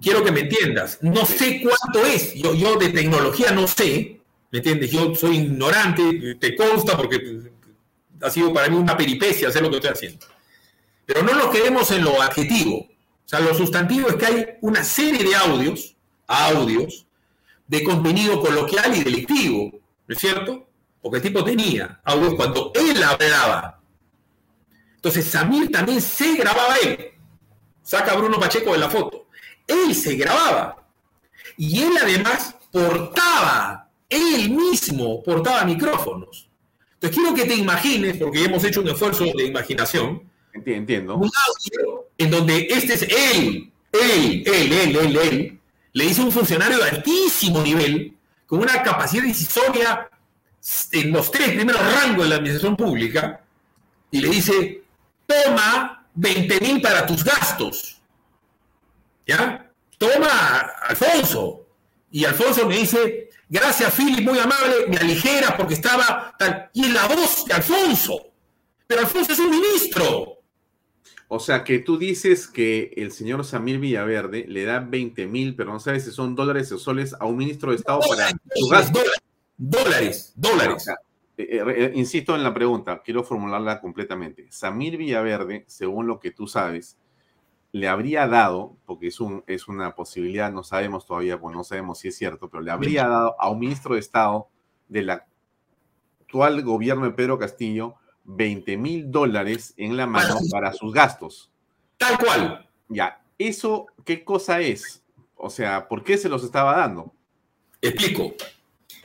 Quiero 0.03 0.25
que 0.25 0.33
me 0.33 0.41
entiendas. 0.41 0.99
No 1.01 1.25
sé 1.25 1.63
cuánto 1.63 2.05
es. 2.07 2.35
Yo, 2.35 2.55
yo 2.55 2.75
de 2.75 2.89
tecnología 2.89 3.53
no 3.53 3.69
sé. 3.69 4.21
¿Me 4.51 4.59
entiendes? 4.59 4.91
Yo 4.91 5.15
soy 5.15 5.37
ignorante, 5.37 6.35
te 6.41 6.57
consta 6.57 6.97
porque 6.97 7.51
ha 8.23 8.31
sido 8.31 8.53
para 8.53 8.69
mí 8.69 8.77
una 8.77 8.97
peripecia 8.97 9.49
hacer 9.49 9.63
lo 9.63 9.71
que 9.71 9.77
estoy 9.77 9.91
haciendo. 9.91 10.27
Pero 11.07 11.23
no 11.23 11.35
nos 11.35 11.51
quedemos 11.51 11.91
en 11.91 12.05
lo 12.05 12.21
adjetivo. 12.21 12.79
O 12.79 13.29
sea, 13.31 13.41
lo 13.41 13.55
sustantivo 13.55 14.09
es 14.09 14.17
que 14.17 14.27
hay 14.27 14.47
una 14.61 14.85
serie 14.85 15.25
de 15.25 15.35
audios, 15.35 15.97
audios, 16.27 17.07
de 17.67 17.85
contenido 17.85 18.41
coloquial 18.41 18.97
y 18.97 19.05
delictivo, 19.05 19.71
¿no 20.07 20.15
es 20.15 20.21
cierto? 20.21 20.69
Porque 21.01 21.19
el 21.19 21.23
tipo 21.23 21.45
tenía 21.45 22.01
audios 22.05 22.35
cuando 22.35 22.73
él 22.75 23.03
hablaba. 23.03 23.81
Entonces 24.97 25.25
Samir 25.25 25.71
también 25.71 26.01
se 26.03 26.35
grababa 26.35 26.75
él. 26.83 27.13
Saca 27.83 28.15
Bruno 28.17 28.39
Pacheco 28.39 28.73
de 28.73 28.79
la 28.79 28.91
foto. 28.91 29.29
Él 29.67 29.95
se 29.95 30.15
grababa. 30.17 30.85
Y 31.57 31.83
él 31.83 31.93
además 32.03 32.55
portaba, 32.71 33.89
él 34.09 34.51
mismo 34.51 35.23
portaba 35.23 35.65
micrófonos. 35.65 36.50
Entonces 37.01 37.19
quiero 37.19 37.35
que 37.35 37.47
te 37.47 37.55
imagines, 37.55 38.19
porque 38.19 38.45
hemos 38.45 38.63
hecho 38.63 38.83
un 38.83 38.89
esfuerzo 38.89 39.25
de 39.25 39.47
imaginación. 39.47 40.23
Entiendo. 40.53 41.17
Un 41.17 41.31
audio 41.49 42.09
en 42.19 42.31
donde 42.31 42.67
este 42.71 42.93
es 42.93 43.03
él, 43.03 43.73
él, 43.91 44.43
él, 44.47 44.73
él, 44.73 44.97
él, 44.97 45.17
él, 45.17 45.61
le 45.95 46.05
dice 46.05 46.21
a 46.21 46.25
un 46.25 46.33
funcionario 46.33 46.77
de 46.77 46.91
altísimo 46.91 47.63
nivel, 47.63 48.15
con 48.47 48.61
una 48.61 48.83
capacidad 48.83 49.23
decisoria 49.23 50.11
en 50.93 51.11
los 51.11 51.31
tres 51.31 51.53
primeros 51.53 51.81
rangos 51.81 52.25
de 52.25 52.29
la 52.29 52.37
administración 52.37 52.77
pública, 52.77 53.45
y 54.11 54.21
le 54.21 54.29
dice, 54.29 54.83
toma 55.27 56.07
20 56.15 56.61
mil 56.61 56.83
para 56.83 57.07
tus 57.07 57.25
gastos. 57.25 57.99
¿Ya? 59.27 59.73
Toma, 59.97 60.59
Alfonso. 60.87 61.67
Y 62.11 62.27
Alfonso 62.27 62.67
me 62.67 62.77
dice, 62.77 63.30
Gracias, 63.53 63.93
Philip, 63.97 64.25
muy 64.25 64.39
amable, 64.39 64.87
me 64.89 64.97
aligera 64.97 65.57
porque 65.57 65.75
estaba 65.75 66.33
tal. 66.39 66.71
Y 66.73 66.85
en 66.85 66.95
la 66.95 67.09
voz 67.09 67.45
de 67.45 67.53
Alfonso. 67.53 68.29
Pero 68.87 69.01
Alfonso 69.01 69.33
es 69.33 69.41
un 69.41 69.51
ministro. 69.51 70.39
O 71.27 71.41
sea, 71.41 71.65
que 71.65 71.81
tú 71.81 71.99
dices 71.99 72.47
que 72.47 72.93
el 72.97 73.11
señor 73.11 73.45
Samir 73.45 73.81
Villaverde 73.81 74.47
le 74.47 74.65
da 74.65 74.79
20 74.79 75.27
mil, 75.27 75.57
pero 75.57 75.73
no 75.73 75.81
sabes 75.81 76.05
si 76.05 76.13
son 76.13 76.37
dólares 76.37 76.71
o 76.71 76.79
soles, 76.79 77.15
a 77.19 77.25
un 77.27 77.37
ministro 77.37 77.73
de 77.73 77.79
Estado 77.79 78.01
para 78.09 78.31
su 78.55 78.69
gasto. 78.69 79.01
Dólares, 79.57 80.33
dólares. 80.37 80.87
Eh, 81.37 81.49
eh, 81.51 81.63
eh, 81.67 81.93
insisto 81.95 82.37
en 82.37 82.45
la 82.45 82.55
pregunta, 82.55 83.03
quiero 83.05 83.25
formularla 83.25 83.81
completamente. 83.81 84.47
Samir 84.51 84.97
Villaverde, 84.97 85.65
según 85.67 86.07
lo 86.07 86.21
que 86.21 86.31
tú 86.31 86.47
sabes, 86.47 86.97
le 87.73 87.89
habría 87.89 88.27
dado, 88.27 88.77
porque 88.85 89.09
es, 89.09 89.21
un, 89.21 89.45
es 89.47 89.69
una 89.69 89.95
posibilidad, 89.95 90.53
no 90.53 90.65
sabemos 90.65 91.07
todavía, 91.07 91.39
pues 91.41 91.55
no 91.55 91.65
sabemos 91.65 91.99
si 91.99 92.09
es 92.09 92.17
cierto, 92.17 92.49
pero 92.49 92.63
le 92.63 92.71
habría 92.71 93.07
dado 93.07 93.37
a 93.39 93.49
un 93.49 93.61
ministro 93.61 93.95
de 93.95 94.01
Estado 94.01 94.49
del 94.89 95.11
actual 95.11 96.63
gobierno 96.63 97.05
de 97.05 97.13
Pedro 97.13 97.39
Castillo 97.39 97.95
20 98.25 98.77
mil 98.77 99.11
dólares 99.11 99.75
en 99.77 99.97
la 99.97 100.07
mano 100.07 100.37
para 100.51 100.73
sus 100.73 100.93
gastos. 100.93 101.51
Tal 101.97 102.19
cual. 102.19 102.69
Ya, 102.89 103.21
¿eso 103.39 103.87
qué 104.05 104.25
cosa 104.25 104.61
es? 104.61 105.03
O 105.37 105.49
sea, 105.49 105.89
¿por 105.89 106.03
qué 106.03 106.19
se 106.19 106.29
los 106.29 106.45
estaba 106.45 106.77
dando? 106.77 107.13
Explico. 107.81 108.35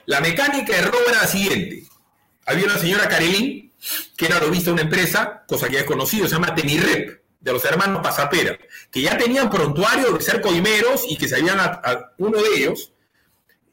La 0.06 0.20
mecánica 0.20 0.74
de 0.74 0.82
robo 0.82 1.08
era 1.08 1.22
la 1.22 1.26
siguiente. 1.26 1.86
Había 2.46 2.66
una 2.66 2.78
señora 2.78 3.08
Karelin, 3.08 3.72
que 4.16 4.26
era 4.26 4.40
lobista 4.40 4.70
de 4.70 4.74
una 4.74 4.82
empresa, 4.82 5.44
cosa 5.48 5.68
que 5.68 5.74
ya 5.74 5.80
es 5.80 5.86
conocido, 5.86 6.26
se 6.26 6.34
llama 6.34 6.54
Temirrep 6.54 7.25
de 7.40 7.52
los 7.52 7.64
hermanos 7.64 8.02
Pasapera, 8.02 8.58
que 8.90 9.02
ya 9.02 9.16
tenían 9.16 9.50
prontuario 9.50 10.12
de 10.12 10.20
ser 10.20 10.40
coimeros 10.40 11.04
y 11.08 11.16
que 11.16 11.28
se 11.28 11.36
habían, 11.36 11.60
a, 11.60 12.12
uno 12.18 12.38
de 12.40 12.48
ellos, 12.56 12.92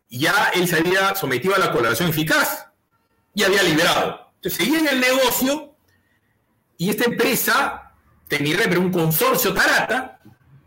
ya 0.09 0.51
él 0.53 0.67
se 0.67 0.77
había 0.77 1.15
sometido 1.15 1.55
a 1.55 1.59
la 1.59 1.71
colaboración 1.71 2.09
eficaz 2.09 2.67
y 3.33 3.43
había 3.43 3.63
liberado. 3.63 4.31
Entonces 4.35 4.63
seguía 4.63 4.79
en 4.79 4.87
el 4.87 4.99
negocio 4.99 5.75
y 6.77 6.89
esta 6.89 7.05
empresa, 7.05 7.93
pero 8.27 8.81
un 8.81 8.91
consorcio 8.91 9.53
Tarata, 9.53 10.19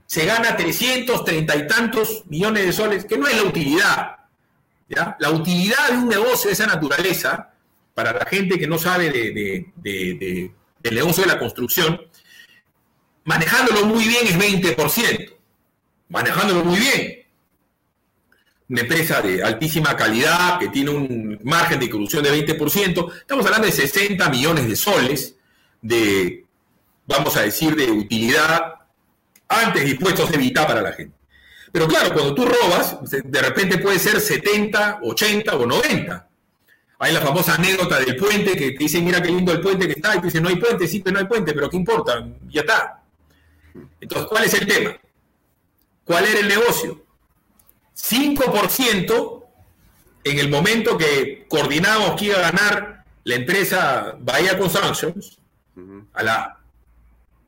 se 0.06 0.24
gana 0.24 0.56
330 0.56 1.56
y 1.56 1.66
tantos 1.66 2.24
millones 2.26 2.66
de 2.66 2.72
soles, 2.72 3.04
que 3.04 3.18
no 3.18 3.26
es 3.26 3.36
la 3.36 3.42
utilidad. 3.42 4.16
La 5.18 5.30
utilidad 5.30 5.88
de 5.90 5.96
un 5.98 6.08
negocio 6.08 6.48
de 6.48 6.54
esa 6.54 6.66
naturaleza, 6.66 7.52
para 7.92 8.12
la 8.12 8.24
gente 8.26 8.58
que 8.58 8.66
no 8.66 8.78
sabe 8.78 9.10
de, 9.10 9.72
del 9.74 10.94
negocio 10.94 11.24
de 11.24 11.28
la 11.28 11.38
construcción, 11.38 12.00
manejándolo 13.26 13.84
muy 13.84 14.04
bien 14.04 14.26
es 14.26 14.38
20%. 14.38 15.34
Manejándolo 16.08 16.64
muy 16.64 16.78
bien. 16.78 17.26
Una 18.68 18.80
empresa 18.80 19.20
de 19.20 19.42
altísima 19.42 19.96
calidad 19.96 20.58
que 20.58 20.68
tiene 20.68 20.90
un 20.90 21.38
margen 21.44 21.78
de 21.78 21.90
corrupción 21.90 22.24
de 22.24 22.46
20%. 22.46 23.12
Estamos 23.20 23.44
hablando 23.44 23.66
de 23.66 23.72
60 23.72 24.28
millones 24.30 24.68
de 24.68 24.76
soles 24.76 25.36
de, 25.82 26.44
vamos 27.06 27.36
a 27.36 27.42
decir, 27.42 27.76
de 27.76 27.90
utilidad 27.90 28.74
antes 29.48 29.84
dispuestos 29.84 30.30
de 30.30 30.36
evitar 30.36 30.66
para 30.66 30.80
la 30.80 30.92
gente. 30.92 31.14
Pero 31.72 31.86
claro, 31.88 32.12
cuando 32.12 32.34
tú 32.34 32.46
robas, 32.46 32.96
de 33.02 33.42
repente 33.42 33.78
puede 33.78 33.98
ser 33.98 34.20
70, 34.20 35.00
80 35.02 35.56
o 35.56 35.66
90. 35.66 36.28
Hay 36.98 37.12
la 37.12 37.20
famosa 37.20 37.54
anécdota 37.54 37.98
del 37.98 38.16
puente 38.16 38.56
que 38.56 38.70
te 38.70 38.78
dicen, 38.78 39.04
mira 39.04 39.20
qué 39.20 39.28
lindo 39.28 39.52
el 39.52 39.60
puente 39.60 39.86
que 39.86 39.92
está, 39.92 40.14
y 40.14 40.18
tú 40.18 40.24
dices, 40.24 40.40
no 40.40 40.48
hay 40.48 40.56
puente, 40.56 40.88
sí, 40.88 41.00
pero 41.00 41.14
no 41.14 41.20
hay 41.20 41.26
puente, 41.26 41.52
pero 41.52 41.68
¿qué 41.68 41.76
importa? 41.76 42.26
Ya 42.48 42.62
está. 42.62 43.02
Entonces, 44.00 44.28
¿cuál 44.28 44.44
es 44.44 44.54
el 44.54 44.66
tema? 44.66 44.96
¿Cuál 46.04 46.26
era 46.26 46.40
el 46.40 46.48
negocio? 46.48 47.04
5% 47.96 49.44
en 50.24 50.38
el 50.38 50.50
momento 50.50 50.98
que 50.98 51.46
coordinamos 51.48 52.18
que 52.18 52.26
iba 52.26 52.38
a 52.38 52.50
ganar 52.50 53.04
la 53.24 53.34
empresa 53.34 54.16
Bahía 54.20 54.58
Constructions, 54.58 55.38
a 56.12 56.22
la 56.22 56.58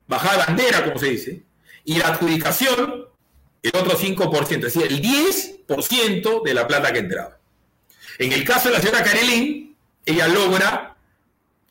bajada 0.06 0.32
de 0.32 0.44
bandera, 0.46 0.84
como 0.84 0.98
se 0.98 1.06
dice, 1.06 1.42
y 1.84 1.98
la 1.98 2.08
adjudicación, 2.08 3.06
el 3.62 3.72
otro 3.74 3.98
5%, 3.98 4.66
es 4.66 4.74
decir, 4.74 4.86
el 4.86 5.00
10% 5.02 6.42
de 6.44 6.54
la 6.54 6.66
plata 6.66 6.92
que 6.92 6.98
entraba. 6.98 7.38
En 8.18 8.32
el 8.32 8.44
caso 8.44 8.68
de 8.68 8.74
la 8.74 8.80
señora 8.80 9.04
Karelin, 9.04 9.76
ella 10.04 10.28
logra 10.28 10.96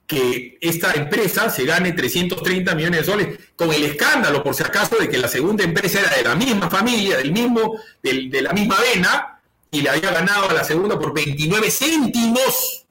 que 0.07 0.57
esta 0.61 0.93
empresa 0.93 1.49
se 1.49 1.65
gane 1.65 1.91
330 1.91 2.73
millones 2.73 3.01
de 3.01 3.05
soles, 3.05 3.39
con 3.55 3.73
el 3.73 3.83
escándalo, 3.83 4.41
por 4.41 4.55
si 4.55 4.63
acaso, 4.63 4.95
de 4.95 5.09
que 5.09 5.17
la 5.17 5.27
segunda 5.27 5.63
empresa 5.63 5.99
era 5.99 6.15
de 6.15 6.23
la 6.23 6.35
misma 6.35 6.69
familia, 6.69 7.17
del 7.17 7.33
mismo, 7.33 7.79
de 8.01 8.41
la 8.41 8.53
misma 8.53 8.77
vena, 8.79 9.41
y 9.69 9.81
le 9.81 9.89
había 9.89 10.11
ganado 10.11 10.49
a 10.49 10.53
la 10.53 10.63
segunda 10.63 10.97
por 10.97 11.13
29 11.13 11.69
céntimos. 11.69 12.85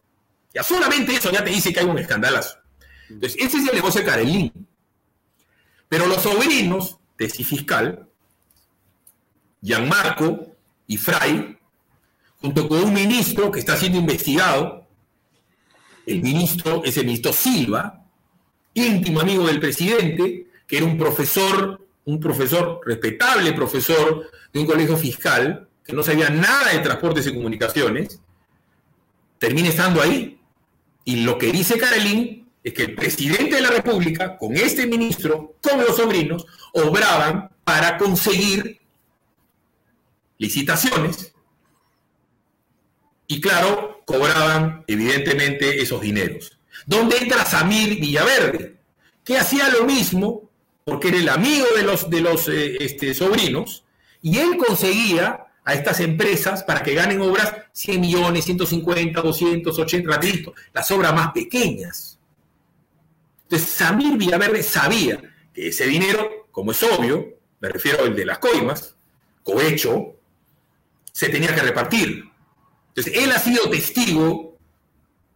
Ya 0.53 0.63
solamente 0.63 1.15
eso 1.15 1.33
ya 1.33 1.43
te 1.43 1.51
dice 1.51 1.73
que 1.73 1.81
hay 1.81 1.87
un 1.87 1.99
escandalazo. 1.99 2.59
Entonces, 3.09 3.41
ese 3.41 3.59
es 3.59 3.69
el 3.69 3.75
negocio 3.75 4.03
de 4.03 4.07
Carelín. 4.07 4.69
Pero 5.89 6.07
los 6.07 6.23
sobrinos 6.23 6.99
ese 7.19 7.45
fiscal, 7.45 8.07
Gianmarco 9.63 10.55
y 10.87 10.97
Fray, 10.97 11.59
junto 12.41 12.69
con 12.69 12.85
un 12.85 12.93
ministro 12.93 13.51
que 13.51 13.61
está 13.61 13.77
siendo 13.77 13.99
investigado, 13.99 14.86
el 16.07 16.23
ministro 16.23 16.83
es 16.85 16.97
el 16.97 17.07
ministro 17.07 17.33
Silva, 17.33 18.05
íntimo 18.75 19.21
amigo 19.21 19.47
del 19.47 19.61
presidente, 19.61 20.47
que 20.67 20.77
era 20.77 20.87
un 20.87 20.97
profesor, 20.97 21.87
un 22.05 22.21
profesor, 22.21 22.81
respetable 22.85 23.53
profesor 23.53 24.31
de 24.53 24.61
un 24.61 24.67
colegio 24.67 24.97
fiscal, 24.97 25.69
que 25.85 25.93
no 25.93 26.03
sabía 26.03 26.31
nada 26.31 26.73
de 26.73 26.79
transportes 26.79 27.27
y 27.27 27.35
comunicaciones, 27.35 28.21
termina 29.39 29.69
estando 29.69 30.01
ahí. 30.01 30.41
Y 31.05 31.25
lo 31.25 31.39
que 31.39 31.53
dice 31.53 31.79
Carolín 31.79 32.49
es 32.63 32.73
que 32.73 32.85
el 32.85 32.95
presidente 32.95 33.57
de 33.57 33.63
la 33.63 33.71
República, 33.71 34.37
con 34.37 34.57
este 34.57 34.87
ministro, 34.87 35.57
con 35.61 35.81
los 35.81 35.97
sobrinos, 35.97 36.47
obraban 36.73 37.51
para 37.65 37.99
conseguir 37.99 38.81
licitaciones 40.39 41.33
y 43.29 43.41
claro, 43.41 43.96
cobraban 44.07 44.85
evidentemente 44.87 45.83
esos 45.83 46.01
dineros. 46.01 46.59
¿Dónde 46.87 47.19
entra 47.19 47.45
Samir 47.45 48.01
Villaverde? 48.01 48.77
Que 49.23 49.37
hacía 49.37 49.69
lo 49.69 49.85
mismo 49.85 50.49
porque 50.85 51.09
era 51.09 51.19
el 51.19 51.29
amigo 51.29 51.67
de 51.77 51.83
los, 51.83 52.09
de 52.09 52.21
los 52.21 52.49
eh, 52.49 52.77
este, 52.81 53.13
sobrinos 53.13 53.85
y 54.23 54.39
él 54.39 54.57
conseguía 54.57 55.47
a 55.65 55.75
estas 55.75 55.99
empresas 55.99 56.63
para 56.63 56.83
que 56.85 56.95
ganen 56.95 57.21
obras 57.21 57.53
100 57.73 58.01
millones, 58.01 58.45
150, 58.45 59.21
280, 59.21 60.09
rapidito, 60.09 60.55
las 60.73 60.89
obras 60.93 61.13
más 61.13 61.33
pequeñas. 61.33 62.21
Entonces, 63.43 63.69
Samir 63.69 64.17
Villaverde 64.17 64.63
sabía 64.63 65.21
que 65.53 65.69
ese 65.69 65.87
dinero, 65.87 66.47
como 66.53 66.71
es 66.71 66.81
obvio, 66.85 67.37
me 67.59 67.69
refiero 67.69 68.05
al 68.05 68.15
de 68.15 68.25
las 68.25 68.39
coimas, 68.39 68.95
cohecho, 69.43 70.15
se 71.11 71.29
tenía 71.29 71.53
que 71.53 71.63
repartir. 71.63 72.25
Entonces, 72.97 73.23
él 73.23 73.31
ha 73.31 73.39
sido 73.39 73.69
testigo 73.69 74.57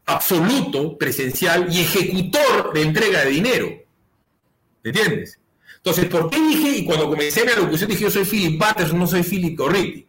absoluto, 0.06 0.96
presencial 0.96 1.66
y 1.70 1.80
ejecutor 1.80 2.72
de 2.72 2.82
entrega 2.82 3.24
de 3.24 3.30
dinero. 3.30 3.68
¿Me 4.82 4.90
entiendes? 4.90 5.38
Entonces, 5.76 6.06
¿por 6.06 6.30
qué 6.30 6.40
dije, 6.40 6.78
y 6.78 6.84
cuando 6.84 7.08
comencé 7.08 7.44
mi 7.44 7.52
locución 7.52 7.90
dije, 7.90 8.04
yo 8.04 8.10
soy 8.10 8.24
Philip 8.24 8.62
Butters, 8.62 8.92
no 8.94 9.06
soy 9.06 9.22
Philip 9.22 9.56
Corritti? 9.56 10.06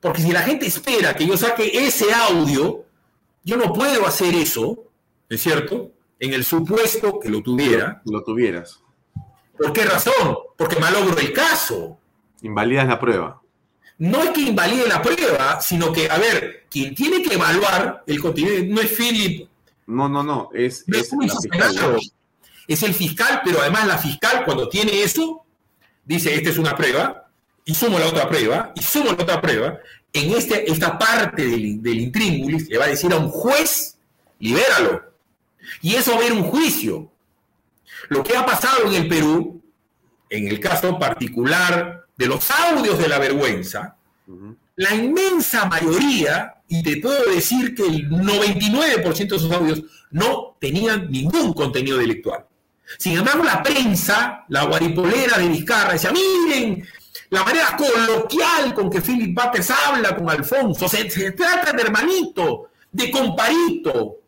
Porque 0.00 0.22
si 0.22 0.32
la 0.32 0.42
gente 0.42 0.66
espera 0.66 1.14
que 1.14 1.26
yo 1.26 1.36
saque 1.36 1.86
ese 1.86 2.12
audio, 2.12 2.84
yo 3.44 3.56
no 3.56 3.72
puedo 3.72 4.06
hacer 4.06 4.34
eso, 4.34 4.90
¿no 5.28 5.34
es 5.36 5.42
cierto? 5.42 5.92
En 6.18 6.32
el 6.32 6.44
supuesto 6.44 7.18
que 7.18 7.28
lo 7.28 7.42
tuviera. 7.42 8.00
Lo, 8.04 8.22
tuvieras. 8.22 8.80
¿Por 9.56 9.72
qué 9.72 9.84
razón? 9.84 10.38
Porque 10.56 10.78
malogro 10.78 11.18
el 11.18 11.32
caso. 11.32 11.98
Invalidas 12.42 12.86
la 12.86 13.00
prueba. 13.00 13.41
No 13.98 14.22
es 14.22 14.30
que 14.30 14.40
invalide 14.40 14.88
la 14.88 15.00
prueba, 15.00 15.60
sino 15.60 15.92
que, 15.92 16.10
a 16.10 16.18
ver, 16.18 16.66
quien 16.70 16.94
tiene 16.94 17.22
que 17.22 17.34
evaluar 17.34 18.02
el 18.06 18.20
contenido 18.20 18.56
no 18.74 18.80
es 18.80 18.90
Philip. 18.90 19.48
No, 19.86 20.08
no, 20.08 20.22
no, 20.22 20.50
es, 20.54 20.84
es, 20.88 21.10
es 22.68 22.82
el 22.82 22.94
fiscal, 22.94 23.42
pero 23.44 23.60
además 23.60 23.86
la 23.86 23.98
fiscal 23.98 24.44
cuando 24.44 24.68
tiene 24.68 25.02
eso, 25.02 25.44
dice, 26.04 26.34
esta 26.34 26.50
es 26.50 26.58
una 26.58 26.76
prueba, 26.76 27.28
y 27.64 27.74
sumo 27.74 27.98
la 27.98 28.06
otra 28.06 28.28
prueba, 28.28 28.72
y 28.74 28.82
sumo 28.82 29.06
la 29.06 29.22
otra 29.22 29.40
prueba, 29.40 29.78
en 30.12 30.32
este, 30.32 30.70
esta 30.70 30.98
parte 30.98 31.46
del, 31.46 31.82
del 31.82 32.00
intríngulis 32.00 32.68
le 32.68 32.78
va 32.78 32.86
a 32.86 32.88
decir 32.88 33.12
a 33.12 33.16
un 33.16 33.28
juez, 33.28 33.98
libéralo. 34.38 35.02
Y 35.80 35.94
eso 35.94 36.12
va 36.12 36.18
a 36.18 36.20
haber 36.20 36.32
un 36.32 36.44
juicio. 36.44 37.10
Lo 38.08 38.22
que 38.22 38.36
ha 38.36 38.44
pasado 38.44 38.86
en 38.88 38.94
el 38.94 39.08
Perú, 39.08 39.62
en 40.28 40.48
el 40.48 40.60
caso 40.60 40.98
particular 40.98 42.01
de 42.22 42.28
los 42.28 42.48
audios 42.52 42.98
de 42.98 43.08
la 43.08 43.18
vergüenza, 43.18 43.96
la 44.76 44.94
inmensa 44.94 45.66
mayoría, 45.66 46.54
y 46.68 46.80
te 46.80 46.98
puedo 46.98 47.30
decir 47.32 47.74
que 47.74 47.82
el 47.82 48.08
99% 48.08 49.28
de 49.28 49.36
esos 49.36 49.50
audios 49.50 49.82
no 50.12 50.56
tenían 50.60 51.10
ningún 51.10 51.52
contenido 51.52 51.98
delictual. 51.98 52.46
Sin 52.96 53.18
embargo, 53.18 53.42
la 53.42 53.60
prensa, 53.60 54.44
la 54.48 54.66
guaripolera 54.66 55.36
de 55.38 55.48
Vizcarra, 55.48 55.94
decía, 55.94 56.12
miren, 56.12 56.86
la 57.30 57.42
manera 57.42 57.76
coloquial 57.76 58.72
con 58.72 58.88
que 58.88 59.00
Philip 59.00 59.34
Bates 59.34 59.68
habla 59.70 60.14
con 60.14 60.30
Alfonso. 60.30 60.88
Se, 60.88 61.04
trata 61.32 61.72
de 61.72 61.82
hermanito, 61.82 62.70
de 62.92 63.10
comparito. 63.10 64.18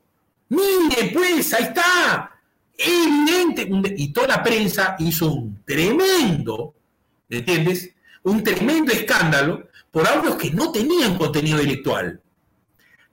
Mire, 0.49 1.13
pues, 1.13 1.55
ahí 1.55 1.63
está. 1.63 2.33
Evidente. 2.77 3.69
Y 3.97 4.13
toda 4.13 4.27
la 4.27 4.43
prensa 4.43 4.97
hizo 4.99 5.31
un 5.31 5.63
tremendo, 5.65 6.75
¿me 6.75 6.84
entiendes? 7.29 7.91
Un 8.23 8.43
tremendo 8.43 8.93
escándalo 8.93 9.69
por 9.91 10.07
audios 10.07 10.37
que 10.37 10.51
no 10.51 10.73
tenían 10.73 11.17
contenido 11.17 11.59
intelectual. 11.59 12.21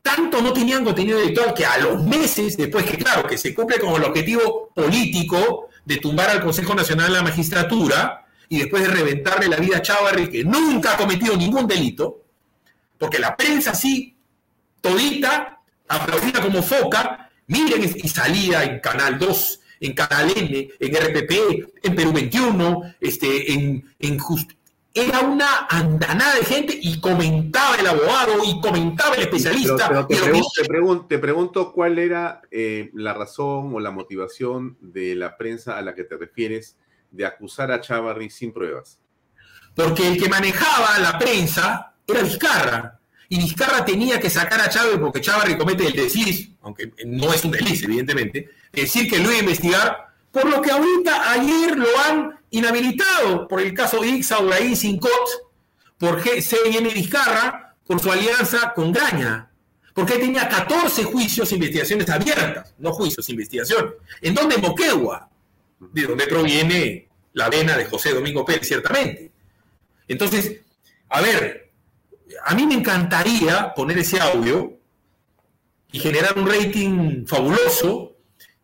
Tanto 0.02 0.42
no 0.42 0.52
tenían 0.52 0.84
contenido 0.84 1.20
intelectual 1.20 1.54
que 1.54 1.66
a 1.66 1.78
los 1.78 2.04
meses, 2.04 2.58
después 2.58 2.86
que, 2.86 2.98
claro, 2.98 3.28
que 3.28 3.38
se 3.38 3.54
cumple 3.54 3.80
con 3.80 3.94
el 3.96 4.04
objetivo 4.04 4.72
político 4.74 5.70
de 5.86 5.98
tumbar 5.98 6.30
al 6.30 6.44
Consejo 6.44 6.74
Nacional 6.74 7.08
de 7.08 7.14
la 7.14 7.24
Magistratura, 7.24 8.26
y 8.52 8.60
después 8.60 8.84
de 8.84 8.90
reventarle 8.90 9.48
la 9.48 9.56
vida 9.56 9.78
a 9.78 9.82
Chávarri, 9.82 10.30
que 10.30 10.44
nunca 10.44 10.94
ha 10.94 10.98
cometido 10.98 11.38
ningún 11.38 11.66
delito, 11.66 12.26
porque 12.98 13.18
la 13.18 13.38
prensa 13.38 13.74
sí, 13.74 14.18
todita, 14.82 15.62
aplaudida 15.88 16.42
como 16.42 16.62
foca, 16.62 17.30
miren 17.48 17.84
y 17.96 18.10
salía 18.10 18.64
en 18.64 18.82
Canal 18.82 19.18
2, 19.18 19.61
en 19.82 19.94
Canal 19.94 20.32
N, 20.34 20.70
en 20.80 20.96
RPP, 20.96 21.84
en 21.84 21.96
Perú 21.96 22.14
21, 22.14 22.96
este, 23.02 23.52
en, 23.52 23.84
en 24.00 24.18
era 24.94 25.22
una 25.22 25.68
andanada 25.70 26.36
de 26.36 26.46
gente 26.46 26.78
y 26.82 27.00
comentaba 27.00 27.78
el 27.78 27.88
abogado 27.88 28.44
y 28.46 28.60
comentaba 28.60 29.16
el 29.16 29.22
especialista. 29.22 30.06
te, 31.08 31.20
pregunto, 31.20 31.72
cuál 31.72 31.98
era 31.98 32.42
eh, 32.52 32.92
la 32.94 33.14
razón 33.14 33.74
o 33.74 33.80
la 33.80 33.92
motivación 33.92 34.78
de 34.82 35.16
la 35.16 35.38
prensa 35.38 35.78
a 35.78 35.82
la 35.82 35.96
que 35.96 36.04
te 36.04 36.18
refieres 36.18 36.78
de 37.10 37.26
acusar 37.26 37.72
a 37.72 37.80
Chavarri 37.80 38.30
sin 38.30 38.52
pruebas? 38.52 39.00
Porque 39.74 40.08
el 40.08 40.22
que 40.22 40.28
manejaba 40.28 41.00
la 41.00 41.18
prensa 41.18 41.96
era 42.06 42.22
Vizcarra. 42.22 43.00
Y 43.30 43.38
Vizcarra 43.38 43.86
tenía 43.86 44.20
que 44.20 44.30
sacar 44.30 44.60
a 44.60 44.68
Chávez 44.68 44.98
porque 45.00 45.22
Chavarri 45.22 45.58
comete 45.58 45.88
el 45.88 45.94
desliz, 45.94 46.52
aunque 46.62 46.92
no 47.06 47.34
es 47.34 47.46
un 47.46 47.52
desliz, 47.52 47.82
evidentemente, 47.84 48.50
decir 48.72 49.10
que 49.10 49.20
lo 49.20 49.26
iba 49.26 49.36
a 49.36 49.40
investigar, 49.40 50.08
por 50.32 50.46
lo 50.46 50.62
que 50.62 50.72
ahorita 50.72 51.32
ayer 51.32 51.78
lo 51.78 51.88
han 52.08 52.40
inhabilitado 52.52 53.48
por 53.48 53.62
el 53.62 53.74
caso 53.74 54.04
Ixa 54.04 54.40
Uraín 54.40 54.76
Sincot, 54.76 55.12
por 55.98 56.22
CN 56.22 56.90
Vizcarra, 56.94 57.76
por 57.86 58.00
su 58.00 58.12
alianza 58.12 58.74
con 58.74 58.92
Graña. 58.92 59.50
Porque 59.94 60.18
tenía 60.18 60.48
14 60.48 61.04
juicios 61.04 61.52
e 61.52 61.56
investigaciones 61.56 62.10
abiertas, 62.10 62.74
no 62.80 62.94
juicios, 62.94 63.28
investigaciones. 63.30 63.94
¿En 64.22 64.34
dónde? 64.34 64.58
Moquegua 64.58 65.30
de 65.80 66.04
donde 66.04 66.28
proviene 66.28 67.10
la 67.34 67.50
vena 67.50 67.78
de 67.78 67.86
José 67.86 68.14
Domingo 68.14 68.46
Pérez, 68.46 68.68
ciertamente. 68.68 69.32
Entonces, 70.08 70.62
a 71.10 71.22
ver, 71.22 71.72
a 72.46 72.56
mí 72.56 72.66
me 72.66 72.76
encantaría 72.76 73.74
poner 73.74 73.98
ese 73.98 74.20
audio 74.20 74.78
y 75.92 76.00
generar 76.00 76.38
un 76.38 76.50
rating 76.50 77.26
fabuloso 77.26 78.11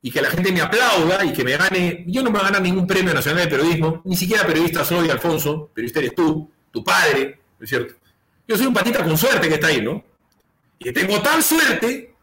y 0.08 0.12
que 0.12 0.22
la 0.22 0.30
gente 0.30 0.54
me 0.54 0.62
aplauda 0.62 1.26
y 1.26 1.34
que 1.34 1.44
me 1.44 1.58
gane. 1.58 2.06
Yo 2.08 2.24
no 2.24 2.32
me 2.32 2.40
a 2.40 2.44
ganar 2.44 2.62
ningún 2.62 2.88
premio 2.88 3.14
nacional 3.14 3.44
de 3.44 3.50
periodismo, 3.50 4.02
ni 4.06 4.16
siquiera 4.16 4.48
periodista 4.48 4.86
soy, 4.86 5.10
Alfonso, 5.10 5.70
periodista 5.74 6.00
eres 6.00 6.16
tú, 6.16 6.50
tu 6.72 6.82
padre, 6.82 7.42
¿no 7.60 7.66
es 7.66 7.70
cierto? 7.70 7.96
Yo 8.48 8.56
soy 8.56 8.68
un 8.68 8.74
patita 8.74 9.04
con 9.04 9.18
suerte 9.18 9.50
que 9.50 9.56
está 9.56 9.68
ahí, 9.68 9.82
¿no? 9.82 10.02
Y 10.80 10.94
tengo 10.94 11.22
tal 11.22 11.44
suerte, 11.44 12.16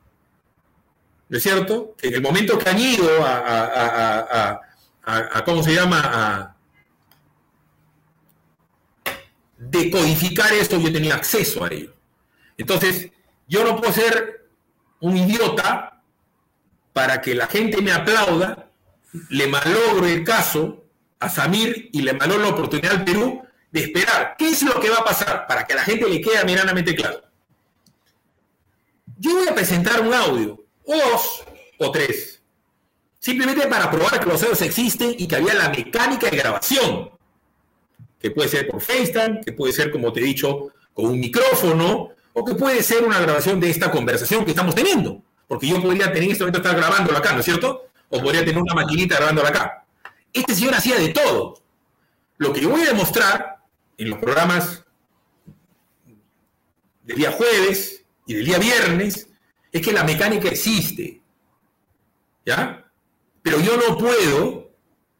¿no 1.28 1.36
es 1.36 1.42
cierto?, 1.42 1.94
que 1.98 2.08
en 2.08 2.14
el 2.14 2.22
momento 2.22 2.58
que 2.58 2.70
han 2.70 2.78
ido 2.78 3.06
a 3.22 4.60
a, 5.06 5.44
¿cómo 5.44 5.62
se 5.62 5.74
llama? 5.74 6.00
A 6.02 6.56
decodificar 9.58 10.54
esto, 10.54 10.80
yo 10.80 10.90
tenía 10.90 11.16
acceso 11.16 11.62
a 11.62 11.68
ello. 11.68 11.92
Entonces, 12.56 13.10
Yo 13.46 13.62
no 13.62 13.76
puedo 13.76 13.92
ser 13.92 14.48
un 15.00 15.18
idiota 15.18 15.93
para 16.94 17.20
que 17.20 17.34
la 17.34 17.48
gente 17.48 17.82
me 17.82 17.92
aplauda, 17.92 18.70
le 19.28 19.46
malogro 19.48 20.06
el 20.06 20.24
caso 20.24 20.84
a 21.18 21.28
Samir 21.28 21.90
y 21.92 22.00
le 22.02 22.14
malogro 22.14 22.44
la 22.44 22.50
oportunidad 22.50 22.92
al 22.92 23.04
Perú 23.04 23.42
de 23.70 23.80
esperar. 23.80 24.36
¿Qué 24.38 24.48
es 24.48 24.62
lo 24.62 24.80
que 24.80 24.88
va 24.88 24.98
a 24.98 25.04
pasar? 25.04 25.46
Para 25.46 25.66
que 25.66 25.72
a 25.72 25.76
la 25.76 25.82
gente 25.82 26.08
le 26.08 26.20
quede 26.20 26.42
medianamente 26.44 26.94
claro. 26.94 27.20
Yo 29.18 29.34
voy 29.34 29.48
a 29.48 29.54
presentar 29.54 30.00
un 30.00 30.14
audio, 30.14 30.64
dos 30.86 31.44
o 31.78 31.90
tres, 31.90 32.40
simplemente 33.18 33.66
para 33.66 33.90
probar 33.90 34.20
que 34.20 34.26
los 34.26 34.40
audios 34.42 34.62
existen 34.62 35.16
y 35.18 35.26
que 35.26 35.36
había 35.36 35.54
la 35.54 35.70
mecánica 35.70 36.30
de 36.30 36.36
grabación, 36.36 37.10
que 38.20 38.30
puede 38.30 38.48
ser 38.48 38.68
por 38.68 38.80
FaceTime, 38.80 39.40
que 39.44 39.52
puede 39.52 39.72
ser, 39.72 39.90
como 39.90 40.12
te 40.12 40.20
he 40.20 40.24
dicho, 40.24 40.72
con 40.92 41.06
un 41.06 41.18
micrófono, 41.18 42.10
o 42.32 42.44
que 42.44 42.54
puede 42.54 42.84
ser 42.84 43.02
una 43.02 43.18
grabación 43.18 43.58
de 43.58 43.70
esta 43.70 43.90
conversación 43.90 44.44
que 44.44 44.52
estamos 44.52 44.76
teniendo. 44.76 45.22
Porque 45.54 45.68
yo 45.68 45.80
podría 45.80 46.06
tener 46.06 46.24
en 46.24 46.30
este 46.32 46.42
momento 46.42 46.58
estar 46.58 46.76
grabándolo 46.76 47.16
acá, 47.16 47.32
¿no 47.32 47.38
es 47.38 47.44
cierto? 47.44 47.86
O 48.08 48.20
podría 48.20 48.44
tener 48.44 48.60
una 48.60 48.74
maquinita 48.74 49.14
grabándola 49.14 49.50
acá. 49.50 49.84
Este 50.32 50.52
señor 50.52 50.74
hacía 50.74 50.98
de 50.98 51.10
todo. 51.10 51.62
Lo 52.38 52.52
que 52.52 52.60
yo 52.60 52.70
voy 52.70 52.82
a 52.82 52.86
demostrar 52.86 53.62
en 53.96 54.10
los 54.10 54.18
programas 54.18 54.82
del 57.04 57.18
día 57.18 57.30
jueves 57.30 58.04
y 58.26 58.34
del 58.34 58.46
día 58.46 58.58
viernes 58.58 59.28
es 59.70 59.80
que 59.80 59.92
la 59.92 60.02
mecánica 60.02 60.48
existe. 60.48 61.22
¿Ya? 62.44 62.90
Pero 63.40 63.60
yo 63.60 63.76
no 63.76 63.96
puedo 63.96 64.72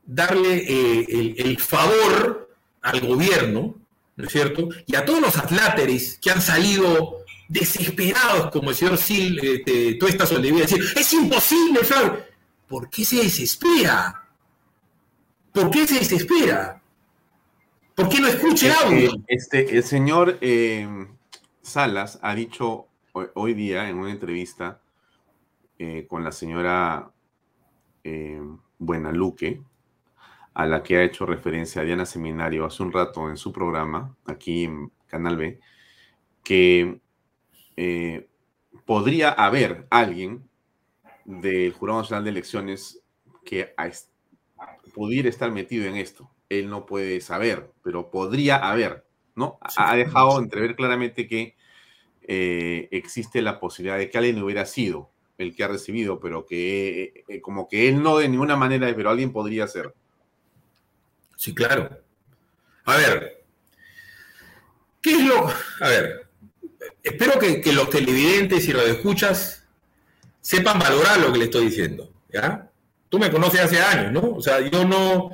darle 0.04 0.64
eh, 0.66 1.06
el, 1.10 1.46
el 1.46 1.60
favor 1.60 2.50
al 2.82 3.00
gobierno 3.06 3.76
¿no 4.16 4.24
es 4.24 4.32
cierto? 4.32 4.68
Y 4.86 4.96
a 4.96 5.04
todos 5.04 5.20
los 5.20 5.36
atláteres 5.36 6.18
que 6.20 6.30
han 6.30 6.40
salido 6.40 7.23
desesperados, 7.48 8.50
como 8.50 8.70
el 8.70 8.76
señor 8.76 8.96
Sil, 8.98 9.38
este, 9.42 9.94
tú 9.94 10.06
estás 10.06 10.30
donde 10.30 10.50
decir, 10.52 10.82
es 10.96 11.12
imposible, 11.12 11.80
Flavio. 11.80 12.24
¿Por 12.68 12.88
qué 12.88 13.04
se 13.04 13.16
desespera? 13.16 14.24
¿Por 15.52 15.70
qué 15.70 15.86
se 15.86 15.94
desespera? 15.94 16.82
¿Por 17.94 18.08
qué 18.08 18.20
no 18.20 18.26
escucha 18.26 18.66
el 18.66 18.72
audio? 18.72 19.12
Este, 19.28 19.76
el 19.76 19.84
señor 19.84 20.38
eh, 20.40 21.06
Salas 21.62 22.18
ha 22.22 22.34
dicho 22.34 22.88
hoy, 23.12 23.26
hoy, 23.34 23.54
día 23.54 23.88
en 23.88 23.98
una 23.98 24.10
entrevista 24.10 24.80
eh, 25.78 26.06
con 26.08 26.24
la 26.24 26.32
señora 26.32 27.10
eh, 28.02 28.40
Buenaluque, 28.78 29.62
a 30.54 30.66
la 30.66 30.82
que 30.82 30.96
ha 30.96 31.04
hecho 31.04 31.26
referencia 31.26 31.82
Diana 31.82 32.06
Seminario 32.06 32.64
hace 32.64 32.82
un 32.82 32.92
rato 32.92 33.28
en 33.28 33.36
su 33.36 33.52
programa, 33.52 34.16
aquí 34.24 34.64
en 34.64 34.90
Canal 35.06 35.36
B, 35.36 35.60
que 36.42 37.00
eh, 37.76 38.28
podría 38.84 39.30
haber 39.30 39.86
alguien 39.90 40.48
del 41.24 41.72
Jurado 41.72 42.00
Nacional 42.00 42.24
de 42.24 42.30
Elecciones 42.30 43.00
que 43.44 43.74
pudiera 44.94 45.28
estar 45.28 45.50
metido 45.50 45.86
en 45.86 45.96
esto. 45.96 46.30
Él 46.48 46.68
no 46.68 46.86
puede 46.86 47.20
saber, 47.20 47.70
pero 47.82 48.10
podría 48.10 48.56
haber, 48.56 49.04
¿no? 49.34 49.58
Ha 49.60 49.96
dejado 49.96 50.38
entrever 50.38 50.76
claramente 50.76 51.26
que 51.26 51.56
eh, 52.22 52.88
existe 52.90 53.42
la 53.42 53.60
posibilidad 53.60 53.98
de 53.98 54.10
que 54.10 54.18
alguien 54.18 54.42
hubiera 54.42 54.66
sido 54.66 55.10
el 55.36 55.54
que 55.54 55.64
ha 55.64 55.68
recibido, 55.68 56.20
pero 56.20 56.46
que 56.46 57.24
eh, 57.28 57.40
como 57.40 57.68
que 57.68 57.88
él 57.88 58.02
no 58.02 58.18
de 58.18 58.28
ninguna 58.28 58.56
manera, 58.56 58.92
pero 58.94 59.10
alguien 59.10 59.32
podría 59.32 59.66
ser. 59.66 59.94
Sí, 61.36 61.54
claro. 61.54 61.90
A 62.84 62.96
ver, 62.96 63.44
¿qué 65.02 65.12
es 65.12 65.26
lo...? 65.26 65.48
A 65.80 65.88
ver, 65.88 66.23
espero 67.04 67.38
que, 67.38 67.72
los 67.72 67.90
televidentes 67.90 68.66
y 68.66 68.72
radioescuchas 68.72 69.62
sepan 70.40 70.78
valorar 70.78 71.20
lo 71.20 71.32
que 71.32 71.38
le 71.38 71.44
estoy 71.44 71.66
diciendo, 71.66 72.10
¿ya? 72.32 72.68
Tú 73.08 73.18
me 73.18 73.30
conoces 73.30 73.60
hace 73.60 73.80
años, 73.80 74.10
¿no? 74.10 74.34
O 74.36 74.42
sea, 74.42 74.60
yo 74.60 74.84
no... 74.84 75.30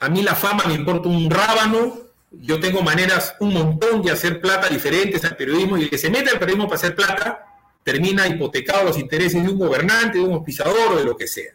A 0.00 0.08
mí 0.08 0.22
la 0.22 0.34
fama 0.34 0.64
me 0.66 0.74
importa 0.74 1.08
un 1.10 1.30
rábano, 1.30 1.98
yo 2.32 2.58
tengo 2.58 2.82
maneras 2.82 3.34
un 3.38 3.52
montón 3.52 4.02
de 4.02 4.10
hacer 4.10 4.40
plata 4.40 4.68
diferentes 4.68 5.22
al 5.24 5.36
periodismo 5.36 5.76
y 5.76 5.82
el 5.82 5.90
que 5.90 5.98
se 5.98 6.10
mete 6.10 6.30
al 6.30 6.38
periodismo 6.38 6.66
para 6.66 6.78
hacer 6.78 6.96
plata 6.96 7.46
termina 7.82 8.26
hipotecado 8.26 8.84
los 8.84 8.98
intereses 8.98 9.42
de 9.42 9.48
un 9.50 9.58
gobernante, 9.58 10.18
de 10.18 10.24
un 10.24 10.32
auspiciador 10.32 10.92
o 10.92 10.96
de 10.96 11.04
lo 11.04 11.16
que 11.16 11.26
sea. 11.26 11.52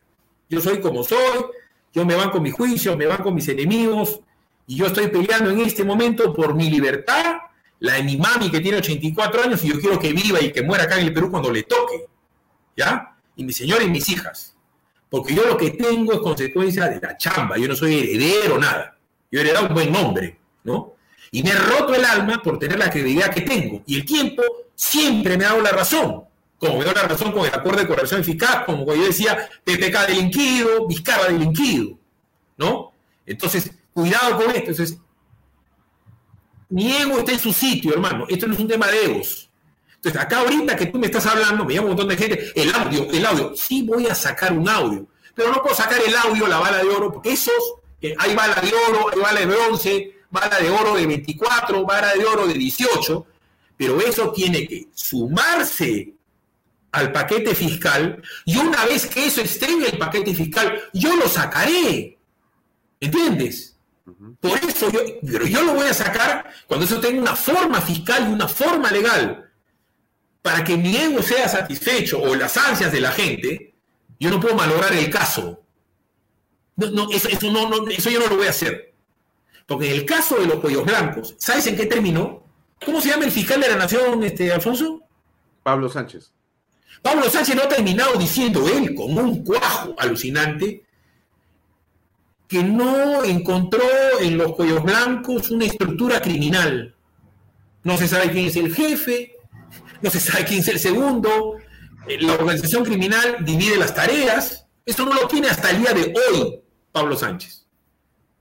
Yo 0.48 0.62
soy 0.62 0.80
como 0.80 1.04
soy, 1.04 1.46
yo 1.92 2.06
me 2.06 2.14
van 2.14 2.30
con 2.30 2.44
mis 2.44 2.54
juicios, 2.54 2.96
me 2.96 3.08
van 3.08 3.24
con 3.24 3.34
mis 3.34 3.48
enemigos, 3.48 4.20
y 4.68 4.78
yo 4.78 4.88
estoy 4.88 5.08
peleando 5.08 5.50
en 5.50 5.62
este 5.62 5.84
momento 5.84 6.34
por 6.34 6.54
mi 6.54 6.70
libertad, 6.70 7.38
la 7.80 7.94
de 7.96 8.04
mi 8.04 8.18
mami 8.18 8.50
que 8.50 8.60
tiene 8.60 8.78
84 8.78 9.44
años, 9.44 9.64
y 9.64 9.70
yo 9.70 9.80
quiero 9.80 10.00
que 10.00 10.14
viva 10.14 10.42
y 10.42 10.52
que 10.52 10.62
muera 10.64 10.86
acá 10.86 11.00
en 11.00 11.08
el 11.08 11.14
Perú 11.14 11.30
cuando 11.30 11.52
le 11.52 11.64
toque, 11.64 12.06
¿ya? 12.76 13.16
Y 13.36 13.44
mi 13.44 13.54
señora 13.54 13.84
y 13.84 13.90
mis 13.90 14.08
hijas. 14.10 14.56
Porque 15.10 15.36
yo 15.36 15.46
lo 15.46 15.58
que 15.58 15.72
tengo 15.72 16.14
es 16.14 16.20
consecuencia 16.20 16.88
de 16.88 17.00
la 17.00 17.18
chamba, 17.18 17.58
yo 17.58 17.68
no 17.68 17.76
soy 17.76 18.00
heredero, 18.00 18.58
nada. 18.58 18.98
Yo 19.32 19.40
he 19.40 19.44
heredado 19.44 19.68
un 19.68 19.74
buen 19.74 19.92
nombre, 19.92 20.40
¿no? 20.64 20.96
Y 21.32 21.44
me 21.44 21.50
he 21.50 21.56
roto 21.56 21.94
el 21.94 22.06
alma 22.06 22.42
por 22.42 22.58
tener 22.60 22.80
la 22.80 22.90
credibilidad 22.90 23.34
que 23.34 23.42
tengo. 23.42 23.84
Y 23.86 23.98
el 23.98 24.06
tiempo 24.06 24.42
siempre 24.74 25.38
me 25.38 25.46
ha 25.46 25.50
dado 25.50 25.62
la 25.62 25.72
razón 25.72 26.26
como 26.58 26.78
me 26.78 26.86
dio 26.86 26.94
la 26.94 27.04
razón 27.04 27.32
con 27.32 27.46
el 27.46 27.54
acuerdo 27.54 27.82
de 27.82 27.88
corrección 27.88 28.22
eficaz, 28.22 28.66
como 28.66 28.86
yo 28.94 29.06
decía, 29.06 29.50
PPK 29.64 30.08
delinquido, 30.08 30.88
Vizcarra 30.88 31.28
delinquido, 31.28 31.98
¿no? 32.58 32.94
Entonces, 33.26 33.72
cuidado 33.94 34.38
con 34.38 34.50
esto. 34.52 34.72
Entonces, 34.72 34.98
mi 36.76 36.92
ego 36.92 37.20
está 37.20 37.32
en 37.32 37.40
su 37.40 37.54
sitio, 37.54 37.94
hermano. 37.94 38.26
Esto 38.28 38.48
no 38.48 38.54
es 38.54 38.60
un 38.60 38.68
tema 38.68 38.88
de 38.88 39.06
egos. 39.06 39.50
Entonces, 39.96 40.22
acá 40.22 40.40
ahorita 40.40 40.76
que 40.76 40.88
tú 40.88 41.00
me 41.00 41.06
estás 41.06 41.26
hablando, 41.26 41.64
me 41.64 41.74
llama 41.74 41.86
un 41.88 41.96
montón 41.96 42.10
de 42.10 42.18
gente, 42.18 42.52
el 42.54 42.76
audio, 42.76 43.10
el 43.12 43.26
audio. 43.26 43.56
Sí 43.56 43.84
voy 43.84 44.08
a 44.08 44.14
sacar 44.14 44.52
un 44.52 44.68
audio, 44.68 45.08
pero 45.34 45.54
no 45.54 45.62
puedo 45.62 45.74
sacar 45.74 46.02
el 46.06 46.14
audio, 46.14 46.46
la 46.48 46.60
bala 46.60 46.80
de 46.80 46.90
oro, 46.90 47.14
porque 47.14 47.32
esos, 47.32 47.56
eh, 48.02 48.14
hay 48.20 48.36
bala 48.36 48.56
de 48.56 48.74
oro, 48.90 49.10
hay 49.10 49.22
bala 49.22 49.40
de 49.40 49.46
bronce, 49.46 50.16
bala 50.30 50.60
de 50.60 50.70
oro 50.70 50.96
de 50.96 51.08
24, 51.08 51.86
bala 51.86 52.14
de 52.14 52.26
oro 52.26 52.46
de 52.46 52.56
18, 52.56 53.26
pero 53.78 54.02
eso 54.02 54.34
tiene 54.34 54.68
que 54.68 54.90
sumarse 54.94 56.14
al 56.92 57.14
paquete 57.14 57.56
fiscal 57.56 58.22
y 58.44 58.58
una 58.58 58.84
vez 58.84 59.06
que 59.06 59.28
eso 59.28 59.40
esté 59.40 59.68
en 59.68 59.82
el 59.82 59.98
paquete 59.98 60.36
fiscal, 60.36 60.78
yo 60.92 61.16
lo 61.16 61.30
sacaré. 61.30 62.18
¿Entiendes? 63.00 63.75
Por 64.40 64.60
eso 64.60 64.92
yo, 64.92 65.00
pero 65.26 65.48
yo 65.48 65.64
lo 65.64 65.74
voy 65.74 65.88
a 65.88 65.94
sacar 65.94 66.52
cuando 66.68 66.86
eso 66.86 67.00
tenga 67.00 67.22
una 67.22 67.36
forma 67.36 67.82
fiscal 67.82 68.28
y 68.30 68.34
una 68.34 68.48
forma 68.48 68.92
legal. 68.92 69.52
Para 70.42 70.64
que 70.64 70.78
mi 70.78 70.96
ego 70.96 71.24
sea 71.24 71.48
satisfecho 71.48 72.22
o 72.22 72.36
las 72.36 72.56
ansias 72.56 72.92
de 72.92 73.02
la 73.02 73.12
gente, 73.12 73.74
yo 74.20 74.30
no 74.30 74.40
puedo 74.40 74.56
malograr 74.56 74.94
el 74.94 75.10
caso. 75.10 75.64
No, 76.76 76.92
no, 76.92 77.12
eso, 77.12 77.30
eso, 77.30 77.52
no, 77.52 77.68
no, 77.68 77.88
eso 77.88 78.10
yo 78.12 78.20
no 78.20 78.28
lo 78.28 78.38
voy 78.38 78.48
a 78.48 78.52
hacer. 78.52 78.94
Porque 79.66 79.88
en 79.88 79.94
el 79.94 80.06
caso 80.06 80.36
de 80.36 80.46
los 80.46 80.60
cuellos 80.60 80.86
blancos, 80.86 81.36
¿sabes 81.40 81.66
en 81.66 81.76
qué 81.76 81.88
terminó? 81.88 82.46
¿Cómo 82.86 83.02
se 83.02 83.10
llama 83.10 83.26
el 83.26 83.32
fiscal 83.32 83.60
de 83.60 83.70
la 83.70 83.78
nación, 83.78 84.24
este, 84.24 84.52
Alfonso? 84.52 85.02
Pablo 85.64 85.90
Sánchez. 85.90 86.32
Pablo 87.02 87.28
Sánchez 87.30 87.56
no 87.56 87.64
ha 87.64 87.70
terminado 87.70 88.14
diciendo 88.20 88.68
él, 88.68 88.94
con 88.94 89.18
un 89.18 89.44
cuajo 89.44 89.96
alucinante, 89.98 90.85
que 92.48 92.64
no 92.64 93.24
encontró 93.24 93.84
en 94.22 94.38
los 94.38 94.54
cuellos 94.54 94.84
blancos 94.84 95.50
una 95.50 95.66
estructura 95.66 96.22
criminal. 96.22 96.96
No 97.84 97.98
se 97.98 98.08
sabe 98.08 98.32
quién 98.32 98.46
es 98.46 98.56
el 98.56 98.74
jefe, 98.74 99.36
no 100.02 100.10
se 100.10 100.20
sabe 100.20 100.46
quién 100.46 100.60
es 100.60 100.68
el 100.68 100.80
segundo, 100.80 101.58
eh, 102.08 102.22
la 102.22 102.34
organización 102.34 102.84
criminal 102.84 103.38
divide 103.42 103.78
las 103.78 103.94
tareas. 103.94 104.68
Esto 104.86 105.06
no 105.06 105.14
lo 105.14 105.28
tiene 105.28 105.48
hasta 105.48 105.72
el 105.72 105.80
día 105.82 105.94
de 105.94 106.14
hoy 106.14 106.62
Pablo 106.92 107.16
Sánchez. 107.16 107.66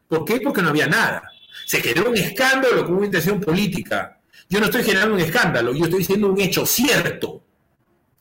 ¿Por 0.08 0.24
qué? 0.24 0.40
Porque 0.40 0.62
no 0.62 0.68
había 0.68 0.86
nada. 0.86 1.30
Se 1.66 1.80
generó 1.80 2.10
un 2.10 2.16
escándalo 2.16 2.84
con 2.84 2.96
una 2.96 3.06
intención 3.06 3.40
política. 3.40 4.20
Yo 4.48 4.60
no 4.60 4.66
estoy 4.66 4.84
generando 4.84 5.14
un 5.14 5.20
escándalo, 5.20 5.72
yo 5.72 5.84
estoy 5.84 6.00
diciendo 6.00 6.28
un 6.28 6.40
hecho 6.40 6.66
cierto. 6.66 7.44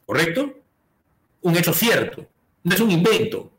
¿correcto? 0.05 0.53
Un 1.41 1.57
hecho 1.57 1.73
cierto, 1.73 2.27
no 2.63 2.73
es 2.73 2.81
un 2.81 2.91
invento. 2.91 3.51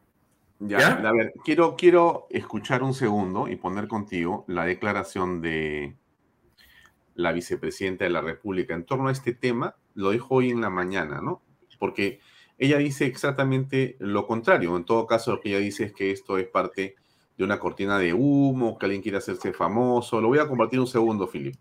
Ya, 0.66 0.92
a 0.92 1.12
ver, 1.12 1.34
quiero, 1.44 1.76
quiero 1.76 2.26
escuchar 2.30 2.82
un 2.82 2.94
segundo 2.94 3.48
y 3.48 3.56
poner 3.56 3.86
contigo 3.86 4.44
la 4.48 4.64
declaración 4.64 5.40
de 5.42 5.96
la 7.14 7.32
vicepresidenta 7.32 8.04
de 8.04 8.10
la 8.10 8.22
República 8.22 8.74
en 8.74 8.84
torno 8.84 9.08
a 9.08 9.12
este 9.12 9.34
tema. 9.34 9.76
Lo 9.94 10.10
dijo 10.10 10.36
hoy 10.36 10.50
en 10.50 10.62
la 10.62 10.70
mañana, 10.70 11.20
¿no? 11.20 11.42
Porque 11.78 12.20
ella 12.56 12.78
dice 12.78 13.04
exactamente 13.06 13.96
lo 13.98 14.26
contrario. 14.26 14.76
En 14.76 14.84
todo 14.84 15.06
caso, 15.06 15.32
lo 15.32 15.40
que 15.40 15.50
ella 15.50 15.58
dice 15.58 15.84
es 15.84 15.92
que 15.92 16.10
esto 16.10 16.38
es 16.38 16.46
parte 16.46 16.96
de 17.36 17.44
una 17.44 17.58
cortina 17.58 17.98
de 17.98 18.14
humo, 18.14 18.78
que 18.78 18.86
alguien 18.86 19.02
quiere 19.02 19.18
hacerse 19.18 19.52
famoso. 19.52 20.20
Lo 20.20 20.28
voy 20.28 20.38
a 20.38 20.48
compartir 20.48 20.80
un 20.80 20.86
segundo, 20.86 21.26
Filipe. 21.26 21.58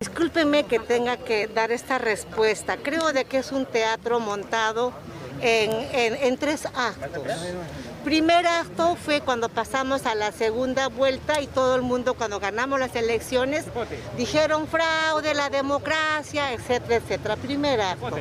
Discúlpeme 0.00 0.64
que 0.64 0.78
tenga 0.78 1.16
que 1.16 1.48
dar 1.48 1.72
esta 1.72 1.98
respuesta. 1.98 2.76
Creo 2.76 3.12
de 3.12 3.24
que 3.24 3.38
es 3.38 3.50
un 3.50 3.66
teatro 3.66 4.20
montado 4.20 4.92
en, 5.40 6.36
tres 6.38 6.66
actos. 6.66 7.22
Primer 8.04 8.46
acto 8.46 8.96
fue 8.96 9.20
cuando 9.20 9.48
pasamos 9.48 10.06
a 10.06 10.14
la 10.14 10.32
segunda 10.32 10.88
vuelta 10.88 11.40
y 11.40 11.46
todo 11.46 11.76
el 11.76 11.82
mundo 11.82 12.14
cuando 12.14 12.40
ganamos 12.40 12.78
las 12.80 12.94
elecciones 12.94 13.64
dijeron 14.16 14.66
fraude, 14.66 15.34
la 15.34 15.50
democracia, 15.50 16.52
etcétera, 16.52 16.96
etcétera. 16.96 17.36
Primer 17.36 17.80
acto. 17.80 18.18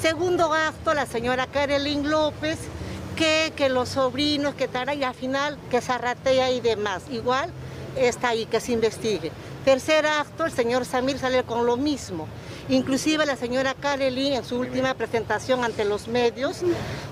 Segundo 0.00 0.52
acto, 0.52 0.94
la 0.94 1.06
señora 1.06 1.46
Karelin 1.46 2.10
López, 2.10 2.58
que, 3.16 3.52
que 3.56 3.68
los 3.68 3.90
sobrinos, 3.90 4.54
que 4.54 4.68
tal, 4.68 4.96
y 4.96 5.04
al 5.04 5.14
final 5.14 5.58
que 5.70 5.80
zarratea 5.80 6.50
y 6.50 6.60
demás. 6.60 7.02
Igual 7.10 7.50
está 7.96 8.28
ahí, 8.28 8.46
que 8.46 8.60
se 8.60 8.72
investigue. 8.72 9.32
Tercer 9.64 10.06
acto, 10.06 10.44
el 10.44 10.52
señor 10.52 10.84
Samir 10.84 11.18
sale 11.18 11.42
con 11.42 11.66
lo 11.66 11.76
mismo. 11.76 12.28
Inclusive 12.68 13.24
la 13.26 13.36
señora 13.36 13.74
Kareli 13.74 14.34
en 14.34 14.44
su 14.44 14.58
última 14.58 14.94
presentación 14.94 15.62
ante 15.62 15.84
los 15.84 16.08
medios, 16.08 16.62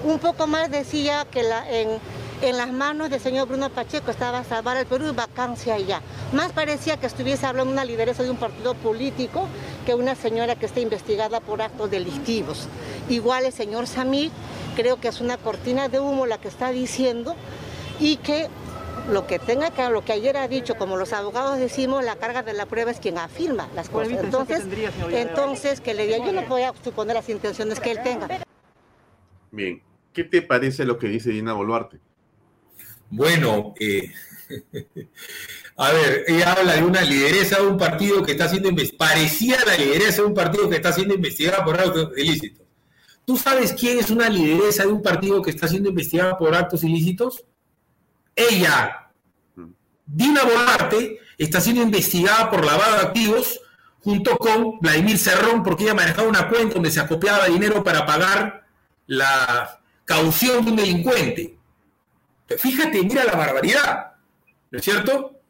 un 0.02 0.18
poco 0.18 0.48
más 0.48 0.68
decía 0.68 1.26
que 1.30 1.40
en, 1.40 2.00
en 2.42 2.56
las 2.56 2.72
manos 2.72 3.08
del 3.08 3.20
señor 3.20 3.46
Bruno 3.46 3.70
Pacheco 3.70 4.10
estaba 4.10 4.42
salvar 4.42 4.76
el 4.76 4.86
Perú 4.86 5.06
y 5.10 5.14
vacancia 5.14 5.74
allá. 5.74 6.00
Más 6.32 6.50
parecía 6.50 6.96
que 6.96 7.06
estuviese 7.06 7.46
hablando 7.46 7.72
una 7.72 7.84
lideresa 7.84 8.24
de 8.24 8.30
un 8.30 8.36
partido 8.36 8.74
político 8.74 9.46
que 9.86 9.94
una 9.94 10.16
señora 10.16 10.56
que 10.56 10.66
está 10.66 10.80
investigada 10.80 11.38
por 11.38 11.62
actos 11.62 11.88
delictivos. 11.88 12.66
Igual 13.08 13.44
el 13.44 13.52
señor 13.52 13.86
Samir, 13.86 14.32
creo 14.74 15.00
que 15.00 15.06
es 15.06 15.20
una 15.20 15.36
cortina 15.36 15.88
de 15.88 16.00
humo 16.00 16.26
la 16.26 16.38
que 16.38 16.48
está 16.48 16.72
diciendo 16.72 17.36
y 18.00 18.16
que 18.16 18.48
lo 19.10 19.26
que 19.26 19.38
tenga 19.38 19.70
que, 19.70 19.88
lo 19.90 20.04
que 20.04 20.12
ayer 20.12 20.36
ha 20.36 20.48
dicho, 20.48 20.76
como 20.76 20.96
los 20.96 21.12
abogados 21.12 21.58
decimos, 21.58 22.04
la 22.04 22.16
carga 22.16 22.42
de 22.42 22.52
la 22.52 22.66
prueba 22.66 22.90
es 22.90 22.98
quien 22.98 23.18
afirma 23.18 23.68
las 23.74 23.88
cosas. 23.88 24.12
Entonces, 24.12 24.64
entonces 25.10 25.80
que 25.80 25.94
le 25.94 26.06
diga, 26.06 26.24
yo 26.24 26.32
no 26.32 26.42
voy 26.46 26.62
a 26.62 26.72
suponer 26.82 27.14
las 27.14 27.28
intenciones 27.28 27.80
que 27.80 27.90
él 27.90 27.98
tenga. 28.02 28.28
Bien, 29.50 29.82
¿qué 30.12 30.24
te 30.24 30.42
parece 30.42 30.84
lo 30.84 30.98
que 30.98 31.08
dice 31.08 31.30
Dina 31.30 31.52
Boluarte? 31.52 31.98
Bueno, 33.10 33.74
eh, 33.78 34.10
a 35.76 35.92
ver, 35.92 36.24
ella 36.26 36.52
habla 36.52 36.74
de 36.74 36.84
una 36.84 37.02
lideresa 37.02 37.60
de 37.60 37.66
un 37.66 37.78
partido 37.78 38.22
que 38.22 38.32
está 38.32 38.48
siendo 38.48 38.68
investigada, 38.68 39.12
parecía 39.12 39.58
la 39.66 39.76
lideresa 39.76 40.22
de 40.22 40.28
un 40.28 40.34
partido 40.34 40.68
que 40.68 40.76
está 40.76 40.92
siendo 40.92 41.14
investigada 41.14 41.64
por 41.64 41.78
actos 41.78 42.10
ilícitos. 42.16 42.66
¿Tú 43.24 43.36
sabes 43.36 43.72
quién 43.72 43.98
es 43.98 44.10
una 44.10 44.28
lideresa 44.28 44.84
de 44.84 44.92
un 44.92 45.02
partido 45.02 45.40
que 45.40 45.50
está 45.50 45.68
siendo 45.68 45.88
investigada 45.90 46.36
por 46.36 46.54
actos 46.54 46.84
ilícitos? 46.84 47.44
Ella, 48.36 49.10
Dina 50.06 50.42
Boluarte, 50.42 51.18
está 51.38 51.60
siendo 51.60 51.82
investigada 51.82 52.50
por 52.50 52.64
lavado 52.64 52.96
de 52.96 53.02
activos 53.02 53.60
junto 54.02 54.36
con 54.36 54.78
Vladimir 54.80 55.18
Cerrón 55.18 55.62
porque 55.62 55.84
ella 55.84 55.94
manejaba 55.94 56.28
una 56.28 56.48
cuenta 56.48 56.74
donde 56.74 56.90
se 56.90 57.00
acopiaba 57.00 57.46
dinero 57.46 57.82
para 57.82 58.04
pagar 58.04 58.66
la 59.06 59.80
caución 60.04 60.64
de 60.64 60.70
un 60.70 60.76
delincuente. 60.76 61.58
Fíjate, 62.58 63.02
mira 63.02 63.24
la 63.24 63.32
barbaridad, 63.32 64.12
¿no 64.70 64.78
es 64.78 64.84
cierto? 64.84 65.40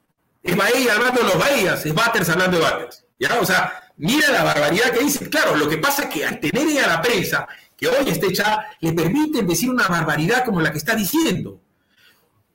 Es 0.42 0.56
Bahía 0.56 0.94
hablando 0.94 1.22
de 1.22 1.28
los 1.28 1.38
Bahías, 1.38 1.84
es 1.84 1.94
Batters 1.94 2.28
hablando 2.28 2.58
de 2.58 2.62
Batters. 2.62 3.04
¿ya? 3.18 3.40
O 3.40 3.44
sea, 3.44 3.90
mira 3.96 4.30
la 4.30 4.44
barbaridad 4.44 4.90
que 4.90 5.00
dice. 5.00 5.28
Claro, 5.28 5.56
lo 5.56 5.68
que 5.68 5.78
pasa 5.78 6.04
es 6.04 6.08
que 6.10 6.24
al 6.24 6.38
tener 6.38 6.68
ella 6.68 6.86
la 6.86 7.02
prensa, 7.02 7.48
que 7.76 7.88
hoy 7.88 8.08
está 8.08 8.26
hecha, 8.26 8.66
le 8.80 8.92
permiten 8.92 9.46
decir 9.46 9.70
una 9.70 9.88
barbaridad 9.88 10.44
como 10.44 10.60
la 10.60 10.70
que 10.70 10.78
está 10.78 10.94
diciendo. 10.94 11.60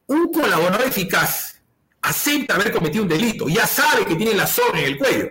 Un 0.09 0.33
colaborador 0.33 0.87
eficaz 0.87 1.61
acepta 2.01 2.55
haber 2.55 2.71
cometido 2.71 3.03
un 3.03 3.09
delito, 3.09 3.47
ya 3.47 3.67
sabe 3.67 4.07
que 4.07 4.15
tiene 4.15 4.33
la 4.33 4.47
soga 4.47 4.79
en 4.79 4.85
el 4.85 4.97
cuello. 4.97 5.29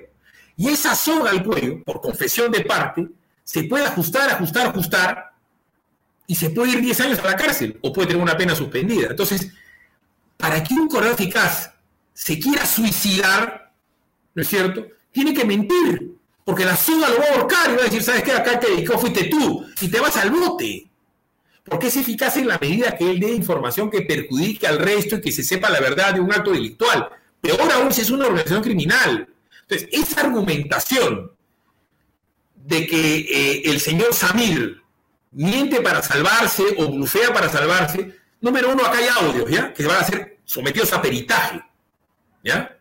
Y 0.57 0.69
esa 0.69 0.95
soga 0.95 1.31
al 1.31 1.43
cuello, 1.43 1.83
por 1.83 2.01
confesión 2.01 2.53
de 2.53 2.61
parte, 2.61 3.09
se 3.43 3.65
puede 3.65 3.87
ajustar, 3.87 4.31
ajustar, 4.31 4.69
ajustar, 4.69 5.33
y 6.29 6.37
se 6.37 6.51
puede 6.51 6.73
ir 6.73 6.81
10 6.81 7.01
años 7.01 7.19
a 7.19 7.25
la 7.25 7.35
cárcel 7.35 7.77
o 7.83 7.93
puede 7.93 8.09
tener 8.09 8.23
una 8.23 8.37
pena 8.37 8.55
suspendida. 8.55 9.09
Entonces, 9.11 9.51
para 10.37 10.63
que 10.63 10.75
un 10.75 10.87
colaborador 10.87 11.21
eficaz 11.21 11.73
se 12.15 12.39
quiera 12.39 12.65
suicidar, 12.65 13.73
¿no 14.33 14.43
es 14.43 14.49
cierto? 14.49 14.87
Tiene 15.11 15.35
que 15.35 15.45
mentir, 15.45 16.15
porque 16.45 16.65
la 16.65 16.77
soga 16.77 17.09
lo 17.09 17.19
va 17.19 17.25
a 17.25 17.35
ahorcar 17.35 17.71
y 17.73 17.75
va 17.75 17.81
a 17.81 17.85
decir, 17.87 18.05
¿sabes 18.05 18.23
qué? 18.23 18.31
Acá 18.31 18.61
te 18.61 18.71
dedicó 18.71 18.97
fuiste 18.97 19.25
tú, 19.25 19.67
y 19.81 19.89
te 19.89 19.99
vas 19.99 20.17
al 20.19 20.31
bote. 20.31 20.89
Porque 21.69 21.89
es 21.89 21.97
eficaz 21.97 22.37
en 22.37 22.49
la 22.49 22.59
medida 22.59 22.97
que 22.97 23.11
él 23.11 23.21
dé 23.21 23.31
información 23.31 23.91
que 23.91 24.03
perjudique 24.03 24.67
al 24.67 24.79
resto 24.79 25.17
y 25.17 25.21
que 25.21 25.33
se 25.33 25.43
sepa 25.43 25.71
la 25.71 25.81
verdad 25.81 26.15
de 26.15 26.21
un 26.21 26.33
acto 26.33 26.53
delictual. 26.53 27.09
Peor 27.41 27.73
aún 27.73 27.93
si 27.93 28.01
es 28.01 28.11
una 28.11 28.27
organización 28.27 28.63
criminal. 28.63 29.29
Entonces, 29.63 29.89
esa 29.93 30.23
argumentación 30.23 31.33
de 32.55 32.87
que 32.87 33.19
eh, 33.21 33.63
el 33.67 33.81
señor 33.81 34.15
Samir 34.15 34.83
miente 35.33 35.81
para 35.81 36.03
salvarse 36.03 36.65
o 36.79 36.91
blufea 36.91 37.33
para 37.33 37.49
salvarse, 37.49 38.17
número 38.41 38.73
uno, 38.73 38.85
acá 38.85 38.99
hay 38.99 39.09
audios, 39.09 39.51
¿ya? 39.51 39.73
Que 39.73 39.87
van 39.87 39.99
a 39.99 40.05
ser 40.05 40.39
sometidos 40.45 40.93
a 40.93 41.03
peritaje, 41.03 41.63
¿ya? 42.43 42.79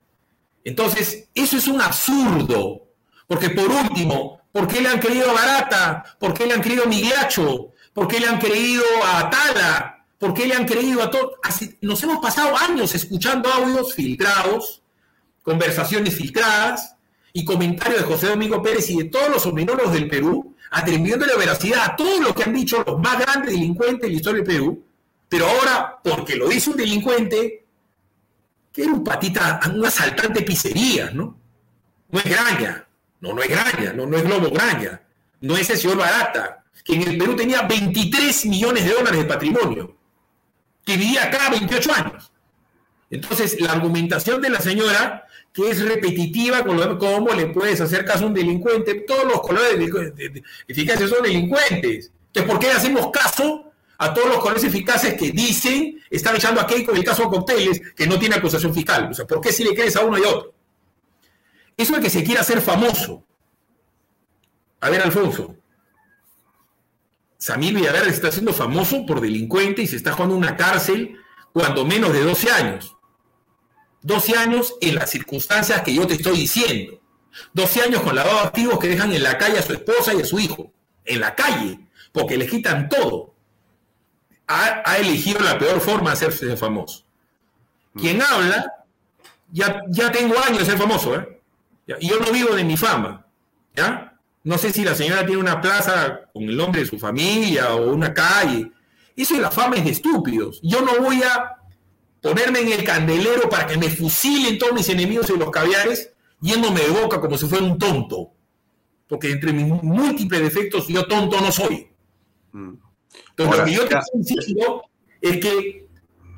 Entonces, 0.63 1.29
eso 1.33 1.57
es 1.57 1.67
un 1.67 1.81
absurdo, 1.81 2.88
porque 3.27 3.49
por 3.49 3.69
último, 3.69 4.41
¿por 4.51 4.67
qué 4.67 4.81
le 4.81 4.89
han 4.89 4.99
a 5.29 5.33
Barata? 5.33 6.17
¿Por 6.19 6.33
qué 6.33 6.45
le 6.45 6.53
han 6.53 6.61
creído 6.61 6.85
a? 6.85 7.73
¿Por 7.97 8.07
qué 8.07 8.19
le 8.19 8.27
han 8.27 8.37
creído 8.37 8.83
a 9.03 9.21
Atala? 9.21 10.05
¿Por 10.19 10.31
qué 10.31 10.45
le 10.45 10.53
han 10.53 10.67
creído 10.67 11.01
a 11.01 11.09
todo? 11.09 11.33
Nos 11.81 12.03
hemos 12.03 12.19
pasado 12.19 12.55
años 12.55 12.93
escuchando 12.93 13.51
audios 13.51 13.95
filtrados, 13.95 14.83
conversaciones 15.41 16.13
filtradas 16.13 16.95
y 17.33 17.43
comentarios 17.43 18.01
de 18.01 18.05
José 18.05 18.27
Domingo 18.27 18.61
Pérez 18.61 18.87
y 18.91 18.99
de 18.99 19.05
todos 19.05 19.29
los 19.29 19.45
opinólogos 19.47 19.93
del 19.93 20.07
Perú, 20.07 20.55
atribuyendo 20.69 21.25
la 21.25 21.37
veracidad 21.37 21.85
a 21.85 21.95
todo 21.95 22.21
lo 22.21 22.35
que 22.35 22.43
han 22.43 22.53
dicho 22.53 22.83
los 22.85 22.99
más 22.99 23.17
grandes 23.17 23.49
delincuentes 23.49 24.01
de 24.01 24.09
la 24.09 24.15
historia 24.15 24.43
del 24.43 24.53
Perú, 24.53 24.85
pero 25.27 25.47
ahora, 25.47 25.97
porque 26.03 26.35
lo 26.35 26.49
dice 26.49 26.69
un 26.69 26.77
delincuente, 26.77 27.65
que 28.71 28.83
era 28.83 28.91
un 28.93 29.03
patita, 29.03 29.59
un 29.73 29.83
asaltante 29.83 30.41
de 30.41 30.45
pizzerías, 30.45 31.15
¿no? 31.15 31.35
No 32.11 32.19
es 32.19 32.25
Graña, 32.25 32.87
no, 33.21 33.33
no 33.33 33.41
es 33.41 33.49
Graña, 33.49 33.91
no, 33.93 34.05
no 34.05 34.17
es 34.17 34.23
Globo 34.23 34.51
Graña, 34.51 35.01
no 35.41 35.57
es 35.57 35.67
el 35.71 35.77
señor 35.79 35.97
Barata, 35.97 36.57
que 36.84 36.95
en 36.95 37.01
el 37.03 37.17
Perú 37.17 37.36
tenía 37.36 37.63
23 37.63 38.45
millones 38.45 38.86
de 38.86 38.91
dólares 38.91 39.19
de 39.19 39.25
patrimonio, 39.25 39.95
que 40.86 40.97
vivía 40.97 41.25
acá 41.25 41.49
28 41.49 41.93
años. 41.93 42.32
Entonces, 43.09 43.59
la 43.61 43.71
argumentación 43.71 44.41
de 44.41 44.49
la 44.49 44.59
señora, 44.59 45.25
que 45.54 45.70
es 45.70 45.82
repetitiva 45.82 46.63
con 46.63 46.78
lo 46.78 46.87
de 46.87 46.97
cómo 46.97 47.33
le 47.33 47.47
puedes 47.47 47.79
hacer 47.79 48.04
caso 48.05 48.25
a 48.25 48.28
un 48.28 48.33
delincuente, 48.33 48.95
todos 49.08 49.25
los 49.25 49.41
colores 49.41 49.79
eficaces 50.67 51.09
son 51.09 51.24
delincuentes. 51.24 52.12
Entonces, 52.28 52.51
¿por 52.51 52.59
qué 52.59 52.71
hacemos 52.71 53.09
caso 53.12 53.71
a 53.97 54.13
todos 54.13 54.28
los 54.28 54.39
colores 54.39 54.63
eficaces 54.63 55.13
que 55.16 55.32
dicen, 55.32 56.01
están 56.09 56.36
echando 56.36 56.62
a 56.62 56.67
Keiko 56.67 56.91
en 56.91 56.97
el 56.97 57.04
caso 57.04 57.24
de 57.24 57.29
cócteles, 57.29 57.82
que 57.95 58.05
no 58.05 58.20
tiene 58.20 58.36
acusación 58.36 58.74
fiscal? 58.74 59.09
O 59.09 59.13
sea, 59.13 59.25
¿por 59.25 59.39
qué 59.39 59.51
si 59.54 59.63
le 59.63 59.74
crees 59.74 59.95
a 59.95 60.01
uno 60.01 60.17
y 60.17 60.21
otro? 60.21 60.54
Eso 61.78 61.95
es 61.95 62.01
que 62.01 62.09
se 62.09 62.24
quiere 62.24 62.41
hacer 62.41 62.59
famoso. 62.59 63.24
A 64.82 64.89
ver, 64.89 65.01
Alfonso. 65.01 65.55
Samir 67.38 67.76
Villaverde 67.76 68.09
está 68.09 68.32
siendo 68.32 68.54
famoso 68.54 69.05
por 69.05 69.22
delincuente 69.22 69.84
y 69.84 69.88
se 69.88 69.96
está 69.96 70.14
jugando 70.14 70.36
una 70.36 70.58
cárcel 70.58 71.18
cuando 71.54 71.86
menos 71.86 72.14
de 72.14 72.22
12 72.22 72.51
años. 72.51 72.96
12 74.01 74.38
años 74.38 74.76
en 74.82 74.96
las 74.96 75.09
circunstancias 75.09 75.82
que 75.82 75.93
yo 75.93 76.08
te 76.08 76.16
estoy 76.16 76.38
diciendo. 76.38 77.00
12 77.54 77.82
años 77.84 78.01
con 78.01 78.16
lavado 78.16 78.38
de 78.38 78.47
activos 78.47 78.80
que 78.80 78.88
dejan 78.88 79.14
en 79.14 79.22
la 79.22 79.38
calle 79.38 79.59
a 79.59 79.62
su 79.62 79.74
esposa 79.74 80.14
y 80.14 80.22
a 80.22 80.26
su 80.26 80.39
hijo. 80.39 80.72
En 81.05 81.20
la 81.20 81.36
calle, 81.36 81.80
porque 82.12 82.38
le 82.38 82.47
quitan 82.47 82.89
todo. 82.89 83.34
Ha, 84.47 84.97
elegido 84.97 85.42
la 85.42 85.59
peor 85.59 85.80
forma 85.82 86.12
de 86.12 86.14
hacerse 86.14 86.58
famoso. 86.58 87.05
Quien 87.93 88.22
habla, 88.22 88.86
ya, 89.51 89.82
ya 89.89 90.12
tengo 90.12 90.36
años 90.39 90.59
de 90.59 90.66
ser 90.66 90.78
famoso, 90.78 91.16
¿eh? 91.16 91.42
Y 92.00 92.09
yo 92.09 92.20
no 92.20 92.32
vivo 92.32 92.55
de 92.55 92.64
mi 92.64 92.78
fama, 92.78 93.26
¿ya? 93.76 94.07
No 94.47 94.57
sé 94.57 94.71
si 94.71 94.86
la 94.86 94.95
señora 94.95 95.25
tiene 95.25 95.41
una 95.41 95.59
plaza 95.59 96.21
con 96.33 96.43
el 96.43 96.55
nombre 96.55 96.79
de 96.79 96.87
su 96.87 96.97
familia 96.97 97.75
o 97.75 97.91
una 97.91 98.13
calle. 98.13 98.71
Eso 99.13 99.36
es 99.36 99.41
la 99.41 99.51
fama 99.51 99.75
es 99.75 99.83
de 99.83 99.91
estúpidos. 99.91 100.61
Yo 100.63 100.82
no 100.82 101.01
voy 101.01 101.21
a 101.21 101.57
ponerme 102.21 102.61
en 102.61 102.71
el 102.71 102.86
candelero 102.86 103.49
para 103.49 103.67
que 103.67 103.75
me 103.75 103.89
fusilen 103.89 104.57
todos 104.57 104.71
mis 104.71 104.87
enemigos 104.87 105.29
en 105.29 105.39
los 105.39 105.51
caviares 105.51 106.13
yéndome 106.39 106.79
de 106.79 106.91
boca 106.91 107.19
como 107.19 107.37
si 107.37 107.45
fuera 107.45 107.65
un 107.65 107.78
tonto. 107.78 108.32
Porque 109.09 109.32
entre 109.32 109.51
mis 109.51 109.65
múltiples 109.83 110.39
defectos 110.39 110.87
yo 110.87 111.05
tonto 111.07 111.41
no 111.41 111.51
soy. 111.51 111.89
Mm. 112.53 112.75
Entonces, 113.32 113.57
lo 113.57 113.65
que 113.65 113.74
yo 113.74 113.86
te 113.86 113.97
insisto 114.13 114.83
es 115.19 115.37
que 115.41 115.89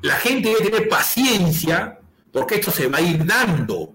la 0.02 0.16
gente 0.16 0.48
debe 0.48 0.68
tener 0.68 0.88
paciencia 0.88 2.00
porque 2.32 2.56
esto 2.56 2.72
se 2.72 2.88
va 2.88 2.98
a 2.98 3.02
ir 3.02 3.24
dando 3.24 3.94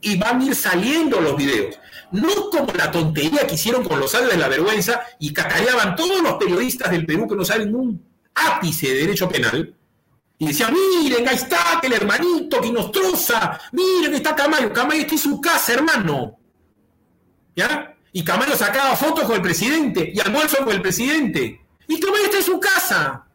y 0.00 0.16
van 0.16 0.40
a 0.40 0.44
ir 0.46 0.54
saliendo 0.54 1.20
los 1.20 1.36
videos. 1.36 1.78
No 2.12 2.50
como 2.50 2.72
la 2.74 2.90
tontería 2.90 3.46
que 3.46 3.54
hicieron 3.54 3.84
con 3.84 4.00
los 4.00 4.10
sales 4.10 4.30
de 4.30 4.36
la 4.36 4.48
vergüenza 4.48 5.00
y 5.18 5.32
cacareaban 5.32 5.94
todos 5.94 6.20
los 6.22 6.34
periodistas 6.34 6.90
del 6.90 7.06
Perú 7.06 7.28
que 7.28 7.36
no 7.36 7.44
saben 7.44 7.74
un 7.74 8.04
ápice 8.34 8.88
de 8.88 8.94
derecho 8.94 9.28
penal. 9.28 9.74
Y 10.38 10.46
decían, 10.48 10.72
miren, 10.74 11.28
ahí 11.28 11.36
está 11.36 11.80
el 11.82 11.92
hermanito 11.92 12.60
que 12.60 12.72
nos 12.72 12.90
troza, 12.90 13.60
miren, 13.72 14.14
está 14.14 14.34
Camayo, 14.34 14.72
Camayo 14.72 15.02
está 15.02 15.12
en 15.14 15.18
su 15.20 15.40
casa, 15.40 15.74
hermano. 15.74 16.38
¿Ya? 17.54 17.94
Y 18.12 18.24
Camayo 18.24 18.56
sacaba 18.56 18.96
fotos 18.96 19.24
con 19.24 19.36
el 19.36 19.42
presidente 19.42 20.10
y 20.12 20.18
almuerzo 20.18 20.64
con 20.64 20.70
el 20.74 20.80
presidente. 20.82 21.60
Y 21.86 22.00
Camayo 22.00 22.24
está 22.24 22.38
en 22.38 22.42
su 22.44 22.58
casa. 22.58 23.26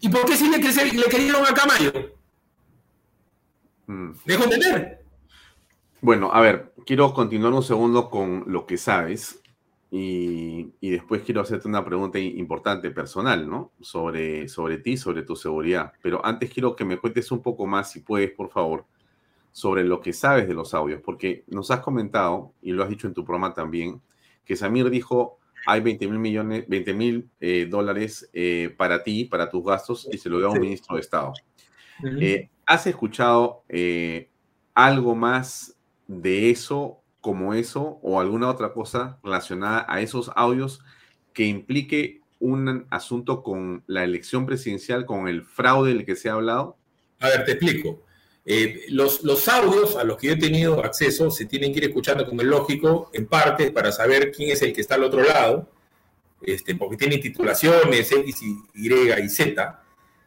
¿Y 0.00 0.08
por 0.08 0.24
qué 0.24 0.36
si 0.36 0.48
le, 0.50 0.58
crece- 0.58 0.92
le 0.92 1.04
querían 1.04 1.36
a 1.46 1.54
Camayo? 1.54 1.92
Mm. 3.86 4.10
¿Dejo 4.24 4.44
entender? 4.44 4.99
Bueno, 6.02 6.30
a 6.32 6.40
ver, 6.40 6.72
quiero 6.86 7.12
continuar 7.12 7.52
un 7.52 7.62
segundo 7.62 8.08
con 8.08 8.44
lo 8.46 8.66
que 8.66 8.76
sabes 8.76 9.42
y, 9.90 10.68
y 10.80 10.90
después 10.90 11.22
quiero 11.22 11.40
hacerte 11.40 11.68
una 11.68 11.84
pregunta 11.84 12.18
importante, 12.18 12.90
personal, 12.90 13.48
¿no? 13.48 13.72
Sobre, 13.80 14.48
sobre 14.48 14.78
ti, 14.78 14.96
sobre 14.96 15.22
tu 15.22 15.36
seguridad. 15.36 15.92
Pero 16.02 16.24
antes 16.24 16.50
quiero 16.50 16.74
que 16.74 16.84
me 16.84 16.96
cuentes 16.98 17.30
un 17.32 17.42
poco 17.42 17.66
más, 17.66 17.90
si 17.90 18.00
puedes, 18.00 18.30
por 18.30 18.50
favor, 18.50 18.86
sobre 19.52 19.84
lo 19.84 20.00
que 20.00 20.12
sabes 20.12 20.46
de 20.46 20.54
los 20.54 20.74
audios, 20.74 21.02
porque 21.04 21.44
nos 21.48 21.70
has 21.70 21.80
comentado, 21.80 22.52
y 22.62 22.72
lo 22.72 22.82
has 22.84 22.88
dicho 22.88 23.06
en 23.08 23.14
tu 23.14 23.24
programa 23.24 23.52
también, 23.52 24.00
que 24.44 24.56
Samir 24.56 24.88
dijo, 24.90 25.38
hay 25.66 25.80
20 25.80 26.06
mil 26.08 26.18
millones, 26.18 26.64
20 26.68 26.94
mil 26.94 27.28
eh, 27.40 27.66
dólares 27.68 28.30
eh, 28.32 28.72
para 28.78 29.02
ti, 29.02 29.24
para 29.24 29.50
tus 29.50 29.64
gastos, 29.64 30.08
y 30.10 30.18
se 30.18 30.30
lo 30.30 30.38
dio 30.38 30.46
a 30.46 30.50
un 30.50 30.56
Sí. 30.56 30.60
ministro 30.62 30.94
de 30.94 31.00
Estado. 31.02 31.32
Eh, 32.20 32.48
¿Has 32.64 32.86
escuchado 32.86 33.64
eh, 33.68 34.30
algo 34.72 35.14
más 35.14 35.76
de 36.10 36.50
eso, 36.50 37.02
como 37.20 37.54
eso, 37.54 38.00
o 38.02 38.20
alguna 38.20 38.48
otra 38.48 38.72
cosa 38.72 39.18
relacionada 39.22 39.86
a 39.88 40.00
esos 40.00 40.30
audios 40.34 40.80
que 41.32 41.44
implique 41.44 42.20
un 42.40 42.86
asunto 42.90 43.42
con 43.42 43.84
la 43.86 44.02
elección 44.02 44.44
presidencial, 44.44 45.06
con 45.06 45.28
el 45.28 45.44
fraude 45.44 45.94
del 45.94 46.04
que 46.04 46.16
se 46.16 46.28
ha 46.28 46.32
hablado? 46.32 46.76
A 47.20 47.28
ver, 47.28 47.44
te 47.44 47.52
explico. 47.52 48.02
Eh, 48.44 48.86
los, 48.88 49.22
los 49.22 49.46
audios 49.48 49.96
a 49.96 50.02
los 50.02 50.16
que 50.16 50.28
yo 50.28 50.32
he 50.32 50.36
tenido 50.36 50.82
acceso 50.82 51.30
se 51.30 51.44
tienen 51.44 51.72
que 51.72 51.78
ir 51.78 51.84
escuchando 51.84 52.26
como 52.26 52.40
es 52.40 52.48
lógico, 52.48 53.10
en 53.12 53.26
parte, 53.26 53.70
para 53.70 53.92
saber 53.92 54.32
quién 54.32 54.50
es 54.50 54.62
el 54.62 54.72
que 54.72 54.80
está 54.80 54.96
al 54.96 55.04
otro 55.04 55.22
lado, 55.22 55.70
este, 56.42 56.74
porque 56.74 56.96
tienen 56.96 57.20
titulaciones 57.20 58.10
X, 58.10 58.42
Y 58.74 58.92
y 58.92 59.28
Z, 59.28 59.82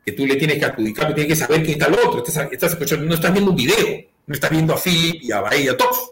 que 0.06 0.12
tú 0.14 0.26
le 0.26 0.36
tienes 0.36 0.60
que 0.60 0.66
adjudicar, 0.66 1.14
tienes 1.14 1.34
que 1.34 1.36
saber 1.36 1.62
quién 1.64 1.74
está 1.74 1.88
al 1.88 1.96
otro. 1.96 2.24
Estás, 2.24 2.52
estás 2.52 2.72
escuchando, 2.74 3.06
no 3.06 3.16
estás 3.16 3.34
viendo 3.34 3.52
un 3.52 3.58
video, 3.58 4.13
no 4.26 4.34
estás 4.34 4.52
viendo 4.52 4.74
a 4.74 4.78
Philip 4.78 5.24
y 5.24 5.32
a 5.32 5.42
Bahía 5.42 5.62
y 5.62 5.68
a 5.70 5.78
Tox. 5.78 6.12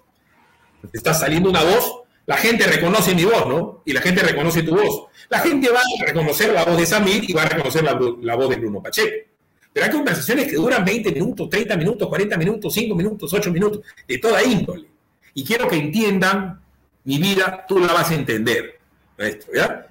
Te 0.91 0.97
está 0.97 1.13
saliendo 1.13 1.49
una 1.49 1.63
voz, 1.63 2.01
la 2.25 2.37
gente 2.37 2.65
reconoce 2.65 3.13
mi 3.13 3.25
voz, 3.25 3.47
¿no? 3.47 3.81
Y 3.85 3.93
la 3.93 4.01
gente 4.01 4.21
reconoce 4.21 4.63
tu 4.63 4.75
voz. 4.75 5.07
La 5.29 5.39
gente 5.39 5.69
va 5.69 5.79
a 5.79 6.05
reconocer 6.05 6.53
la 6.53 6.65
voz 6.65 6.77
de 6.77 6.85
Samir 6.85 7.29
y 7.29 7.33
va 7.33 7.43
a 7.43 7.49
reconocer 7.49 7.83
la, 7.83 7.99
la 8.21 8.35
voz 8.35 8.49
de 8.49 8.55
Bruno 8.57 8.81
Pacheco. 8.81 9.31
Pero 9.73 9.85
hay 9.85 9.91
conversaciones 9.91 10.47
que 10.47 10.55
duran 10.55 10.83
20 10.83 11.11
minutos, 11.11 11.49
30 11.49 11.77
minutos, 11.77 12.07
40 12.07 12.37
minutos, 12.37 12.73
5 12.73 12.95
minutos, 12.95 13.33
8 13.33 13.51
minutos, 13.51 13.81
de 14.07 14.17
toda 14.17 14.43
índole. 14.43 14.87
Y 15.33 15.45
quiero 15.45 15.67
que 15.67 15.77
entiendan 15.77 16.61
mi 17.05 17.17
vida, 17.17 17.65
tú 17.67 17.79
la 17.79 17.93
vas 17.93 18.11
a 18.11 18.15
entender. 18.15 18.79
maestro, 19.17 19.53
¿ya? 19.53 19.87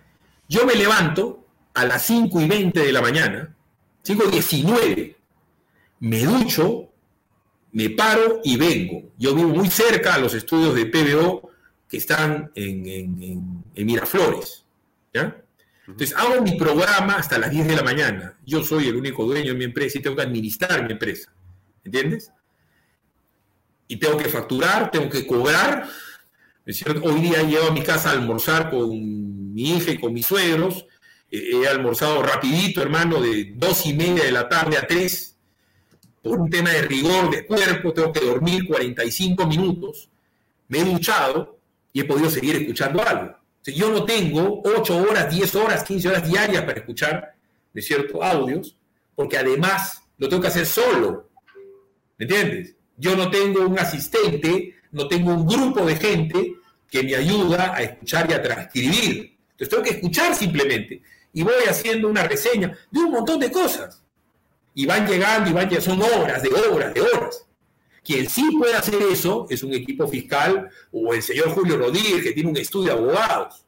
Yo 0.49 0.67
me 0.67 0.75
levanto 0.75 1.47
a 1.75 1.85
las 1.85 2.03
5 2.03 2.41
y 2.41 2.49
20 2.49 2.81
de 2.81 2.93
la 2.93 3.01
mañana, 3.01 3.55
5 4.03 4.25
y 4.27 4.31
19, 4.33 5.17
me 6.01 6.25
ducho, 6.25 6.90
me 7.73 7.91
paro 7.91 8.41
y 8.45 8.57
vengo. 8.57 9.13
Yo 9.19 9.35
vivo 9.35 9.49
muy 9.49 9.69
cerca 9.69 10.15
a 10.15 10.19
los 10.19 10.35
estudios 10.35 10.75
de 10.75 10.87
PBO 10.87 11.51
que 11.89 11.97
están 11.97 12.51
en, 12.55 13.65
Miraflores. 13.75 14.65
¿ya? 15.13 15.37
Entonces 15.87 16.17
hago 16.17 16.43
mi 16.43 16.57
programa 16.57 17.15
hasta 17.15 17.39
las 17.39 17.51
10 17.51 17.69
de 17.69 17.77
la 17.77 17.83
mañana. 17.83 18.39
Yo 18.45 18.63
soy 18.63 18.89
el 18.89 18.97
único 18.97 19.25
dueño 19.25 19.53
de 19.53 19.59
mi 19.59 19.65
empresa 19.65 19.99
y 19.99 20.03
tengo 20.03 20.17
que 20.17 20.23
administrar 20.23 20.85
mi 20.85 20.93
empresa. 20.93 21.33
¿Entiendes? 21.85 22.33
Y 23.89 23.97
tengo 23.97 24.17
que 24.17 24.29
facturar, 24.29 24.91
tengo 24.91 25.09
que 25.09 25.27
cobrar. 25.27 25.89
Hoy 27.03 27.21
día 27.21 27.43
llevo 27.43 27.69
a 27.69 27.73
mi 27.73 27.83
casa 27.83 28.11
a 28.11 28.13
almorzar 28.13 28.71
con 28.71 29.53
mi 29.53 29.77
hija 29.77 29.91
y 29.93 29.99
con 29.99 30.13
mis 30.13 30.27
suegros. 30.27 30.87
He 31.29 31.67
almorzado 31.67 32.23
rapidito, 32.23 32.83
hermano, 32.83 33.21
de 33.21 33.53
dos 33.57 33.87
y 33.87 33.95
media 33.95 34.25
de 34.25 34.33
la 34.33 34.49
tarde 34.49 34.77
a 34.77 34.87
3 34.87 35.31
por 36.23 36.39
un 36.39 36.51
tema 36.51 36.71
de 36.71 36.83
rigor 36.83 37.31
de 37.31 37.47
cuerpo, 37.47 37.93
tengo 37.93 38.13
que 38.13 38.21
dormir 38.21 38.67
45 38.67 39.47
minutos, 39.47 40.09
me 40.69 40.81
he 40.81 40.85
duchado 40.85 41.59
y 41.93 42.01
he 42.01 42.05
podido 42.05 42.31
seguir 42.31 42.57
escuchando 42.57 43.03
algo. 43.03 43.37
Sea, 43.63 43.75
yo 43.75 43.91
no 43.91 44.05
tengo 44.05 44.63
8 44.65 44.97
horas, 44.97 45.35
10 45.35 45.55
horas, 45.57 45.85
15 45.85 46.09
horas 46.09 46.29
diarias 46.29 46.63
para 46.63 46.79
escuchar, 46.79 47.35
¿de 47.73 47.83
cierto?, 47.83 48.23
audios, 48.23 48.77
porque 49.15 49.39
además 49.39 50.03
lo 50.19 50.29
tengo 50.29 50.43
que 50.43 50.49
hacer 50.49 50.67
solo. 50.67 51.31
¿Me 52.19 52.25
entiendes? 52.25 52.75
Yo 52.97 53.17
no 53.17 53.31
tengo 53.31 53.67
un 53.67 53.79
asistente, 53.79 54.75
no 54.93 55.09
tengo 55.09 55.33
un 55.33 55.47
grupo 55.47 55.85
de 55.87 55.97
gente 55.97 56.55
que 56.91 57.03
me 57.03 57.15
ayuda 57.15 57.75
a 57.75 57.83
escuchar 57.83 58.31
y 58.31 58.35
a 58.35 58.43
transcribir. 58.43 59.39
Entonces 59.53 59.69
tengo 59.69 59.83
que 59.83 59.91
escuchar 59.91 60.35
simplemente. 60.35 61.03
Y 61.33 61.43
voy 61.43 61.65
haciendo 61.69 62.09
una 62.09 62.25
reseña 62.25 62.77
de 62.91 63.01
un 63.01 63.11
montón 63.11 63.39
de 63.41 63.51
cosas 63.51 64.03
y 64.75 64.87
van 64.87 65.07
llegando 65.07 65.51
y 65.51 65.53
van 65.53 65.69
llegando, 65.69 65.91
son 65.91 66.03
horas 66.03 66.43
de 66.43 66.49
horas 66.51 66.95
de 66.95 67.01
horas. 67.01 67.47
Quien 68.05 68.29
sí 68.29 68.57
puede 68.59 68.75
hacer 68.75 69.01
eso 69.03 69.47
es 69.51 69.63
un 69.63 69.75
equipo 69.75 70.09
fiscal 70.09 70.71
o 70.91 71.13
el 71.13 71.23
señor 71.23 71.51
Julio 71.51 71.77
Rodríguez, 71.77 72.23
que 72.23 72.33
tiene 72.33 72.49
un 72.51 72.57
estudio 72.57 72.87
de 72.95 72.99
abogados. 72.99 73.65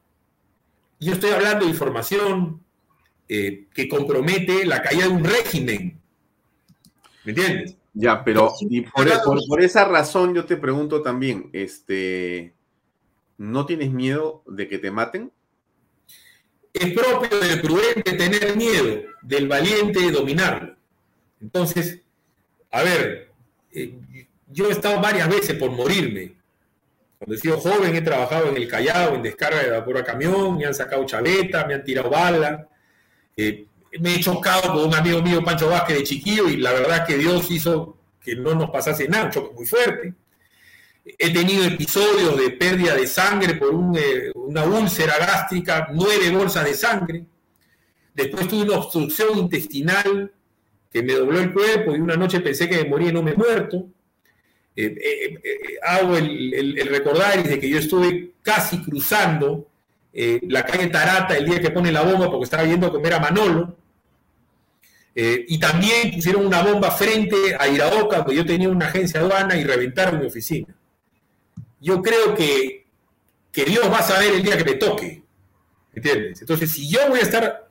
Yo 0.99 1.13
estoy 1.13 1.31
hablando 1.31 1.65
de 1.65 1.71
información 1.71 2.61
eh, 3.29 3.67
que 3.73 3.87
compromete 3.87 4.65
la 4.65 4.81
caída 4.81 5.03
de 5.03 5.09
un 5.13 5.23
régimen. 5.23 5.99
¿Me 7.23 7.31
entiendes? 7.31 7.77
Ya, 7.93 8.23
pero 8.23 8.51
y 8.61 8.81
por, 8.81 9.07
e, 9.07 9.11
por- 9.23 9.39
por 9.47 9.61
esa 9.61 9.85
razón 9.85 10.33
yo 10.33 10.45
te 10.45 10.57
pregunto 10.57 11.01
también, 11.03 11.49
este, 11.53 12.53
¿no 13.37 13.65
tienes 13.67 13.91
miedo 13.91 14.43
de 14.47 14.67
que 14.67 14.79
te 14.79 14.89
maten? 14.89 15.31
Es 16.73 16.91
propio 16.91 17.39
del 17.39 17.61
prudente 17.61 18.13
tener 18.13 18.57
miedo, 18.57 19.01
del 19.21 19.47
valiente 19.47 20.09
dominarlo. 20.11 20.75
Entonces, 21.43 21.99
a 22.71 22.81
ver, 22.83 23.29
eh, 23.73 23.93
yo 24.47 24.69
he 24.69 24.71
estado 24.71 24.99
varias 25.01 25.27
veces 25.27 25.55
por 25.57 25.71
morirme. 25.71 26.35
Cuando 27.17 27.35
he 27.35 27.37
sido 27.37 27.59
joven 27.59 27.95
he 27.95 28.01
trabajado 28.01 28.49
en 28.49 28.55
el 28.55 28.67
Callao, 28.67 29.15
en 29.15 29.21
descarga 29.21 29.61
de 29.61 29.71
vapor 29.71 29.97
a 29.97 30.03
camión, 30.03 30.57
me 30.57 30.65
han 30.65 30.73
sacado 30.73 31.05
chaveta, 31.05 31.65
me 31.65 31.73
han 31.73 31.83
tirado 31.83 32.09
bala. 32.09 32.67
Eh, 33.35 33.65
me 33.99 34.15
he 34.15 34.19
chocado 34.21 34.73
con 34.73 34.85
un 34.87 34.95
amigo 34.95 35.21
mío, 35.21 35.43
Pancho 35.43 35.69
Vázquez, 35.69 35.97
de 35.97 36.03
chiquillo, 36.03 36.47
y 36.47 36.57
la 36.57 36.71
verdad 36.71 37.05
que 37.05 37.17
Dios 37.17 37.51
hizo 37.51 37.97
que 38.21 38.35
no 38.37 38.55
nos 38.55 38.69
pasase 38.69 39.07
nada, 39.07 39.25
un 39.25 39.31
choque 39.31 39.53
muy 39.53 39.65
fuerte. 39.65 40.13
He 41.05 41.33
tenido 41.33 41.65
episodios 41.65 42.37
de 42.37 42.51
pérdida 42.51 42.95
de 42.95 43.05
sangre 43.05 43.55
por 43.55 43.73
eh, 43.97 44.31
una 44.35 44.63
úlcera 44.63 45.17
gástrica, 45.17 45.89
nueve 45.91 46.29
bolsas 46.29 46.63
de 46.63 46.73
sangre. 46.73 47.25
Después 48.13 48.47
tuve 48.47 48.63
una 48.63 48.77
obstrucción 48.77 49.37
intestinal 49.37 50.31
que 50.93 51.03
me 51.03 51.13
dobló 51.13 51.39
el 51.39 51.51
cuerpo 51.51 51.95
y 51.95 51.99
una 51.99 52.15
noche 52.15 52.39
pensé 52.39 52.69
que 52.69 52.77
me 52.83 52.89
moría 52.89 53.09
y 53.09 53.13
no 53.13 53.23
me 53.23 53.31
he 53.31 53.35
muerto. 53.35 53.87
Eh, 54.75 54.85
eh, 54.99 55.39
eh, 55.43 55.59
hago 55.85 56.17
el, 56.17 56.53
el- 56.53 56.79
el 56.79 56.87
recordar 56.87 57.43
de 57.43 57.59
que 57.59 57.69
yo 57.69 57.79
estuve 57.79 58.31
casi 58.41 58.81
cruzando 58.83 59.67
la 60.43 60.63
calle 60.63 60.87
Tarata 60.87 61.35
el 61.35 61.45
día 61.45 61.59
que 61.59 61.71
pone 61.71 61.91
la 61.91 62.03
bomba 62.03 62.29
porque 62.29 62.43
estaba 62.43 62.63
yendo 62.65 62.85
a 62.87 62.91
comer 62.91 63.13
a 63.15 63.19
Manolo. 63.19 63.75
Y 65.15 65.59
también 65.59 66.11
pusieron 66.11 66.45
una 66.45 66.61
bomba 66.63 66.89
frente 66.91 67.55
a 67.59 67.67
Iraoka, 67.67 68.17
donde 68.19 68.35
yo 68.35 68.45
tenía 68.45 68.69
una 68.69 68.87
agencia 68.87 69.19
aduana 69.19 69.55
y 69.57 69.63
reventaron 69.63 70.19
mi 70.19 70.25
oficina. 70.27 70.75
Yo 71.79 72.01
creo 72.01 72.33
que, 72.35 72.85
que 73.51 73.65
Dios 73.65 73.91
va 73.91 73.99
a 73.99 74.03
saber 74.03 74.33
el 74.33 74.43
día 74.43 74.57
que 74.57 74.63
me 74.65 74.73
toque. 74.75 75.23
¿Entiendes? 75.93 76.41
Entonces, 76.41 76.71
si 76.71 76.89
yo 76.89 76.99
voy 77.09 77.19
a 77.19 77.23
estar 77.23 77.67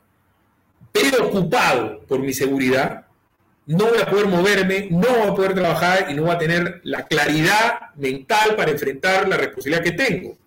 preocupado 0.93 2.01
por 2.07 2.21
mi 2.21 2.33
seguridad, 2.33 3.02
no 3.67 3.87
voy 3.87 3.99
a 3.99 4.07
poder 4.07 4.27
moverme, 4.27 4.89
no 4.91 5.09
voy 5.09 5.29
a 5.29 5.35
poder 5.35 5.55
trabajar 5.55 6.07
y 6.11 6.15
no 6.15 6.23
voy 6.23 6.33
a 6.33 6.39
tener 6.39 6.81
la 6.85 7.07
claridad 7.07 7.95
mental 7.97 8.57
para 8.57 8.71
enfrentar 8.71 9.29
la 9.29 9.37
responsabilidad 9.37 9.85
que 9.85 9.93
tengo. 9.93 10.39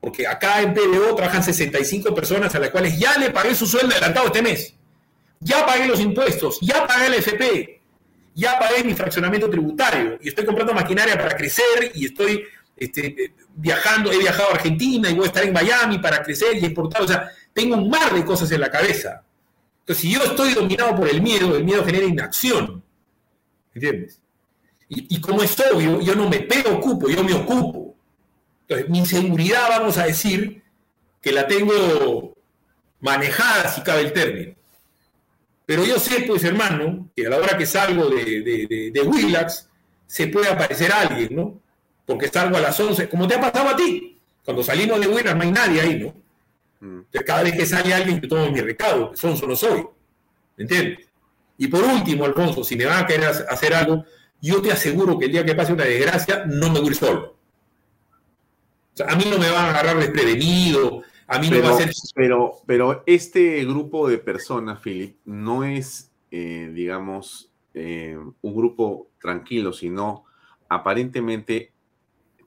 Porque 0.00 0.26
acá 0.26 0.60
en 0.60 0.74
PBO 0.74 1.14
trabajan 1.16 1.42
65 1.42 2.14
personas 2.14 2.54
a 2.54 2.58
las 2.58 2.70
cuales 2.70 2.98
ya 2.98 3.18
le 3.18 3.30
pagué 3.30 3.54
su 3.54 3.66
sueldo 3.66 3.92
adelantado 3.92 4.26
este 4.26 4.42
mes. 4.42 4.74
Ya 5.40 5.66
pagué 5.66 5.86
los 5.86 6.00
impuestos, 6.00 6.58
ya 6.60 6.86
pagué 6.86 7.06
el 7.06 7.14
FP, 7.14 7.80
ya 8.34 8.58
pagué 8.58 8.84
mi 8.84 8.94
fraccionamiento 8.94 9.50
tributario 9.50 10.18
y 10.20 10.28
estoy 10.28 10.44
comprando 10.44 10.74
maquinaria 10.74 11.16
para 11.16 11.36
crecer 11.36 11.92
y 11.94 12.06
estoy 12.06 12.44
este, 12.76 13.32
viajando, 13.54 14.10
he 14.10 14.18
viajado 14.18 14.50
a 14.50 14.54
Argentina 14.54 15.08
y 15.08 15.14
voy 15.14 15.24
a 15.24 15.28
estar 15.28 15.44
en 15.44 15.52
Miami 15.52 15.98
para 15.98 16.22
crecer 16.22 16.56
y 16.56 16.64
exportar. 16.64 17.02
O 17.02 17.08
sea, 17.08 17.30
tengo 17.52 17.76
un 17.76 17.88
mar 17.88 18.12
de 18.12 18.24
cosas 18.24 18.50
en 18.52 18.60
la 18.60 18.70
cabeza. 18.70 19.22
Entonces, 19.84 20.02
si 20.02 20.12
yo 20.12 20.22
estoy 20.24 20.54
dominado 20.54 20.96
por 20.96 21.08
el 21.08 21.20
miedo, 21.22 21.56
el 21.56 21.64
miedo 21.64 21.84
genera 21.84 22.06
inacción. 22.06 22.82
¿Entiendes? 23.74 24.20
Y, 24.88 25.20
como 25.20 25.42
es 25.42 25.56
obvio, 25.60 26.00
yo 26.00 26.14
no 26.14 26.28
me 26.28 26.40
preocupo, 26.40 27.08
yo 27.08 27.24
me 27.24 27.32
ocupo. 27.34 27.96
Entonces, 28.62 28.88
mi 28.88 28.98
inseguridad, 29.00 29.68
vamos 29.70 29.98
a 29.98 30.06
decir, 30.06 30.62
que 31.20 31.32
la 31.32 31.46
tengo 31.46 32.36
manejada, 33.00 33.68
si 33.70 33.82
cabe 33.82 34.02
el 34.02 34.12
término. 34.12 34.54
Pero 35.66 35.84
yo 35.84 35.98
sé, 35.98 36.24
pues, 36.26 36.44
hermano, 36.44 37.10
que 37.16 37.26
a 37.26 37.30
la 37.30 37.38
hora 37.38 37.56
que 37.56 37.66
salgo 37.66 38.08
de, 38.10 38.24
de, 38.42 38.66
de- 38.68 38.90
de 38.92 39.00
Willax, 39.02 39.68
se 40.06 40.26
puede 40.28 40.48
aparecer 40.48 40.92
alguien, 40.92 41.34
¿no? 41.34 41.60
Porque 42.06 42.28
salgo 42.28 42.56
a 42.56 42.60
las 42.60 42.78
11, 42.78 43.08
como 43.08 43.26
te 43.26 43.34
ha 43.34 43.40
pasado 43.40 43.70
a 43.70 43.76
ti. 43.76 44.20
Cuando 44.44 44.62
salimos 44.62 45.00
de 45.00 45.08
Willax 45.08 45.34
no 45.36 45.42
hay 45.42 45.50
nadie 45.50 45.80
ahí, 45.80 45.98
¿no? 46.00 46.14
Entonces, 46.80 47.22
cada 47.24 47.42
vez 47.42 47.52
que 47.56 47.66
sale 47.66 47.94
alguien, 47.94 48.20
yo 48.20 48.28
tomo 48.28 48.50
mi 48.50 48.60
recado, 48.60 49.10
que 49.10 49.16
sonso 49.16 49.46
no 49.46 49.56
soy. 49.56 49.86
¿Me 50.56 50.64
entiendes? 50.64 51.08
Y 51.56 51.68
por 51.68 51.82
último, 51.82 52.24
Alfonso, 52.24 52.64
si 52.64 52.76
me 52.76 52.84
van 52.84 53.04
a 53.04 53.06
querer 53.06 53.28
hacer 53.48 53.74
algo, 53.74 54.04
yo 54.40 54.60
te 54.60 54.72
aseguro 54.72 55.18
que 55.18 55.26
el 55.26 55.32
día 55.32 55.44
que 55.44 55.54
pase 55.54 55.72
una 55.72 55.84
desgracia, 55.84 56.44
no 56.46 56.70
me 56.70 56.80
voy 56.80 56.88
a 56.88 56.90
ir 56.90 56.96
solo. 56.96 57.36
O 58.92 58.96
sea, 58.96 59.06
a 59.06 59.16
mí 59.16 59.24
no 59.30 59.38
me 59.38 59.50
van 59.50 59.66
a 59.66 59.70
agarrar 59.70 59.98
desprevenido, 59.98 61.02
a 61.26 61.38
mí 61.38 61.48
pero, 61.48 61.62
no 61.62 61.70
va 61.70 61.76
a 61.76 61.78
ser... 61.78 61.90
Pero, 62.14 62.52
pero 62.66 63.02
este 63.06 63.64
grupo 63.64 64.08
de 64.08 64.18
personas, 64.18 64.80
Philip, 64.80 65.16
no 65.24 65.64
es, 65.64 66.10
eh, 66.30 66.70
digamos, 66.72 67.50
eh, 67.72 68.16
un 68.42 68.54
grupo 68.54 69.08
tranquilo, 69.20 69.72
sino 69.72 70.24
aparentemente 70.68 71.72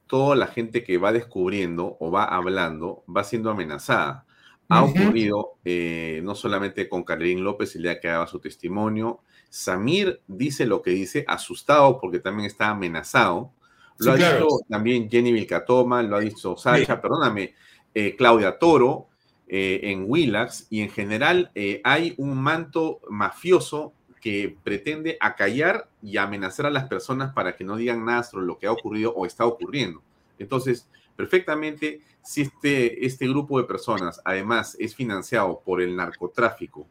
toda 0.07 0.35
la 0.35 0.47
gente 0.47 0.84
que 0.84 0.97
va 0.97 1.11
descubriendo 1.11 1.97
o 1.99 2.11
va 2.11 2.23
hablando 2.25 3.03
va 3.13 3.23
siendo 3.23 3.49
amenazada. 3.51 4.25
Ha 4.69 4.84
ocurrido 4.84 5.53
eh, 5.63 6.21
no 6.23 6.35
solamente 6.35 6.89
con 6.89 7.03
Carolín 7.03 7.43
López 7.43 7.75
el 7.75 7.84
día 7.84 7.99
que 7.99 8.09
daba 8.09 8.27
su 8.27 8.39
testimonio. 8.39 9.21
Samir 9.49 10.21
dice 10.27 10.65
lo 10.65 10.81
que 10.81 10.91
dice, 10.91 11.23
asustado 11.27 11.99
porque 12.01 12.19
también 12.19 12.47
está 12.47 12.69
amenazado. 12.69 13.51
Lo 13.97 14.11
Sí, 14.15 14.23
ha 14.23 14.29
claro. 14.29 14.45
dicho 14.45 14.47
también 14.69 15.09
Jenny 15.09 15.31
Vilcatoma, 15.31 16.03
lo 16.03 16.17
ha 16.17 16.19
dicho 16.19 16.55
Sacha, 16.57 17.01
perdóname, 17.01 17.55
eh, 17.93 18.15
Claudia 18.17 18.59
Toro 18.59 19.07
eh, 19.47 19.79
en 19.84 20.05
Willax, 20.07 20.67
y 20.69 20.81
en 20.81 20.89
general 20.89 21.51
eh, 21.55 21.81
hay 21.84 22.13
un 22.17 22.38
manto 22.38 22.99
mafioso 23.09 23.93
que 24.22 24.57
pretende 24.64 25.18
acallar 25.19 25.89
y 26.02 26.18
amenazar 26.18 26.65
a 26.65 26.72
las 26.72 26.88
personas 26.88 27.34
para 27.34 27.56
que 27.56 27.64
no 27.64 27.76
digan 27.76 28.06
nada 28.06 28.23
sobre 28.23 28.45
lo 28.45 28.57
que 28.57 28.68
ha 28.68 28.72
ocurrido 28.72 29.14
o 29.15 29.26
está 29.26 29.45
ocurriendo. 29.45 30.02
Entonces, 30.39 30.88
perfectamente, 31.15 32.02
si 32.23 32.41
este, 32.41 33.06
este 33.06 33.27
grupo 33.27 33.60
de 33.60 33.68
personas 33.68 34.22
además 34.26 34.76
es 34.80 34.95
financiado 34.95 35.61
por 35.64 35.81
el 35.81 35.95
narcotráfico 35.95 36.88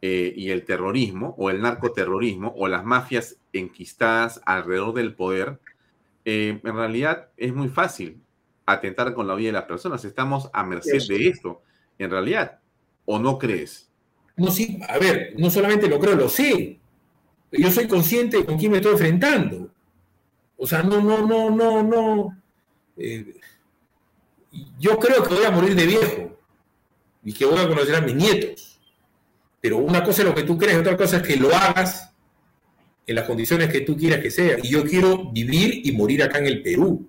eh, 0.00 0.32
y 0.36 0.50
el 0.50 0.64
terrorismo, 0.64 1.34
o 1.38 1.50
el 1.50 1.62
narcoterrorismo, 1.62 2.54
o 2.56 2.68
las 2.68 2.84
mafias 2.84 3.38
enquistadas 3.52 4.40
alrededor 4.44 4.94
del 4.94 5.14
poder, 5.14 5.58
eh, 6.24 6.60
en 6.62 6.74
realidad 6.76 7.28
es 7.36 7.54
muy 7.54 7.68
fácil 7.68 8.20
atentar 8.66 9.14
con 9.14 9.26
la 9.26 9.34
vida 9.34 9.48
de 9.48 9.52
las 9.52 9.64
personas. 9.64 10.04
Estamos 10.04 10.50
a 10.52 10.64
merced 10.64 11.06
de 11.08 11.28
esto, 11.28 11.62
en 11.98 12.10
realidad. 12.10 12.60
¿O 13.06 13.18
no 13.18 13.38
crees? 13.38 13.90
No, 14.36 14.50
sí, 14.50 14.80
a 14.88 14.98
ver, 14.98 15.34
no 15.36 15.50
solamente 15.50 15.88
lo 15.88 15.98
creo, 15.98 16.16
lo 16.16 16.28
sé. 16.28 16.78
Yo 17.52 17.70
soy 17.70 17.86
consciente 17.86 18.38
de 18.38 18.44
con 18.44 18.58
quién 18.58 18.72
me 18.72 18.78
estoy 18.78 18.92
enfrentando. 18.92 19.70
O 20.56 20.66
sea, 20.66 20.82
no, 20.82 21.00
no, 21.00 21.26
no, 21.26 21.50
no, 21.50 21.82
no. 21.82 22.42
Eh, 22.96 23.34
yo 24.78 24.98
creo 24.98 25.22
que 25.22 25.34
voy 25.34 25.44
a 25.44 25.50
morir 25.50 25.74
de 25.74 25.86
viejo 25.86 26.38
y 27.24 27.32
que 27.32 27.44
voy 27.44 27.58
a 27.58 27.68
conocer 27.68 27.94
a 27.94 28.00
mis 28.00 28.14
nietos. 28.14 28.80
Pero 29.60 29.78
una 29.78 30.02
cosa 30.04 30.22
es 30.22 30.28
lo 30.28 30.34
que 30.34 30.42
tú 30.42 30.58
crees, 30.58 30.76
otra 30.76 30.96
cosa 30.96 31.18
es 31.18 31.22
que 31.22 31.36
lo 31.36 31.54
hagas 31.54 32.12
en 33.06 33.14
las 33.14 33.24
condiciones 33.24 33.70
que 33.70 33.80
tú 33.80 33.96
quieras 33.96 34.20
que 34.20 34.30
sea. 34.30 34.58
Y 34.62 34.68
yo 34.68 34.84
quiero 34.84 35.30
vivir 35.30 35.86
y 35.86 35.92
morir 35.92 36.22
acá 36.22 36.38
en 36.38 36.46
el 36.46 36.62
Perú. 36.62 37.08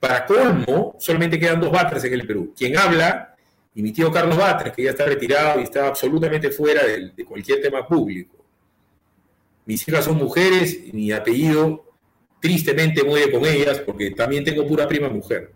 Para 0.00 0.26
colmo, 0.26 0.96
solamente 0.98 1.38
quedan 1.38 1.60
dos 1.60 1.72
Batres 1.72 2.04
en 2.04 2.12
el 2.12 2.26
Perú. 2.26 2.52
Quien 2.56 2.76
habla, 2.76 3.33
y 3.74 3.82
mi 3.82 3.92
tío 3.92 4.10
Carlos 4.12 4.36
Batres, 4.36 4.72
que 4.72 4.84
ya 4.84 4.90
está 4.90 5.04
retirado 5.04 5.58
y 5.60 5.64
está 5.64 5.88
absolutamente 5.88 6.50
fuera 6.50 6.82
de, 6.84 7.24
cualquier 7.24 7.60
tema 7.60 7.86
público. 7.86 8.44
Mis 9.66 9.86
hijas 9.88 10.04
son 10.04 10.16
mujeres 10.16 10.78
y 10.84 10.92
mi 10.92 11.10
apellido 11.10 11.92
tristemente 12.40 13.02
muere 13.02 13.32
con 13.32 13.44
ellas 13.44 13.80
porque 13.80 14.12
también 14.12 14.44
tengo 14.44 14.66
pura 14.66 14.86
prima 14.86 15.08
mujer. 15.08 15.52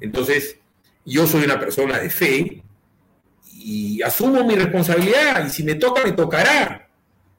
Entonces, 0.00 0.58
yo 1.04 1.26
soy 1.26 1.44
una 1.44 1.58
persona 1.58 1.98
de 1.98 2.10
fe 2.10 2.62
y 3.54 4.00
asumo 4.02 4.44
mi 4.44 4.54
responsabilidad 4.54 5.44
y 5.44 5.50
si 5.50 5.64
me 5.64 5.74
toca, 5.74 6.04
me 6.04 6.12
tocará. 6.12 6.88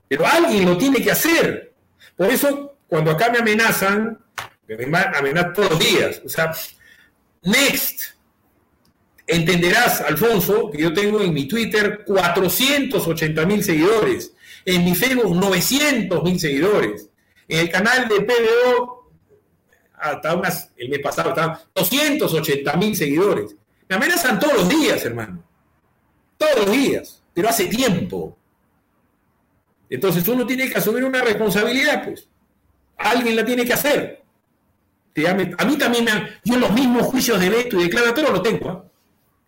Pero 0.08 0.26
alguien 0.26 0.66
lo 0.66 0.78
tiene 0.78 1.02
que 1.02 1.12
hacer. 1.12 1.74
Por 2.18 2.30
eso, 2.30 2.76
cuando 2.88 3.12
acá 3.12 3.32
me 3.32 3.40
amenazan, 3.40 4.20
me 4.68 4.76
amenazan 4.76 5.54
todos 5.54 5.70
los 5.72 5.80
días. 5.80 6.22
O 6.26 6.30
sea, 6.30 6.52
next. 7.44 8.21
Entenderás, 9.32 10.02
Alfonso, 10.02 10.70
que 10.70 10.82
yo 10.82 10.94
tengo 10.94 11.22
en 11.22 11.34
mi 11.34 11.48
Twitter 11.48 12.04
480 12.06 13.46
mil 13.46 13.64
seguidores, 13.64 14.34
en 14.66 14.84
mi 14.84 14.94
Facebook 14.94 15.34
900 15.36 16.22
mil 16.22 16.38
seguidores, 16.38 17.10
en 17.48 17.60
el 17.60 17.70
canal 17.70 18.10
de 18.10 18.20
PBO, 18.22 19.10
hasta 19.94 20.36
unas, 20.36 20.72
el 20.76 20.90
mes 20.90 21.00
pasado 21.00 21.30
estaban 21.30 21.58
280 21.74 22.74
mil 22.76 22.94
seguidores. 22.94 23.56
Me 23.88 23.96
amenazan 23.96 24.38
todos 24.38 24.54
los 24.56 24.68
días, 24.70 25.06
hermano. 25.06 25.42
Todos 26.38 26.66
los 26.66 26.72
días, 26.72 27.24
pero 27.34 27.48
hace 27.48 27.68
tiempo. 27.68 28.38
Entonces 29.90 30.28
uno 30.28 30.46
tiene 30.46 30.70
que 30.70 30.78
asumir 30.78 31.06
una 31.06 31.22
responsabilidad, 31.22 32.04
pues. 32.04 32.28
Alguien 32.98 33.38
la 33.38 33.46
tiene 33.46 33.64
que 33.66 33.74
hacer. 33.74 34.22
A 35.58 35.66
mí 35.66 35.78
también 35.78 36.04
me 36.04 36.12
han- 36.12 36.28
yo 36.44 36.58
los 36.58 36.72
mismos 36.74 37.04
juicios 37.04 37.40
de 37.40 37.50
veto 37.50 37.80
y 37.80 37.84
declaratorio 37.84 38.32
lo 38.32 38.42
tengo. 38.42 38.70
¿ah? 38.70 38.91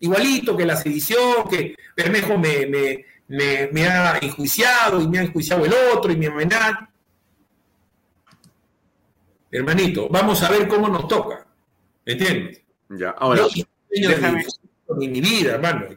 Igualito 0.03 0.57
que 0.57 0.65
la 0.65 0.75
sedición, 0.75 1.47
que 1.49 1.77
Bermejo 1.95 2.37
me, 2.37 2.65
me, 2.65 3.05
me, 3.29 3.69
me 3.71 3.87
ha 3.87 4.17
enjuiciado 4.21 4.99
y 5.01 5.07
me 5.07 5.19
ha 5.19 5.21
enjuiciado 5.21 5.63
el 5.63 5.73
otro 5.95 6.11
y 6.11 6.17
me 6.17 6.27
amenaza. 6.27 6.89
Hermanito, 9.49 10.09
vamos 10.09 10.43
a 10.43 10.49
ver 10.49 10.67
cómo 10.67 10.89
nos 10.89 11.07
toca. 11.07 11.47
¿Me 12.05 12.13
entiendes? 12.13 12.61
Ya, 12.89 13.11
ahora, 13.11 13.43
Yo 13.55 13.63
déjame- 13.89 14.45
mi 14.97 15.21
vida, 15.21 15.53
hermano. 15.53 15.87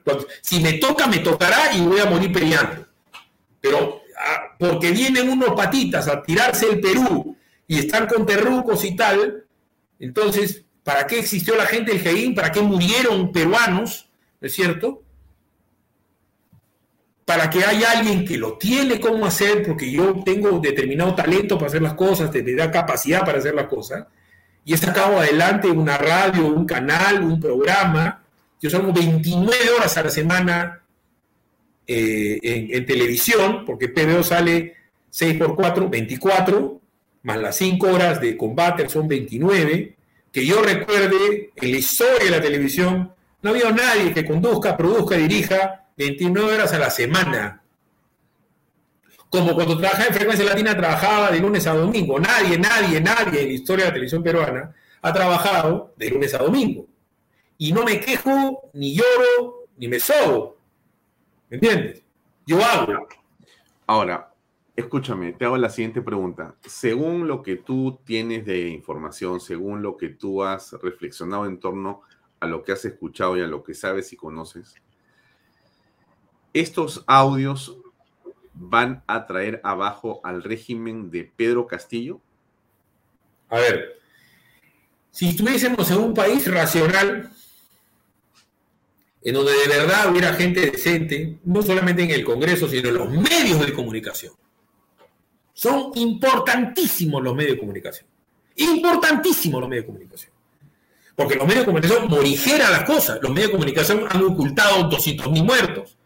Si 0.41 0.61
me 0.61 0.75
toca, 0.75 1.09
me 1.09 1.19
tocará 1.19 1.73
y 1.75 1.81
voy 1.81 1.99
a 1.99 2.07
morir 2.07 2.33
peleando. 2.33 2.87
Pero 3.61 4.03
ah, 4.17 4.55
porque 4.57 4.93
vienen 4.93 5.29
unos 5.31 5.51
patitas 5.57 6.07
a 6.07 6.23
tirarse 6.23 6.69
el 6.71 6.81
Perú 6.81 7.37
y 7.67 7.81
están 7.81 8.07
con 8.07 8.25
terrucos 8.25 8.85
y 8.85 8.95
tal, 8.95 9.45
entonces, 9.99 10.65
¿para 10.87 11.05
qué 11.09 11.19
existió 11.19 11.57
la 11.57 11.67
gente 11.67 11.91
del 11.91 12.01
Jeín? 12.01 12.33
¿Para 12.33 12.53
qué 12.53 12.61
murieron 12.61 13.33
peruanos? 13.33 14.09
¿No 14.41 14.47
es 14.47 14.55
cierto? 14.55 15.03
Para 17.25 17.51
que 17.51 17.65
haya 17.65 17.91
alguien 17.91 18.25
que 18.25 18.39
lo 18.39 18.57
tiene 18.57 19.01
cómo 19.01 19.27
hacer, 19.27 19.67
porque 19.67 19.91
yo 19.91 20.23
tengo 20.25 20.61
determinado 20.61 21.13
talento 21.17 21.59
para 21.59 21.67
hacer 21.67 21.83
las 21.83 21.95
cosas, 21.95 22.31
te 22.31 22.41
me 22.41 22.53
da 22.53 22.71
capacidad 22.71 23.25
para 23.25 23.39
hacer 23.39 23.57
las 23.57 23.67
cosas, 23.67 24.07
y 24.65 24.75
he 24.75 24.77
sacado 24.77 25.19
adelante 25.19 25.69
una 25.69 25.99
radio, 25.99 26.47
un 26.47 26.65
canal, 26.65 27.21
un 27.25 27.41
programa. 27.41 28.23
Yo 28.63 28.71
salgo 28.71 28.93
29 28.93 29.71
horas 29.77 29.97
a 29.97 30.05
la 30.05 30.11
semana 30.11 30.83
eh, 31.85 32.39
en, 32.45 32.77
en 32.77 32.87
televisión, 32.87 33.65
porque 33.67 33.89
PBO 33.89 34.23
sale 34.23 34.77
6 35.11 35.37
por 35.37 35.57
4, 35.57 35.89
24, 35.89 36.81
más 37.25 37.39
las 37.39 37.57
5 37.57 37.89
horas 37.89 38.21
de 38.21 38.37
combate 38.37 38.89
son 38.89 39.09
29. 39.09 39.96
Que 40.37 40.45
yo 40.45 40.61
recuerde, 40.61 41.51
en 41.57 41.71
la 41.71 41.79
historia 41.79 42.27
de 42.27 42.31
la 42.31 42.43
televisión, 42.43 43.11
no 43.41 43.51
había 43.53 43.71
nadie 43.71 44.13
que 44.13 44.27
conduzca, 44.27 44.77
produzca, 44.77 45.17
dirija 45.17 45.87
29 45.97 46.53
horas 46.53 46.75
a 46.75 46.79
la 46.79 46.91
semana. 46.91 47.63
Como 49.31 49.55
cuando 49.55 49.79
trabajaba 49.79 50.09
en 50.09 50.15
Frecuencia 50.15 50.45
Latina, 50.45 50.77
trabajaba 50.77 51.31
de 51.31 51.41
lunes 51.41 51.67
a 51.67 51.73
domingo. 51.73 52.21
Nadie, 52.21 52.59
nadie, 52.59 53.01
nadie 53.01 53.41
en 53.41 53.49
la 53.49 53.55
historia 53.55 53.85
de 53.87 53.89
la 53.89 53.95
televisión 53.95 54.23
peruana 54.23 54.75
ha 55.01 55.11
trabajado 55.11 55.95
de 55.97 56.11
lunes 56.11 56.35
a 56.35 56.39
domingo. 56.43 56.87
Y 57.57 57.73
no 57.73 57.83
me 57.83 57.99
quejo, 57.99 58.69
ni 58.75 58.95
lloro, 58.95 59.65
ni 59.79 59.89
me 59.89 59.99
sobo. 59.99 60.59
¿Me 61.49 61.57
entiendes? 61.57 62.03
Yo 62.45 62.63
hago. 62.63 63.09
Ahora, 63.87 64.35
escúchame, 64.77 65.33
te 65.33 65.47
hago 65.47 65.57
la 65.57 65.71
siguiente 65.71 66.03
pregunta. 66.03 66.55
Según 66.67 67.27
lo 67.27 67.43
que 67.43 67.57
tú 67.57 67.99
tienes 68.05 68.45
de 68.45 68.69
información, 68.69 69.41
según 69.41 69.83
lo 69.83 69.97
que 69.97 70.11
tú 70.11 70.45
has 70.45 70.73
reflexionado 70.75 71.47
en 71.47 71.59
torno 71.59 72.03
a 72.39 72.47
lo 72.47 72.63
que 72.63 72.73
has 72.73 72.85
escuchado 72.85 73.37
y 73.39 73.41
a 73.41 73.47
lo 73.47 73.65
que 73.65 73.75
sabes 73.75 74.13
y 74.13 74.17
conoces, 74.17 74.75
estos 76.53 77.05
audios 77.07 77.79
van 78.53 79.03
a 79.07 79.27
traer 79.27 79.61
abajo 79.65 80.21
al 80.25 80.43
régimen 80.43 81.11
de 81.11 81.25
Pedro 81.25 81.67
Castillo. 81.67 82.21
A 83.49 83.57
ver, 83.57 83.99
si 85.11 85.29
estuviésemos 85.29 85.91
en 85.91 85.99
un 85.99 86.15
país 86.15 86.51
racional, 86.51 87.31
en 89.23 89.35
donde 89.35 89.53
de 89.53 89.69
verdad 89.69 90.11
hubiera 90.11 90.35
gente 90.35 90.71
decente, 90.71 91.39
no 91.45 91.63
solamente 91.63 92.03
en 92.03 92.11
el 92.11 92.25
Congreso, 92.25 92.69
sino 92.69 92.89
en 92.89 92.95
los 92.95 93.11
medios 93.11 93.65
de 93.65 93.73
comunicación. 93.73 94.33
Son 95.57 95.91
importantísimos 95.95 97.23
los 97.23 97.35
medios 97.35 97.55
de 97.55 97.61
comunicación. 97.61 98.07
Importantísimos 98.57 99.59
los 99.59 99.71
medios 99.71 99.85
de 99.85 99.87
comunicación. 99.87 100.33
Porque 101.15 101.35
los 101.37 101.47
medios 101.47 101.63
de 101.63 101.65
comunicación 101.65 102.09
morigeran 102.09 102.73
las 102.73 102.85
cosas. 102.85 103.19
Los 103.23 103.33
medios 103.33 103.49
de 103.49 103.53
comunicación 103.53 104.05
han 104.07 104.23
ocultado 104.23 104.91
200.000 104.91 105.43
muertos. 105.43 105.97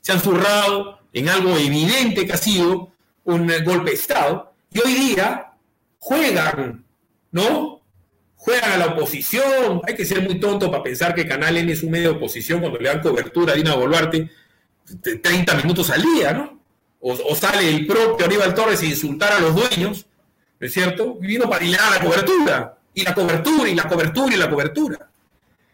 Se 0.00 0.12
han 0.12 0.20
zurrado 0.20 1.00
en 1.12 1.28
algo 1.28 1.58
evidente 1.58 2.24
que 2.24 2.32
ha 2.32 2.36
sido 2.36 2.92
un 3.24 3.50
eh, 3.50 3.64
golpe 3.64 3.90
de 3.90 3.96
Estado. 3.96 4.54
Y 4.72 4.78
hoy 4.78 4.94
día 4.94 5.54
juegan, 5.98 6.84
¿no? 7.32 7.82
Juegan 8.36 8.70
a 8.70 8.76
la 8.76 8.86
oposición. 8.92 9.80
Hay 9.88 9.96
que 9.96 10.04
ser 10.04 10.22
muy 10.22 10.38
tonto 10.38 10.70
para 10.70 10.84
pensar 10.84 11.16
que 11.16 11.26
Canal 11.26 11.56
N 11.56 11.72
es 11.72 11.82
un 11.82 11.90
medio 11.90 12.10
de 12.10 12.16
oposición 12.16 12.60
cuando 12.60 12.78
le 12.78 12.88
dan 12.88 13.02
cobertura 13.02 13.54
a 13.54 13.56
Dina 13.56 13.74
Boluarte 13.74 14.30
de 14.86 15.16
30 15.16 15.56
minutos 15.56 15.90
al 15.90 16.00
día, 16.00 16.32
¿no? 16.32 16.59
O, 17.00 17.34
sale 17.34 17.68
el 17.68 17.86
propio 17.86 18.26
Aníbal 18.26 18.54
Torres 18.54 18.82
a 18.82 18.86
insultar 18.86 19.32
a 19.32 19.40
los 19.40 19.54
dueños, 19.54 20.06
¿no 20.58 20.66
es 20.66 20.72
cierto? 20.72 21.18
Y 21.22 21.26
vino 21.26 21.48
para 21.48 21.64
hilar 21.64 21.90
la 21.90 22.04
cobertura, 22.04 22.78
y 22.92 23.02
la 23.02 23.14
cobertura, 23.14 23.68
y 23.68 23.74
la 23.74 23.88
cobertura, 23.88 24.34
y 24.34 24.38
la 24.38 24.50
cobertura. 24.50 25.10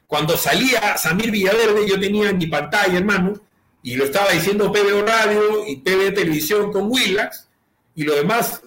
Cuando 0.06 0.36
salía 0.36 0.96
Samir 0.96 1.32
Villaverde, 1.32 1.88
yo 1.88 1.98
tenía 1.98 2.30
en 2.30 2.38
mi 2.38 2.46
pantalla, 2.46 2.96
hermano, 2.96 3.34
y 3.82 3.96
lo 3.96 4.04
estaba 4.04 4.30
diciendo 4.30 4.72
PBO 4.72 5.02
Radio 5.02 5.66
y 5.66 5.76
PB 5.76 6.14
Televisión 6.14 6.72
con 6.72 6.90
Willax, 6.90 7.48
y 7.96 8.04
los 8.04 8.16
demás, 8.16 8.62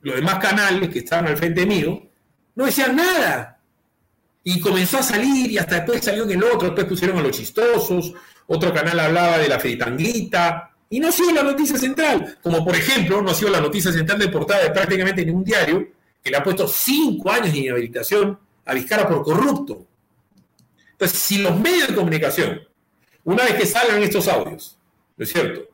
los 0.00 0.16
demás 0.16 0.38
canales 0.38 0.88
que 0.88 1.00
estaban 1.00 1.28
al 1.28 1.36
frente 1.36 1.64
mío, 1.64 2.02
no 2.56 2.66
decían 2.66 2.96
nada. 2.96 3.58
Y 4.42 4.58
comenzó 4.60 4.98
a 4.98 5.02
salir 5.02 5.50
y 5.50 5.58
hasta 5.58 5.76
después 5.76 6.02
salió 6.02 6.24
en 6.24 6.32
el 6.32 6.42
otro, 6.42 6.68
después 6.68 6.86
pusieron 6.86 7.18
a 7.18 7.22
los 7.22 7.36
chistosos, 7.36 8.12
otro 8.46 8.72
canal 8.72 8.98
hablaba 8.98 9.38
de 9.38 9.48
la 9.48 9.60
fritanguita, 9.60 10.70
y 10.92 10.98
no 10.98 11.08
ha 11.08 11.12
sido 11.12 11.30
la 11.30 11.44
noticia 11.44 11.78
central, 11.78 12.38
como 12.42 12.64
por 12.64 12.74
ejemplo 12.74 13.22
no 13.22 13.30
ha 13.30 13.34
sido 13.34 13.50
la 13.50 13.60
noticia 13.60 13.92
central 13.92 14.18
de 14.18 14.28
portada 14.28 14.64
de 14.64 14.70
prácticamente 14.70 15.24
ningún 15.24 15.44
diario, 15.44 15.88
que 16.22 16.30
le 16.30 16.36
ha 16.36 16.42
puesto 16.42 16.66
cinco 16.66 17.30
años 17.30 17.52
de 17.52 17.60
inhabilitación 17.60 18.38
a 18.66 18.74
Vizcarra 18.74 19.08
por 19.08 19.22
corrupto. 19.22 19.86
Entonces, 20.92 21.18
si 21.18 21.38
los 21.38 21.58
medios 21.58 21.88
de 21.88 21.94
comunicación, 21.94 22.60
una 23.24 23.44
vez 23.44 23.54
que 23.54 23.66
salgan 23.66 24.02
estos 24.02 24.26
audios, 24.26 24.76
¿no 25.16 25.24
es 25.24 25.32
cierto? 25.32 25.68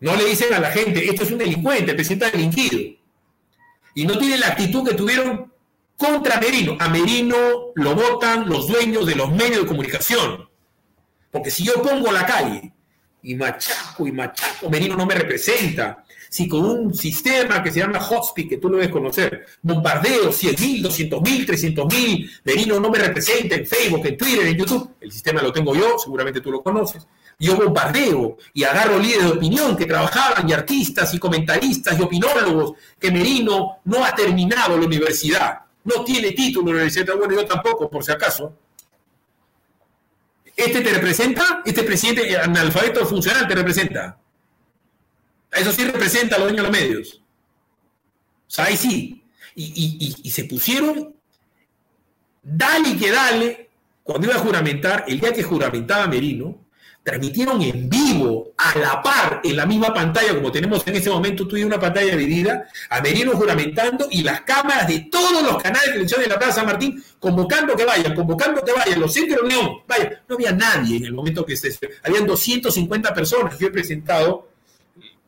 No 0.00 0.14
le 0.14 0.26
dicen 0.26 0.52
a 0.52 0.60
la 0.60 0.70
gente, 0.70 1.04
esto 1.08 1.24
es 1.24 1.32
un 1.32 1.38
delincuente, 1.38 1.90
el 1.90 1.96
presidente 1.96 2.30
delinquido. 2.30 2.78
Y 3.94 4.06
no 4.06 4.18
tienen 4.18 4.38
la 4.38 4.48
actitud 4.48 4.86
que 4.86 4.94
tuvieron 4.94 5.50
contra 5.96 6.38
Merino. 6.38 6.76
A 6.78 6.88
Merino 6.88 7.36
lo 7.74 7.94
votan 7.96 8.48
los 8.48 8.68
dueños 8.68 9.06
de 9.06 9.16
los 9.16 9.32
medios 9.32 9.62
de 9.62 9.66
comunicación. 9.66 10.48
Porque 11.32 11.50
si 11.50 11.64
yo 11.64 11.82
pongo 11.82 12.12
la 12.12 12.24
calle 12.24 12.72
y 13.22 13.34
machaco 13.34 14.06
y 14.06 14.12
machaco, 14.12 14.70
Merino 14.70 14.96
no 14.96 15.06
me 15.06 15.14
representa. 15.14 16.04
Si 16.30 16.46
con 16.46 16.64
un 16.64 16.94
sistema 16.94 17.62
que 17.62 17.70
se 17.70 17.80
llama 17.80 17.98
Hotspeed, 17.98 18.48
que 18.48 18.56
tú 18.58 18.68
lo 18.68 18.76
debes 18.76 18.92
conocer, 18.92 19.46
bombardeo 19.62 20.30
100 20.30 20.56
mil, 20.60 20.82
200 20.82 21.22
mil, 21.22 21.46
300 21.46 21.86
mil, 21.86 22.30
Merino 22.44 22.78
no 22.78 22.90
me 22.90 22.98
representa 22.98 23.54
en 23.54 23.66
Facebook, 23.66 24.06
en 24.06 24.16
Twitter, 24.16 24.46
en 24.46 24.56
YouTube, 24.56 24.90
el 25.00 25.10
sistema 25.10 25.42
lo 25.42 25.52
tengo 25.52 25.74
yo, 25.74 25.98
seguramente 25.98 26.40
tú 26.40 26.52
lo 26.52 26.62
conoces. 26.62 27.06
Yo 27.38 27.56
bombardeo 27.56 28.36
y 28.52 28.64
agarro 28.64 28.98
líderes 28.98 29.24
de 29.24 29.32
opinión 29.32 29.76
que 29.76 29.86
trabajaban 29.86 30.48
y 30.48 30.52
artistas 30.52 31.14
y 31.14 31.18
comentaristas 31.18 31.98
y 31.98 32.02
opinólogos 32.02 32.72
que 32.98 33.10
Merino 33.10 33.78
no 33.84 34.04
ha 34.04 34.14
terminado 34.14 34.76
la 34.76 34.84
universidad, 34.84 35.60
no 35.84 36.04
tiene 36.04 36.32
título 36.32 36.68
en 36.68 36.76
la 36.76 36.82
universidad, 36.82 37.16
bueno, 37.16 37.34
yo 37.34 37.46
tampoco, 37.46 37.88
por 37.88 38.04
si 38.04 38.12
acaso. 38.12 38.52
¿Este 40.58 40.80
te 40.80 40.92
representa? 40.92 41.62
¿Este 41.64 41.84
presidente 41.84 42.36
analfabeto 42.36 43.06
funcional 43.06 43.46
te 43.46 43.54
representa? 43.54 44.18
Eso 45.52 45.70
sí 45.70 45.84
representa 45.84 46.34
a 46.34 46.40
los 46.40 46.48
dueños 46.48 46.66
de 46.66 46.72
los 46.72 46.80
medios. 46.80 47.22
O 48.48 48.50
sea, 48.50 48.64
ahí 48.64 48.76
sí. 48.76 49.22
Y, 49.54 50.16
y, 50.22 50.30
se 50.30 50.44
pusieron, 50.44 51.14
dale 52.42 52.96
que 52.96 53.10
dale, 53.10 53.70
cuando 54.02 54.26
iba 54.26 54.36
a 54.36 54.40
juramentar, 54.40 55.04
el 55.06 55.20
día 55.20 55.32
que 55.32 55.44
juramentaba 55.44 56.08
Merino, 56.08 56.58
transmitieron 57.08 57.62
en 57.62 57.88
vivo, 57.88 58.52
a 58.58 58.78
la 58.78 59.00
par, 59.00 59.40
en 59.42 59.56
la 59.56 59.64
misma 59.64 59.94
pantalla, 59.94 60.34
como 60.34 60.52
tenemos 60.52 60.86
en 60.86 60.96
ese 60.96 61.08
momento, 61.08 61.48
tú 61.48 61.56
y 61.56 61.64
una 61.64 61.80
pantalla 61.80 62.14
dividida, 62.14 62.68
a 62.90 63.00
Merino 63.00 63.32
juramentando 63.32 64.08
y 64.10 64.22
las 64.22 64.42
cámaras 64.42 64.86
de 64.86 65.08
todos 65.10 65.42
los 65.42 65.56
canales 65.62 65.86
de 65.86 65.92
televisión 65.92 66.20
de 66.20 66.28
la 66.28 66.38
Plaza 66.38 66.56
San 66.56 66.66
Martín 66.66 67.02
convocando 67.18 67.74
que 67.74 67.86
vayan, 67.86 68.14
convocando 68.14 68.62
que 68.62 68.72
vayan, 68.72 69.00
los 69.00 69.10
centros 69.10 69.40
de 69.42 69.48
León, 69.48 69.78
vaya, 69.86 70.22
no 70.28 70.34
había 70.34 70.52
nadie 70.52 70.98
en 70.98 71.04
el 71.06 71.14
momento 71.14 71.46
que 71.46 71.56
se... 71.56 71.78
Habían 72.02 72.26
250 72.26 73.14
personas. 73.14 73.58
Yo 73.58 73.68
he 73.68 73.70
presentado 73.70 74.48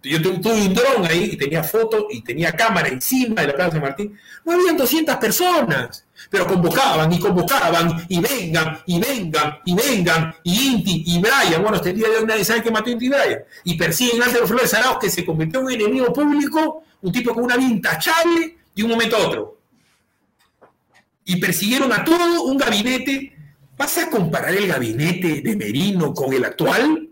yo 0.03 0.23
tuve 0.23 0.53
un 0.55 0.75
dron 0.75 1.05
ahí 1.05 1.31
y 1.33 1.37
tenía 1.37 1.63
fotos 1.63 2.05
y 2.11 2.23
tenía 2.23 2.53
cámara 2.53 2.89
encima 2.89 3.43
de 3.43 3.49
la 3.49 3.55
Plaza 3.55 3.73
San 3.73 3.83
Martín. 3.83 4.19
No 4.45 4.53
habían 4.53 4.77
200 4.77 5.17
personas, 5.17 6.07
pero 6.29 6.47
convocaban 6.47 7.13
y 7.13 7.19
convocaban 7.19 8.07
y 8.09 8.21
vengan 8.21 8.81
y 8.87 9.01
vengan 9.01 9.59
y 9.65 9.75
vengan 9.75 10.35
y 10.43 10.75
Inti 10.75 11.05
y 11.07 11.19
Brian. 11.19 11.63
Bueno, 11.63 11.77
este 11.77 11.93
día 11.93 12.09
de 12.09 12.17
hoy 12.19 12.27
nadie 12.27 12.45
sabe 12.45 12.63
que 12.63 12.71
mató 12.71 12.91
Inti 12.91 13.07
y 13.07 13.09
Brian. 13.09 13.41
Y 13.65 13.77
persiguen 13.77 14.23
a 14.23 14.27
Álvaro 14.27 14.47
Flores 14.47 14.75
Arauz 14.75 14.99
que 15.01 15.11
se 15.11 15.25
convirtió 15.25 15.61
en 15.61 15.67
un 15.67 15.73
enemigo 15.73 16.13
público, 16.13 16.85
un 17.03 17.13
tipo 17.13 17.33
con 17.35 17.45
una 17.45 17.57
vida 17.57 17.71
intachable 17.71 18.57
de 18.75 18.85
un 18.85 18.91
momento 18.91 19.17
a 19.17 19.27
otro. 19.27 19.59
Y 21.25 21.37
persiguieron 21.37 21.93
a 21.93 22.05
todo 22.05 22.43
un 22.43 22.57
gabinete. 22.59 23.37
¿Vas 23.79 23.97
a 23.97 24.11
comparar 24.11 24.55
el 24.55 24.67
gabinete 24.67 25.41
de 25.41 25.57
Merino 25.57 26.13
con 26.13 26.33
el 26.35 26.45
actual? 26.45 27.11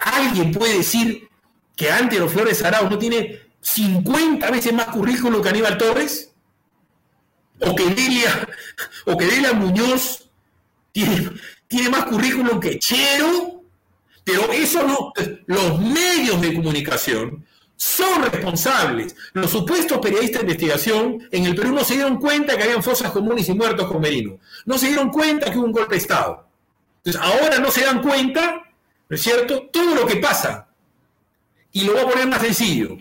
¿alguien 0.00 0.52
puede 0.52 0.78
decir 0.78 1.28
que 1.76 1.90
Antero 1.90 2.28
Flores 2.28 2.62
Arauz 2.64 2.90
no 2.90 2.98
tiene 2.98 3.40
50 3.60 4.50
veces 4.50 4.72
más 4.72 4.86
currículum 4.86 5.42
que 5.42 5.48
Aníbal 5.48 5.78
Torres? 5.78 6.32
¿O 7.60 7.74
que 7.74 7.86
Delia, 7.86 8.48
o 9.06 9.16
que 9.16 9.26
Delia 9.26 9.52
Muñoz 9.52 10.28
tiene, 10.92 11.88
más 11.90 12.04
currículum 12.04 12.60
que 12.60 12.78
Chero? 12.78 13.62
Pero 14.24 14.52
eso 14.52 14.82
no, 14.86 15.12
los 15.46 15.80
medios 15.80 16.40
de 16.40 16.54
comunicación 16.54 17.44
son 17.76 18.22
responsables. 18.22 19.16
Los 19.32 19.50
supuestos 19.50 19.98
periodistas 19.98 20.42
de 20.42 20.52
investigación 20.52 21.26
en 21.30 21.46
el 21.46 21.54
Perú 21.54 21.72
no 21.72 21.84
se 21.84 21.94
dieron 21.94 22.18
cuenta 22.18 22.56
que 22.56 22.64
habían 22.64 22.82
fosas 22.82 23.10
comunes 23.10 23.48
y 23.48 23.54
muertos 23.54 23.86
con 23.86 24.00
Merino. 24.00 24.38
No 24.66 24.76
se 24.76 24.88
dieron 24.88 25.10
cuenta 25.10 25.50
que 25.50 25.58
hubo 25.58 25.66
un 25.66 25.72
golpe 25.72 25.94
de 25.94 26.00
Estado. 26.00 26.46
Entonces, 27.04 27.22
ahora 27.22 27.58
no 27.58 27.70
se 27.70 27.82
dan 27.82 28.02
cuenta, 28.02 28.62
¿no 29.08 29.14
es 29.16 29.22
cierto?, 29.22 29.68
todo 29.72 29.94
lo 29.94 30.06
que 30.06 30.16
pasa. 30.16 30.68
Y 31.72 31.84
lo 31.84 31.92
voy 31.92 32.02
a 32.02 32.08
poner 32.08 32.26
más 32.26 32.42
sencillo. 32.42 32.98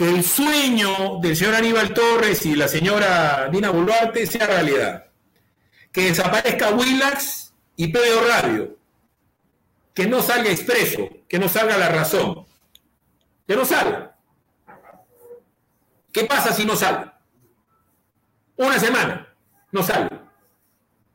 Que 0.00 0.08
el 0.08 0.24
sueño 0.24 1.18
del 1.20 1.36
señor 1.36 1.56
Aníbal 1.56 1.92
Torres 1.92 2.46
y 2.46 2.56
la 2.56 2.68
señora 2.68 3.50
Dina 3.52 3.68
Boluarte 3.68 4.26
sea 4.26 4.46
realidad. 4.46 5.10
Que 5.92 6.06
desaparezca 6.06 6.70
Willax 6.70 7.52
y 7.76 7.88
Pedro 7.88 8.26
Radio. 8.26 8.78
Que 9.92 10.06
no 10.06 10.22
salga 10.22 10.50
expreso, 10.50 11.06
que 11.28 11.38
no 11.38 11.50
salga 11.50 11.76
la 11.76 11.90
razón. 11.90 12.46
Que 13.46 13.54
no 13.54 13.66
salga. 13.66 14.16
¿Qué 16.10 16.24
pasa 16.24 16.50
si 16.54 16.64
no 16.64 16.76
sale? 16.76 17.10
Una 18.56 18.78
semana. 18.78 19.28
No 19.70 19.82
sale. 19.82 20.08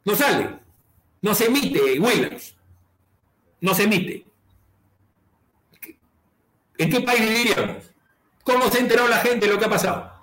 No 0.04 0.16
sale. 0.16 0.60
No 1.24 1.34
se 1.34 1.46
emite 1.48 2.00
Willax 2.00 2.54
no 3.62 3.74
se 3.74 3.84
emite. 3.84 4.24
¿En 6.78 6.92
qué 6.92 7.02
país 7.02 7.22
viviríamos? 7.22 7.95
¿Cómo 8.46 8.70
se 8.70 8.78
ha 8.78 8.82
enterado 8.82 9.08
la 9.08 9.18
gente 9.18 9.48
de 9.48 9.54
lo 9.54 9.60
que 9.60 9.66
ha 9.66 9.70
pasado? 9.70 10.14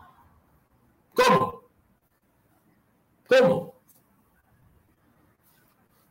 ¿Cómo? 1.12 1.64
¿Cómo? 3.26 3.74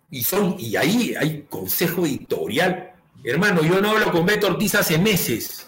Y, 0.10 0.22
son, 0.22 0.58
y 0.60 0.76
ahí 0.76 1.16
hay 1.18 1.44
consejo 1.44 2.06
editorial. 2.06 2.92
Hermano, 3.24 3.64
yo 3.64 3.80
no 3.80 3.92
hablo 3.92 4.12
con 4.12 4.26
Beto 4.26 4.48
Ortiz 4.48 4.76
hace 4.76 4.98
meses. 4.98 5.68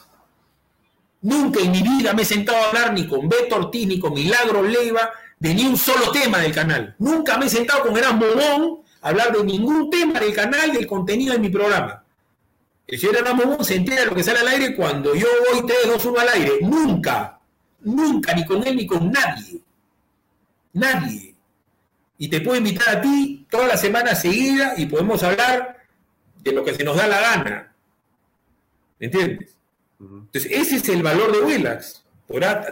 Nunca 1.22 1.62
en 1.62 1.72
mi 1.72 1.82
vida 1.82 2.12
me 2.14 2.24
he 2.24 2.26
sentado 2.26 2.58
a 2.58 2.68
hablar 2.68 2.94
ni 2.94 3.08
con 3.08 3.30
Beto 3.30 3.56
Ortiz 3.56 3.88
ni 3.88 3.98
con 3.98 4.14
Milagro 4.14 4.64
Leiva 4.64 5.12
de 5.40 5.54
ni 5.54 5.66
un 5.66 5.78
solo 5.78 6.12
tema 6.12 6.40
del 6.40 6.54
canal. 6.54 6.94
Nunca 7.00 7.38
me 7.38 7.46
he 7.46 7.50
sentado 7.50 7.84
con 7.84 7.98
Erasmo 7.98 8.26
Bon 8.36 8.84
hablar 9.02 9.32
de 9.32 9.46
ningún 9.46 9.90
tema 9.90 10.20
del 10.20 10.34
canal, 10.34 10.74
del 10.74 10.88
contenido 10.88 11.32
de 11.32 11.40
mi 11.40 11.50
programa. 11.50 12.03
El 12.86 13.00
señor 13.00 13.18
Hernán 13.18 13.64
se 13.64 13.76
entera 13.76 14.02
de 14.02 14.08
lo 14.08 14.16
que 14.16 14.24
sale 14.24 14.40
al 14.40 14.48
aire 14.50 14.76
cuando 14.76 15.16
yo 15.16 15.28
voy 15.52 15.66
3, 15.66 15.78
2, 15.88 16.06
1 16.06 16.20
al 16.20 16.30
aire. 16.30 16.52
Nunca, 16.62 17.40
nunca, 17.82 18.34
ni 18.34 18.46
con 18.46 18.66
él 18.68 18.76
ni 18.76 18.86
con 18.86 19.12
nadie. 19.12 19.62
Nadie. 20.74 21.36
Y 22.18 22.28
te 22.28 22.42
puedo 22.42 22.58
invitar 22.58 22.98
a 22.98 23.02
ti 23.02 23.46
toda 23.50 23.68
la 23.68 23.78
semana 23.78 24.16
seguida 24.16 24.74
y 24.78 24.86
podemos 24.86 25.24
hablar 25.24 25.78
de 26.42 26.52
lo 26.52 26.64
que 26.64 26.74
se 26.74 26.84
nos 26.84 26.98
da 26.98 27.08
la 27.08 27.22
gana. 27.22 27.76
¿Me 29.00 29.06
entiendes? 29.08 29.56
Entonces, 30.00 30.52
ese 30.52 30.76
es 30.78 30.90
el 30.90 31.02
valor 31.02 31.32
de 31.32 31.42
Willax. 31.42 32.04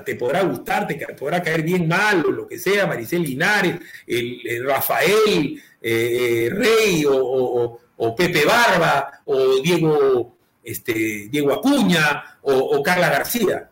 te 0.06 0.16
podrá 0.16 0.44
gustar, 0.44 0.88
te 0.88 0.96
podrá 1.14 1.42
caer 1.42 1.64
bien 1.64 1.88
mal, 1.88 2.26
o 2.26 2.32
lo 2.32 2.48
que 2.48 2.60
sea, 2.60 2.86
Maricel 2.86 3.24
Linares, 3.24 3.80
el 4.06 4.66
Rafael, 4.66 5.62
eh, 5.82 6.50
Rey 6.52 7.06
o, 7.06 7.16
o, 7.16 7.80
o, 8.04 8.16
Pepe 8.16 8.46
Barba 8.46 9.22
o 9.26 9.58
Diego, 9.62 10.36
este, 10.64 11.28
Diego 11.30 11.54
Acuña 11.54 12.40
o, 12.42 12.82
Carla 12.82 13.10
García. 13.10 13.70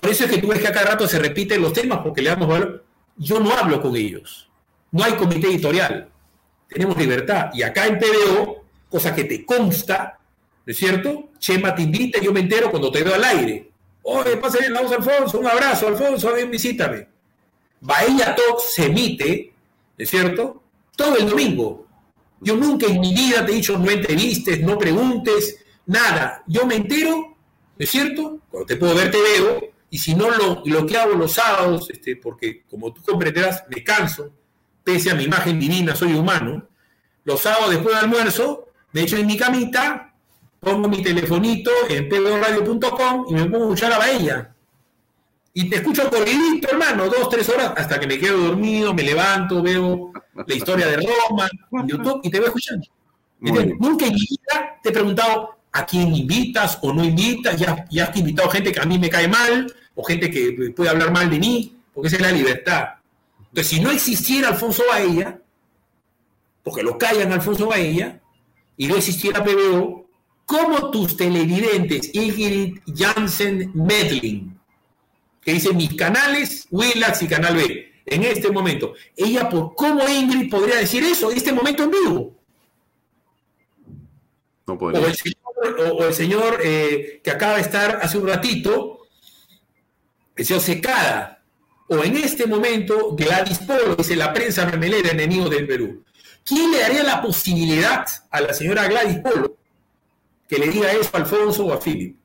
Por 0.00 0.10
eso 0.10 0.24
es 0.24 0.30
que 0.30 0.38
tú 0.38 0.48
ves 0.48 0.60
que 0.60 0.68
a 0.68 0.72
cada 0.72 0.90
rato 0.90 1.08
se 1.08 1.18
repiten 1.18 1.62
los 1.62 1.72
temas 1.72 2.00
porque 2.02 2.22
le 2.22 2.30
damos 2.30 2.48
valor. 2.48 2.84
Yo 3.16 3.40
no 3.40 3.52
hablo 3.54 3.80
con 3.80 3.96
ellos. 3.96 4.50
No 4.90 5.04
hay 5.04 5.12
comité 5.14 5.46
editorial. 5.46 6.08
Tenemos 6.68 6.96
libertad. 6.96 7.50
Y 7.54 7.62
acá 7.62 7.86
en 7.86 7.98
PBO, 7.98 8.64
cosa 8.88 9.14
que 9.14 9.24
te 9.24 9.46
consta, 9.46 10.18
¿no 10.66 10.70
es 10.70 10.76
cierto? 10.76 11.30
Chema 11.38 11.74
te 11.74 11.82
invita 11.82 12.18
y 12.20 12.24
yo 12.24 12.32
me 12.32 12.40
entero 12.40 12.70
cuando 12.70 12.90
te 12.90 13.02
veo 13.02 13.14
al 13.14 13.24
aire. 13.24 13.70
Oye, 14.02 14.36
pásale 14.36 14.68
la 14.68 14.82
voz 14.82 14.92
Alfonso, 14.92 15.38
un 15.38 15.46
abrazo, 15.46 15.88
Alfonso, 15.88 16.32
ven, 16.32 16.50
visítame. 16.50 17.08
Bahía 17.80 18.34
Talks 18.34 18.74
se 18.74 18.86
emite, 18.86 19.54
¿no 19.96 20.02
es 20.02 20.10
cierto? 20.10 20.64
todo 20.96 21.16
el 21.16 21.28
domingo. 21.28 21.83
Yo 22.44 22.56
nunca 22.56 22.86
en 22.86 23.00
mi 23.00 23.14
vida 23.14 23.44
te 23.44 23.52
he 23.52 23.54
dicho 23.56 23.78
no 23.78 23.90
entrevistes, 23.90 24.60
no 24.60 24.78
preguntes, 24.78 25.64
nada. 25.86 26.42
Yo 26.46 26.66
me 26.66 26.76
entero, 26.76 27.16
¿no 27.16 27.36
es 27.78 27.90
cierto? 27.90 28.38
Cuando 28.50 28.66
te 28.66 28.76
puedo 28.76 28.94
ver, 28.94 29.10
te 29.10 29.18
veo. 29.20 29.60
Y 29.90 29.98
si 29.98 30.14
no, 30.14 30.30
lo, 30.30 30.62
lo 30.64 30.86
que 30.86 30.96
hago 30.96 31.14
los 31.14 31.32
sábados, 31.32 31.88
este, 31.90 32.16
porque 32.16 32.64
como 32.68 32.92
tú 32.92 33.02
comprenderás, 33.02 33.64
me 33.74 33.82
canso, 33.82 34.30
pese 34.82 35.10
a 35.10 35.14
mi 35.14 35.24
imagen 35.24 35.58
divina, 35.58 35.96
soy 35.96 36.12
humano. 36.14 36.68
Los 37.24 37.40
sábados 37.40 37.70
después 37.70 37.94
del 37.94 38.04
almuerzo, 38.04 38.68
me 38.92 39.02
echo 39.02 39.16
en 39.16 39.26
mi 39.26 39.36
camita, 39.36 40.14
pongo 40.60 40.88
mi 40.88 41.02
telefonito 41.02 41.70
en 41.88 42.08
pdoradio.com 42.08 43.26
y 43.28 43.34
me 43.34 43.44
pongo 43.46 43.56
a 43.56 43.74
escuchar 43.74 43.92
a 43.92 44.10
ella. 44.10 44.53
Y 45.56 45.70
te 45.70 45.76
escucho 45.76 46.10
corridito, 46.10 46.68
hermano, 46.68 47.08
dos, 47.08 47.28
tres 47.28 47.48
horas, 47.48 47.72
hasta 47.76 48.00
que 48.00 48.08
me 48.08 48.18
quedo 48.18 48.38
dormido, 48.38 48.92
me 48.92 49.04
levanto, 49.04 49.62
veo 49.62 50.10
la 50.34 50.54
historia 50.54 50.88
de 50.88 50.96
Roma 50.96 51.48
en 51.70 51.86
YouTube 51.86 52.20
y 52.24 52.30
te 52.30 52.40
voy 52.40 52.48
escuchando. 52.48 52.84
Nunca 53.38 54.06
en 54.06 54.14
mi 54.14 54.20
vida 54.20 54.80
te 54.82 54.88
he 54.88 54.92
preguntado 54.92 55.56
a 55.70 55.86
quién 55.86 56.12
invitas 56.12 56.78
o 56.82 56.92
no 56.92 57.04
invitas, 57.04 57.56
ya, 57.56 57.86
ya 57.88 58.06
has 58.06 58.16
invitado 58.16 58.50
gente 58.50 58.72
que 58.72 58.80
a 58.80 58.84
mí 58.84 58.98
me 58.98 59.08
cae 59.08 59.28
mal 59.28 59.72
o 59.94 60.02
gente 60.02 60.28
que 60.28 60.72
puede 60.74 60.90
hablar 60.90 61.12
mal 61.12 61.30
de 61.30 61.38
mí, 61.38 61.76
porque 61.92 62.08
esa 62.08 62.16
es 62.16 62.22
la 62.22 62.32
libertad. 62.32 62.88
Entonces, 63.38 63.68
si 63.68 63.80
no 63.80 63.92
existiera 63.92 64.48
Alfonso 64.48 64.82
Baella, 64.90 65.40
porque 66.64 66.82
lo 66.82 66.98
callan 66.98 67.30
a 67.30 67.36
Alfonso 67.36 67.68
Baella, 67.68 68.20
y 68.76 68.88
no 68.88 68.96
existiera 68.96 69.44
PBO, 69.44 70.04
¿cómo 70.46 70.90
tus 70.90 71.16
televidentes, 71.16 72.12
Ingrid 72.12 72.78
Jansen 72.92 73.70
Medlin, 73.72 74.53
que 75.44 75.52
dice 75.52 75.72
mis 75.72 75.94
canales, 75.94 76.66
Willax 76.70 77.22
y 77.22 77.28
Canal 77.28 77.56
B, 77.56 77.92
en 78.06 78.22
este 78.24 78.50
momento, 78.50 78.94
ella, 79.16 79.48
por 79.48 79.74
¿cómo 79.74 80.06
Ingrid 80.08 80.50
podría 80.50 80.76
decir 80.76 81.02
eso 81.04 81.30
en 81.30 81.36
este 81.36 81.52
momento 81.52 81.84
en 81.84 81.90
vivo? 81.90 82.36
No 84.66 84.74
o 84.74 84.90
el 84.90 85.14
señor, 85.14 85.92
o 85.92 86.04
el 86.04 86.14
señor 86.14 86.60
eh, 86.62 87.20
que 87.22 87.30
acaba 87.30 87.56
de 87.56 87.62
estar 87.62 88.00
hace 88.02 88.18
un 88.18 88.26
ratito, 88.26 89.06
el 90.36 90.44
señor 90.44 90.62
Secada, 90.62 91.42
o 91.88 92.02
en 92.02 92.16
este 92.16 92.46
momento 92.46 93.14
Gladys 93.14 93.58
Polo, 93.58 93.94
dice 93.96 94.16
la 94.16 94.32
prensa 94.32 94.64
remelera 94.64 95.10
enemigo 95.10 95.48
del 95.48 95.66
Perú. 95.66 96.04
¿Quién 96.44 96.70
le 96.70 96.80
daría 96.80 97.02
la 97.02 97.22
posibilidad 97.22 98.06
a 98.30 98.40
la 98.40 98.52
señora 98.52 98.86
Gladys 98.86 99.18
Polo 99.18 99.56
que 100.48 100.58
le 100.58 100.68
diga 100.68 100.92
eso 100.92 101.10
a 101.14 101.18
Alfonso 101.18 101.66
o 101.66 101.72
a 101.72 101.80
Philip? 101.80 102.16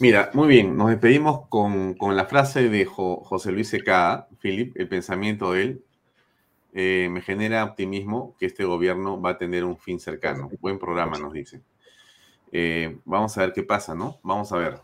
Mira, 0.00 0.30
muy 0.32 0.46
bien, 0.46 0.76
nos 0.76 0.90
despedimos 0.90 1.48
con, 1.48 1.96
la 2.00 2.24
frase 2.26 2.68
de 2.68 2.84
José 2.84 3.50
Luis 3.50 3.68
Secada, 3.68 4.28
Philip, 4.40 4.76
el 4.76 4.88
pensamiento 4.88 5.52
de 5.52 5.62
él. 5.62 5.84
Eh, 6.72 7.08
me 7.10 7.20
genera 7.20 7.64
optimismo 7.64 8.36
que 8.38 8.46
este 8.46 8.64
gobierno 8.64 9.20
va 9.20 9.30
a 9.30 9.38
tener 9.38 9.64
un 9.64 9.76
fin 9.76 9.98
cercano. 9.98 10.50
Buen 10.60 10.78
programa, 10.78 11.18
nos 11.18 11.32
dice. 11.32 11.62
Eh, 12.52 12.96
vamos 13.04 13.36
a 13.36 13.40
ver 13.40 13.52
qué 13.52 13.64
pasa, 13.64 13.96
¿no? 13.96 14.20
Vamos 14.22 14.52
a 14.52 14.58
ver. 14.58 14.78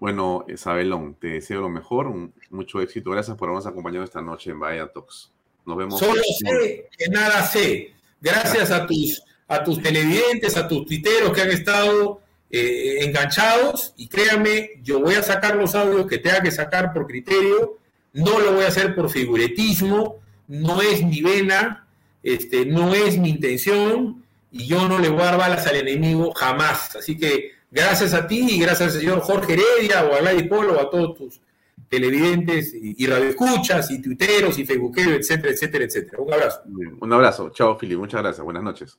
Bueno, 0.00 0.46
Isabelón, 0.48 1.14
te 1.16 1.28
deseo 1.28 1.60
lo 1.60 1.68
mejor, 1.68 2.10
mucho 2.48 2.80
éxito. 2.80 3.10
Gracias 3.10 3.36
por 3.36 3.48
habernos 3.48 3.66
acompañado 3.66 4.04
esta 4.04 4.22
noche 4.22 4.52
en 4.52 4.58
Vaya 4.58 4.90
Talks. 4.90 5.30
Nos 5.66 5.76
vemos. 5.76 5.98
Solo 5.98 6.22
sé 6.22 6.88
que 6.96 7.08
nada 7.10 7.42
sé. 7.42 7.92
Gracias 8.22 8.70
a 8.70 8.86
tus, 8.86 9.22
a 9.48 9.62
tus 9.62 9.82
televidentes, 9.82 10.56
a 10.56 10.66
tus 10.66 10.86
tuiteros 10.86 11.30
que 11.34 11.42
han 11.42 11.50
estado 11.50 12.21
eh, 12.52 13.04
enganchados. 13.04 13.94
Y 13.96 14.08
créanme, 14.08 14.72
yo 14.82 15.00
voy 15.00 15.14
a 15.14 15.22
sacar 15.22 15.56
los 15.56 15.74
audios 15.74 16.06
que 16.06 16.18
tenga 16.18 16.42
que 16.42 16.50
sacar 16.50 16.92
por 16.92 17.06
criterio. 17.06 17.78
No 18.12 18.38
lo 18.38 18.52
voy 18.52 18.64
a 18.64 18.68
hacer 18.68 18.94
por 18.94 19.10
figuretismo. 19.10 20.16
No 20.46 20.82
es 20.82 21.02
mi 21.02 21.22
vena. 21.22 21.86
Este, 22.22 22.66
no 22.66 22.94
es 22.94 23.18
mi 23.18 23.30
intención. 23.30 24.22
Y 24.50 24.66
yo 24.66 24.86
no 24.86 24.98
le 24.98 25.08
voy 25.08 25.22
a 25.22 25.24
dar 25.24 25.38
balas 25.38 25.66
al 25.66 25.76
enemigo 25.76 26.32
jamás. 26.34 26.94
Así 26.94 27.16
que 27.16 27.52
gracias 27.70 28.12
a 28.12 28.26
ti 28.26 28.46
y 28.50 28.60
gracias 28.60 28.94
al 28.94 29.00
señor 29.00 29.20
Jorge 29.20 29.54
Heredia 29.54 30.04
o 30.04 30.14
a 30.14 30.20
Gladys 30.20 30.46
Polo 30.46 30.74
o 30.74 30.80
a 30.80 30.90
todos 30.90 31.16
tus 31.16 31.40
televidentes 31.88 32.74
y, 32.74 33.06
radioescuchas 33.06 33.90
y 33.90 34.00
tuiteros 34.00 34.58
y 34.58 34.64
facebookeros, 34.64 35.14
etcétera, 35.14 35.52
etcétera, 35.52 35.84
etcétera. 35.84 36.22
Un 36.22 36.32
abrazo. 36.32 36.62
Un 37.00 37.12
abrazo. 37.12 37.50
Chao, 37.50 37.78
Fili. 37.78 37.96
Muchas 37.96 38.20
gracias. 38.22 38.44
Buenas 38.44 38.62
noches. 38.62 38.98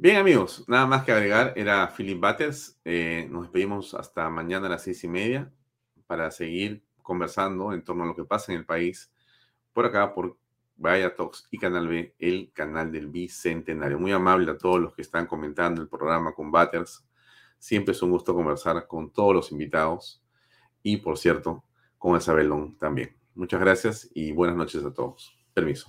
Bien, 0.00 0.16
amigos, 0.16 0.64
nada 0.68 0.86
más 0.86 1.02
que 1.02 1.10
agregar. 1.10 1.52
Era 1.56 1.88
Philip 1.88 2.20
Batters. 2.20 2.80
Eh, 2.84 3.26
nos 3.32 3.42
despedimos 3.42 3.94
hasta 3.94 4.30
mañana 4.30 4.68
a 4.68 4.70
las 4.70 4.84
seis 4.84 5.02
y 5.02 5.08
media 5.08 5.52
para 6.06 6.30
seguir 6.30 6.84
conversando 7.02 7.72
en 7.72 7.82
torno 7.82 8.04
a 8.04 8.06
lo 8.06 8.14
que 8.14 8.24
pasa 8.24 8.52
en 8.52 8.58
el 8.58 8.64
país. 8.64 9.12
Por 9.72 9.86
acá, 9.86 10.14
por 10.14 10.38
Vaya 10.76 11.16
Talks 11.16 11.48
y 11.50 11.58
Canal 11.58 11.88
B, 11.88 12.14
el 12.20 12.52
canal 12.52 12.92
del 12.92 13.08
Bicentenario. 13.08 13.98
Muy 13.98 14.12
amable 14.12 14.52
a 14.52 14.56
todos 14.56 14.80
los 14.80 14.94
que 14.94 15.02
están 15.02 15.26
comentando 15.26 15.82
el 15.82 15.88
programa 15.88 16.32
con 16.32 16.52
Batters. 16.52 17.04
Siempre 17.58 17.90
es 17.90 18.00
un 18.00 18.12
gusto 18.12 18.32
conversar 18.34 18.86
con 18.86 19.12
todos 19.12 19.34
los 19.34 19.50
invitados 19.50 20.22
y, 20.80 20.98
por 20.98 21.18
cierto, 21.18 21.64
con 21.98 22.16
Isabelón 22.16 22.78
también. 22.78 23.16
Muchas 23.34 23.58
gracias 23.58 24.08
y 24.14 24.30
buenas 24.30 24.56
noches 24.56 24.84
a 24.84 24.94
todos. 24.94 25.36
Permiso. 25.52 25.88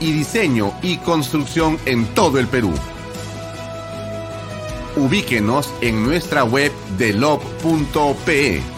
Y 0.00 0.12
diseño 0.12 0.72
y 0.82 0.98
construcción 0.98 1.78
en 1.86 2.06
todo 2.14 2.38
el 2.38 2.46
Perú. 2.46 2.72
Ubíquenos 4.96 5.72
en 5.80 6.04
nuestra 6.04 6.44
web 6.44 6.72
delop.pe 6.96 8.77